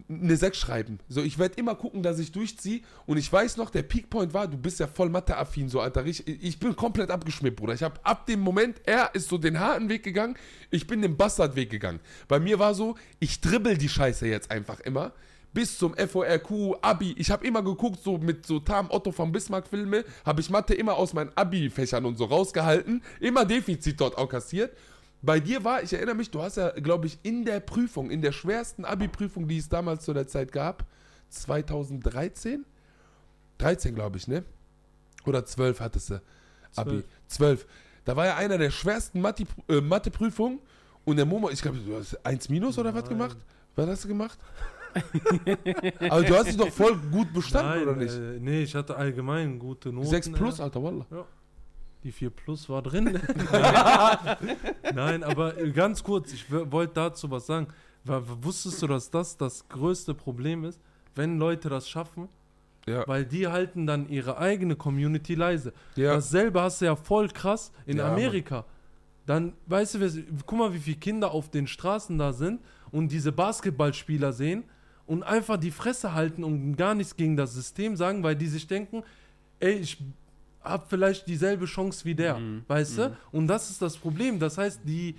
eine 0.09 0.37
6 0.37 0.59
schreiben. 0.59 0.99
So, 1.09 1.23
ich 1.23 1.39
werde 1.39 1.55
immer 1.57 1.75
gucken, 1.75 2.03
dass 2.03 2.19
ich 2.19 2.33
durchziehe. 2.33 2.83
Und 3.07 3.17
ich 3.17 3.33
weiß 3.33 3.57
noch, 3.57 3.71
der 3.71 3.83
Peakpoint 3.83 4.35
war, 4.35 4.47
du 4.47 4.57
bist 4.57 4.79
ja 4.81 4.87
voll 4.87 5.09
Mathe-affin, 5.09 5.69
so, 5.69 5.81
Alter. 5.81 6.05
Ich, 6.05 6.27
ich 6.27 6.59
bin 6.59 6.77
komplett 6.77 7.11
abgeschmiert, 7.11 7.57
Bruder. 7.57 7.75
Ich 7.75 7.83
habe 7.83 7.99
ab 8.03 8.27
dem 8.27 8.41
Moment, 8.41 8.81
er 8.85 9.15
ist 9.15 9.29
so 9.29 9.39
den 9.39 9.59
harten 9.59 9.89
Weg 9.89 10.03
gegangen, 10.03 10.37
ich 10.71 10.87
bin 10.87 11.03
den 11.03 11.17
Bastardweg 11.17 11.71
gegangen. 11.71 12.01
Bei 12.29 12.39
mir 12.39 12.59
war 12.59 12.75
so, 12.75 12.97
ich 13.21 13.41
dribbel 13.41 13.79
die 13.79 13.89
Scheiße 13.89 14.27
jetzt 14.27 14.51
einfach 14.51 14.81
immer, 14.81 15.13
bis 15.57 15.79
zum 15.79 15.95
FORQ, 15.95 16.77
Abi. 16.83 17.15
Ich 17.17 17.31
habe 17.31 17.47
immer 17.47 17.63
geguckt, 17.63 18.03
so 18.03 18.19
mit 18.19 18.45
so 18.45 18.61
Tam 18.61 18.91
Otto 18.91 19.11
von 19.11 19.33
Bismarck 19.33 19.67
Filme, 19.67 20.05
habe 20.27 20.43
ich 20.43 20.51
Mathe 20.51 20.75
immer 20.75 20.97
aus 20.97 21.15
meinen 21.15 21.33
Abi-Fächern 21.35 22.05
und 22.05 22.19
so 22.19 22.27
rausgehalten. 22.27 23.03
Immer 23.21 23.47
Defizit 23.47 23.99
dort 23.99 24.19
auch 24.19 24.29
kassiert. 24.29 24.77
Bei 25.27 25.41
dir 25.41 25.65
war, 25.65 25.83
ich 25.83 25.93
erinnere 25.93 26.15
mich, 26.15 26.31
du 26.31 26.41
hast 26.41 26.57
ja, 26.57 26.71
glaube 26.71 27.09
ich, 27.09 27.19
in 27.25 27.45
der 27.45 27.59
Prüfung, 27.59 28.11
in 28.11 28.23
der 28.23 28.31
schwersten 28.31 28.85
Abi-Prüfung, 28.85 29.49
die 29.49 29.59
es 29.59 29.69
damals 29.69 30.05
zu 30.05 30.15
der 30.15 30.29
Zeit 30.29 30.53
gab, 30.53 30.87
2013? 31.31 32.65
13, 33.59 33.95
glaube 33.95 34.19
ich, 34.19 34.29
ne? 34.29 34.45
Oder 35.25 35.45
12 35.45 35.81
hattest 35.81 36.11
du. 36.11 36.23
Abi. 36.77 37.03
12. 37.27 37.67
Da 38.05 38.15
war 38.15 38.27
ja 38.27 38.37
einer 38.37 38.57
der 38.57 38.71
schwersten 38.71 39.25
äh, 39.25 39.81
Mathe-Prüfungen 39.81 40.61
und 41.05 41.17
der 41.17 41.27
Momo, 41.27 41.51
ich 41.51 41.61
glaube, 41.61 41.79
du 41.79 41.97
hast 41.97 42.25
1 42.25 42.49
minus 42.49 42.79
oder 42.79 42.95
was 42.95 43.09
gemacht? 43.09 43.37
Was 43.75 43.89
hast 43.89 44.05
du 44.05 44.09
gemacht? 44.09 44.39
Aber 46.09 46.23
du 46.23 46.37
hast 46.37 46.49
es 46.49 46.57
doch 46.57 46.71
voll 46.71 46.97
gut 47.11 47.33
bestanden, 47.33 47.83
oder 47.83 47.97
nicht? 47.97 48.15
Äh, 48.15 48.39
nee, 48.41 48.63
ich 48.63 48.75
hatte 48.75 48.97
allgemein 48.97 49.59
gute 49.59 49.93
Noten. 49.93 50.07
6 50.07 50.33
plus, 50.33 50.59
ja. 50.59 50.65
Alter, 50.65 50.83
Wallah. 50.83 51.07
Die 52.07 52.13
4 52.13 52.31
plus 52.31 52.69
war 52.69 52.83
drin. 52.83 53.19
Nein, 54.95 55.25
aber 55.25 55.59
äh, 55.59 55.73
ganz 55.73 56.05
kurz, 56.05 56.33
ich 56.33 56.45
wollte 56.49 56.95
dazu 56.95 57.29
was 57.33 57.47
sagen. 57.47 57.67
Wusstest 58.05 58.81
du, 58.81 58.87
dass 58.87 59.11
das 59.11 59.37
das 59.37 59.69
größte 59.69 60.15
Problem 60.15 60.63
ist, 60.63 60.81
wenn 61.17 61.37
Leute 61.41 61.69
das 61.69 61.89
schaffen? 61.89 62.29
Ja. 62.87 63.03
Weil 63.09 63.25
die 63.25 63.49
halten 63.49 63.89
dann 63.89 64.09
ihre 64.09 64.39
eigene 64.39 64.77
Community 64.77 65.35
leise. 65.35 65.73
Ja. 65.97 66.15
Dasselbe 66.15 66.63
hast 66.63 66.81
du 66.81 66.85
ja 66.85 66.95
voll 66.95 67.27
krass 67.27 67.73
in 67.87 67.97
Ja, 67.97 68.13
Amerika. 68.13 68.67
Dann, 69.27 69.55
weißt 69.67 69.97
du, 69.97 70.25
guck 70.47 70.59
mal, 70.61 70.73
wie 70.73 70.79
viele 70.79 70.99
Kinder 70.99 71.33
auf 71.33 71.51
den 71.51 71.67
Straßen 71.67 72.17
da 72.19 72.33
sind 72.33 72.61
und 72.93 73.11
diese 73.11 73.33
Basketballspieler 73.33 74.33
sehen 74.33 74.63
und 75.07 75.25
einfach 75.25 75.57
die 75.57 75.73
Fresse 75.73 76.15
halten 76.15 76.45
und 76.45 76.77
gar 76.77 76.95
nichts 76.95 77.17
gegen 77.17 77.37
das 77.37 77.53
System 77.53 77.97
sagen, 77.97 78.23
weil 78.23 78.37
die 78.37 78.47
sich 78.47 78.69
denken, 78.69 79.03
ey, 79.59 79.73
ich 79.73 79.99
hab 80.69 80.91
vielleicht 80.91 81.27
dieselbe 81.27 81.67
Chance 81.67 82.05
wie 82.05 82.15
der, 82.15 82.41
weißt 82.69 82.99
du? 82.99 83.17
Und 83.33 83.47
das 83.47 83.71
ist 83.71 83.81
das 83.83 83.97
Problem. 83.97 84.39
Das 84.39 84.59
heißt, 84.59 84.81
die 84.85 85.15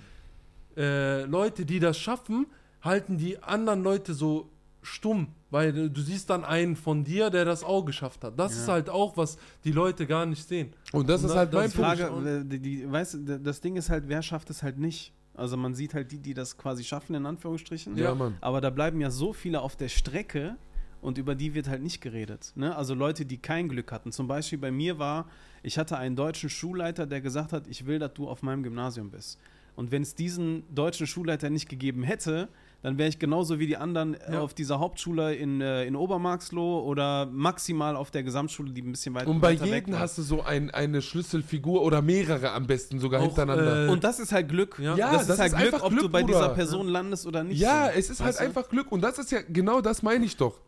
äh, 0.76 1.24
Leute, 1.24 1.64
die 1.64 1.80
das 1.80 1.98
schaffen, 1.98 2.46
halten 2.82 3.18
die 3.18 3.42
anderen 3.42 3.82
Leute 3.82 4.14
so 4.14 4.48
stumm, 4.82 5.28
weil 5.50 5.72
du, 5.90 6.00
siehst 6.00 6.30
dann 6.30 6.44
einen 6.44 6.76
von 6.76 7.02
dir, 7.04 7.30
der 7.30 7.44
das 7.44 7.64
auch 7.64 7.84
geschafft 7.84 8.22
hat. 8.24 8.38
Das 8.38 8.52
ist 8.56 8.68
halt 8.68 8.88
auch, 8.88 9.16
was 9.16 9.36
die 9.64 9.72
Leute 9.72 10.06
gar 10.06 10.24
nicht 10.24 10.46
sehen. 10.46 10.72
Und 10.92 11.08
das 11.08 11.22
Und 11.22 11.26
ist 11.28 11.32
da- 11.34 11.38
halt 11.40 11.52
das 11.52 11.58
mein 11.60 11.66
ist 11.68 11.74
Punkt. 11.76 11.98
Frage, 11.98 12.28
äh, 12.40 12.44
die, 12.44 12.58
die, 12.60 12.90
weißt 12.90 13.18
das 13.42 13.60
Ding 13.60 13.76
ist 13.76 13.90
halt, 13.90 14.04
wer 14.06 14.22
schafft 14.22 14.50
es 14.50 14.62
halt 14.62 14.78
nicht? 14.78 15.12
Also 15.34 15.56
man 15.56 15.74
sieht 15.74 15.94
halt 15.94 16.10
die, 16.12 16.18
die 16.18 16.34
das 16.34 16.56
quasi 16.56 16.82
schaffen, 16.84 17.14
in 17.14 17.26
Anführungsstrichen. 17.26 17.96
Ja, 17.96 18.14
Mann. 18.14 18.36
Aber 18.40 18.60
da 18.60 18.70
bleiben 18.70 19.00
ja 19.00 19.10
so 19.10 19.32
viele 19.32 19.60
auf 19.60 19.76
der 19.76 19.88
Strecke 19.88 20.56
und 21.00 21.18
über 21.18 21.34
die 21.34 21.54
wird 21.54 21.68
halt 21.68 21.82
nicht 21.82 22.00
geredet. 22.00 22.52
Ne? 22.56 22.74
Also 22.76 22.94
Leute, 22.94 23.24
die 23.24 23.38
kein 23.38 23.68
Glück 23.68 23.92
hatten. 23.92 24.12
Zum 24.12 24.26
Beispiel 24.28 24.58
bei 24.58 24.70
mir 24.70 24.98
war, 24.98 25.26
ich 25.62 25.78
hatte 25.78 25.96
einen 25.98 26.16
deutschen 26.16 26.50
Schulleiter, 26.50 27.06
der 27.06 27.20
gesagt 27.20 27.52
hat, 27.52 27.66
ich 27.68 27.86
will, 27.86 27.98
dass 27.98 28.14
du 28.14 28.28
auf 28.28 28.42
meinem 28.42 28.62
Gymnasium 28.62 29.10
bist. 29.10 29.38
Und 29.76 29.92
wenn 29.92 30.02
es 30.02 30.16
diesen 30.16 30.64
deutschen 30.74 31.06
Schulleiter 31.06 31.50
nicht 31.50 31.68
gegeben 31.68 32.02
hätte, 32.02 32.48
dann 32.82 32.98
wäre 32.98 33.08
ich 33.08 33.20
genauso 33.20 33.60
wie 33.60 33.66
die 33.68 33.76
anderen 33.76 34.14
äh, 34.14 34.32
Ja. 34.34 34.40
auf 34.40 34.52
dieser 34.54 34.80
Hauptschule 34.80 35.34
in, 35.36 35.60
äh, 35.60 35.84
in 35.84 35.94
Obermarxloh 35.94 36.80
oder 36.84 37.26
maximal 37.26 37.94
auf 37.94 38.10
der 38.10 38.24
Gesamtschule, 38.24 38.72
die 38.72 38.82
ein 38.82 38.90
bisschen 38.90 39.14
weit 39.14 39.26
Und 39.28 39.40
bei 39.40 39.52
weiter 39.60 39.66
jedem 39.66 39.98
hast 39.98 40.18
du 40.18 40.22
so 40.22 40.42
ein, 40.42 40.70
eine 40.72 41.00
Schlüsselfigur 41.00 41.82
oder 41.82 42.02
mehrere 42.02 42.52
am 42.52 42.66
besten 42.66 42.98
sogar 42.98 43.20
Auch, 43.20 43.26
hintereinander. 43.26 43.86
äh, 43.86 43.90
Und 43.90 44.02
das 44.02 44.18
ist 44.18 44.32
halt 44.32 44.48
Glück. 44.48 44.78
Ja, 44.80 44.96
Ja, 44.96 45.12
das, 45.12 45.26
das 45.28 45.36
ist 45.36 45.40
halt 45.40 45.52
ist 45.52 45.58
Glück, 45.58 45.74
einfach 45.74 45.86
ob 45.86 45.92
du 45.92 45.98
Glück, 45.98 46.12
bei 46.12 46.22
dieser 46.24 46.38
Bruder. 46.40 46.54
Person 46.54 46.88
landest 46.88 47.26
oder 47.26 47.44
nicht. 47.44 47.60
Ja, 47.60 47.86
so. 47.92 47.98
es 47.98 48.10
ist 48.10 48.20
halt 48.20 48.28
Weißt 48.30 48.40
du? 48.40 48.44
einfach 48.44 48.68
Glück. 48.68 48.90
Und 48.90 49.00
das 49.02 49.18
ist 49.18 49.30
ja, 49.30 49.40
genau 49.48 49.80
das 49.80 50.02
meine 50.02 50.24
ich 50.24 50.36
doch. 50.36 50.60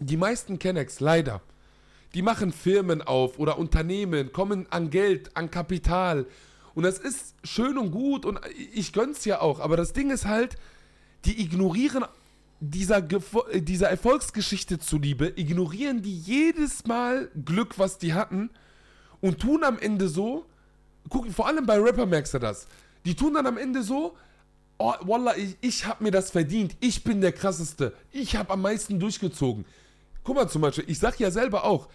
Die 0.00 0.16
meisten 0.16 0.58
Kennex, 0.58 1.00
leider, 1.00 1.42
die 2.14 2.22
machen 2.22 2.52
Firmen 2.52 3.02
auf 3.02 3.38
oder 3.38 3.58
Unternehmen, 3.58 4.32
kommen 4.32 4.66
an 4.70 4.90
Geld, 4.90 5.36
an 5.36 5.50
Kapital. 5.50 6.26
Und 6.74 6.84
das 6.84 6.98
ist 6.98 7.34
schön 7.44 7.78
und 7.78 7.90
gut 7.90 8.24
und 8.24 8.40
ich 8.72 8.92
gönn's 8.92 9.24
ja 9.24 9.40
auch. 9.40 9.60
Aber 9.60 9.76
das 9.76 9.92
Ding 9.92 10.10
ist 10.10 10.26
halt, 10.26 10.56
die 11.26 11.40
ignorieren 11.42 12.04
dieser, 12.60 13.02
dieser 13.02 13.88
Erfolgsgeschichte 13.88 14.78
zuliebe, 14.78 15.32
ignorieren 15.36 16.02
die 16.02 16.16
jedes 16.16 16.86
Mal 16.86 17.30
Glück, 17.44 17.78
was 17.78 17.98
die 17.98 18.14
hatten 18.14 18.50
und 19.20 19.40
tun 19.40 19.64
am 19.64 19.78
Ende 19.78 20.08
so, 20.08 20.46
guck, 21.08 21.30
vor 21.30 21.46
allem 21.46 21.66
bei 21.66 21.78
Rapper 21.78 22.06
merkst 22.06 22.34
du 22.34 22.38
das, 22.38 22.66
die 23.04 23.14
tun 23.14 23.34
dann 23.34 23.46
am 23.46 23.56
Ende 23.56 23.82
so, 23.82 24.16
oh, 24.78 24.92
Wallah, 25.02 25.36
ich, 25.36 25.56
ich 25.60 25.86
hab 25.86 26.00
mir 26.00 26.10
das 26.10 26.30
verdient, 26.30 26.76
ich 26.80 27.04
bin 27.04 27.20
der 27.20 27.32
krasseste, 27.32 27.94
ich 28.12 28.36
hab 28.36 28.50
am 28.50 28.62
meisten 28.62 28.98
durchgezogen. 28.98 29.64
Guck 30.30 30.36
mal 30.36 30.48
zum 30.48 30.62
Beispiel, 30.62 30.84
ich 30.86 31.00
sag 31.00 31.18
ja 31.18 31.32
selber 31.32 31.64
auch, 31.64 31.88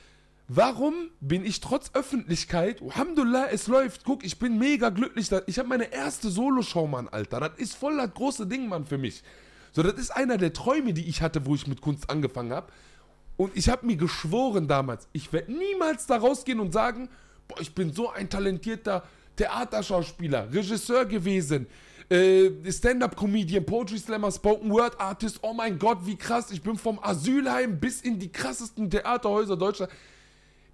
warum 0.50 1.10
bin 1.22 1.46
ich 1.46 1.62
trotz 1.62 1.92
Öffentlichkeit, 1.94 2.82
Alhamdulillah, 2.82 3.48
es 3.50 3.68
läuft, 3.68 4.04
guck, 4.04 4.26
ich 4.26 4.40
bin 4.40 4.58
mega 4.58 4.90
glücklich, 4.90 5.30
ich 5.48 5.58
habe 5.58 5.70
meine 5.70 5.94
erste 5.94 6.30
Solo-Show, 6.30 6.86
Mann, 6.86 7.08
Alter, 7.08 7.40
das 7.40 7.52
ist 7.56 7.76
voll 7.76 7.96
das 7.96 8.14
große 8.14 8.46
Ding, 8.46 8.68
Mann, 8.68 8.86
für 8.86 8.98
mich. 8.98 9.24
So, 9.72 9.84
das 9.84 9.94
ist 9.94 10.10
einer 10.10 10.38
der 10.38 10.52
Träume, 10.52 10.92
die 10.92 11.08
ich 11.08 11.22
hatte, 11.22 11.46
wo 11.46 11.56
ich 11.56 11.66
mit 11.66 11.80
Kunst 11.80 12.10
angefangen 12.10 12.52
habe. 12.52 12.74
Und 13.38 13.56
ich 13.56 13.70
habe 13.70 13.86
mir 13.86 13.96
geschworen 13.96 14.68
damals, 14.68 15.08
ich 15.14 15.32
werde 15.32 15.54
niemals 15.54 16.06
da 16.06 16.18
rausgehen 16.18 16.60
und 16.60 16.74
sagen, 16.74 17.08
boah, 17.48 17.62
ich 17.62 17.74
bin 17.74 17.94
so 17.94 18.10
ein 18.10 18.30
talentierter 18.30 19.06
Theaterschauspieler, 19.38 20.52
Regisseur 20.52 21.06
gewesen, 21.06 21.68
äh, 22.10 22.52
Stand-up-Comedian, 22.72 23.66
Poetry 23.66 23.98
Slammer, 23.98 24.32
Spoken 24.32 24.70
Word 24.72 25.00
Artist. 25.00 25.40
Oh 25.42 25.54
mein 25.54 25.80
Gott, 25.80 26.00
wie 26.06 26.16
krass! 26.16 26.52
Ich 26.52 26.62
bin 26.62 26.78
vom 26.78 27.00
Asylheim 27.02 27.80
bis 27.80 28.02
in 28.02 28.20
die 28.20 28.32
krassesten 28.32 28.90
Theaterhäuser 28.90 29.58
Deutschlands. 29.58 29.94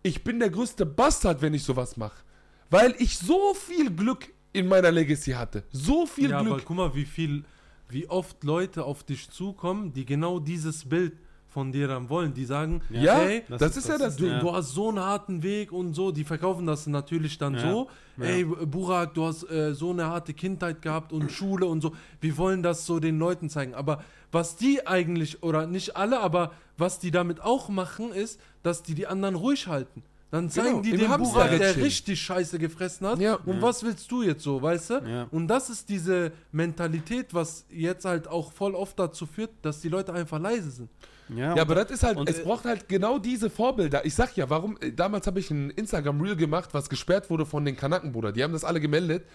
Ich 0.04 0.24
bin 0.24 0.40
der 0.40 0.50
größte 0.50 0.86
Bastard, 0.86 1.42
wenn 1.42 1.54
ich 1.54 1.64
sowas 1.64 1.96
mache, 1.96 2.24
weil 2.70 2.96
ich 2.98 3.18
so 3.18 3.54
viel 3.54 3.92
Glück 3.92 4.28
in 4.52 4.68
meiner 4.68 4.92
Legacy 4.92 5.32
hatte, 5.32 5.64
so 5.72 6.06
viel 6.06 6.32
ja, 6.32 6.42
Glück. 6.42 6.54
aber 6.54 6.62
guck 6.64 6.78
mal, 6.78 6.96
wie 6.96 7.06
viel, 7.06 7.44
wie 7.90 8.10
oft 8.10 8.44
Leute 8.44 8.84
auf 8.84 9.04
dich 9.04 9.30
zukommen, 9.30 9.94
die 9.94 10.06
genau 10.06 10.40
dieses 10.40 10.90
Bild 10.90 11.14
von 11.52 11.72
dir 11.72 11.88
dann 11.88 12.10
wollen. 12.10 12.34
Die 12.34 12.46
sagen, 12.46 12.82
Ja, 12.90 13.18
hey, 13.18 13.44
das, 13.50 13.60
das 13.60 13.72
ist 13.72 13.78
ist 13.78 13.88
ja 13.90 13.98
das- 13.98 14.16
das 14.16 14.16
du. 14.18 14.26
Ja. 14.26 14.40
du 14.40 14.54
hast 14.54 14.72
so 14.72 14.90
einen 14.90 15.00
harten 15.00 15.44
Weg 15.44 15.72
und 15.72 15.94
so. 15.94 16.12
Die 16.12 16.24
verkaufen 16.24 16.66
das 16.66 16.88
natürlich 16.88 17.38
dann 17.38 17.56
Ja. 17.56 17.72
so. 17.72 17.90
Ja. 18.18 18.26
Ey, 18.26 18.46
Burak, 18.46 19.14
du 19.14 19.26
hast 19.26 19.44
äh, 19.52 19.74
so 19.74 19.92
eine 19.92 20.06
harte 20.08 20.34
Kindheit 20.34 20.82
gehabt 20.82 21.12
und 21.14 21.32
Schule 21.32 21.66
und 21.66 21.82
so. 21.82 21.94
Wir 22.22 22.38
wollen 22.38 22.64
das 22.64 22.86
so 22.86 23.00
den 23.00 23.20
Leuten 23.20 23.50
zeigen. 23.50 23.74
Aber 23.76 24.04
was 24.32 24.56
die 24.56 24.88
eigentlich, 24.88 25.44
oder 25.44 25.68
nicht 25.68 25.96
alle, 25.98 26.20
aber 26.22 26.52
was 26.78 27.00
die 27.00 27.12
damit 27.12 27.42
auch 27.42 27.68
machen, 27.70 28.12
ist, 28.14 28.40
dass 28.64 28.82
die 28.82 28.96
die 28.96 29.08
anderen 29.08 29.36
ruhig 29.36 29.68
halten. 29.68 30.04
Dann 30.30 30.50
zeigen 30.50 30.82
Genau, 30.82 30.82
die 30.82 30.92
den 30.96 31.12
Burak, 31.18 31.50
der 31.60 31.76
richtig 31.76 32.22
Scheiße 32.22 32.58
gefressen 32.58 33.06
hat. 33.06 33.20
Ja. 33.20 33.36
Und 33.46 33.62
was 33.62 33.84
willst 33.84 34.10
du 34.10 34.22
jetzt 34.24 34.44
so, 34.44 34.62
weißt 34.62 34.90
du? 34.92 34.94
Ja. 35.06 35.28
Und 35.32 35.50
das 35.50 35.70
ist 35.70 35.90
diese 35.90 36.32
Mentalität, 36.54 37.34
was 37.34 37.66
jetzt 37.70 38.06
halt 38.06 38.30
auch 38.30 38.54
voll 38.54 38.74
oft 38.74 38.98
dazu 38.98 39.26
führt, 39.26 39.50
dass 39.62 39.82
die 39.82 39.90
Leute 39.90 40.14
einfach 40.14 40.40
leise 40.40 40.72
sind. 40.72 40.90
Ja, 41.34 41.56
Ja, 41.56 41.62
aber 41.62 41.76
das 41.76 41.92
ist 41.92 42.04
halt, 42.04 42.18
es 42.30 42.40
äh, 42.40 42.44
braucht 42.44 42.66
halt 42.66 42.90
genau 42.90 43.20
diese 43.20 43.50
Vorbilder. 43.50 44.06
Ich 44.06 44.16
sag 44.16 44.36
ja, 44.36 44.50
warum, 44.50 44.78
äh, 44.82 44.92
damals 44.92 45.28
habe 45.28 45.40
ich 45.40 45.50
ein 45.50 45.70
Instagram-Reel 45.72 46.36
gemacht, 46.36 46.74
was 46.74 46.90
gesperrt 46.90 47.30
wurde 47.30 47.46
von 47.46 47.64
den 47.66 47.78
Kanaken, 47.78 48.12
Bruder. 48.12 48.32
Die 48.32 48.44
haben 48.44 48.54
das 48.54 48.64
alle 48.64 48.80
gemeldet, 48.82 49.26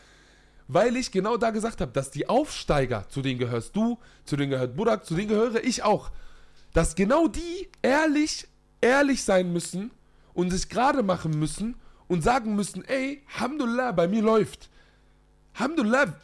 weil 0.68 0.96
ich 0.96 1.10
genau 1.10 1.36
da 1.36 1.50
gesagt 1.50 1.80
habe, 1.80 1.92
dass 1.92 2.10
die 2.10 2.28
Aufsteiger, 2.28 3.08
zu 3.08 3.22
denen 3.22 3.38
gehörst 3.38 3.74
du, 3.76 3.98
zu 4.24 4.36
denen 4.36 4.50
gehört 4.50 4.76
Burak, 4.76 5.06
zu 5.06 5.14
denen 5.14 5.28
gehöre 5.28 5.62
ich 5.64 5.82
auch, 5.82 6.10
dass 6.74 6.94
genau 6.94 7.28
die 7.28 7.68
ehrlich, 7.82 8.46
ehrlich 8.80 9.24
sein 9.24 9.52
müssen 9.52 9.90
und 10.34 10.50
sich 10.50 10.68
gerade 10.68 11.02
machen 11.02 11.38
müssen 11.38 11.76
und 12.08 12.22
sagen 12.22 12.54
müssen, 12.54 12.84
ey, 12.84 13.22
Alhamdulillah, 13.34 13.92
bei 13.92 14.08
mir 14.08 14.22
läuft. 14.22 14.68
Alhamdulillah, 15.54 16.14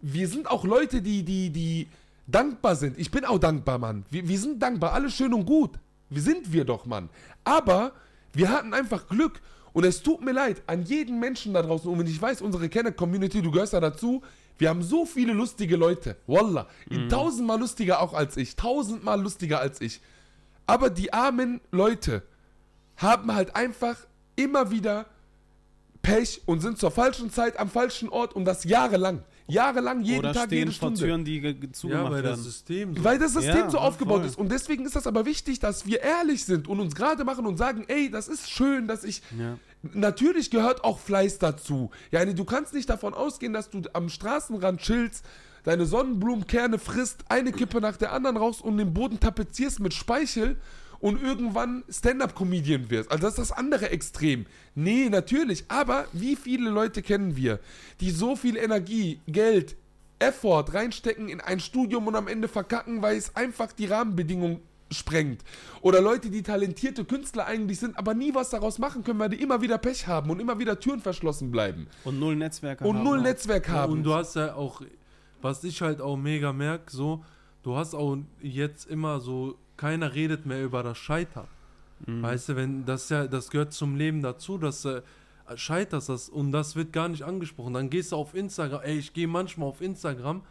wir 0.00 0.28
sind 0.28 0.48
auch 0.48 0.64
Leute, 0.64 1.02
die, 1.02 1.24
die, 1.24 1.50
die 1.50 1.88
dankbar 2.26 2.76
sind. 2.76 2.98
Ich 2.98 3.10
bin 3.10 3.24
auch 3.24 3.38
dankbar, 3.38 3.78
Mann. 3.78 4.04
Wir, 4.10 4.26
wir 4.28 4.38
sind 4.38 4.60
dankbar, 4.60 4.92
alles 4.92 5.14
schön 5.14 5.32
und 5.32 5.46
gut. 5.46 5.78
Wir 6.08 6.22
sind 6.22 6.52
wir 6.52 6.64
doch, 6.64 6.86
Mann. 6.86 7.08
Aber 7.44 7.92
wir 8.32 8.50
hatten 8.50 8.74
einfach 8.74 9.08
Glück. 9.08 9.40
Und 9.72 9.84
es 9.84 10.02
tut 10.02 10.22
mir 10.22 10.32
leid 10.32 10.62
an 10.66 10.84
jeden 10.84 11.20
Menschen 11.20 11.52
da 11.52 11.62
draußen. 11.62 11.90
Und 11.90 11.98
wenn 11.98 12.06
ich 12.06 12.20
weiß, 12.20 12.40
unsere 12.40 12.68
Kenner-Community, 12.68 13.42
du 13.42 13.50
gehörst 13.50 13.74
da 13.74 13.80
dazu, 13.80 14.22
wir 14.58 14.70
haben 14.70 14.82
so 14.82 15.04
viele 15.04 15.34
lustige 15.34 15.76
Leute. 15.76 16.16
Wallah. 16.26 16.66
Tausendmal 17.10 17.60
lustiger 17.60 18.00
auch 18.00 18.14
als 18.14 18.36
ich. 18.38 18.56
Tausendmal 18.56 19.20
lustiger 19.20 19.60
als 19.60 19.80
ich. 19.80 20.00
Aber 20.66 20.88
die 20.88 21.12
armen 21.12 21.60
Leute 21.70 22.22
haben 22.96 23.34
halt 23.34 23.54
einfach 23.54 23.96
immer 24.34 24.70
wieder 24.70 25.06
Pech 26.02 26.40
und 26.46 26.60
sind 26.60 26.78
zur 26.78 26.90
falschen 26.90 27.30
Zeit 27.30 27.58
am 27.58 27.68
falschen 27.68 28.08
Ort 28.08 28.34
und 28.34 28.44
das 28.44 28.64
jahrelang. 28.64 29.22
Jahrelang, 29.48 30.02
jeden 30.02 30.18
oder 30.20 30.32
Tag, 30.32 30.46
stehen 30.46 30.58
jede 30.58 30.70
vor 30.72 30.88
Stunde. 30.88 31.00
Türen, 31.00 31.24
die 31.24 31.40
ge- 31.40 31.54
ge- 31.54 31.68
Ja, 31.68 31.72
zugemacht 31.72 32.12
weil 32.12 32.22
das 32.22 32.30
werden. 32.32 32.42
System 32.44 32.96
so. 32.96 33.04
Weil 33.04 33.18
das 33.18 33.32
System 33.32 33.56
Ja, 33.56 33.70
so 33.70 33.78
aufgebaut 33.78 34.18
voll. 34.20 34.26
ist. 34.26 34.38
Und 34.38 34.50
deswegen 34.50 34.84
ist 34.84 34.96
das 34.96 35.06
aber 35.06 35.24
wichtig, 35.24 35.60
dass 35.60 35.86
wir 35.86 36.00
ehrlich 36.02 36.44
sind 36.44 36.66
und 36.68 36.80
uns 36.80 36.94
gerade 36.94 37.24
machen 37.24 37.46
und 37.46 37.56
sagen, 37.56 37.84
ey, 37.88 38.10
das 38.10 38.26
ist 38.28 38.50
schön, 38.50 38.88
dass 38.88 39.04
ich. 39.04 39.22
Ja. 39.38 39.56
Natürlich 39.94 40.50
gehört 40.50 40.82
auch 40.82 40.98
Fleiß 40.98 41.38
dazu. 41.38 41.90
Ja, 42.10 42.24
du 42.24 42.44
kannst 42.44 42.74
nicht 42.74 42.90
davon 42.90 43.14
ausgehen, 43.14 43.52
dass 43.52 43.70
du 43.70 43.82
am 43.92 44.08
Straßenrand 44.08 44.80
chillst, 44.80 45.24
deine 45.62 45.86
Sonnenblumenkerne 45.86 46.78
frisst, 46.78 47.24
eine 47.28 47.52
Kippe 47.52 47.80
nach 47.80 47.96
der 47.96 48.12
anderen 48.12 48.36
raus 48.36 48.60
und 48.60 48.78
den 48.78 48.92
Boden 48.94 49.20
tapezierst 49.20 49.78
mit 49.80 49.94
Speichel 49.94 50.56
und 51.00 51.22
irgendwann 51.22 51.84
Stand-up-Comedian 51.88 52.90
wirst. 52.90 53.10
Also 53.10 53.22
das 53.22 53.38
ist 53.38 53.50
das 53.50 53.52
andere 53.52 53.90
Extrem. 53.90 54.46
Nee, 54.74 55.08
natürlich. 55.08 55.64
Aber 55.68 56.06
wie 56.12 56.36
viele 56.36 56.70
Leute 56.70 57.02
kennen 57.02 57.36
wir, 57.36 57.60
die 58.00 58.10
so 58.10 58.36
viel 58.36 58.56
Energie, 58.56 59.20
Geld, 59.26 59.76
Effort 60.18 60.72
reinstecken 60.72 61.28
in 61.28 61.40
ein 61.40 61.60
Studium 61.60 62.06
und 62.06 62.14
am 62.14 62.28
Ende 62.28 62.48
verkacken, 62.48 63.02
weil 63.02 63.16
es 63.16 63.36
einfach 63.36 63.72
die 63.72 63.86
Rahmenbedingungen 63.86 64.60
sprengt. 64.90 65.42
Oder 65.82 66.00
Leute, 66.00 66.30
die 66.30 66.42
talentierte 66.42 67.04
Künstler 67.04 67.46
eigentlich 67.46 67.80
sind, 67.80 67.98
aber 67.98 68.14
nie 68.14 68.34
was 68.34 68.50
daraus 68.50 68.78
machen 68.78 69.02
können, 69.04 69.18
weil 69.18 69.28
die 69.30 69.42
immer 69.42 69.60
wieder 69.60 69.78
Pech 69.78 70.06
haben 70.06 70.30
und 70.30 70.40
immer 70.40 70.58
wieder 70.58 70.78
Türen 70.78 71.00
verschlossen 71.00 71.50
bleiben. 71.50 71.88
Und 72.04 72.18
null 72.20 72.36
Netzwerke 72.36 72.84
Und 72.86 72.96
haben 72.98 73.04
null 73.04 73.18
auch. 73.18 73.22
Netzwerk 73.24 73.68
haben. 73.68 73.92
und 73.94 74.02
du 74.04 74.14
hast 74.14 74.36
ja 74.36 74.54
auch, 74.54 74.80
was 75.42 75.64
ich 75.64 75.82
halt 75.82 76.00
auch 76.00 76.16
mega 76.16 76.52
merke, 76.52 76.90
so, 76.90 77.24
du 77.62 77.76
hast 77.76 77.94
auch 77.94 78.16
jetzt 78.40 78.88
immer 78.88 79.20
so, 79.20 79.58
keiner 79.76 80.14
redet 80.14 80.46
mehr 80.46 80.62
über 80.62 80.82
das 80.82 80.98
Scheitern. 80.98 81.48
Mhm. 82.06 82.22
Weißt 82.22 82.50
du, 82.50 82.56
wenn 82.56 82.84
das 82.84 83.08
ja, 83.08 83.26
das 83.26 83.50
gehört 83.50 83.72
zum 83.72 83.96
Leben 83.96 84.22
dazu, 84.22 84.58
dass 84.58 84.84
äh, 84.84 85.02
scheiterst 85.54 86.08
das 86.08 86.28
und 86.28 86.52
das 86.52 86.76
wird 86.76 86.92
gar 86.92 87.08
nicht 87.08 87.22
angesprochen. 87.22 87.74
Dann 87.74 87.90
gehst 87.90 88.12
du 88.12 88.16
auf 88.16 88.34
Instagram, 88.34 88.82
ey, 88.82 88.98
ich 88.98 89.12
gehe 89.12 89.28
manchmal 89.28 89.68
auf 89.68 89.80
Instagram, 89.80 90.42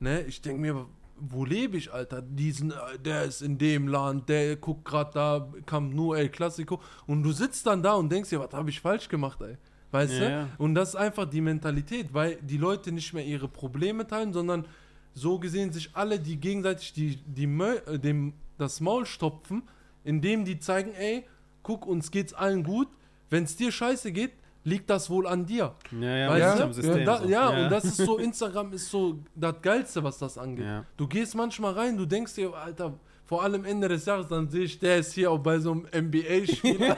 ne, 0.00 0.22
ich 0.22 0.42
denke 0.42 0.60
mir, 0.60 0.86
wo 1.24 1.44
lebe 1.44 1.76
ich, 1.76 1.92
Alter? 1.92 2.20
Diesen, 2.22 2.72
äh, 2.72 2.98
der 3.04 3.24
ist 3.24 3.42
in 3.42 3.58
dem 3.58 3.88
Land, 3.88 4.28
der 4.28 4.56
guckt 4.56 4.84
gerade 4.84 5.10
da, 5.14 5.48
Camp 5.66 5.94
Nou, 5.94 6.14
El 6.14 6.28
Clasico 6.28 6.80
und 7.06 7.22
du 7.22 7.32
sitzt 7.32 7.66
dann 7.66 7.82
da 7.82 7.94
und 7.94 8.10
denkst 8.10 8.30
dir, 8.30 8.40
was 8.40 8.52
habe 8.52 8.70
ich 8.70 8.80
falsch 8.80 9.08
gemacht, 9.08 9.40
ey? 9.42 9.56
Weißt 9.90 10.14
Ja, 10.14 10.44
du? 10.44 10.48
Und 10.58 10.74
das 10.74 10.90
ist 10.90 10.96
einfach 10.96 11.28
die 11.28 11.42
Mentalität, 11.42 12.14
weil 12.14 12.36
die 12.36 12.56
Leute 12.56 12.92
nicht 12.92 13.12
mehr 13.12 13.24
ihre 13.24 13.46
Probleme 13.46 14.06
teilen, 14.06 14.32
sondern 14.32 14.66
so 15.14 15.38
gesehen 15.38 15.70
sich 15.70 15.90
alle, 15.92 16.18
die 16.18 16.38
gegenseitig 16.38 16.94
die, 16.94 17.16
die 17.16 17.46
Mö 17.46 17.76
äh, 17.86 17.98
dem, 17.98 18.32
das 18.62 18.80
Maul 18.80 19.06
stopfen, 19.06 19.62
indem 20.04 20.44
die 20.44 20.58
zeigen, 20.58 20.92
ey, 20.94 21.24
guck, 21.62 21.86
uns 21.86 22.10
geht's 22.10 22.32
allen 22.32 22.64
gut. 22.64 22.88
Wenn 23.30 23.44
es 23.44 23.56
dir 23.56 23.72
scheiße 23.72 24.12
geht, 24.12 24.32
liegt 24.64 24.90
das 24.90 25.10
wohl 25.10 25.26
an 25.26 25.46
dir. 25.46 25.74
Ja, 25.90 26.16
ja, 26.16 26.30
Weißt 26.30 26.78
ist 26.78 26.88
du? 26.88 26.92
und 26.92 27.04
da, 27.04 27.18
so. 27.18 27.28
ja, 27.28 27.48
und 27.48 27.70
das 27.70 27.84
ist 27.84 27.96
so, 27.96 28.18
Instagram 28.28 28.72
ist 28.72 28.90
so 28.90 29.18
das 29.34 29.54
Geilste, 29.62 30.04
was 30.04 30.18
das 30.18 30.38
angeht. 30.38 30.66
Ja. 30.66 30.84
Du 30.96 31.06
gehst 31.06 31.34
manchmal 31.34 31.72
rein, 31.72 31.96
du 31.96 32.06
denkst 32.06 32.34
dir, 32.34 32.54
Alter, 32.54 32.94
vor 33.24 33.42
allem 33.42 33.64
Ende 33.64 33.88
des 33.88 34.04
Jahres, 34.04 34.28
dann 34.28 34.48
sehe 34.48 34.64
ich, 34.64 34.78
der 34.78 34.98
ist 34.98 35.12
hier 35.14 35.30
auch 35.30 35.38
bei 35.38 35.58
so 35.58 35.72
einem 35.72 35.86
NBA-Spiel 36.08 36.78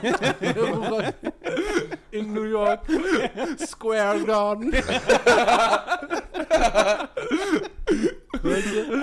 in 2.11 2.33
New 2.33 2.43
York, 2.43 2.81
Square 3.57 4.23
Garden. 4.25 4.71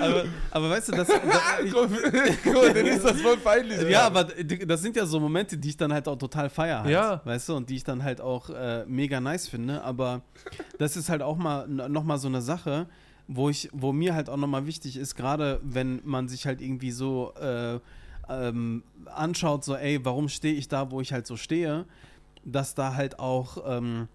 aber, 0.01 0.23
aber 0.51 0.69
weißt 0.69 0.89
du, 0.89 0.91
das, 0.93 1.07
da, 1.07 1.15
ich, 1.63 1.73
mal, 1.73 2.77
ist 2.77 3.05
das 3.05 3.21
voll 3.21 3.37
peinlich. 3.37 3.81
ja, 3.89 4.05
aber 4.07 4.23
das 4.25 4.81
sind 4.81 4.95
ja 4.95 5.05
so 5.05 5.19
Momente, 5.19 5.57
die 5.57 5.69
ich 5.69 5.77
dann 5.77 5.91
halt 5.93 6.07
auch 6.07 6.17
total 6.17 6.49
feier, 6.49 6.81
halt, 6.83 6.91
Ja. 6.91 7.21
weißt 7.25 7.49
du, 7.49 7.55
und 7.55 7.69
die 7.69 7.75
ich 7.75 7.83
dann 7.83 8.03
halt 8.03 8.21
auch 8.21 8.49
äh, 8.49 8.85
mega 8.87 9.19
nice 9.19 9.47
finde. 9.47 9.81
Aber 9.83 10.21
das 10.77 10.95
ist 10.97 11.09
halt 11.09 11.21
auch 11.21 11.37
mal 11.37 11.67
nochmal 11.67 12.17
so 12.17 12.27
eine 12.27 12.41
Sache, 12.41 12.87
wo 13.27 13.49
ich, 13.49 13.69
wo 13.71 13.91
mir 13.93 14.13
halt 14.15 14.29
auch 14.29 14.37
nochmal 14.37 14.65
wichtig 14.65 14.97
ist, 14.97 15.15
gerade 15.15 15.59
wenn 15.63 16.01
man 16.03 16.27
sich 16.27 16.45
halt 16.45 16.61
irgendwie 16.61 16.91
so 16.91 17.33
äh, 17.41 17.79
ähm, 18.29 18.83
anschaut, 19.05 19.63
so, 19.63 19.75
ey, 19.75 20.03
warum 20.03 20.29
stehe 20.29 20.53
ich 20.55 20.67
da, 20.67 20.91
wo 20.91 21.01
ich 21.01 21.13
halt 21.13 21.27
so 21.27 21.37
stehe, 21.37 21.85
dass 22.45 22.75
da 22.75 22.95
halt 22.95 23.19
auch 23.19 23.57
ähm, 23.65 24.07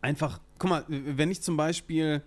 einfach, 0.00 0.40
guck 0.58 0.70
mal, 0.70 0.84
wenn 0.88 1.30
ich 1.30 1.42
zum 1.42 1.56
Beispiel 1.56 2.22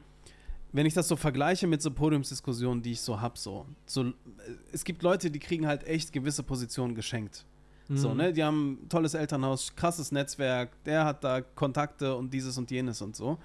wenn 0.76 0.86
ich 0.86 0.94
das 0.94 1.08
so 1.08 1.16
vergleiche 1.16 1.68
mit 1.68 1.82
so 1.82 1.90
Podiumsdiskussionen, 1.90 2.82
die 2.84 2.92
ich 2.92 3.02
so 3.02 3.22
hab, 3.22 3.38
so, 3.38 3.66
so, 3.86 4.12
es 4.74 4.84
gibt 4.84 5.04
Leute, 5.04 5.32
die 5.32 5.40
kriegen 5.40 5.66
halt 5.68 5.86
echt 5.88 6.12
gewisse 6.12 6.44
Positionen 6.44 6.96
geschenkt. 6.96 7.46
So, 7.88 8.10
Mhm. 8.10 8.18
ne, 8.18 8.34
die 8.34 8.44
haben 8.44 8.74
ein 8.84 8.90
tolles 8.90 9.14
Elternhaus, 9.14 9.74
krasses 9.76 10.12
Netzwerk, 10.12 10.72
der 10.84 11.06
hat 11.06 11.24
da 11.24 11.42
Kontakte 11.42 12.16
und 12.16 12.34
dieses 12.34 12.58
und 12.58 12.72
jenes 12.72 13.02
und 13.02 13.16
so. 13.16 13.38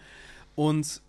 Und 0.56 1.02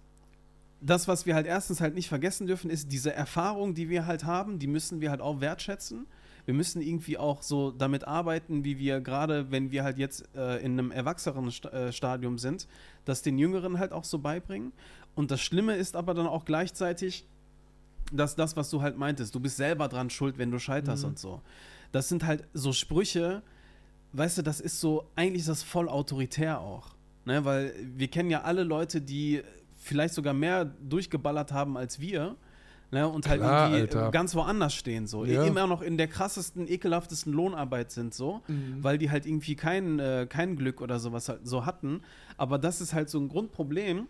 das, 0.82 1.08
was 1.08 1.26
wir 1.26 1.34
halt 1.34 1.48
erstens 1.48 1.80
halt 1.82 1.96
nicht 1.96 2.10
vergessen 2.10 2.46
dürfen, 2.46 2.70
ist 2.70 2.92
diese 2.92 3.14
Erfahrung, 3.14 3.74
die 3.74 3.90
wir 3.90 4.06
halt 4.06 4.26
haben, 4.26 4.60
die 4.60 4.68
müssen 4.68 5.00
wir 5.02 5.10
halt 5.10 5.22
auch 5.22 5.40
wertschätzen. 5.42 6.06
Wir 6.46 6.56
müssen 6.56 6.82
irgendwie 6.82 7.20
auch 7.20 7.44
so 7.44 7.70
damit 7.72 8.06
arbeiten, 8.08 8.66
wie 8.66 8.80
wir 8.80 9.00
gerade, 9.00 9.52
wenn 9.52 9.72
wir 9.72 9.84
halt 9.84 9.98
jetzt 10.00 10.28
äh, 10.36 10.58
in 10.58 10.72
einem 10.74 10.92
erwachsenen 10.92 11.52
St 11.52 11.66
äh, 11.66 11.94
Stadium 11.94 12.38
sind, 12.40 12.68
das 13.06 13.22
den 13.22 13.38
Jüngeren 13.38 13.78
halt 13.78 13.92
auch 13.94 14.04
so 14.04 14.18
beibringen. 14.18 14.72
Und 15.16 15.32
das 15.32 15.42
Schlimme 15.42 15.76
ist 15.76 15.96
aber 15.96 16.14
dann 16.14 16.28
auch 16.28 16.46
gleichzeitig, 16.46 17.26
dass 18.12 18.36
das, 18.36 18.56
was 18.56 18.70
du 18.70 18.82
halt 18.82 18.98
meintest, 18.98 19.34
du 19.36 19.40
bist 19.40 19.58
selber 19.58 19.88
dran 19.88 20.10
schuld, 20.10 20.38
wenn 20.38 20.52
du 20.52 20.60
scheiterst 20.60 21.04
Mhm. 21.04 21.10
und 21.10 21.20
so. 21.20 21.42
Das 21.92 22.10
sind 22.10 22.26
halt 22.26 22.44
so 22.54 22.74
Sprüche, 22.74 23.42
weißt 24.14 24.40
du, 24.40 24.42
das 24.42 24.60
ist 24.62 24.80
so, 24.80 25.06
eigentlich 25.16 25.42
ist 25.42 25.50
das 25.50 25.64
voll 25.64 25.88
autoritär 25.90 26.60
auch. 26.60 26.90
Ne? 27.26 27.44
Weil 27.46 27.74
wir 27.96 28.08
kennen 28.08 28.30
ja 28.30 28.42
alle 28.42 28.64
Leute, 28.64 29.02
die 29.02 29.42
vielleicht 29.76 30.14
sogar 30.14 30.34
mehr 30.34 30.66
durchgeballert 30.66 31.52
haben 31.52 31.78
als 31.78 32.00
wir. 32.00 32.36
Ne? 32.92 33.08
Und 33.08 33.28
halt 33.30 33.40
Klar, 33.40 33.70
irgendwie 33.70 33.82
Alter. 33.98 34.12
ganz 34.12 34.36
woanders 34.36 34.74
stehen, 34.74 35.08
so. 35.08 35.24
Ja. 35.24 35.46
Immer 35.46 35.66
noch 35.68 35.82
in 35.82 35.98
der 35.98 36.08
krassesten, 36.08 36.68
ekelhaftesten 36.68 37.32
Lohnarbeit 37.32 37.92
sind, 37.92 38.14
so. 38.14 38.42
Weil 38.82 38.98
die 38.98 39.10
halt 39.10 39.26
irgendwie 39.26 39.56
kein, 39.56 40.00
äh, 40.00 40.28
kein 40.30 40.58
Glück 40.58 40.82
oder 40.82 41.00
sowas 41.00 41.30
halt 41.30 41.48
so 41.48 41.66
hatten. 41.66 42.02
Aber 42.38 42.58
das 42.60 42.82
ist 42.82 42.94
halt 42.94 43.10
so 43.10 43.18
ein 43.20 43.30
Grundproblem, 43.30 44.08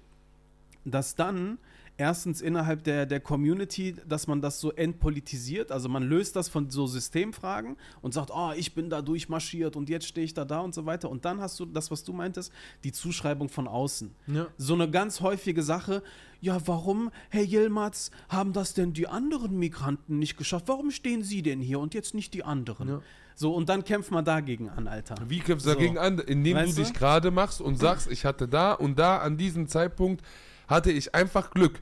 dass 0.85 1.15
dann 1.15 1.57
erstens 1.97 2.41
innerhalb 2.41 2.83
der, 2.83 3.05
der 3.05 3.19
Community, 3.19 3.95
dass 4.07 4.25
man 4.25 4.41
das 4.41 4.59
so 4.59 4.71
entpolitisiert, 4.71 5.71
also 5.71 5.87
man 5.87 6.03
löst 6.03 6.35
das 6.35 6.49
von 6.49 6.69
so 6.69 6.87
Systemfragen 6.87 7.77
und 8.01 8.13
sagt, 8.13 8.31
oh, 8.33 8.51
ich 8.55 8.73
bin 8.73 8.89
da 8.89 9.01
durchmarschiert 9.01 9.75
und 9.75 9.89
jetzt 9.89 10.07
stehe 10.07 10.25
ich 10.25 10.33
da 10.33 10.43
da 10.45 10.61
und 10.61 10.73
so 10.73 10.85
weiter. 10.85 11.09
Und 11.09 11.25
dann 11.25 11.39
hast 11.41 11.59
du 11.59 11.65
das, 11.65 11.91
was 11.91 12.03
du 12.03 12.13
meintest, 12.13 12.51
die 12.83 12.91
Zuschreibung 12.91 13.49
von 13.49 13.67
außen. 13.67 14.11
Ja. 14.27 14.47
So 14.57 14.73
eine 14.73 14.89
ganz 14.89 15.21
häufige 15.21 15.61
Sache, 15.61 16.01
ja, 16.39 16.59
warum, 16.65 17.11
Herr 17.29 17.43
Yilmaz, 17.43 18.09
haben 18.29 18.51
das 18.53 18.73
denn 18.73 18.93
die 18.93 19.07
anderen 19.07 19.59
Migranten 19.59 20.17
nicht 20.17 20.37
geschafft? 20.37 20.67
Warum 20.69 20.89
stehen 20.89 21.21
Sie 21.23 21.43
denn 21.43 21.59
hier 21.61 21.79
und 21.79 21.93
jetzt 21.93 22.15
nicht 22.15 22.33
die 22.33 22.43
anderen? 22.43 22.87
Ja. 22.87 23.01
So, 23.35 23.53
und 23.53 23.69
dann 23.69 23.83
kämpft 23.83 24.11
man 24.11 24.25
dagegen 24.25 24.69
an, 24.69 24.87
Alter. 24.87 25.15
Wie 25.27 25.39
kämpfst 25.39 25.65
du 25.67 25.71
So. 25.71 25.75
dagegen 25.75 25.97
an? 25.99 26.17
Indem 26.19 26.57
Weißt 26.57 26.77
du? 26.77 26.81
dich 26.81 26.93
gerade 26.93 27.29
machst 27.31 27.61
und 27.61 27.77
sagst, 27.77 28.09
ich 28.09 28.25
hatte 28.25 28.47
da 28.47 28.73
und 28.73 28.97
da 28.97 29.17
an 29.17 29.37
diesem 29.37 29.67
Zeitpunkt 29.67 30.23
hatte 30.71 30.91
ich 30.91 31.13
einfach 31.13 31.51
Glück. 31.51 31.79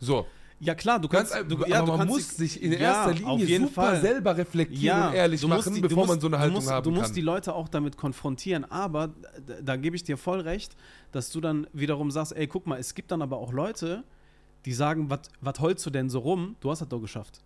So, 0.00 0.26
Ja, 0.60 0.74
klar, 0.74 0.98
du 1.00 1.08
ganz 1.08 1.30
kannst. 1.30 1.44
einfach, 1.50 1.64
du, 1.66 1.70
ja, 1.70 1.78
aber 1.80 1.92
du 1.92 1.98
man 1.98 2.08
muss 2.08 2.36
dich- 2.36 2.52
sich 2.54 2.62
in 2.62 2.72
ja, 2.72 2.78
erster 2.78 3.12
Linie 3.14 3.58
super 3.60 3.72
Fall. 3.72 4.00
selber 4.00 4.36
reflektieren 4.36 5.08
und 5.08 5.14
ehrlich 5.14 5.46
machen, 5.46 5.74
die- 5.74 5.80
bevor 5.80 5.98
musst, 6.06 6.08
man 6.10 6.20
so 6.20 6.26
eine 6.28 6.38
Haltung 6.38 6.54
musst, 6.56 6.70
haben 6.70 6.84
Du 6.84 6.90
musst 6.90 7.06
kann. 7.06 7.14
die 7.14 7.20
Leute 7.22 7.54
auch 7.54 7.68
damit 7.68 7.96
konfrontieren, 7.96 8.64
aber 8.70 9.08
da, 9.46 9.54
da 9.62 9.76
gebe 9.76 9.96
ich 9.96 10.04
dir 10.04 10.16
voll 10.16 10.40
recht, 10.40 10.76
dass 11.12 11.30
du 11.30 11.40
dann 11.40 11.66
wiederum 11.72 12.10
sagst, 12.10 12.34
ey, 12.36 12.46
guck 12.46 12.66
mal, 12.66 12.78
es 12.78 12.94
gibt 12.94 13.10
dann 13.10 13.20
aber 13.22 13.36
auch 13.38 13.52
Leute, 13.52 14.04
die 14.64 14.72
sagen, 14.72 15.10
was 15.40 15.60
holst 15.60 15.84
du 15.86 15.90
denn 15.90 16.08
so 16.08 16.20
rum? 16.20 16.56
Du 16.60 16.70
hast 16.70 16.80
das 16.80 16.88
doch 16.88 17.00
geschafft. 17.00 17.40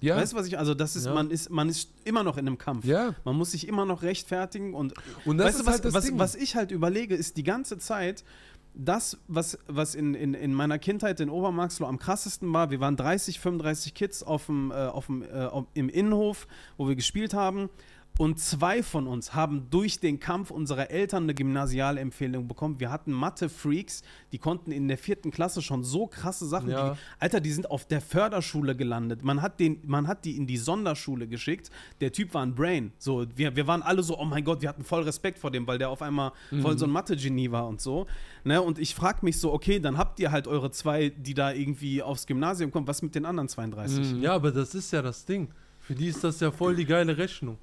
ja, 0.00 0.16
Weißt 0.16 0.32
du, 0.32 0.36
was 0.36 0.46
ich, 0.46 0.58
also 0.58 0.74
das 0.74 0.94
ist, 0.96 1.06
Ja. 1.06 1.14
man 1.14 1.30
ist, 1.30 1.48
man 1.50 1.68
ist 1.68 1.88
immer 2.04 2.22
noch 2.24 2.36
in 2.36 2.46
einem 2.46 2.58
Kampf. 2.58 2.84
ja. 2.84 3.14
Man 3.24 3.36
muss 3.36 3.52
sich 3.52 3.66
immer 3.66 3.86
noch 3.86 4.02
rechtfertigen 4.02 4.74
und 4.74 4.94
Und 5.24 5.38
das 5.38 5.46
weißt 5.46 5.56
ist 5.56 5.62
du, 5.62 5.66
was, 5.66 5.72
halt 5.74 5.84
das 5.86 5.94
was, 5.94 6.04
Ding. 6.06 6.18
was 6.18 6.34
ich 6.34 6.54
halt 6.56 6.70
überlege, 6.72 7.14
ist 7.14 7.36
die 7.36 7.44
ganze 7.44 7.78
Zeit, 7.78 8.24
das, 8.74 9.18
was, 9.28 9.58
was 9.66 9.94
in, 9.94 10.14
in, 10.14 10.34
in 10.34 10.54
meiner 10.54 10.78
Kindheit 10.78 11.20
in 11.20 11.28
Obermarxloh 11.28 11.86
am 11.86 11.98
krassesten 11.98 12.52
war, 12.52 12.70
wir 12.70 12.80
waren 12.80 12.96
30, 12.96 13.38
35 13.38 13.94
Kids 13.94 14.22
auf 14.22 14.46
dem, 14.46 14.70
äh, 14.70 14.74
auf 14.74 15.06
dem, 15.06 15.22
äh, 15.22 15.48
im 15.74 15.88
Innenhof, 15.88 16.46
wo 16.76 16.88
wir 16.88 16.96
gespielt 16.96 17.34
haben. 17.34 17.68
Und 18.18 18.38
zwei 18.38 18.82
von 18.82 19.06
uns 19.06 19.34
haben 19.34 19.68
durch 19.70 19.98
den 19.98 20.20
Kampf 20.20 20.50
unserer 20.50 20.90
Eltern 20.90 21.22
eine 21.22 21.34
Gymnasialempfehlung 21.34 22.46
bekommen. 22.46 22.78
Wir 22.78 22.90
hatten 22.90 23.10
Mathe-Freaks, 23.10 24.02
die 24.32 24.38
konnten 24.38 24.70
in 24.70 24.86
der 24.86 24.98
vierten 24.98 25.30
Klasse 25.30 25.62
schon 25.62 25.82
so 25.82 26.06
krasse 26.06 26.46
Sachen. 26.46 26.70
Ja. 26.70 26.90
Die, 26.90 26.98
Alter, 27.18 27.40
die 27.40 27.50
sind 27.50 27.70
auf 27.70 27.86
der 27.86 28.02
Förderschule 28.02 28.76
gelandet. 28.76 29.24
Man 29.24 29.40
hat, 29.40 29.60
den, 29.60 29.80
man 29.86 30.08
hat 30.08 30.26
die 30.26 30.36
in 30.36 30.46
die 30.46 30.58
Sonderschule 30.58 31.26
geschickt. 31.26 31.70
Der 32.02 32.12
Typ 32.12 32.34
war 32.34 32.42
ein 32.42 32.54
Brain. 32.54 32.92
So, 32.98 33.26
wir, 33.34 33.56
wir 33.56 33.66
waren 33.66 33.82
alle 33.82 34.02
so, 34.02 34.18
oh 34.18 34.26
mein 34.26 34.44
Gott, 34.44 34.60
wir 34.60 34.68
hatten 34.68 34.84
voll 34.84 35.02
Respekt 35.04 35.38
vor 35.38 35.50
dem, 35.50 35.66
weil 35.66 35.78
der 35.78 35.88
auf 35.88 36.02
einmal 36.02 36.32
voll 36.60 36.76
so 36.76 36.84
ein 36.84 36.90
Mathe-Genie 36.90 37.50
war 37.50 37.66
und 37.66 37.80
so. 37.80 38.06
Ne? 38.44 38.60
Und 38.60 38.78
ich 38.78 38.94
frage 38.94 39.20
mich 39.22 39.40
so, 39.40 39.52
okay, 39.54 39.80
dann 39.80 39.96
habt 39.96 40.20
ihr 40.20 40.30
halt 40.30 40.46
eure 40.46 40.70
zwei, 40.70 41.08
die 41.08 41.32
da 41.32 41.52
irgendwie 41.52 42.02
aufs 42.02 42.26
Gymnasium 42.26 42.70
kommen. 42.70 42.86
Was 42.86 43.00
mit 43.00 43.14
den 43.14 43.24
anderen 43.24 43.48
32? 43.48 44.20
Ja, 44.20 44.34
aber 44.34 44.52
das 44.52 44.74
ist 44.74 44.92
ja 44.92 45.00
das 45.00 45.24
Ding. 45.24 45.48
Für 45.80 45.94
die 45.94 46.08
ist 46.08 46.22
das 46.22 46.40
ja 46.40 46.50
voll 46.50 46.76
die 46.76 46.84
geile 46.84 47.16
Rechnung. 47.16 47.56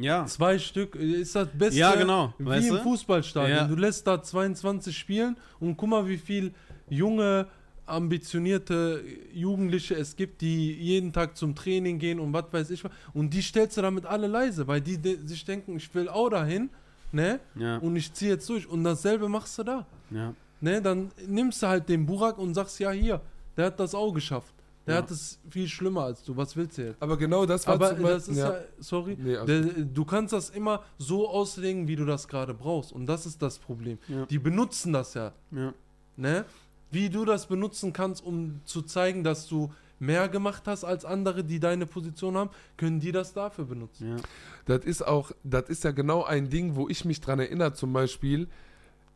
Ja. 0.00 0.26
Zwei 0.26 0.58
Stück 0.58 0.96
äh, 0.96 1.20
ist 1.20 1.34
das 1.36 1.48
Beste 1.52 1.78
Ja, 1.78 1.94
genau, 1.94 2.34
wie 2.38 2.46
weißt 2.46 2.68
im 2.68 2.76
du? 2.76 2.82
Fußballstadion. 2.82 3.56
Ja. 3.58 3.64
Du 3.66 3.76
lässt 3.76 4.06
da 4.06 4.22
22 4.22 4.96
spielen 4.96 5.36
und 5.58 5.76
guck 5.76 5.88
mal, 5.88 6.08
wie 6.08 6.16
viel 6.18 6.52
junge, 6.88 7.46
ambitionierte 7.86 9.02
Jugendliche 9.32 9.94
es 9.94 10.14
gibt, 10.16 10.40
die 10.40 10.72
jeden 10.72 11.12
Tag 11.12 11.36
zum 11.36 11.54
Training 11.54 11.98
gehen 11.98 12.20
und 12.20 12.32
was 12.32 12.44
weiß 12.50 12.70
ich 12.70 12.84
was. 12.84 12.92
Und 13.14 13.34
die 13.34 13.42
stellst 13.42 13.76
du 13.76 13.82
damit 13.82 14.06
alle 14.06 14.26
leise, 14.26 14.66
weil 14.66 14.80
die 14.80 14.98
de 14.98 15.18
sich 15.26 15.44
denken, 15.44 15.76
ich 15.76 15.92
will 15.94 16.08
auch 16.08 16.30
dahin, 16.30 16.70
ne? 17.12 17.40
Ja. 17.56 17.78
Und 17.78 17.96
ich 17.96 18.12
ziehe 18.12 18.32
jetzt 18.32 18.48
durch. 18.48 18.66
Und 18.68 18.84
dasselbe 18.84 19.28
machst 19.28 19.58
du 19.58 19.64
da. 19.64 19.86
ja. 20.10 20.34
Ne, 20.62 20.82
dann 20.82 21.10
nimmst 21.26 21.62
du 21.62 21.68
halt 21.68 21.88
den 21.88 22.04
Burak 22.04 22.36
und 22.36 22.52
sagst, 22.52 22.78
ja, 22.80 22.90
hier, 22.90 23.22
der 23.56 23.66
hat 23.66 23.80
das 23.80 23.94
auch 23.94 24.12
geschafft. 24.12 24.52
Der 24.90 24.96
Ja. 24.98 25.02
hat 25.02 25.10
es 25.10 25.38
viel 25.48 25.68
schlimmer 25.68 26.02
als 26.02 26.22
du. 26.24 26.36
Was 26.36 26.56
willst 26.56 26.78
du 26.78 26.86
jetzt? 26.86 27.02
Aber 27.02 27.16
genau 27.16 27.46
das 27.46 27.66
war 27.66 27.74
Aber 27.74 27.92
das 27.94 28.28
ist 28.28 28.36
ja, 28.38 28.52
ja. 28.54 28.60
sorry, 28.78 29.16
Nee, 29.18 29.36
alles 29.36 29.74
der, 29.74 29.84
du 29.84 30.04
kannst 30.04 30.32
das 30.32 30.50
immer 30.50 30.82
so 30.98 31.28
auslegen, 31.28 31.86
wie 31.88 31.96
du 31.96 32.04
das 32.04 32.26
gerade 32.28 32.54
brauchst. 32.54 32.92
Und 32.92 33.06
das 33.06 33.26
ist 33.26 33.40
das 33.42 33.58
Problem. 33.58 33.98
Ja. 34.08 34.26
Die 34.26 34.38
benutzen 34.38 34.92
das 34.92 35.14
ja, 35.14 35.32
Ja. 35.50 35.72
ne? 36.16 36.44
Wie 36.90 37.08
du 37.08 37.24
das 37.24 37.46
benutzen 37.46 37.92
kannst, 37.92 38.24
um 38.24 38.60
zu 38.64 38.82
zeigen, 38.82 39.22
dass 39.22 39.46
du 39.46 39.72
mehr 40.00 40.28
gemacht 40.28 40.62
hast 40.66 40.82
als 40.82 41.04
andere, 41.04 41.44
die 41.44 41.60
deine 41.60 41.86
Position 41.86 42.36
haben, 42.36 42.50
können 42.76 42.98
die 43.00 43.12
das 43.12 43.32
dafür 43.32 43.66
benutzen. 43.66 44.16
Ja. 44.16 44.16
Das 44.64 44.84
ist 44.84 45.06
auch, 45.06 45.30
das 45.44 45.68
ist 45.68 45.84
ja 45.84 45.92
genau 45.92 46.24
ein 46.24 46.48
Ding, 46.50 46.74
wo 46.74 46.88
ich 46.88 47.04
mich 47.04 47.20
dran 47.20 47.38
erinnere, 47.38 47.74
zum 47.74 47.92
Beispiel, 47.92 48.48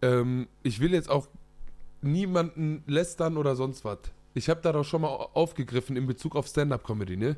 ähm, 0.03 0.47
ich 0.63 0.79
will 0.81 0.93
jetzt 0.93 1.11
auch 1.11 1.27
niemanden 2.03 2.83
lästern 2.87 3.37
oder 3.37 3.57
sonst 3.57 3.85
was. 3.85 3.99
Ich 4.35 4.49
habe 4.49 4.61
da 4.61 4.73
doch 4.73 4.85
schon 4.85 5.03
mal 5.03 5.09
au- 5.09 5.31
aufgegriffen 5.35 5.97
in 5.97 6.07
Bezug 6.07 6.37
auf 6.37 6.47
Stand-Up-Comedy, 6.47 7.17
ne? 7.17 7.37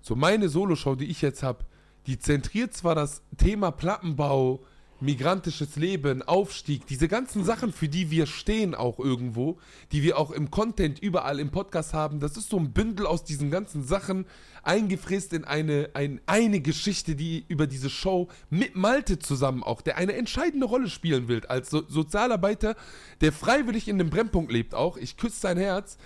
So 0.00 0.14
meine 0.16 0.48
Soloshow, 0.48 0.94
die 0.96 1.06
ich 1.06 1.22
jetzt 1.22 1.42
habe, 1.42 1.64
die 2.06 2.18
zentriert 2.18 2.74
zwar 2.74 2.94
das 2.94 3.22
Thema 3.36 3.70
Plattenbau, 3.70 4.60
migrantisches 5.00 5.76
Leben, 5.76 6.22
Aufstieg, 6.22 6.86
diese 6.86 7.08
ganzen 7.08 7.44
Sachen, 7.44 7.72
für 7.72 7.88
die 7.88 8.10
wir 8.10 8.26
stehen 8.26 8.74
auch 8.74 8.98
irgendwo, 8.98 9.58
die 9.92 10.02
wir 10.02 10.18
auch 10.18 10.30
im 10.30 10.50
Content 10.50 10.98
überall 10.98 11.38
im 11.38 11.50
Podcast 11.50 11.92
haben, 11.92 12.20
das 12.20 12.36
ist 12.36 12.50
so 12.50 12.58
ein 12.58 12.72
Bündel 12.72 13.06
aus 13.06 13.24
diesen 13.24 13.50
ganzen 13.50 13.84
Sachen, 13.84 14.26
eingefräst 14.62 15.32
in 15.32 15.44
eine, 15.44 15.90
ein, 15.94 16.20
eine 16.26 16.60
Geschichte, 16.60 17.14
die 17.14 17.44
über 17.48 17.66
diese 17.66 17.90
Show 17.90 18.28
mit 18.50 18.74
Malte 18.74 19.18
zusammen 19.18 19.62
auch, 19.62 19.80
der 19.80 19.96
eine 19.96 20.14
entscheidende 20.14 20.66
Rolle 20.66 20.88
spielen 20.88 21.28
will, 21.28 21.42
als 21.46 21.70
so 21.70 21.84
Sozialarbeiter, 21.86 22.74
der 23.20 23.32
freiwillig 23.32 23.88
in 23.88 23.98
dem 23.98 24.10
Brennpunkt 24.10 24.50
lebt 24.50 24.74
auch, 24.74 24.96
ich 24.96 25.16
küsse 25.16 25.40
sein 25.40 25.58
Herz, 25.58 25.98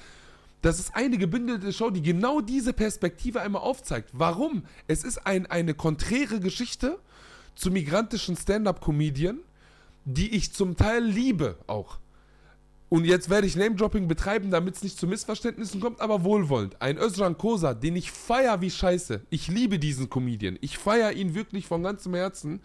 das 0.63 0.79
ist 0.79 0.95
eine 0.95 1.17
gebündelte 1.17 1.73
Show, 1.73 1.89
die 1.89 2.03
genau 2.03 2.43
diese 2.43 2.75
Perspektive 2.75 3.41
einmal 3.41 3.63
aufzeigt. 3.63 4.11
Warum? 4.13 4.65
Es 4.89 5.05
ist 5.05 5.27
ein, 5.27 5.47
eine 5.47 5.73
konträre 5.73 6.39
Geschichte 6.39 6.99
zu 7.55 7.71
migrantischen 7.71 8.37
Stand-up-Comedian, 8.37 9.41
die 10.05 10.35
ich 10.35 10.53
zum 10.53 10.77
Teil 10.77 11.05
liebe 11.05 11.57
auch. 11.67 11.99
Und 12.89 13.05
jetzt 13.05 13.31
werde 13.31 13.47
ich 13.47 13.55
Name-Dropping 13.55 14.09
betreiben, 14.09 14.51
damit 14.51 14.75
es 14.75 14.83
nicht 14.83 14.99
zu 14.99 15.07
Missverständnissen 15.07 15.81
kommt, 15.81 16.01
aber 16.01 16.25
wohlwollend. 16.25 16.83
Ein 16.83 16.99
Özcan 16.99 17.39
Kosa, 17.39 17.73
den 17.73 17.95
ich 17.95 18.11
feier 18.11 18.61
wie 18.61 18.71
Scheiße. 18.71 19.21
Ich 19.31 19.47
liebe 19.47 19.79
diesen 19.79 20.11
Comedian. 20.11 20.59
Ich 20.61 20.77
feier 20.77 21.13
ihn 21.13 21.37
wirklich 21.37 21.67
von 21.67 21.85
ganzem 21.85 22.15
Herzen. 22.15 22.61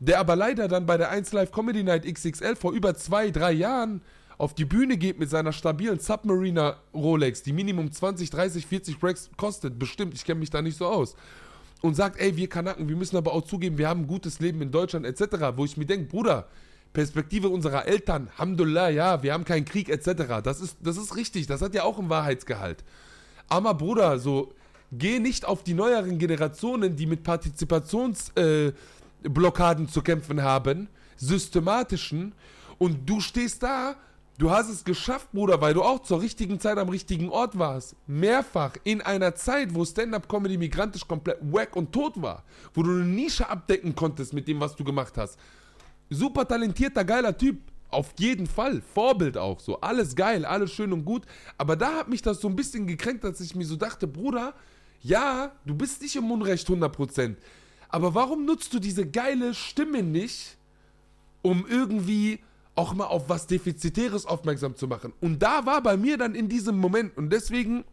Der 0.00 0.18
aber 0.18 0.34
leider 0.34 0.66
dann 0.66 0.86
bei 0.86 0.96
der 0.96 1.10
1 1.10 1.32
Live 1.32 1.52
Comedy 1.52 1.84
Night 1.84 2.04
XXL 2.04 2.56
vor 2.56 2.72
über 2.72 2.96
zwei, 2.96 3.30
drei 3.30 3.52
Jahren 3.52 4.02
auf 4.38 4.54
die 4.54 4.64
Bühne 4.64 4.96
geht 4.96 5.20
mit 5.20 5.30
seiner 5.30 5.52
stabilen 5.52 6.00
Submariner 6.00 6.78
Rolex, 6.92 7.42
die 7.42 7.52
Minimum 7.52 7.92
20, 7.92 8.30
30, 8.30 8.66
40 8.66 8.98
Breaks 8.98 9.30
kostet, 9.36 9.78
bestimmt, 9.78 10.14
ich 10.14 10.24
kenne 10.24 10.40
mich 10.40 10.50
da 10.50 10.60
nicht 10.60 10.76
so 10.76 10.86
aus. 10.86 11.14
Und 11.84 11.94
sagt, 11.94 12.18
ey, 12.18 12.34
wir 12.34 12.48
Kanaken, 12.48 12.88
wir 12.88 12.96
müssen 12.96 13.18
aber 13.18 13.34
auch 13.34 13.44
zugeben, 13.44 13.76
wir 13.76 13.90
haben 13.90 14.04
ein 14.04 14.06
gutes 14.06 14.40
Leben 14.40 14.62
in 14.62 14.70
Deutschland 14.70 15.04
etc. 15.04 15.54
Wo 15.54 15.66
ich 15.66 15.76
mir 15.76 15.84
denke, 15.84 16.06
Bruder, 16.06 16.48
Perspektive 16.94 17.50
unserer 17.50 17.84
Eltern, 17.84 18.30
Alhamdulillah, 18.32 18.88
ja, 18.88 19.22
wir 19.22 19.34
haben 19.34 19.44
keinen 19.44 19.66
Krieg 19.66 19.90
etc. 19.90 20.40
Das 20.42 20.62
ist, 20.62 20.78
das 20.80 20.96
ist 20.96 21.14
richtig, 21.14 21.46
das 21.46 21.60
hat 21.60 21.74
ja 21.74 21.82
auch 21.82 21.98
einen 21.98 22.08
Wahrheitsgehalt. 22.08 22.82
Aber 23.48 23.74
Bruder, 23.74 24.18
so, 24.18 24.54
geh 24.92 25.18
nicht 25.18 25.44
auf 25.44 25.62
die 25.62 25.74
neueren 25.74 26.18
Generationen, 26.18 26.96
die 26.96 27.04
mit 27.04 27.22
Partizipationsblockaden 27.22 29.84
äh, 29.84 29.88
zu 29.88 30.00
kämpfen 30.00 30.42
haben, 30.42 30.88
systematischen, 31.18 32.32
und 32.78 33.06
du 33.06 33.20
stehst 33.20 33.62
da, 33.62 33.96
du 34.38 34.50
hast 34.50 34.68
es 34.68 34.84
geschafft, 34.84 35.32
Bruder, 35.32 35.60
weil 35.60 35.74
du 35.74 35.82
auch 35.82 36.02
zur 36.02 36.20
richtigen 36.20 36.58
Zeit 36.60 36.78
am 36.78 36.88
richtigen 36.88 37.28
Ort 37.28 37.58
warst. 37.58 37.96
Mehrfach 38.06 38.72
in 38.84 39.00
einer 39.00 39.34
Zeit, 39.34 39.74
wo 39.74 39.84
Stand-Up-Comedy 39.84 40.56
migrantisch 40.58 41.06
komplett 41.06 41.38
wack 41.40 41.76
und 41.76 41.92
tot 41.92 42.20
war, 42.20 42.44
wo 42.72 42.82
du 42.82 42.90
eine 42.90 43.04
Nische 43.04 43.48
abdecken 43.48 43.94
konntest 43.94 44.32
mit 44.32 44.48
dem, 44.48 44.60
was 44.60 44.76
du 44.76 44.84
gemacht 44.84 45.14
hast. 45.16 45.38
Super 46.10 46.46
talentierter, 46.46 47.04
geiler 47.04 47.36
Typ. 47.36 47.58
Auf 47.90 48.12
jeden 48.18 48.48
Fall. 48.48 48.82
Vorbild 48.82 49.38
auch. 49.38 49.60
So, 49.60 49.80
alles 49.80 50.16
geil, 50.16 50.44
alles 50.44 50.72
schön 50.72 50.92
und 50.92 51.04
gut. 51.04 51.22
Aber 51.56 51.76
da 51.76 51.94
hat 51.94 52.08
mich 52.08 52.22
das 52.22 52.40
so 52.40 52.48
ein 52.48 52.56
bisschen 52.56 52.88
gekränkt, 52.88 53.22
dass 53.22 53.40
ich 53.40 53.54
mir 53.54 53.64
so 53.64 53.76
dachte, 53.76 54.08
Bruder, 54.08 54.52
ja, 55.00 55.52
du 55.64 55.74
bist 55.74 56.02
nicht 56.02 56.16
im 56.16 56.30
Unrecht 56.30 56.66
100%. 56.68 57.36
Aber 57.88 58.14
warum 58.14 58.44
nutzt 58.44 58.74
du 58.74 58.80
diese 58.80 59.06
geile 59.08 59.54
Stimme 59.54 60.02
nicht, 60.02 60.56
um 61.42 61.64
irgendwie 61.68 62.40
auch 62.74 62.94
mal 62.94 63.06
auf 63.06 63.28
was 63.28 63.46
Defizitäres 63.46 64.26
aufmerksam 64.26 64.76
zu 64.76 64.88
machen? 64.88 65.12
Und 65.20 65.40
da 65.42 65.66
war 65.66 65.82
bei 65.82 65.96
mir 65.96 66.18
dann 66.18 66.34
in 66.34 66.48
diesem 66.48 66.78
Moment, 66.78 67.16
und 67.16 67.30
deswegen 67.30 67.84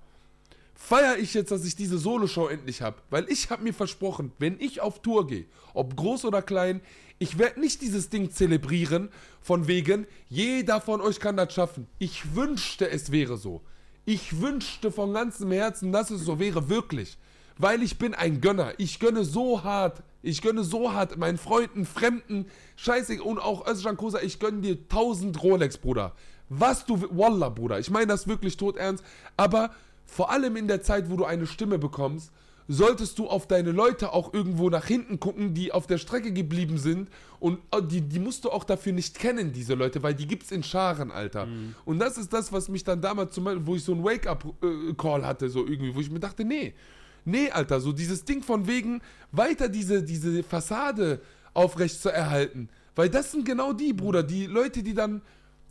feiere 0.73 1.17
ich 1.17 1.33
jetzt, 1.33 1.51
dass 1.51 1.63
ich 1.65 1.75
diese 1.75 1.97
Solo-Show 1.97 2.47
endlich 2.47 2.81
habe. 2.81 2.97
Weil 3.09 3.29
ich 3.29 3.49
habe 3.49 3.63
mir 3.63 3.73
versprochen, 3.73 4.31
wenn 4.39 4.59
ich 4.59 4.81
auf 4.81 5.01
Tour 5.01 5.27
gehe, 5.27 5.45
ob 5.73 5.95
groß 5.95 6.25
oder 6.25 6.41
klein, 6.41 6.81
ich 7.19 7.37
werde 7.37 7.59
nicht 7.59 7.81
dieses 7.81 8.09
Ding 8.09 8.31
zelebrieren, 8.31 9.09
von 9.41 9.67
wegen, 9.67 10.07
jeder 10.27 10.81
von 10.81 11.01
euch 11.01 11.19
kann 11.19 11.37
das 11.37 11.53
schaffen. 11.53 11.87
Ich 11.99 12.35
wünschte, 12.35 12.89
es 12.89 13.11
wäre 13.11 13.37
so. 13.37 13.61
Ich 14.05 14.41
wünschte 14.41 14.91
von 14.91 15.13
ganzem 15.13 15.51
Herzen, 15.51 15.91
dass 15.91 16.09
es 16.09 16.21
so 16.21 16.39
wäre, 16.39 16.67
wirklich. 16.67 17.17
Weil 17.57 17.83
ich 17.83 17.99
bin 17.99 18.15
ein 18.15 18.41
Gönner. 18.41 18.73
Ich 18.79 18.99
gönne 18.99 19.23
so 19.23 19.63
hart. 19.63 20.01
Ich 20.23 20.41
gönne 20.41 20.63
so 20.63 20.93
hart 20.93 21.17
meinen 21.17 21.37
Freunden, 21.37 21.85
Fremden, 21.85 22.45
scheiße, 22.75 23.21
und 23.23 23.39
auch 23.39 23.67
Özcan 23.67 23.97
Kosa, 23.97 24.19
ich 24.21 24.39
gönne 24.39 24.61
dir 24.61 24.77
1000 24.77 25.41
Rolex, 25.41 25.77
Bruder. 25.77 26.13
Was 26.49 26.85
du, 26.85 27.01
Wallah, 27.11 27.49
Bruder. 27.49 27.79
Ich 27.79 27.89
meine 27.89 28.07
das 28.07 28.27
wirklich 28.27 28.57
tot 28.57 28.75
ernst. 28.75 29.03
Aber 29.37 29.71
vor 30.05 30.29
allem 30.29 30.57
in 30.57 30.67
der 30.67 30.81
Zeit, 30.81 31.09
wo 31.09 31.15
du 31.15 31.25
eine 31.25 31.47
Stimme 31.47 31.79
bekommst, 31.79 32.31
solltest 32.67 33.19
du 33.19 33.27
auf 33.27 33.47
deine 33.47 33.71
Leute 33.71 34.13
auch 34.13 34.33
irgendwo 34.33 34.69
nach 34.69 34.85
hinten 34.85 35.19
gucken, 35.19 35.53
die 35.53 35.71
auf 35.71 35.87
der 35.87 35.97
Strecke 35.97 36.31
geblieben 36.31 36.77
sind. 36.77 37.09
Und 37.39 37.59
äh, 37.71 37.81
die, 37.81 38.01
die 38.01 38.19
musst 38.19 38.45
du 38.45 38.49
auch 38.49 38.63
dafür 38.63 38.93
nicht 38.93 39.17
kennen, 39.17 39.51
diese 39.53 39.73
Leute, 39.73 40.03
weil 40.03 40.13
die 40.13 40.27
gibt's 40.27 40.51
in 40.51 40.63
Scharen, 40.63 41.11
Alter. 41.11 41.47
Und 41.85 41.99
das 41.99 42.17
ist 42.17 42.31
das, 42.33 42.51
was 42.51 42.69
mich 42.69 42.83
dann 42.83 43.01
damals 43.01 43.33
zum 43.33 43.45
Beispiel, 43.45 43.65
wo 43.65 43.75
ich 43.75 43.83
so 43.83 43.93
einen 43.93 44.03
Wake-up-Call 44.03 45.25
hatte, 45.25 45.49
so 45.49 45.65
irgendwie, 45.65 45.95
wo 45.95 45.99
ich 45.99 46.11
mir 46.11 46.19
dachte, 46.19 46.45
nee, 46.45 46.73
nee, 47.25 47.49
Alter, 47.49 47.79
so 47.79 47.91
dieses 47.91 48.25
Ding 48.25 48.43
von 48.43 48.67
wegen, 48.67 49.01
weiter 49.31 49.69
diese, 49.69 50.03
diese 50.03 50.43
Fassade 50.43 51.21
aufrecht 51.53 52.01
zu 52.01 52.09
erhalten. 52.09 52.69
Weil 52.95 53.09
das 53.09 53.31
sind 53.31 53.45
genau 53.45 53.73
die, 53.73 53.93
Bruder, 53.93 54.23
die 54.23 54.45
Leute, 54.45 54.83
die 54.83 54.93
dann 54.93 55.21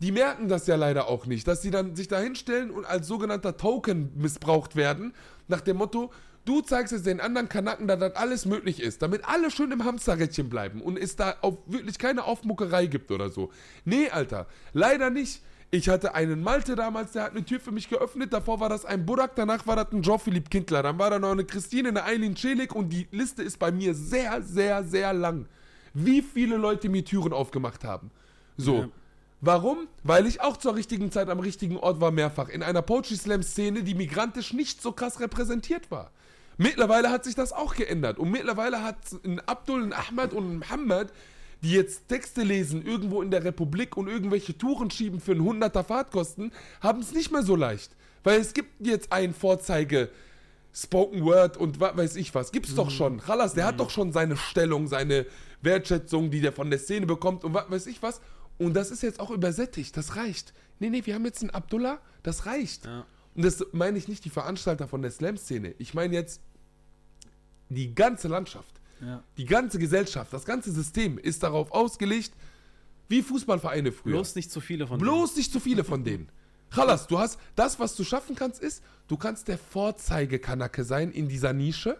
die 0.01 0.11
merken 0.11 0.47
das 0.47 0.65
ja 0.65 0.75
leider 0.75 1.07
auch 1.07 1.27
nicht, 1.27 1.47
dass 1.47 1.61
sie 1.61 1.69
dann 1.69 1.95
sich 1.95 2.07
da 2.07 2.19
hinstellen 2.19 2.71
und 2.71 2.85
als 2.85 3.07
sogenannter 3.07 3.55
Token 3.55 4.11
missbraucht 4.15 4.75
werden, 4.75 5.13
nach 5.47 5.61
dem 5.61 5.77
Motto, 5.77 6.11
du 6.43 6.61
zeigst 6.61 6.91
jetzt 6.91 7.05
den 7.05 7.19
anderen 7.19 7.47
Kanaken, 7.47 7.87
dass 7.87 7.99
das 7.99 8.15
alles 8.15 8.45
möglich 8.47 8.81
ist, 8.81 9.03
damit 9.03 9.25
alle 9.25 9.51
schön 9.51 9.71
im 9.71 9.85
Hamsterrädchen 9.85 10.49
bleiben 10.49 10.81
und 10.81 10.97
es 10.97 11.15
da 11.15 11.35
wirklich 11.67 11.99
keine 11.99 12.23
Aufmuckerei 12.23 12.87
gibt 12.87 13.11
oder 13.11 13.29
so. 13.29 13.51
Nee, 13.85 14.09
Alter, 14.09 14.47
leider 14.73 15.11
nicht. 15.11 15.43
Ich 15.73 15.87
hatte 15.87 16.13
einen 16.13 16.43
Malte 16.43 16.75
damals, 16.75 17.13
der 17.13 17.23
hat 17.23 17.31
eine 17.31 17.45
Tür 17.45 17.61
für 17.61 17.71
mich 17.71 17.87
geöffnet. 17.87 18.33
Davor 18.33 18.59
war 18.59 18.67
das 18.67 18.83
ein 18.83 19.05
Burak, 19.05 19.35
danach 19.35 19.65
war 19.65 19.77
das 19.77 19.93
ein 19.93 20.03
Jean-Philippe 20.03 20.49
Kindler. 20.49 20.83
Dann 20.83 20.99
war 20.99 21.09
da 21.09 21.17
noch 21.17 21.31
eine 21.31 21.45
Christine, 21.45 21.89
eine 21.89 22.03
Eileen 22.03 22.35
Celik 22.35 22.75
und 22.75 22.89
die 22.89 23.07
Liste 23.11 23.41
ist 23.41 23.57
bei 23.57 23.71
mir 23.71 23.93
sehr, 23.95 24.41
sehr, 24.41 24.83
sehr 24.83 25.13
lang. 25.13 25.45
Wie 25.93 26.21
viele 26.21 26.57
Leute 26.57 26.89
mir 26.89 27.05
Türen 27.05 27.31
aufgemacht 27.31 27.85
haben. 27.85 28.11
So. 28.57 28.79
Ja. 28.79 28.89
Warum? 29.39 29.87
Weil 30.03 30.27
ich 30.27 30.41
auch 30.41 30.57
zur 30.57 30.75
richtigen 30.75 31.09
Zeit 31.09 31.29
am 31.29 31.39
richtigen 31.39 31.77
Ort 31.77 32.01
war, 32.01 32.11
mehrfach. 32.11 32.49
In 32.49 32.63
einer 32.63 32.81
Poetry 32.81 33.15
Slam 33.15 33.41
Szene, 33.41 33.81
die 33.83 33.95
migrantisch 33.95 34.53
nicht 34.53 34.81
so 34.81 34.91
krass 34.91 35.21
repräsentiert 35.21 35.89
war. 35.89 36.11
Mittlerweile 36.57 37.09
hat 37.09 37.23
sich 37.23 37.33
das 37.33 37.53
auch 37.53 37.75
geändert. 37.75 38.19
Und 38.19 38.29
mittlerweile 38.29 38.83
hat 38.83 38.97
ein 39.23 39.39
Abdul, 39.47 39.83
ein 39.83 39.93
Ahmad 39.93 40.33
und 40.33 40.51
ein 40.51 40.59
Muhammad, 40.59 41.13
die 41.61 41.71
jetzt 41.71 42.07
Texte 42.07 42.43
lesen, 42.43 42.85
irgendwo 42.85 43.21
in 43.21 43.31
der 43.31 43.43
Republik 43.43 43.97
und 43.97 44.07
irgendwelche 44.07 44.57
Touren 44.57 44.89
schieben 44.89 45.19
für 45.19 45.33
einen 45.33 45.41
100er 45.41 45.83
Fahrtkosten, 45.83 46.51
haben 46.81 47.01
es 47.01 47.13
nicht 47.13 47.31
mehr 47.31 47.43
so 47.43 47.55
leicht. 47.55 47.95
Weil 48.23 48.39
es 48.39 48.53
gibt 48.53 48.85
jetzt 48.85 49.11
ein 49.11 49.33
Vorzeige. 49.33 50.09
Spoken 50.73 51.25
Word 51.25 51.57
und 51.57 51.81
weiß 51.81 52.15
ich 52.15 52.33
was. 52.33 52.53
Gibt's 52.53 52.75
doch 52.75 52.89
schon. 52.89 53.19
Chalas, 53.19 53.53
der 53.53 53.65
hat 53.65 53.79
doch 53.79 53.89
schon 53.89 54.13
seine 54.13 54.37
Stellung, 54.37 54.87
seine 54.87 55.25
Wertschätzung, 55.61 56.31
die 56.31 56.39
der 56.39 56.53
von 56.53 56.69
der 56.69 56.79
Szene 56.79 57.05
bekommt 57.05 57.43
und 57.43 57.53
weiß 57.53 57.87
ich 57.87 58.01
was. 58.01 58.21
Und 58.57 58.73
das 58.73 58.89
ist 58.89 59.03
jetzt 59.03 59.19
auch 59.19 59.31
übersättigt. 59.31 59.97
Das 59.97 60.15
reicht. 60.15 60.53
Nee, 60.79 60.89
nee, 60.89 61.05
wir 61.05 61.15
haben 61.15 61.25
jetzt 61.25 61.41
einen 61.41 61.49
Abdullah. 61.49 61.99
Das 62.23 62.45
reicht. 62.45 62.85
Ja. 62.85 63.05
Und 63.35 63.43
das 63.43 63.65
meine 63.73 63.97
ich 63.97 64.07
nicht 64.07 64.23
die 64.23 64.29
Veranstalter 64.29 64.87
von 64.87 65.01
der 65.01 65.11
Slam-Szene. 65.11 65.75
Ich 65.77 65.93
meine 65.93 66.13
jetzt 66.13 66.41
die 67.69 67.93
ganze 67.93 68.27
Landschaft. 68.27 68.80
Ja. 69.01 69.23
Die 69.37 69.45
ganze 69.45 69.79
Gesellschaft, 69.79 70.31
das 70.31 70.45
ganze 70.45 70.71
System 70.71 71.17
ist 71.17 71.43
darauf 71.43 71.71
ausgelegt, 71.71 72.33
wie 73.09 73.21
Fußballvereine 73.21 73.91
früher. 73.91 74.13
Bloß 74.13 74.35
nicht 74.35 74.51
zu 74.51 74.61
viele 74.61 74.87
von 74.87 74.99
Bloß 74.99 75.35
nicht 75.35 75.51
zu 75.51 75.59
viele 75.59 75.83
von 75.83 76.03
denen. 76.03 76.29
Chalas, 76.73 77.07
du 77.07 77.19
hast, 77.19 77.39
das, 77.55 77.79
was 77.79 77.95
du 77.95 78.03
schaffen 78.03 78.35
kannst, 78.35 78.61
ist, 78.61 78.83
du 79.07 79.17
kannst 79.17 79.47
der 79.49 79.57
Vorzeigekanacke 79.57 80.85
sein 80.85 81.11
in 81.11 81.27
dieser 81.27 81.51
Nische, 81.51 81.97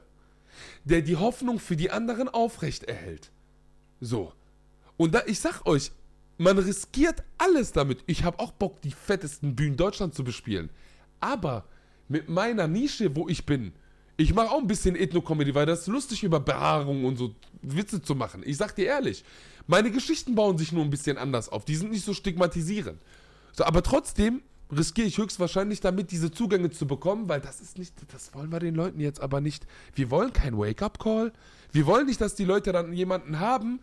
der 0.86 1.02
die 1.02 1.18
Hoffnung 1.18 1.60
für 1.60 1.76
die 1.76 1.92
anderen 1.92 2.30
aufrecht 2.30 2.84
erhält. 2.84 3.32
So. 4.00 4.32
Und 4.96 5.14
da, 5.14 5.24
ich 5.26 5.40
sag 5.40 5.66
euch, 5.66 5.92
man 6.38 6.58
riskiert 6.58 7.24
alles 7.38 7.72
damit. 7.72 8.04
Ich 8.08 8.24
habe 8.24 8.40
auch 8.40 8.52
Bock, 8.52 8.82
die 8.82 8.92
fettesten 8.92 9.56
Bühnen 9.56 9.76
Deutschlands 9.76 10.16
zu 10.16 10.24
bespielen. 10.24 10.70
Aber 11.20 11.66
mit 12.08 12.30
meiner 12.30 12.68
Nische, 12.68 13.16
wo 13.16 13.28
ich 13.28 13.46
bin, 13.46 13.74
ich 14.22 14.34
mache 14.34 14.52
auch 14.52 14.60
ein 14.60 14.68
bisschen 14.68 14.96
Ethno-Comedy, 14.96 15.56
weil 15.56 15.66
das 15.66 15.82
ist 15.82 15.88
lustig, 15.88 16.24
über 16.24 16.40
Behaarung 16.40 17.06
und 17.06 17.18
so 17.18 17.34
Witze 17.62 18.02
zu 18.02 18.16
machen. 18.16 18.44
Ich 18.46 18.58
sag 18.58 18.76
dir 18.76 18.86
ehrlich, 18.86 19.24
meine 19.68 19.92
Geschichten 19.92 20.36
bauen 20.36 20.58
sich 20.58 20.72
nur 20.72 20.84
ein 20.84 20.90
bisschen 20.90 21.18
anders 21.18 21.50
auf. 21.50 21.66
Die 21.66 21.76
sind 21.76 21.92
nicht 21.92 22.06
so 22.06 22.14
stigmatisierend. 22.14 23.00
So, 23.54 23.64
aber 23.64 23.84
trotzdem 23.84 24.42
riskiere 24.72 25.08
ich 25.08 25.18
höchstwahrscheinlich 25.18 25.82
damit, 25.82 26.12
diese 26.12 26.32
Zugänge 26.32 26.70
zu 26.70 26.88
bekommen, 26.88 27.28
weil 27.30 27.42
das 27.42 27.62
ist 27.62 27.78
nicht, 27.78 27.94
das 28.14 28.34
wollen 28.34 28.52
wir 28.52 28.60
den 28.60 28.76
Leuten 28.76 29.00
jetzt 29.00 29.20
aber 29.20 29.42
nicht. 29.42 29.66
Wir 29.96 30.10
wollen 30.12 30.34
kein 30.34 30.58
Wake-up-Call. 30.58 31.34
Wir 31.72 31.86
wollen 31.86 32.06
nicht, 32.06 32.22
dass 32.22 32.36
die 32.36 32.46
Leute 32.46 32.72
dann 32.72 32.94
jemanden 32.94 33.40
haben, 33.40 33.80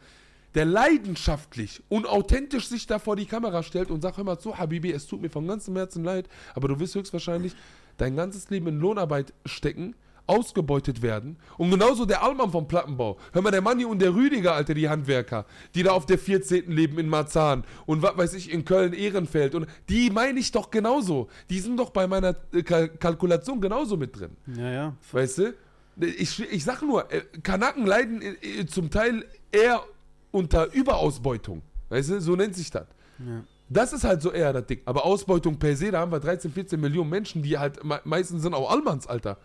der 0.55 0.65
leidenschaftlich 0.65 1.83
und 1.89 2.07
authentisch 2.07 2.69
sich 2.69 2.87
da 2.87 2.99
vor 2.99 3.17
die 3.17 3.27
Kamera 3.27 3.63
stellt 3.63 3.91
und 3.91 4.01
sagt, 4.01 4.17
hör 4.17 4.25
mal 4.25 4.39
zu, 4.39 4.57
Habibi, 4.57 4.93
es 4.93 5.07
tut 5.07 5.21
mir 5.21 5.31
von 5.31 5.47
ganzem 5.47 5.77
Herzen 5.77 6.05
leid, 6.05 6.29
aber 6.55 6.69
du 6.69 6.81
wirst 6.81 6.95
höchstwahrscheinlich 6.95 7.55
dein 7.99 8.17
ganzes 8.17 8.49
Leben 8.49 8.69
in 8.69 8.79
Lohnarbeit 8.79 9.35
stecken, 9.45 9.95
ausgebeutet 10.29 11.03
werden. 11.03 11.37
Und 11.57 11.71
genauso 11.71 12.05
der 12.05 12.23
Allmann 12.23 12.51
vom 12.51 12.69
Plattenbau. 12.69 13.19
Hör 13.33 13.43
mal, 13.43 13.51
der 13.51 13.63
Manni 13.63 13.85
und 13.85 14.01
der 14.01 14.15
Rüdiger, 14.15 14.55
Alter, 14.55 14.75
die 14.75 14.89
Handwerker, 14.89 15.47
die 15.75 15.83
da 15.83 15.93
auf 15.93 16.07
der 16.07 16.19
14. 16.19 16.71
leben 16.71 16.99
in 16.99 17.09
Marzahn 17.09 17.65
und 17.87 18.03
was 18.03 18.17
weiß 18.17 18.35
ich, 18.35 18.53
in 18.53 18.65
Köln-Ehrenfeld. 18.65 19.55
Und 19.55 19.67
die 19.89 20.11
meine 20.11 20.39
ich 20.39 20.53
doch 20.53 20.71
genauso. 20.71 21.29
Die 21.51 21.61
sind 21.61 21.79
doch 21.79 21.91
bei 21.91 22.07
meiner 22.07 22.37
äh, 22.53 22.63
Kal 22.63 22.89
Kalkulation 22.89 23.61
genauso 23.61 23.97
mit 23.97 24.19
drin. 24.19 24.37
Ja, 24.57 24.71
ja. 24.71 24.97
Weißt 25.13 25.39
du? 25.39 25.55
Ich, 26.01 26.41
ich 26.41 26.65
sag 26.65 26.83
nur, 26.83 27.13
äh, 27.13 27.23
Kanaken 27.43 27.87
leiden 27.87 28.23
äh, 28.23 28.67
zum 28.67 28.91
Teil 28.91 29.25
eher 29.51 29.83
unter 30.31 30.73
Überausbeutung. 30.73 31.63
Weißt 31.89 32.11
du? 32.11 32.21
So 32.21 32.37
nennt 32.37 32.55
sich 32.55 32.71
das. 32.71 32.87
ja. 33.19 33.43
Das 33.71 33.93
ist 33.93 34.05
halt 34.05 34.23
so 34.23 34.33
eher 34.33 34.53
das 34.53 34.67
Ding. 34.67 34.81
Aber 34.87 35.05
Ausbeutung 35.05 35.59
per 35.59 35.77
se, 35.77 35.91
da 35.91 36.01
haben 36.01 36.11
wir 36.11 36.21
13, 36.21 36.51
14 36.51 36.81
Millionen 36.81 37.11
Menschen, 37.11 37.43
die 37.43 37.59
halt 37.59 37.85
me 37.85 38.01
meistens 38.05 38.43
sind 38.43 38.55
auch 38.55 38.71
Allmanns, 38.71 39.07
Alter. 39.07 39.37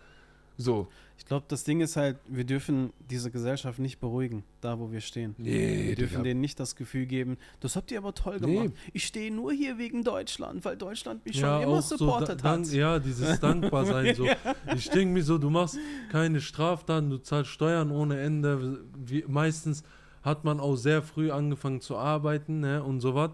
So. 0.56 0.86
Ich 1.16 1.26
glaube, 1.26 1.46
das 1.48 1.62
Ding 1.64 1.80
ist 1.80 1.96
halt, 1.96 2.16
wir 2.26 2.44
dürfen 2.44 2.92
diese 3.08 3.30
Gesellschaft 3.30 3.78
nicht 3.78 3.98
beruhigen, 4.00 4.42
da 4.60 4.78
wo 4.80 4.90
wir 4.90 5.00
stehen. 5.00 5.34
Nee, 5.38 5.86
Wir 5.88 5.94
dürfen 5.96 6.24
denen 6.24 6.40
nicht 6.40 6.58
das 6.60 6.74
Gefühl 6.76 7.06
geben, 7.06 7.38
das 7.60 7.76
habt 7.76 7.90
ihr 7.92 7.98
aber 7.98 8.14
toll 8.14 8.38
Nee. 8.40 8.54
gemacht. 8.56 8.74
Ich 8.92 9.04
stehe 9.06 9.32
nur 9.32 9.52
hier 9.52 9.78
wegen 9.78 10.02
Deutschland, 10.02 10.64
weil 10.64 10.76
Deutschland 10.76 11.24
mich 11.24 11.36
Ja, 11.36 11.60
schon 11.60 11.70
immer 11.70 11.82
so, 11.82 11.96
supportet 11.96 12.44
da- 12.44 12.50
hat. 12.58 12.66
ja, 12.72 12.98
dieses 12.98 13.38
Dankbarsein. 13.40 14.14
so. 14.14 14.26
Ich 14.76 14.90
denke 14.90 15.14
mir 15.14 15.22
so, 15.22 15.38
du 15.38 15.50
machst 15.50 15.78
keine 16.10 16.40
Straftaten, 16.40 17.10
du 17.10 17.18
zahlst 17.18 17.50
Steuern 17.50 17.90
ohne 17.92 18.20
Ende. 18.20 18.80
Wie, 18.96 19.24
meistens 19.28 19.82
hat 20.22 20.44
man 20.44 20.58
auch 20.60 20.76
sehr 20.76 21.02
früh 21.02 21.30
angefangen 21.30 21.80
zu 21.80 21.96
arbeiten 21.96 22.60
ne, 22.60 22.82
und 22.82 23.00
sowas. 23.00 23.30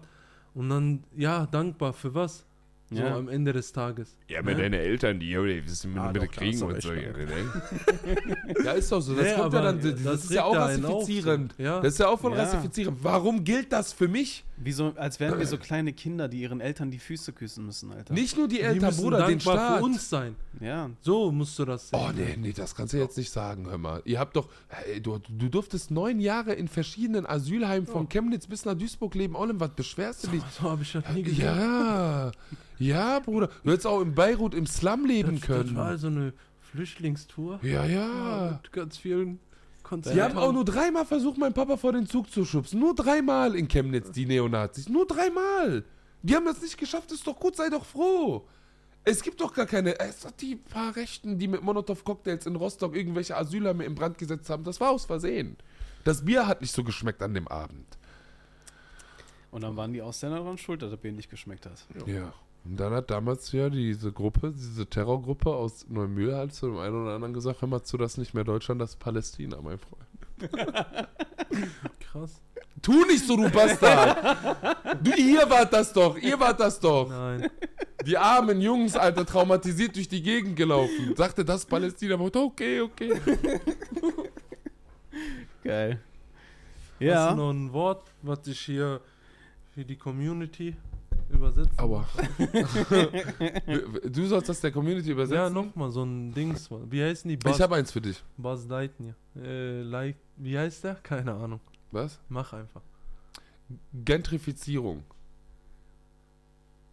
Und 0.53 0.69
dann, 0.69 1.03
ja, 1.17 1.45
dankbar 1.47 1.93
für 1.93 2.13
was? 2.13 2.45
So 2.91 2.97
Ja. 2.97 3.15
am 3.15 3.29
Ende 3.29 3.53
des 3.53 3.71
Tages. 3.71 4.17
Ja, 4.31 4.39
aber 4.39 4.53
deine 4.55 4.77
Eltern, 4.79 5.19
die, 5.19 5.29
ja, 5.29 5.43
die 5.43 5.65
wissen 5.65 5.93
mit, 5.93 6.01
Ah, 6.01 6.11
mit 6.13 6.21
doch, 6.21 6.31
Kriegen 6.31 6.61
und 6.63 6.81
so. 6.81 6.93
ja. 6.93 7.01
Ja, 7.01 7.11
ne? 7.11 7.63
Ja, 8.65 8.71
ist 8.73 8.91
doch 8.91 9.01
so. 9.01 9.13
Das 9.13 9.25
Nee, 9.25 9.33
kommt 9.35 9.53
ja 9.53 9.61
dann, 9.61 9.81
das, 9.81 10.03
das 10.03 10.23
ist 10.25 10.31
ja 10.31 10.43
auch 10.43 10.51
auf, 10.51 10.57
rassifizierend. 10.57 11.53
so. 11.57 11.63
Ja. 11.63 11.81
Das 11.81 11.93
ist 11.93 11.99
ja 11.99 12.07
auch 12.07 12.19
von 12.19 12.33
Ja. 12.33 12.39
rassifizierend. 12.43 12.97
Warum 13.01 13.43
gilt 13.43 13.71
das 13.73 13.91
für 13.93 14.07
mich? 14.07 14.43
Wie 14.63 14.71
so, 14.73 14.93
als 14.95 15.19
wären 15.19 15.39
wir 15.39 15.47
so 15.47 15.57
kleine 15.57 15.91
Kinder, 15.91 16.27
die 16.27 16.41
ihren 16.41 16.61
Eltern 16.61 16.91
die 16.91 16.99
Füße 16.99 17.33
küssen 17.33 17.65
müssen, 17.65 17.91
Alter. 17.91 18.13
Nicht 18.13 18.37
nur 18.37 18.47
die 18.47 18.57
Die 18.57 18.61
Eltern, 18.61 18.89
müssen 18.89 19.01
Bruder, 19.01 19.25
den 19.25 19.39
Staat. 19.39 19.79
für 19.79 19.83
uns 19.83 20.07
sein. 20.07 20.35
Ja. 20.59 20.91
So 21.01 21.31
musst 21.31 21.57
du 21.57 21.65
das 21.65 21.89
sehen. 21.89 21.99
Oh 21.99 22.11
nee, 22.15 22.37
nee, 22.37 22.53
das 22.53 22.75
kannst 22.75 22.93
du 22.93 22.97
jetzt 22.97 23.17
nicht 23.17 23.31
sagen, 23.31 23.65
hör 23.67 23.79
mal. 23.79 24.01
Ihr 24.05 24.19
habt 24.19 24.35
doch, 24.35 24.49
hey, 24.67 25.01
du, 25.01 25.17
du 25.29 25.49
durftest 25.49 25.89
neun 25.89 26.19
Jahre 26.19 26.53
in 26.53 26.67
verschiedenen 26.67 27.25
Asylheimen 27.25 27.87
von 27.87 28.07
Chemnitz 28.07 28.45
bis 28.45 28.63
nach 28.63 28.75
Duisburg 28.75 29.15
leben. 29.15 29.35
Olem, 29.35 29.59
was 29.59 29.71
beschwerst 29.71 30.25
du 30.25 30.27
dich? 30.27 30.43
So 30.57 30.69
habe 30.69 30.83
ich 30.83 30.91
das 30.91 31.03
nie 31.11 31.23
gesehen. 31.23 31.43
Ja, 31.45 32.31
ja, 32.77 33.19
Bruder. 33.19 33.49
Du 33.63 33.71
hättest 33.71 33.87
auch 33.87 34.01
in 34.01 34.13
Beirut 34.21 34.53
im 34.53 34.67
Slum 34.67 35.05
leben 35.05 35.39
Das, 35.39 35.47
das 35.47 35.75
war 35.75 35.85
können. 35.87 35.97
so 35.97 36.07
eine 36.07 36.33
Flüchtlingstour. 36.71 37.59
Ja, 37.63 37.85
ja. 37.85 38.59
Mit 38.61 38.71
ganz 38.71 38.97
vielen 38.97 39.39
Konzerten. 39.83 40.17
Die 40.17 40.23
haben 40.23 40.37
auch 40.37 40.53
nur 40.53 40.63
dreimal 40.63 41.05
versucht, 41.05 41.37
meinen 41.37 41.53
Papa 41.53 41.75
vor 41.77 41.93
den 41.93 42.05
Zug 42.05 42.31
zu 42.31 42.45
schubsen. 42.45 42.79
Nur 42.79 42.93
dreimal 42.95 43.55
in 43.55 43.67
Chemnitz, 43.67 44.11
die 44.11 44.25
Neonazis. 44.25 44.87
Nur 44.89 45.07
dreimal. 45.07 45.83
Die 46.21 46.35
haben 46.35 46.45
das 46.45 46.61
nicht 46.61 46.77
geschafft, 46.77 47.11
ist 47.11 47.25
doch 47.25 47.39
gut, 47.39 47.55
sei 47.55 47.69
doch 47.69 47.83
froh. 47.83 48.47
Es 49.03 49.23
gibt 49.23 49.41
doch 49.41 49.53
gar 49.53 49.65
keine. 49.65 49.99
Es 49.99 50.21
sind 50.21 50.39
die 50.39 50.55
paar 50.55 50.95
Rechten, 50.95 51.39
die 51.39 51.47
mit 51.47 51.63
Molotow-Cocktails 51.63 52.45
in 52.45 52.55
Rostock 52.55 52.95
irgendwelche 52.95 53.35
Asylheime 53.35 53.83
in 53.83 53.95
Brand 53.95 54.19
gesetzt 54.19 54.49
haben. 54.51 54.63
Das 54.63 54.79
war 54.79 54.91
aus 54.91 55.05
Versehen. 55.05 55.57
Das 56.03 56.23
Bier 56.23 56.45
hat 56.45 56.61
nicht 56.61 56.73
so 56.75 56.83
geschmeckt 56.83 57.23
an 57.23 57.33
dem 57.33 57.47
Abend. 57.47 57.97
Und 59.49 59.61
dann 59.61 59.75
waren 59.75 59.91
die 59.91 60.01
Ausländer 60.03 60.39
dran 60.39 60.59
schuld, 60.59 60.83
dass 60.83 60.91
das 60.91 60.99
Bier 60.99 61.11
nicht 61.11 61.29
geschmeckt 61.31 61.65
hat. 61.65 61.83
Ja. 62.05 62.31
Und 62.63 62.79
dann 62.79 62.93
hat 62.93 63.09
damals 63.09 63.51
ja 63.51 63.69
diese 63.69 64.11
Gruppe, 64.11 64.51
diese 64.55 64.85
Terrorgruppe 64.85 65.49
aus 65.49 65.85
Neumühl 65.89 66.35
halt 66.35 66.53
zu 66.53 66.67
dem 66.67 66.77
einen 66.77 67.03
oder 67.03 67.15
anderen 67.15 67.33
gesagt, 67.33 67.61
hör 67.61 67.67
mal 67.67 67.81
zu, 67.83 67.97
das 67.97 68.13
ist 68.13 68.17
nicht 68.19 68.33
mehr 68.35 68.43
Deutschland, 68.43 68.79
das 68.79 68.91
ist 68.91 68.99
Palästina, 68.99 69.57
mein 69.61 69.79
Freund. 69.79 70.05
Krass. 71.99 72.41
Tu 72.81 72.93
nicht 73.05 73.25
so, 73.25 73.35
du 73.35 73.49
Bastard! 73.49 74.37
du, 75.03 75.11
ihr 75.11 75.47
wart 75.49 75.71
das 75.73 75.91
doch, 75.93 76.17
ihr 76.17 76.39
wart 76.39 76.59
das 76.59 76.79
doch. 76.79 77.09
Nein. 77.09 77.49
Die 78.05 78.17
armen 78.17 78.59
Jungs, 78.61 78.95
Alter, 78.95 79.25
traumatisiert 79.25 79.95
durch 79.95 80.07
die 80.07 80.21
Gegend 80.23 80.55
gelaufen. 80.55 81.15
Sagte 81.15 81.45
das 81.45 81.65
Palästina, 81.65 82.15
aber 82.15 82.31
okay, 82.33 82.81
okay. 82.81 83.19
Geil. 85.63 85.99
Hast 86.93 86.99
du 87.01 87.05
Ja. 87.05 87.35
noch 87.35 87.51
ein 87.51 87.71
Wort, 87.73 88.07
was 88.21 88.45
ich 88.47 88.59
hier 88.59 89.01
für 89.73 89.85
die 89.85 89.95
Community 89.97 90.75
übersetzen? 91.31 91.71
Aua. 91.77 92.07
du 94.09 94.25
sollst 94.27 94.49
das 94.49 94.61
der 94.61 94.71
Community 94.71 95.11
übersetzen? 95.11 95.35
Ja, 95.35 95.49
nochmal 95.49 95.91
so 95.91 96.03
ein 96.03 96.33
Dings. 96.33 96.69
Wie 96.89 97.03
heißen 97.03 97.29
die? 97.29 97.37
Buzz, 97.37 97.55
Ich 97.55 97.61
habe 97.61 97.75
eins 97.75 97.91
für 97.91 98.01
dich. 98.01 98.23
Buzz 98.37 98.67
Lightyear. 98.67 99.15
Äh, 99.35 99.81
like, 99.81 100.17
wie 100.37 100.57
heißt 100.57 100.83
der? 100.83 100.95
Keine 100.95 101.33
Ahnung. 101.33 101.59
Was? 101.91 102.19
Mach 102.29 102.53
einfach. 102.53 102.81
Gentrifizierung. 103.93 105.03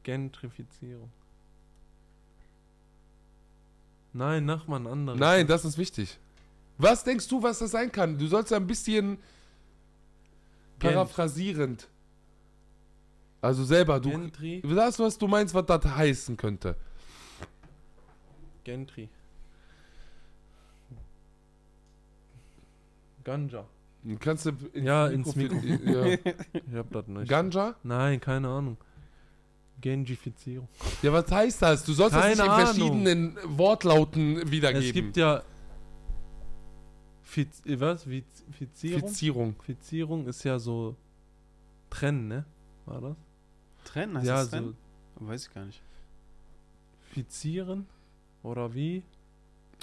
Gentrifizierung. 0.03 1.11
Nein, 4.13 4.47
mach 4.47 4.67
mal 4.67 4.81
ein 4.81 4.87
anderes. 4.87 5.21
Nein, 5.21 5.47
das 5.47 5.65
ist 5.65 5.79
wichtig. 5.79 6.19
Was 6.79 7.05
denkst 7.05 7.29
du, 7.29 7.43
was 7.43 7.59
das 7.59 7.73
sein 7.73 7.91
kann? 7.93 8.19
Du 8.19 8.27
sollst 8.27 8.53
ein 8.53 8.67
bisschen 8.67 9.19
Gent. 10.79 10.95
paraphrasierend. 10.95 11.89
Also 13.41 13.65
selber, 13.65 14.01
du 14.01 14.11
Gentry. 14.11 14.63
sagst, 14.65 14.99
was 14.99 15.17
du 15.19 15.29
meinst, 15.29 15.55
was 15.55 15.67
das 15.67 15.85
heißen 15.85 16.37
könnte. 16.37 16.77
Gentry. 18.65 19.09
Ganja. 23.25 23.65
Kannst 24.21 24.47
du 24.47 24.51
ins 24.73 24.85
Ja, 24.87 25.07
ins 25.09 25.35
Ja. 25.85 26.05
Ich 26.15 26.75
hab 26.75 26.91
das 26.93 27.07
nicht. 27.09 27.29
Ganja? 27.29 27.75
Nein, 27.83 28.21
keine 28.21 28.49
Ahnung. 28.49 28.77
Gentrifizierung. 29.81 30.69
Ja, 31.03 31.13
was 31.13 31.31
heißt 31.31 31.63
das? 31.63 31.85
Du 31.85 31.93
sollst 31.93 32.17
Keine 32.17 32.35
das 32.35 32.39
nicht 32.39 32.45
in 32.47 32.51
Ahnung. 32.51 32.67
verschiedenen 32.67 33.39
Wortlauten 33.59 34.51
wiedergeben. 34.51 34.87
Es 34.89 34.93
gibt 34.93 35.17
ja. 35.17 35.43
Fiz, 37.23 37.63
äh, 37.65 37.79
was? 37.79 38.03
Fiz, 38.05 38.25
Fizierung? 38.51 39.09
Fizierung. 39.09 39.55
Fizierung 39.63 40.27
ist 40.27 40.43
ja 40.43 40.59
so. 40.59 40.97
Trennen, 41.91 42.27
ne? 42.29 42.45
War 42.87 43.01
das? 43.01 43.17
Trennen 43.89 44.17
heißt 44.17 44.27
ja, 44.27 44.35
das 44.37 44.45
so. 44.47 44.51
trennen? 44.51 44.77
Weiß 45.17 45.47
ich 45.47 45.55
gar 45.55 45.65
nicht. 45.65 45.83
Fizieren? 47.11 47.87
Oder 48.43 48.75
wie? 48.75 49.03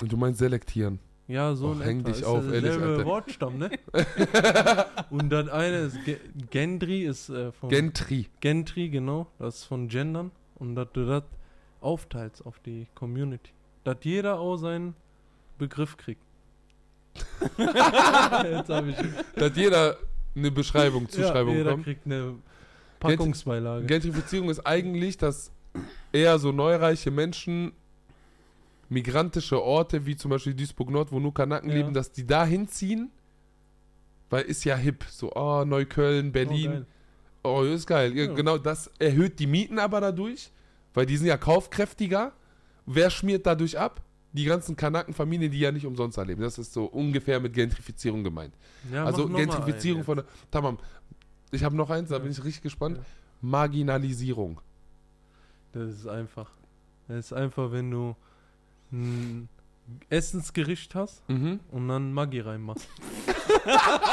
Und 0.02 0.12
du 0.12 0.18
meinst 0.18 0.40
selektieren. 0.40 1.00
Ja, 1.28 1.56
so 1.56 1.70
Och, 1.70 1.76
in 1.78 1.82
häng 1.82 2.00
etwa. 2.02 2.10
dich 2.10 2.18
Ist 2.22 2.26
auf, 2.26 2.46
ja 2.46 2.54
ehrlich, 2.54 2.72
Alter. 2.72 3.06
Wortstamm, 3.06 3.58
ne? 3.58 3.72
Und 5.10 5.30
dann 5.32 5.50
eine 5.50 5.78
ist 5.78 6.04
Ge 6.06 6.20
Gendry 6.52 7.04
ist 7.04 7.30
äh, 7.30 7.52
von 7.52 7.70
Gentry. 7.70 8.28
Gentry, 8.42 8.90
genau. 8.90 9.28
Das 9.40 9.56
ist 9.56 9.64
von 9.64 9.88
Gendern. 9.88 10.32
Und 10.56 10.76
dass 10.76 10.88
du 10.94 11.06
das 11.06 11.24
aufteilst 11.82 12.46
auf 12.46 12.60
die 12.60 12.88
Community. 12.94 13.52
Dass 13.84 13.98
jeder 14.02 14.40
auch 14.40 14.58
seinen 14.58 14.96
Begriff 15.58 15.98
kriegt. 15.98 16.22
Jetzt 17.58 18.70
habe 18.70 18.92
ich. 18.92 18.98
Dass 19.36 19.56
jeder 19.58 19.98
eine 20.36 20.52
Beschreibung, 20.52 21.10
Zuschreibung 21.10 21.54
ja, 21.54 21.58
jeder 21.60 21.72
kommt. 21.72 21.86
kriegt 21.86 22.06
eine 22.06 22.36
Packungsbeilage. 23.12 23.86
Gentrifizierung 23.86 24.50
ist 24.50 24.60
eigentlich, 24.66 25.18
dass 25.18 25.52
eher 26.12 26.40
so 26.40 26.52
neureiche 26.52 27.12
Menschen 27.12 27.74
migrantische 28.90 29.62
Orte 29.62 30.06
wie 30.06 30.16
zum 30.16 30.30
Beispiel 30.32 30.54
Duisburg 30.54 30.90
Nord, 30.90 31.12
wo 31.12 31.20
nur 31.20 31.34
Kanaken 31.34 31.70
Ja. 31.70 31.76
leben, 31.78 31.94
dass 31.94 32.12
die 32.12 32.26
da 32.26 32.46
hinziehen, 32.46 33.12
weil 34.30 34.44
ist 34.44 34.64
ja 34.64 34.76
hip. 34.76 35.04
So, 35.10 35.32
oh, 35.34 35.64
Neukölln, 35.66 36.30
Oh, 36.30 36.32
Berlin. 36.32 36.72
geil. 36.72 36.86
Oh, 37.44 37.62
ist 37.64 37.88
geil. 37.88 38.16
Ja, 38.16 38.26
Ja. 38.26 38.34
Genau, 38.34 38.58
das 38.58 38.90
erhöht 39.00 39.40
die 39.40 39.48
Mieten 39.48 39.80
aber 39.80 40.02
dadurch, 40.02 40.52
weil 40.94 41.06
die 41.06 41.18
sind 41.18 41.28
ja 41.28 41.38
kaufkräftiger. 41.38 42.32
Wer 42.86 43.10
schmiert 43.10 43.46
dadurch 43.46 43.78
ab? 43.78 44.02
Die 44.34 44.46
ganzen 44.46 44.76
Kanakenfamilien, 44.76 45.52
die 45.52 45.60
ja 45.60 45.72
nicht 45.72 45.86
umsonst 45.86 46.18
erleben. 46.18 46.42
Das 46.42 46.58
ist 46.60 46.74
so 46.74 46.86
ungefähr 46.86 47.40
mit 47.40 47.54
Gentrifizierung 47.54 48.24
gemeint. 48.24 48.54
Also 48.94 49.28
Gentrifizierung 49.30 50.04
von 50.04 50.18
der. 50.18 50.26
Tamam. 50.52 50.78
Ich 51.52 51.64
habe 51.64 51.76
noch 51.76 51.90
eins, 51.90 52.10
da 52.10 52.20
bin 52.20 52.32
ich 52.32 52.44
richtig 52.44 52.64
gespannt. 52.64 52.98
Ja. 52.98 53.04
Marginalisierung. 53.42 54.62
Das 55.74 55.90
ist 55.92 56.08
einfach. 56.08 56.50
Das 57.08 57.18
ist 57.28 57.34
einfach, 57.34 57.72
wenn 57.72 57.92
du 57.92 58.16
ein 58.92 59.48
Essensgericht 60.10 60.96
hast 60.96 61.28
Mhm. 61.30 61.60
und 61.72 61.88
dann 61.88 62.14
Maggi 62.14 62.40
reinmachst. 62.40 62.88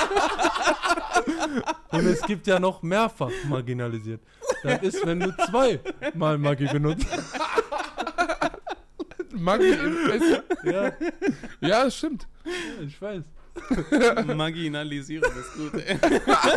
und 1.90 2.06
es 2.06 2.22
gibt 2.22 2.46
ja 2.46 2.58
noch 2.58 2.82
mehrfach 2.82 3.30
marginalisiert. 3.48 4.20
Das 4.62 4.82
ist, 4.82 5.06
wenn 5.06 5.20
du 5.20 5.34
zweimal 5.46 6.38
Maggi 6.38 6.66
benutzt. 6.66 7.06
Maggi 9.32 9.70
im 9.72 10.10
Essen. 10.10 10.42
Ja, 10.64 10.92
Ja, 11.60 11.84
das 11.84 11.96
stimmt. 11.96 12.26
ich 12.80 13.00
weiß. 13.00 13.22
Marginalisierung 14.34 15.30
ist 15.32 15.54
gut, 15.54 15.82
ey. 15.82 15.98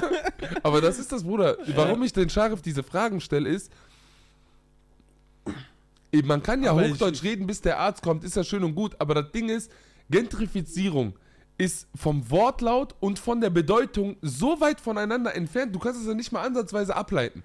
Aber 0.63 0.81
das 0.81 0.99
ist 0.99 1.11
das, 1.11 1.23
Bruder. 1.23 1.57
Warum 1.75 2.03
ich 2.03 2.13
den 2.13 2.29
Scharif 2.29 2.61
diese 2.61 2.83
Fragen 2.83 3.19
stelle, 3.21 3.49
ist, 3.49 3.71
eben, 6.11 6.27
man 6.27 6.41
kann 6.41 6.63
ja 6.63 6.71
Aber 6.71 6.85
ich- 6.85 6.93
Hochdeutsch 6.93 7.23
reden, 7.23 7.47
bis 7.47 7.61
der 7.61 7.79
Arzt 7.79 8.01
kommt, 8.01 8.23
ist 8.23 8.35
ja 8.35 8.43
schön 8.43 8.63
und 8.63 8.75
gut, 8.75 8.95
aber 8.99 9.13
das 9.15 9.31
Ding 9.31 9.49
ist, 9.49 9.71
Gentrifizierung 10.09 11.13
ist 11.57 11.87
vom 11.95 12.29
Wortlaut 12.29 12.95
und 12.99 13.17
von 13.17 13.39
der 13.41 13.49
Bedeutung 13.49 14.17
so 14.21 14.59
weit 14.59 14.81
voneinander 14.81 15.35
entfernt, 15.35 15.73
du 15.73 15.79
kannst 15.79 16.01
es 16.01 16.07
ja 16.07 16.13
nicht 16.13 16.31
mal 16.31 16.45
ansatzweise 16.45 16.95
ableiten. 16.95 17.43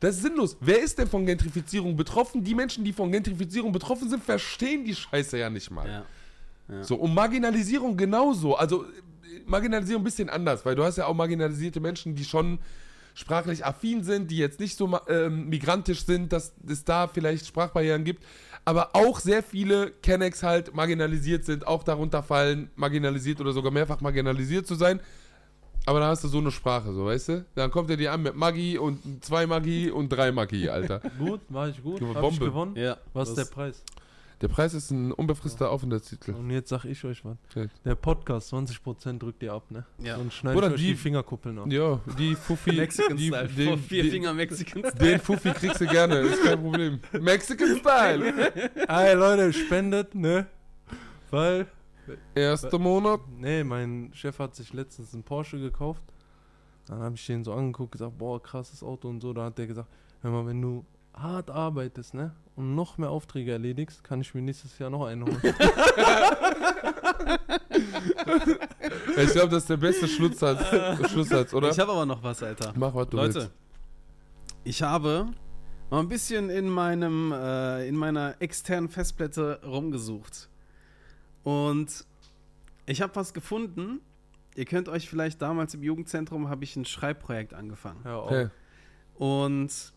Das 0.00 0.16
ist 0.16 0.22
sinnlos. 0.22 0.56
Wer 0.60 0.82
ist 0.82 0.98
denn 0.98 1.08
von 1.08 1.24
Gentrifizierung 1.24 1.96
betroffen? 1.96 2.44
Die 2.44 2.54
Menschen, 2.54 2.84
die 2.84 2.92
von 2.92 3.10
Gentrifizierung 3.10 3.72
betroffen 3.72 4.10
sind, 4.10 4.22
verstehen 4.22 4.84
die 4.84 4.94
Scheiße 4.94 5.38
ja 5.38 5.48
nicht 5.48 5.70
mal. 5.70 5.88
Ja. 5.88 6.04
Ja. 6.68 6.82
So, 6.82 6.96
und 6.96 7.14
Marginalisierung 7.14 7.96
genauso. 7.96 8.56
Also, 8.56 8.84
Marginalisierung 9.46 10.02
ein 10.02 10.04
bisschen 10.04 10.28
anders, 10.28 10.64
weil 10.66 10.74
du 10.74 10.84
hast 10.84 10.96
ja 10.98 11.06
auch 11.06 11.14
marginalisierte 11.14 11.80
Menschen, 11.80 12.14
die 12.14 12.24
schon 12.24 12.58
sprachlich 13.14 13.64
affin 13.64 14.02
sind, 14.04 14.30
die 14.30 14.36
jetzt 14.36 14.60
nicht 14.60 14.76
so 14.76 14.98
ähm, 15.08 15.48
migrantisch 15.48 16.04
sind, 16.04 16.32
dass 16.32 16.52
es 16.68 16.84
da 16.84 17.08
vielleicht 17.08 17.46
Sprachbarrieren 17.46 18.04
gibt. 18.04 18.22
Aber 18.64 18.90
auch 18.94 19.20
sehr 19.20 19.42
viele 19.42 19.90
Kennex 20.02 20.42
halt 20.42 20.74
marginalisiert 20.74 21.44
sind, 21.44 21.66
auch 21.66 21.82
darunter 21.84 22.22
fallen, 22.22 22.68
marginalisiert 22.76 23.40
oder 23.40 23.52
sogar 23.52 23.70
mehrfach 23.72 24.00
marginalisiert 24.00 24.66
zu 24.66 24.74
sein. 24.74 25.00
Aber 25.86 26.00
da 26.00 26.08
hast 26.08 26.24
du 26.24 26.28
so 26.28 26.38
eine 26.38 26.50
Sprache, 26.50 26.92
so 26.92 27.06
weißt 27.06 27.28
du? 27.28 27.46
Dann 27.54 27.70
kommt 27.70 27.88
er 27.90 27.96
dir 27.96 28.12
an 28.12 28.22
mit 28.22 28.34
Maggi 28.34 28.76
und 28.76 29.24
zwei 29.24 29.46
Maggi 29.46 29.88
und 29.88 30.08
drei 30.08 30.32
Maggi, 30.32 30.68
Alter. 30.68 31.00
Gut, 31.18 31.42
war 31.48 31.68
ich 31.68 31.80
gut. 31.80 32.00
Du, 32.00 32.08
Hab 32.08 32.16
ich 32.16 32.20
Bombe. 32.20 32.44
gewonnen. 32.46 32.74
Ja, 32.76 32.96
Was 33.12 33.28
ist 33.28 33.38
der 33.38 33.44
Preis? 33.44 33.82
Der 34.42 34.48
Preis 34.48 34.74
ist 34.74 34.90
ein 34.90 35.12
unbefristeter 35.12 35.70
Aufenthaltstitel. 35.70 36.32
Und 36.32 36.50
jetzt 36.50 36.68
sag 36.68 36.84
ich 36.84 37.02
euch 37.04 37.24
was. 37.24 37.36
Der 37.86 37.94
Podcast, 37.94 38.52
20% 38.52 39.18
drückt 39.18 39.42
ihr 39.42 39.52
ab, 39.54 39.70
ne? 39.70 39.86
Ja. 39.98 40.16
Und 40.18 40.30
schneidet 40.32 40.58
Oder 40.58 40.72
euch 40.74 40.80
die- 40.80 40.88
die 40.88 40.94
Fingerkuppeln 40.94 41.58
ab. 41.58 41.72
Ja, 41.72 42.00
die 42.18 42.34
Fuffi. 42.34 42.72
Mexican 42.76 43.16
die, 43.16 43.28
Style. 43.28 43.48
den- 43.48 43.68
Vor 43.68 43.78
vier 43.78 44.02
den- 44.02 44.12
Finger 44.12 44.34
Mexican 44.34 44.80
Style. 44.84 44.94
Den 45.10 45.20
Fuffi 45.20 45.50
kriegst 45.52 45.80
du 45.80 45.86
gerne, 45.86 46.16
ist 46.20 46.44
kein 46.44 46.60
Problem. 46.60 47.00
Mexican 47.20 47.76
Style. 47.78 48.52
Ey, 48.88 49.14
Leute, 49.14 49.52
spendet, 49.54 50.14
ne? 50.14 50.46
Weil, 51.30 51.66
Erster 52.34 52.78
Monat. 52.78 53.20
nee, 53.38 53.64
mein 53.64 54.10
Chef 54.12 54.38
hat 54.38 54.54
sich 54.54 54.72
letztens 54.74 55.14
einen 55.14 55.22
Porsche 55.22 55.58
gekauft. 55.58 56.02
Dann 56.88 57.00
habe 57.00 57.14
ich 57.16 57.26
den 57.26 57.42
so 57.42 57.52
angeguckt, 57.54 57.92
gesagt, 57.92 58.16
boah, 58.18 58.40
krasses 58.40 58.82
Auto 58.82 59.08
und 59.08 59.20
so. 59.22 59.32
Da 59.32 59.44
hat 59.46 59.56
der 59.58 59.66
gesagt, 59.66 59.88
hör 60.20 60.30
mal, 60.30 60.46
wenn 60.46 60.60
du 60.60 60.84
hart 61.16 61.50
arbeitest, 61.50 62.14
ne? 62.14 62.34
Und 62.54 62.74
noch 62.74 62.98
mehr 62.98 63.10
Aufträge 63.10 63.52
erledigst, 63.52 64.04
kann 64.04 64.20
ich 64.20 64.34
mir 64.34 64.42
nächstes 64.42 64.78
Jahr 64.78 64.90
noch 64.90 65.06
einen 65.06 65.24
holen. 65.24 65.40
Ich 69.16 69.32
glaube, 69.32 69.48
das 69.48 69.62
ist 69.62 69.70
der 69.70 69.76
beste 69.76 70.06
Schlusssatz, 70.08 71.10
Schlusssatz 71.10 71.54
oder? 71.54 71.70
Ich 71.70 71.78
habe 71.78 71.92
aber 71.92 72.06
noch 72.06 72.22
was, 72.22 72.42
Alter. 72.42 72.72
Mach, 72.76 72.94
was 72.94 73.08
du 73.08 73.16
Leute, 73.16 73.34
willst. 73.34 73.50
ich 74.64 74.82
habe 74.82 75.28
mal 75.90 76.00
ein 76.00 76.08
bisschen 76.08 76.50
in 76.50 76.68
meinem, 76.68 77.32
äh, 77.32 77.88
in 77.88 77.96
meiner 77.96 78.36
externen 78.40 78.88
Festplatte 78.88 79.60
rumgesucht. 79.64 80.48
Und 81.44 82.04
ich 82.86 83.02
habe 83.02 83.14
was 83.16 83.32
gefunden. 83.32 84.00
Ihr 84.54 84.64
könnt 84.64 84.88
euch 84.88 85.08
vielleicht 85.08 85.42
damals 85.42 85.74
im 85.74 85.82
Jugendzentrum 85.82 86.48
habe 86.48 86.64
ich 86.64 86.76
ein 86.76 86.84
Schreibprojekt 86.84 87.54
angefangen. 87.54 88.06
Auf. 88.06 88.26
Okay. 88.30 88.48
Und 89.14 89.92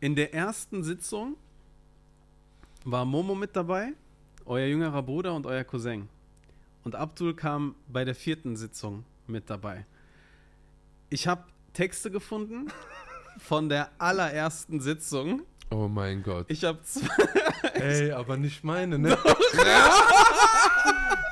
in 0.00 0.14
der 0.14 0.34
ersten 0.34 0.82
Sitzung 0.82 1.36
war 2.84 3.04
Momo 3.04 3.34
mit 3.34 3.56
dabei, 3.56 3.92
euer 4.44 4.66
jüngerer 4.66 5.02
Bruder 5.02 5.34
und 5.34 5.46
euer 5.46 5.64
Cousin. 5.64 6.08
Und 6.84 6.94
Abdul 6.94 7.34
kam 7.34 7.74
bei 7.88 8.04
der 8.04 8.14
vierten 8.14 8.56
Sitzung 8.56 9.04
mit 9.26 9.50
dabei. 9.50 9.84
Ich 11.10 11.26
habe 11.26 11.44
Texte 11.72 12.10
gefunden 12.10 12.70
von 13.38 13.68
der 13.68 13.90
allerersten 13.98 14.80
Sitzung. 14.80 15.42
Oh 15.70 15.88
mein 15.88 16.22
Gott. 16.22 16.46
Ich 16.48 16.64
habe 16.64 16.78
Ey, 17.74 18.12
aber 18.12 18.36
nicht 18.36 18.64
meine, 18.64 18.98
ne? 18.98 19.18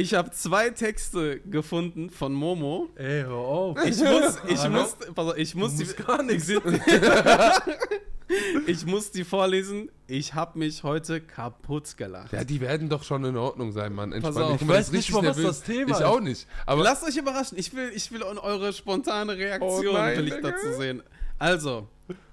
ich 0.00 0.14
hab 0.14 0.34
zwei 0.34 0.70
Texte 0.70 1.40
gefunden 1.40 2.10
von 2.10 2.32
Momo. 2.32 2.88
Ey, 2.96 3.22
hör 3.22 3.34
auf. 3.36 3.78
Ich 3.84 3.98
muss, 3.98 4.38
ich 4.48 4.68
muss, 4.68 4.96
pass 5.14 5.26
auf, 5.26 5.36
ich 5.36 5.54
muss 5.54 5.76
die, 5.76 5.84
gar 6.02 6.22
nichts. 6.22 6.48
ich 8.66 8.86
muss 8.86 9.10
die 9.10 9.24
vorlesen. 9.24 9.90
Ich 10.06 10.34
habe 10.34 10.58
mich 10.58 10.82
heute 10.82 11.20
kaputt 11.20 11.96
gelacht. 11.96 12.32
Ja, 12.32 12.44
die 12.44 12.60
werden 12.60 12.88
doch 12.88 13.02
schon 13.02 13.24
in 13.24 13.36
Ordnung 13.36 13.72
sein, 13.72 13.92
Mann. 13.92 14.12
Entspannt. 14.12 14.36
auf. 14.38 14.50
guck 14.52 14.60
Ich 14.62 14.66
mal, 14.66 14.74
weiß 14.74 14.92
nicht 14.92 15.12
was 15.12 15.22
nervös. 15.22 15.44
das 15.44 15.62
Thema 15.62 15.90
Ich 15.90 15.96
ist. 15.96 16.02
auch 16.02 16.20
nicht. 16.20 16.46
Aber 16.66 16.82
Lasst 16.82 17.04
euch 17.04 17.16
überraschen. 17.16 17.58
Ich 17.58 17.74
will, 17.74 17.90
ich 17.94 18.10
will 18.12 18.22
eure 18.22 18.72
spontane 18.72 19.36
Reaktion 19.36 19.88
Oh 19.88 19.92
nein, 19.98 20.18
will 20.18 20.28
ich 20.28 20.40
dazu 20.40 20.72
sehen. 20.78 21.02
Also, 21.38 21.88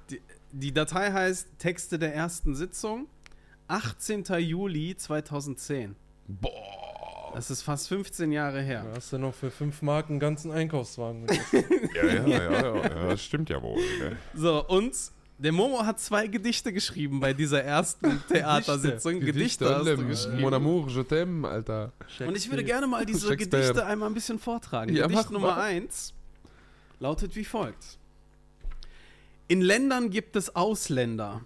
die, 0.10 0.22
die 0.52 0.74
Datei 0.74 1.12
heißt 1.12 1.48
Texte 1.60 2.00
der 2.00 2.14
ersten 2.16 2.56
Sitzung, 2.56 3.08
18. 3.68 4.24
Juli 4.40 4.96
2010. 4.96 5.96
boah. 6.28 6.77
Das 7.34 7.52
ist 7.52 7.62
fast 7.62 7.88
15 7.90 8.32
Jahre 8.32 8.62
her. 8.62 8.86
Da 8.90 8.98
hast 8.98 9.14
du 9.14 9.18
noch 9.18 9.34
für 9.34 9.52
5 9.52 9.82
Mark 9.82 10.10
einen 10.10 10.20
ganzen 10.20 10.52
Einkaufswagen 10.52 11.22
mit. 11.24 11.32
Ja, 11.96 12.06
ja, 12.06 12.28
ja, 12.28 12.52
ja, 12.52 12.76
ja, 12.76 13.08
das 13.10 13.24
stimmt 13.24 13.50
ja 13.50 13.62
wohl. 13.62 13.82
Ne? 14.00 14.18
So, 14.36 14.66
und 14.68 14.94
der 15.40 15.52
Momo 15.52 15.86
hat 15.86 16.00
zwei 16.00 16.28
Gedichte 16.28 16.72
geschrieben 16.74 17.20
bei 17.20 17.34
dieser 17.34 17.64
ersten 17.64 18.22
Theatersitzung. 18.32 19.20
Gedichte, 19.20 19.68
hast 19.68 19.86
du 19.88 19.98
Mon 19.98 20.08
geschrieben. 20.08 20.54
amour, 20.54 20.88
je 20.90 21.02
t'aime, 21.02 21.48
Alter. 21.48 21.92
Und 22.20 22.36
ich 22.38 22.50
würde 22.50 22.64
gerne 22.64 22.88
mal 22.88 23.06
diese. 23.06 23.36
Gedichte 23.36 23.86
einmal 23.86 24.10
ein 24.10 24.14
bisschen 24.14 24.40
vortragen. 24.40 24.96
Ja, 24.96 25.08
Gedicht 25.08 25.26
mach 25.26 25.32
Nummer 25.32 25.56
mal. 25.56 25.62
1 25.62 26.14
lautet 27.00 27.36
wie 27.36 27.46
folgt. 27.46 27.98
In 29.48 29.62
Ländern 29.62 30.10
gibt 30.10 30.36
es 30.36 30.56
Ausländer. 30.56 31.42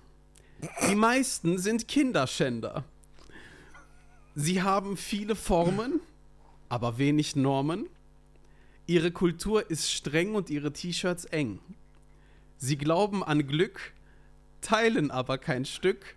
Die 0.89 0.95
meisten 0.95 1.57
sind 1.57 1.87
Kinderschänder. 1.87 2.83
Sie 4.35 4.61
haben 4.61 4.95
viele 4.95 5.35
Formen, 5.35 5.99
aber 6.69 6.97
wenig 6.97 7.35
Normen. 7.35 7.89
Ihre 8.87 9.11
Kultur 9.11 9.69
ist 9.69 9.91
streng 9.91 10.35
und 10.35 10.49
ihre 10.49 10.71
T-Shirts 10.71 11.25
eng. 11.25 11.59
Sie 12.57 12.77
glauben 12.77 13.23
an 13.23 13.45
Glück, 13.45 13.93
teilen 14.61 15.11
aber 15.11 15.37
kein 15.37 15.65
Stück. 15.65 16.15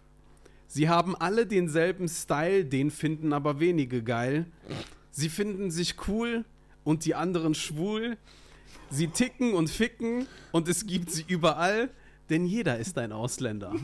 Sie 0.69 0.89
haben 0.89 1.17
alle 1.17 1.47
denselben 1.47 2.09
Style, 2.09 2.65
den 2.65 2.91
finden 2.91 3.33
aber 3.33 3.59
wenige 3.59 4.03
geil. 4.03 4.47
Sie 5.11 5.29
finden 5.29 5.71
sich 5.71 5.97
cool 6.09 6.45
und 6.85 7.05
die 7.05 7.15
anderen 7.15 7.55
schwul. 7.55 8.17
Sie 8.91 9.09
ticken 9.09 9.55
und 9.55 9.71
ficken 9.71 10.27
und 10.53 10.69
es 10.69 10.87
gibt 10.87 11.11
sie 11.11 11.25
überall, 11.27 11.91
denn 12.31 12.47
jeder 12.47 12.79
ist 12.79 12.97
ein 12.99 13.13
Ausländer. 13.13 13.75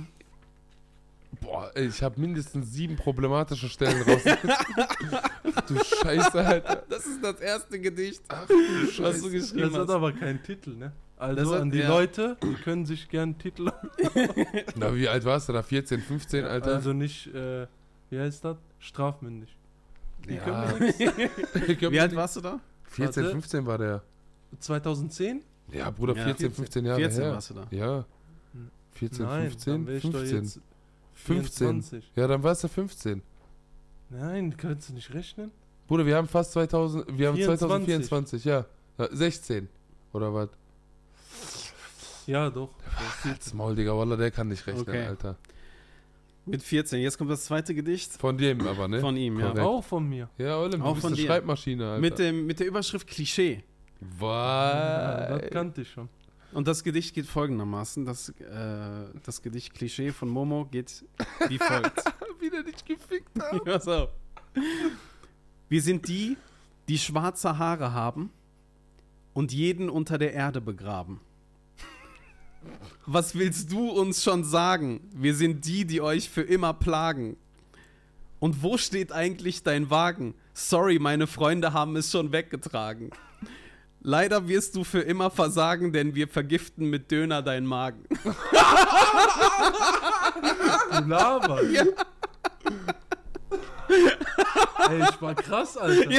Boah, 1.40 1.70
ey, 1.74 1.86
ich 1.86 2.02
habe 2.02 2.20
mindestens 2.20 2.72
sieben 2.72 2.96
problematische 2.96 3.68
Stellen 3.68 4.02
raus. 4.02 4.22
du 5.68 5.76
Scheiße, 5.84 6.44
Alter. 6.44 6.82
Das 6.88 7.06
ist 7.06 7.22
das 7.22 7.40
erste 7.40 7.80
Gedicht, 7.80 8.22
Ach 8.28 8.46
du 8.46 8.54
was 8.54 8.86
du 8.88 8.92
Scheiße. 8.92 9.30
geschrieben 9.30 9.60
Das 9.62 9.72
hat 9.74 9.80
hast. 9.88 9.90
aber 9.94 10.12
keinen 10.12 10.42
Titel, 10.42 10.70
ne? 10.76 10.92
Also 11.16 11.36
Das 11.44 11.52
hat- 11.52 11.60
an 11.62 11.70
die 11.70 11.78
ja. 11.78 11.88
Leute, 11.88 12.36
die 12.42 12.54
können 12.62 12.84
sich 12.86 13.08
gern 13.08 13.38
Titel. 13.38 13.70
Na, 14.76 14.94
wie 14.94 15.08
alt 15.08 15.24
warst 15.24 15.48
du 15.48 15.52
da? 15.52 15.62
14, 15.62 16.00
15, 16.00 16.44
Alter? 16.44 16.74
Also 16.74 16.92
nicht, 16.92 17.26
äh, 17.34 17.66
wie 18.10 18.18
heißt 18.18 18.44
das? 18.44 18.56
Strafmündig. 18.78 19.56
Die 20.28 20.34
Ja. 20.34 20.42
können 20.44 20.78
mir 20.78 20.86
nichts. 21.68 21.90
Wie 21.90 22.00
alt 22.00 22.14
warst 22.16 22.36
du 22.36 22.40
da? 22.40 22.60
14, 22.84 23.22
Warte. 23.22 23.32
15 23.34 23.66
war 23.66 23.78
der. 23.78 24.02
2010? 24.58 25.42
Ja, 25.72 25.90
Bruder, 25.90 26.16
Ja. 26.16 26.24
14, 26.24 26.52
15 26.52 26.84
Jahre 26.86 27.00
14 27.00 27.22
her. 27.22 27.32
warst 27.32 27.50
du 27.50 27.54
da. 27.54 27.66
Ja. 27.70 28.04
14, 28.94 29.24
Nein, 29.24 29.42
15, 29.50 29.72
dann 29.72 29.86
wär 29.86 29.96
ich 29.96 30.02
doch 30.02 30.10
15. 30.18 30.62
jetzt 31.14 31.26
15. 31.26 31.82
24. 31.82 32.12
Ja, 32.16 32.26
dann 32.26 32.42
warst 32.42 32.64
du 32.64 32.68
15. 32.68 33.22
Nein, 34.10 34.56
kannst 34.56 34.88
du 34.88 34.94
nicht 34.94 35.12
rechnen? 35.14 35.50
Bruder, 35.86 36.06
wir 36.06 36.16
haben 36.16 36.28
fast 36.28 36.52
2000, 36.52 37.06
wir 37.18 37.28
haben 37.28 37.36
24. 37.36 37.68
2024, 37.68 38.44
ja. 38.44 38.64
ja. 38.98 39.08
16. 39.10 39.68
Oder 40.12 40.32
was? 40.34 40.48
Ja, 42.26 42.50
doch. 42.50 42.70
Halt's 43.24 43.52
Maul, 43.54 43.74
Digga, 43.74 43.96
Wallah, 43.96 44.16
der 44.16 44.30
kann 44.30 44.48
nicht 44.48 44.66
rechnen, 44.66 44.82
Okay. 44.82 45.06
Alter. 45.06 45.36
Mit 46.46 46.62
14. 46.62 47.00
Jetzt 47.00 47.18
kommt 47.18 47.30
das 47.30 47.44
zweite 47.44 47.74
Gedicht 47.74 48.12
Von 48.12 48.38
dem 48.38 48.66
aber, 48.66 48.88
ne? 48.88 49.00
von 49.00 49.16
ihm, 49.16 49.38
ja. 49.38 49.48
Korrekt. 49.50 49.66
Auch 49.66 49.84
von 49.84 50.08
mir. 50.08 50.28
Ja, 50.38 50.58
Olim, 50.58 50.80
du 50.80 50.86
Auch 50.86 50.92
bist 50.94 51.02
von 51.02 51.12
eine 51.12 51.20
dir. 51.20 51.26
Schreibmaschine, 51.26 51.86
Alter. 51.86 52.00
Mit, 52.00 52.18
dem, 52.18 52.46
mit 52.46 52.60
der 52.60 52.66
Überschrift 52.66 53.06
Klischee. 53.06 53.62
Ja, 54.20 55.26
das 55.28 55.42
Was? 55.42 55.50
kannte 55.50 55.82
ich 55.82 55.90
schon. 55.90 56.08
Und 56.52 56.66
das 56.66 56.82
Gedicht 56.82 57.14
geht 57.14 57.26
folgendermaßen. 57.26 58.04
Das, 58.04 58.30
äh, 58.30 59.06
das 59.24 59.42
Gedicht 59.42 59.74
Klischee 59.74 60.12
von 60.12 60.28
Momo 60.28 60.64
geht 60.64 61.04
wie 61.48 61.58
folgt. 61.58 62.04
Wieder 62.40 62.62
nicht 62.62 62.84
gefickt 62.86 63.40
haben. 63.40 63.60
Pass 63.64 63.86
auf. 63.86 64.10
Wir 65.68 65.82
sind 65.82 66.08
die, 66.08 66.36
die 66.88 66.98
schwarze 66.98 67.58
Haare 67.58 67.92
haben 67.92 68.30
und 69.32 69.52
jeden 69.52 69.88
unter 69.88 70.18
der 70.18 70.32
Erde 70.32 70.60
begraben. 70.60 71.20
Was 73.06 73.34
willst 73.34 73.72
du 73.72 73.90
uns 73.90 74.22
schon 74.22 74.44
sagen? 74.44 75.00
Wir 75.14 75.34
sind 75.34 75.64
die, 75.64 75.84
die 75.84 76.00
euch 76.00 76.28
für 76.28 76.42
immer 76.42 76.74
plagen. 76.74 77.36
Und 78.38 78.62
wo 78.62 78.76
steht 78.76 79.12
eigentlich 79.12 79.62
dein 79.62 79.90
Wagen? 79.90 80.34
Sorry, 80.52 80.98
meine 80.98 81.26
Freunde 81.26 81.72
haben 81.72 81.96
es 81.96 82.10
schon 82.10 82.32
weggetragen. 82.32 83.10
Leider 84.02 84.48
wirst 84.48 84.76
du 84.76 84.84
für 84.84 85.00
immer 85.00 85.30
versagen, 85.30 85.92
denn 85.92 86.14
wir 86.14 86.26
vergiften 86.28 86.88
mit 86.88 87.10
Döner 87.10 87.42
deinen 87.42 87.66
Magen. 87.66 88.04
Du 90.92 91.08
laberst. 91.08 91.64
Ey, 94.88 95.02
ich 95.08 95.22
war 95.22 95.34
krass, 95.34 95.76
Alter. 95.76 96.10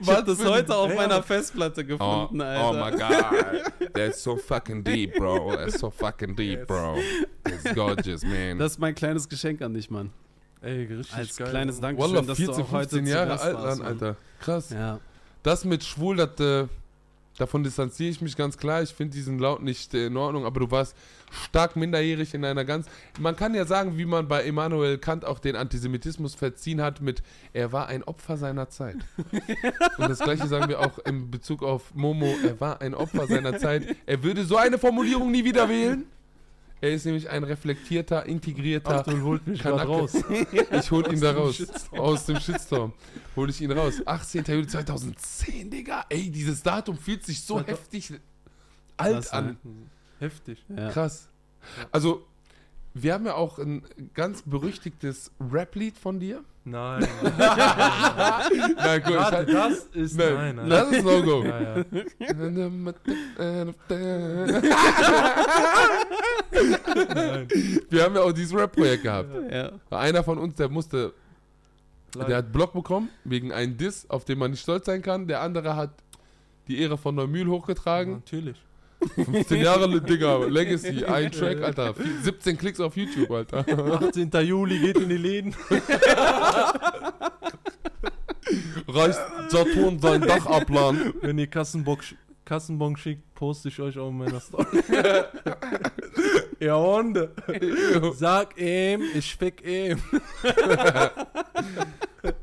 Ich 0.00 0.08
hab 0.08 0.24
das 0.26 0.44
heute 0.44 0.74
auf 0.74 0.94
meiner 0.94 1.22
Festplatte 1.22 1.82
Oh, 1.82 1.84
gefunden, 2.26 2.40
oh 2.40 2.44
Alter. 2.44 2.84
my 2.84 2.98
god. 2.98 3.92
That's 3.94 4.22
so 4.22 4.36
fucking 4.36 4.84
deep, 4.84 5.14
bro. 5.14 5.54
That's 5.56 5.78
so 5.80 5.90
fucking 5.90 6.36
deep, 6.36 6.66
bro. 6.66 6.98
It's 7.46 7.74
gorgeous, 7.74 8.22
man. 8.24 8.58
Das 8.58 8.72
ist 8.72 8.78
mein 8.78 8.94
kleines 8.94 9.28
Geschenk 9.28 9.60
an 9.62 9.74
dich, 9.74 9.90
Mann. 9.90 10.10
Ey, 10.60 10.84
richtig 10.84 11.14
Als 11.14 11.36
geil. 11.36 11.50
kleines 11.50 11.80
Dankeschön, 11.80 12.14
Wallah, 12.14 12.26
dass 12.26 12.36
14, 12.38 12.56
du 12.56 12.62
auch 12.62 12.72
heute 12.72 12.88
15 12.90 13.06
zu 13.06 13.12
Jahre 13.12 13.40
alt, 13.40 13.54
warst. 13.56 13.80
Alter. 13.80 14.16
Krass. 14.40 14.70
Ja. 14.70 15.00
Das 15.42 15.64
mit 15.64 15.84
schwul, 15.84 16.16
das, 16.16 16.40
äh, 16.40 16.66
davon 17.38 17.62
distanziere 17.62 18.10
ich 18.10 18.20
mich 18.20 18.36
ganz 18.36 18.58
klar. 18.58 18.82
Ich 18.82 18.90
finde 18.90 19.14
diesen 19.14 19.38
Laut 19.38 19.62
nicht 19.62 19.94
äh, 19.94 20.06
in 20.06 20.16
Ordnung, 20.16 20.44
aber 20.44 20.58
du 20.60 20.70
warst 20.70 20.96
stark 21.30 21.76
minderjährig 21.76 22.34
in 22.34 22.44
einer 22.44 22.64
ganz. 22.64 22.86
Man 23.20 23.36
kann 23.36 23.54
ja 23.54 23.66
sagen, 23.66 23.96
wie 23.96 24.04
man 24.04 24.26
bei 24.26 24.42
Immanuel 24.44 24.98
Kant 24.98 25.24
auch 25.24 25.38
den 25.38 25.54
Antisemitismus 25.54 26.34
verziehen 26.34 26.82
hat 26.82 27.00
mit, 27.00 27.22
er 27.52 27.72
war 27.72 27.86
ein 27.86 28.02
Opfer 28.02 28.36
seiner 28.36 28.68
Zeit. 28.68 28.96
Und 29.98 30.10
das 30.10 30.18
gleiche 30.18 30.48
sagen 30.48 30.68
wir 30.68 30.80
auch 30.80 30.98
in 31.00 31.30
Bezug 31.30 31.62
auf 31.62 31.94
Momo, 31.94 32.34
er 32.44 32.60
war 32.60 32.80
ein 32.80 32.94
Opfer 32.94 33.28
seiner 33.28 33.58
Zeit. 33.58 33.96
Er 34.06 34.22
würde 34.24 34.44
so 34.44 34.56
eine 34.56 34.78
Formulierung 34.78 35.30
nie 35.30 35.44
wieder 35.44 35.68
wählen. 35.68 36.04
Er 36.80 36.90
ist 36.92 37.04
nämlich 37.06 37.28
ein 37.28 37.42
reflektierter, 37.44 38.24
integrierter 38.26 38.98
Abdul 39.00 39.22
holt 39.22 39.46
mich 39.46 39.60
Kanake. 39.60 39.88
raus. 39.88 40.12
ich 40.70 40.90
hol 40.90 41.12
ihn 41.12 41.20
da 41.20 41.32
raus. 41.32 41.56
Shitstorm. 41.56 42.00
Aus 42.00 42.26
dem 42.26 42.38
Shitstorm. 42.38 42.92
Hol 43.34 43.50
ich 43.50 43.60
ihn 43.60 43.72
raus. 43.72 43.94
18. 44.04 44.44
Juli 44.44 44.66
2010, 44.66 45.70
Digga. 45.70 46.04
Ey, 46.08 46.30
dieses 46.30 46.62
Datum 46.62 46.96
fühlt 46.96 47.24
sich 47.24 47.42
so 47.42 47.60
heftig 47.64 48.12
alt 48.96 49.14
Krass, 49.14 49.30
an. 49.30 49.46
ne? 49.46 49.56
Heftig. 50.20 50.64
Ja. 50.68 50.90
Krass. 50.90 51.28
Also, 51.90 52.24
wir 53.02 53.14
haben 53.14 53.26
ja 53.26 53.34
auch 53.34 53.58
ein 53.58 53.82
ganz 54.14 54.42
berüchtigtes 54.42 55.32
Rap-Lied 55.40 55.98
von 55.98 56.20
dir. 56.20 56.42
Nein. 56.64 57.06
Nein, 57.22 59.02
gut, 59.02 59.14
Warte, 59.16 59.46
das 59.46 59.84
ist. 59.94 60.16
nein, 60.18 60.34
Nein, 60.34 60.56
nein. 60.56 60.68
das 60.68 60.90
ist 60.92 61.04
No-Go. 61.04 61.42
Ja, 61.44 61.60
ja. 61.60 61.84
Nein. 62.44 62.94
Wir 67.90 68.04
haben 68.04 68.14
ja 68.14 68.22
auch 68.22 68.32
dieses 68.32 68.54
Rap-Projekt 68.54 69.02
gehabt. 69.02 69.30
Ja. 69.50 69.72
Einer 69.90 70.22
von 70.22 70.38
uns, 70.38 70.54
der 70.56 70.68
musste, 70.68 71.12
der 72.14 72.38
hat 72.38 72.52
Block 72.52 72.72
bekommen, 72.72 73.08
wegen 73.24 73.52
einem 73.52 73.76
Diss, 73.76 74.08
auf 74.10 74.24
den 74.24 74.38
man 74.38 74.50
nicht 74.50 74.62
stolz 74.62 74.86
sein 74.86 75.02
kann. 75.02 75.26
Der 75.26 75.40
andere 75.40 75.76
hat 75.76 75.90
die 76.68 76.80
Ehre 76.80 76.98
von 76.98 77.14
Neumühl 77.14 77.48
hochgetragen. 77.48 78.14
Natürlich. 78.14 78.56
15 79.14 79.62
Jahre, 79.62 80.00
Digga, 80.00 80.38
Legacy, 80.46 81.04
ein 81.04 81.30
Track, 81.30 81.62
Alter. 81.62 81.94
17 82.22 82.58
Klicks 82.58 82.80
auf 82.80 82.96
YouTube, 82.96 83.30
Alter. 83.30 83.64
18. 84.02 84.30
Juli 84.44 84.78
geht 84.78 84.98
in 84.98 85.08
die 85.08 85.16
Läden. 85.16 85.54
Reißt 88.88 89.20
Saturn 89.48 89.98
sein 90.00 90.22
Dach 90.22 90.46
abladen. 90.46 91.14
Wenn 91.20 91.38
ihr 91.38 91.46
Kassenbock, 91.46 92.00
Kassenbon 92.44 92.96
schickt, 92.96 93.34
poste 93.34 93.68
ich 93.68 93.78
euch 93.80 93.98
auch 93.98 94.08
in 94.08 94.18
meiner 94.18 94.40
Story. 94.40 94.66
ja, 96.60 96.76
Hunde. 96.76 97.32
Sag 98.14 98.58
ihm, 98.58 99.02
ich 99.14 99.36
fick 99.36 99.64
ihm. 99.66 99.98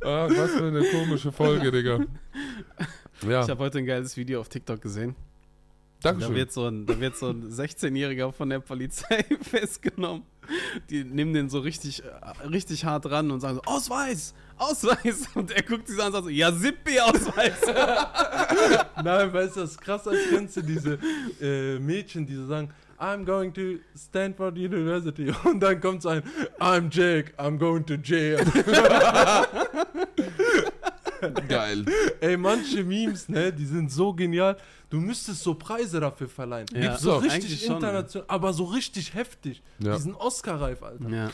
Ach, 0.01 0.29
was 0.29 0.51
für 0.51 0.67
eine 0.67 0.83
komische 0.91 1.31
Folge, 1.31 1.71
Digga. 1.71 1.99
Ja, 3.27 3.43
Ich 3.43 3.49
habe 3.49 3.63
heute 3.63 3.79
ein 3.79 3.85
geiles 3.85 4.15
Video 4.15 4.39
auf 4.39 4.49
TikTok 4.49 4.81
gesehen. 4.81 5.15
Da 6.05 6.11
Dankeschön. 6.11 6.35
wird, 6.35 6.51
so 6.51 6.67
ein, 6.67 6.85
da 6.85 6.99
wird 6.99 7.17
so 7.17 7.29
ein 7.29 7.49
16-Jähriger 7.49 8.31
von 8.31 8.47
der 8.47 8.59
Polizei 8.59 9.25
festgenommen. 9.41 10.21
Die 10.91 11.03
nehmen 11.03 11.33
den 11.33 11.49
so 11.49 11.57
richtig, 11.57 12.03
äh, 12.03 12.45
richtig 12.45 12.85
hart 12.85 13.09
ran 13.09 13.31
und 13.31 13.39
sagen 13.39 13.55
so, 13.55 13.61
Ausweis, 13.65 14.35
Ausweis. 14.55 15.27
Und 15.33 15.49
er 15.49 15.63
guckt 15.63 15.87
sich 15.87 15.99
an 15.99 16.05
und 16.05 16.11
sagt 16.13 16.23
so, 16.25 16.29
ja, 16.29 16.51
Sippi-Ausweis. 16.51 17.59
Nein, 19.03 19.33
weißt 19.33 19.55
du, 19.55 19.61
das 19.61 19.71
ist 19.71 19.81
krass, 19.81 20.07
als 20.07 20.19
kennst 20.29 20.57
du 20.57 20.61
diese 20.61 20.99
äh, 21.41 21.79
Mädchen, 21.79 22.27
die 22.27 22.35
so 22.35 22.45
sagen, 22.45 22.69
I'm 22.99 23.25
going 23.25 23.51
to 23.53 23.79
Stanford 23.97 24.55
University. 24.57 25.33
Und 25.43 25.59
dann 25.59 25.81
kommt 25.81 26.03
so 26.03 26.09
ein, 26.09 26.23
I'm 26.59 26.87
Jake, 26.91 27.33
I'm 27.37 27.57
going 27.57 27.83
to 27.87 27.95
jail. 27.95 28.45
Geil. 31.47 31.85
Ey, 32.21 32.37
manche 32.37 32.83
Memes, 32.83 33.27
ne, 33.29 33.51
die 33.51 33.65
sind 33.65 33.91
so 33.91 34.13
genial. 34.13 34.57
Du 34.89 34.97
müsstest 34.99 35.43
so 35.43 35.53
Preise 35.55 35.99
dafür 35.99 36.29
verleihen. 36.29 36.67
Ja, 36.73 36.81
Gibt's 36.81 37.01
so 37.01 37.11
doch. 37.11 37.23
richtig 37.23 37.65
schon, 37.65 37.75
international, 37.75 38.25
aber 38.29 38.53
so 38.53 38.65
richtig 38.65 39.13
heftig. 39.13 39.61
Ja. 39.79 39.95
Die 39.95 40.01
sind 40.01 40.15
Oscar-reif, 40.15 40.81
Alter. 40.83 41.09
ja. 41.09 41.29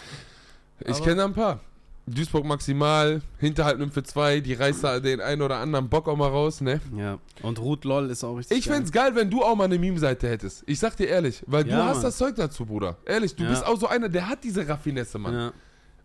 Ich 0.85 1.01
kenne 1.03 1.23
ein 1.25 1.33
paar. 1.33 1.59
Duisburg 2.07 2.43
Maximal, 2.43 3.21
Hinterhalt 3.37 3.77
Nymphe 3.77 4.01
2, 4.01 4.39
die 4.39 4.53
reißt 4.55 4.83
da 4.83 4.99
den 4.99 5.21
einen 5.21 5.43
oder 5.43 5.57
anderen 5.57 5.87
Bock 5.87 6.07
auch 6.09 6.15
mal 6.17 6.29
raus, 6.29 6.59
ne? 6.59 6.81
ja. 6.97 7.19
Und 7.43 7.59
Ruth 7.59 7.85
Loll 7.85 8.09
ist 8.09 8.23
auch 8.23 8.35
richtig 8.35 8.57
Ich 8.57 8.65
fänd's 8.65 8.91
geil, 8.91 9.13
wenn 9.13 9.29
du 9.29 9.43
auch 9.43 9.55
mal 9.55 9.65
eine 9.65 9.77
Meme-Seite 9.77 10.27
hättest. 10.27 10.63
Ich 10.65 10.79
sag 10.79 10.97
dir 10.97 11.05
ehrlich, 11.07 11.43
weil 11.45 11.67
Ja, 11.67 11.77
du 11.77 11.83
hast 11.83 11.97
Mann. 11.97 12.03
das 12.05 12.17
Zeug 12.17 12.35
dazu, 12.35 12.65
Bruder. 12.65 12.97
Ehrlich, 13.05 13.35
du 13.35 13.43
Ja. 13.43 13.49
bist 13.51 13.63
auch 13.65 13.77
so 13.79 13.87
einer, 13.87 14.09
der 14.09 14.27
hat 14.27 14.43
diese 14.43 14.67
Raffinesse, 14.67 15.19
Mann. 15.19 15.33
Ja. 15.33 15.53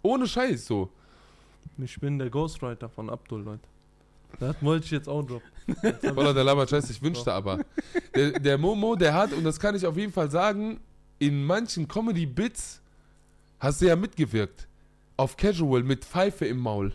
Ohne 0.02 0.26
Scheiß, 0.26 0.66
so. 0.66 0.90
Ich 1.78 1.98
bin 1.98 2.18
der 2.18 2.28
Ghostwriter 2.28 2.90
von 2.90 3.08
Abdul, 3.08 3.40
Leute. 3.42 3.66
Das 4.38 4.56
wollte 4.60 4.84
ich 4.86 4.90
jetzt 4.90 5.08
auch 5.08 5.22
droppen. 5.22 5.50
Hab 5.82 6.14
Voller 6.14 6.34
der 6.34 6.44
Labert 6.44 6.70
Scheiß, 6.70 6.90
ich 6.90 7.02
wünschte 7.02 7.32
aber. 7.32 7.60
Der, 8.14 8.32
der 8.38 8.58
Momo, 8.58 8.94
der 8.94 9.14
hat, 9.14 9.32
und 9.32 9.44
das 9.44 9.58
kann 9.58 9.74
ich 9.74 9.86
auf 9.86 9.96
jeden 9.96 10.12
Fall 10.12 10.30
sagen, 10.30 10.80
in 11.18 11.44
manchen 11.44 11.88
Comedy-Bits 11.88 12.80
hast 13.58 13.80
du 13.80 13.86
ja 13.86 13.96
mitgewirkt. 13.96 14.68
Auf 15.16 15.36
Casual 15.36 15.82
mit 15.82 16.04
Pfeife 16.04 16.44
im 16.44 16.58
Maul. 16.58 16.92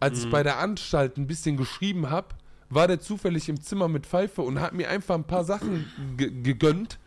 Als 0.00 0.24
ich 0.24 0.30
bei 0.30 0.42
der 0.42 0.58
Anstalt 0.58 1.16
ein 1.16 1.26
bisschen 1.26 1.56
geschrieben 1.56 2.10
habe, 2.10 2.34
war 2.68 2.88
der 2.88 3.00
zufällig 3.00 3.48
im 3.48 3.60
Zimmer 3.60 3.88
mit 3.88 4.06
Pfeife 4.06 4.42
und 4.42 4.60
hat 4.60 4.74
mir 4.74 4.90
einfach 4.90 5.14
ein 5.14 5.24
paar 5.24 5.44
Sachen 5.44 5.86
ge 6.16 6.30
gegönnt, 6.42 6.98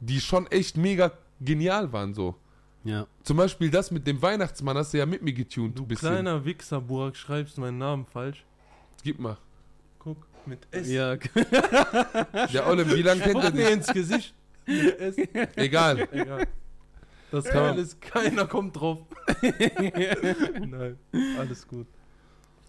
die 0.00 0.20
schon 0.20 0.46
echt 0.46 0.76
mega 0.76 1.12
genial 1.40 1.92
waren 1.92 2.14
so. 2.14 2.36
Ja. 2.84 3.06
Zum 3.22 3.36
Beispiel 3.36 3.70
das 3.70 3.90
mit 3.90 4.06
dem 4.06 4.20
Weihnachtsmann 4.22 4.76
hast 4.76 4.92
du 4.92 4.98
ja 4.98 5.06
mit 5.06 5.22
mir 5.22 5.32
getuned. 5.32 5.78
Du 5.78 5.86
kleiner 5.86 6.44
Wichser, 6.44 6.80
Burak, 6.80 7.16
schreibst 7.16 7.58
meinen 7.58 7.78
Namen 7.78 8.06
falsch. 8.06 8.44
Gib 9.02 9.18
mal. 9.18 9.36
Guck, 9.98 10.26
mit 10.46 10.66
S. 10.70 10.88
Ja. 10.88 11.16
Der 12.52 12.66
Olle, 12.66 12.88
wie 12.94 13.02
lange 13.02 13.20
kennt 13.22 13.42
er 13.42 13.50
mir 13.50 13.66
dich? 13.66 13.70
ins 13.70 13.86
Gesicht. 13.88 14.34
Mit 14.66 14.98
S. 14.98 15.16
Egal. 15.56 16.08
Egal. 16.12 16.46
Das 17.30 17.44
Kann 17.46 17.78
ist, 17.78 18.00
keiner 18.00 18.46
kommt 18.46 18.76
drauf. 18.78 18.98
Nein, 19.42 20.98
alles 21.38 21.66
gut. 21.66 21.86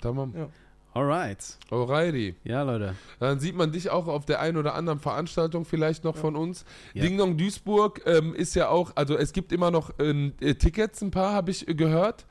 Tamam. 0.02 0.34
Ja. 0.36 0.50
Alright. 0.96 1.58
Alrighty. 1.72 2.36
Ja, 2.46 2.64
Leute. 2.64 2.96
Dann 3.20 3.42
sieht 3.42 3.54
man 3.54 3.74
dich 3.74 3.90
auch 3.90 4.08
auf 4.08 4.26
der 4.26 4.40
einen 4.40 4.56
oder 4.56 4.76
anderen 4.76 5.00
Veranstaltung 5.00 5.66
vielleicht 5.66 6.06
noch 6.06 6.16
von 6.16 6.38
uns. 6.38 6.64
Ja. 6.94 7.04
Ding 7.04 7.18
Dong 7.18 7.38
Duisburg 7.38 8.02
ähm, 8.06 8.34
ist 8.34 8.56
ja 8.56 8.70
auch, 8.70 8.94
also 8.96 9.18
es 9.18 9.34
gibt 9.34 9.52
immer 9.52 9.72
noch 9.72 9.92
ähm, 10.00 10.32
äh, 10.40 10.56
Tickets, 10.56 11.02
ein 11.02 11.12
paar 11.12 11.34
habe 11.34 11.52
ich 11.52 11.68
äh, 11.68 11.76
gehört. 11.76 12.26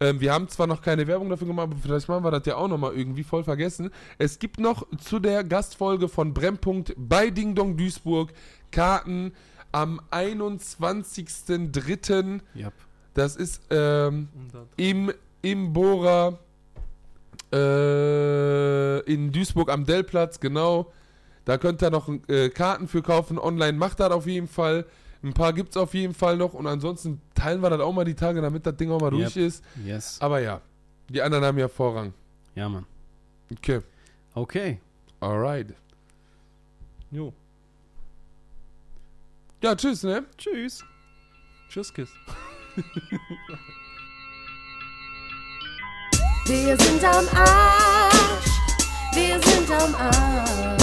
Ähm, 0.00 0.20
wir 0.20 0.34
haben 0.34 0.48
zwar 0.48 0.66
noch 0.66 0.82
keine 0.82 1.06
Werbung 1.06 1.30
dafür 1.30 1.46
gemacht, 1.46 1.68
aber 1.70 1.76
vielleicht 1.82 2.10
machen 2.10 2.22
wir 2.22 2.30
das 2.30 2.44
ja 2.44 2.56
auch 2.56 2.68
nochmal 2.68 2.92
irgendwie 2.94 3.24
voll 3.24 3.42
vergessen. 3.42 3.88
Es 4.18 4.38
gibt 4.38 4.60
noch 4.60 4.86
zu 4.98 5.18
der 5.18 5.42
Gastfolge 5.42 6.10
von 6.10 6.34
Brennpunkt 6.34 6.92
bei 6.98 7.30
Ding 7.30 7.54
Dong 7.54 7.78
Duisburg 7.78 8.34
Karten 8.70 9.32
am 9.72 9.98
21.03. 10.10 12.40
Ja. 12.52 12.70
Das 13.14 13.36
ist 13.36 13.62
ähm, 13.70 14.28
im, 14.76 15.10
im 15.40 15.72
Bohrer 15.72 16.38
äh, 17.52 19.00
in 19.12 19.32
Duisburg 19.32 19.70
am 19.70 19.84
Dellplatz, 19.84 20.40
genau. 20.40 20.92
Da 21.44 21.58
könnt 21.58 21.82
ihr 21.82 21.90
noch 21.90 22.08
äh, 22.28 22.48
Karten 22.50 22.86
für 22.86 23.02
kaufen. 23.02 23.38
Online 23.38 23.76
macht 23.76 24.00
das 24.00 24.10
auf 24.12 24.26
jeden 24.26 24.46
Fall. 24.48 24.86
Ein 25.22 25.32
paar 25.34 25.52
gibt 25.52 25.70
es 25.70 25.76
auf 25.76 25.94
jeden 25.94 26.14
Fall 26.14 26.36
noch. 26.36 26.54
Und 26.54 26.66
ansonsten 26.66 27.20
teilen 27.34 27.60
wir 27.62 27.70
das 27.70 27.80
auch 27.80 27.92
mal 27.92 28.04
die 28.04 28.14
Tage, 28.14 28.40
damit 28.40 28.66
das 28.66 28.76
Ding 28.76 28.90
auch 28.90 29.00
mal 29.00 29.12
Yep. 29.12 29.20
durch 29.22 29.36
ist. 29.36 29.64
Yes. 29.84 30.18
Aber 30.20 30.40
ja, 30.40 30.60
die 31.08 31.20
anderen 31.22 31.44
haben 31.44 31.58
ja 31.58 31.68
Vorrang. 31.68 32.12
Ja, 32.54 32.68
Mann. 32.68 32.86
Okay, 33.52 33.80
Okay. 34.34 34.80
alright. 35.20 35.74
Jo. 37.10 37.32
Ja, 39.62 39.74
tschüss, 39.74 40.02
ne? 40.04 40.24
Tschüss. 40.38 40.84
Tschüss, 41.68 41.92
Kiss. 41.92 42.10
Wir 46.50 46.76
sind 46.78 47.04
am 47.04 47.28
Arsch. 47.28 48.50
Wir 49.14 49.40
sind 49.40 49.70
am 49.70 49.94
Arsch. 49.94 50.82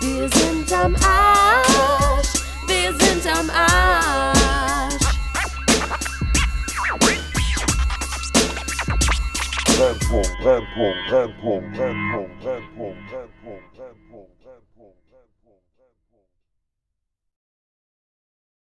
Wir 0.00 0.30
sind 0.30 0.72
am 0.72 0.96
Arsch. 0.96 2.32
Wir 2.66 2.90
sind 2.94 3.26
am 3.26 3.50
Arsch. 3.50 4.38
Brennpunkt, 9.76 10.38
Brennpunkt, 10.40 10.98
Brennpunkt, 11.10 11.76
Brennpunkt, 11.76 12.40
Brennpunkt, 12.40 13.10
Brennpunkt. 13.10 14.01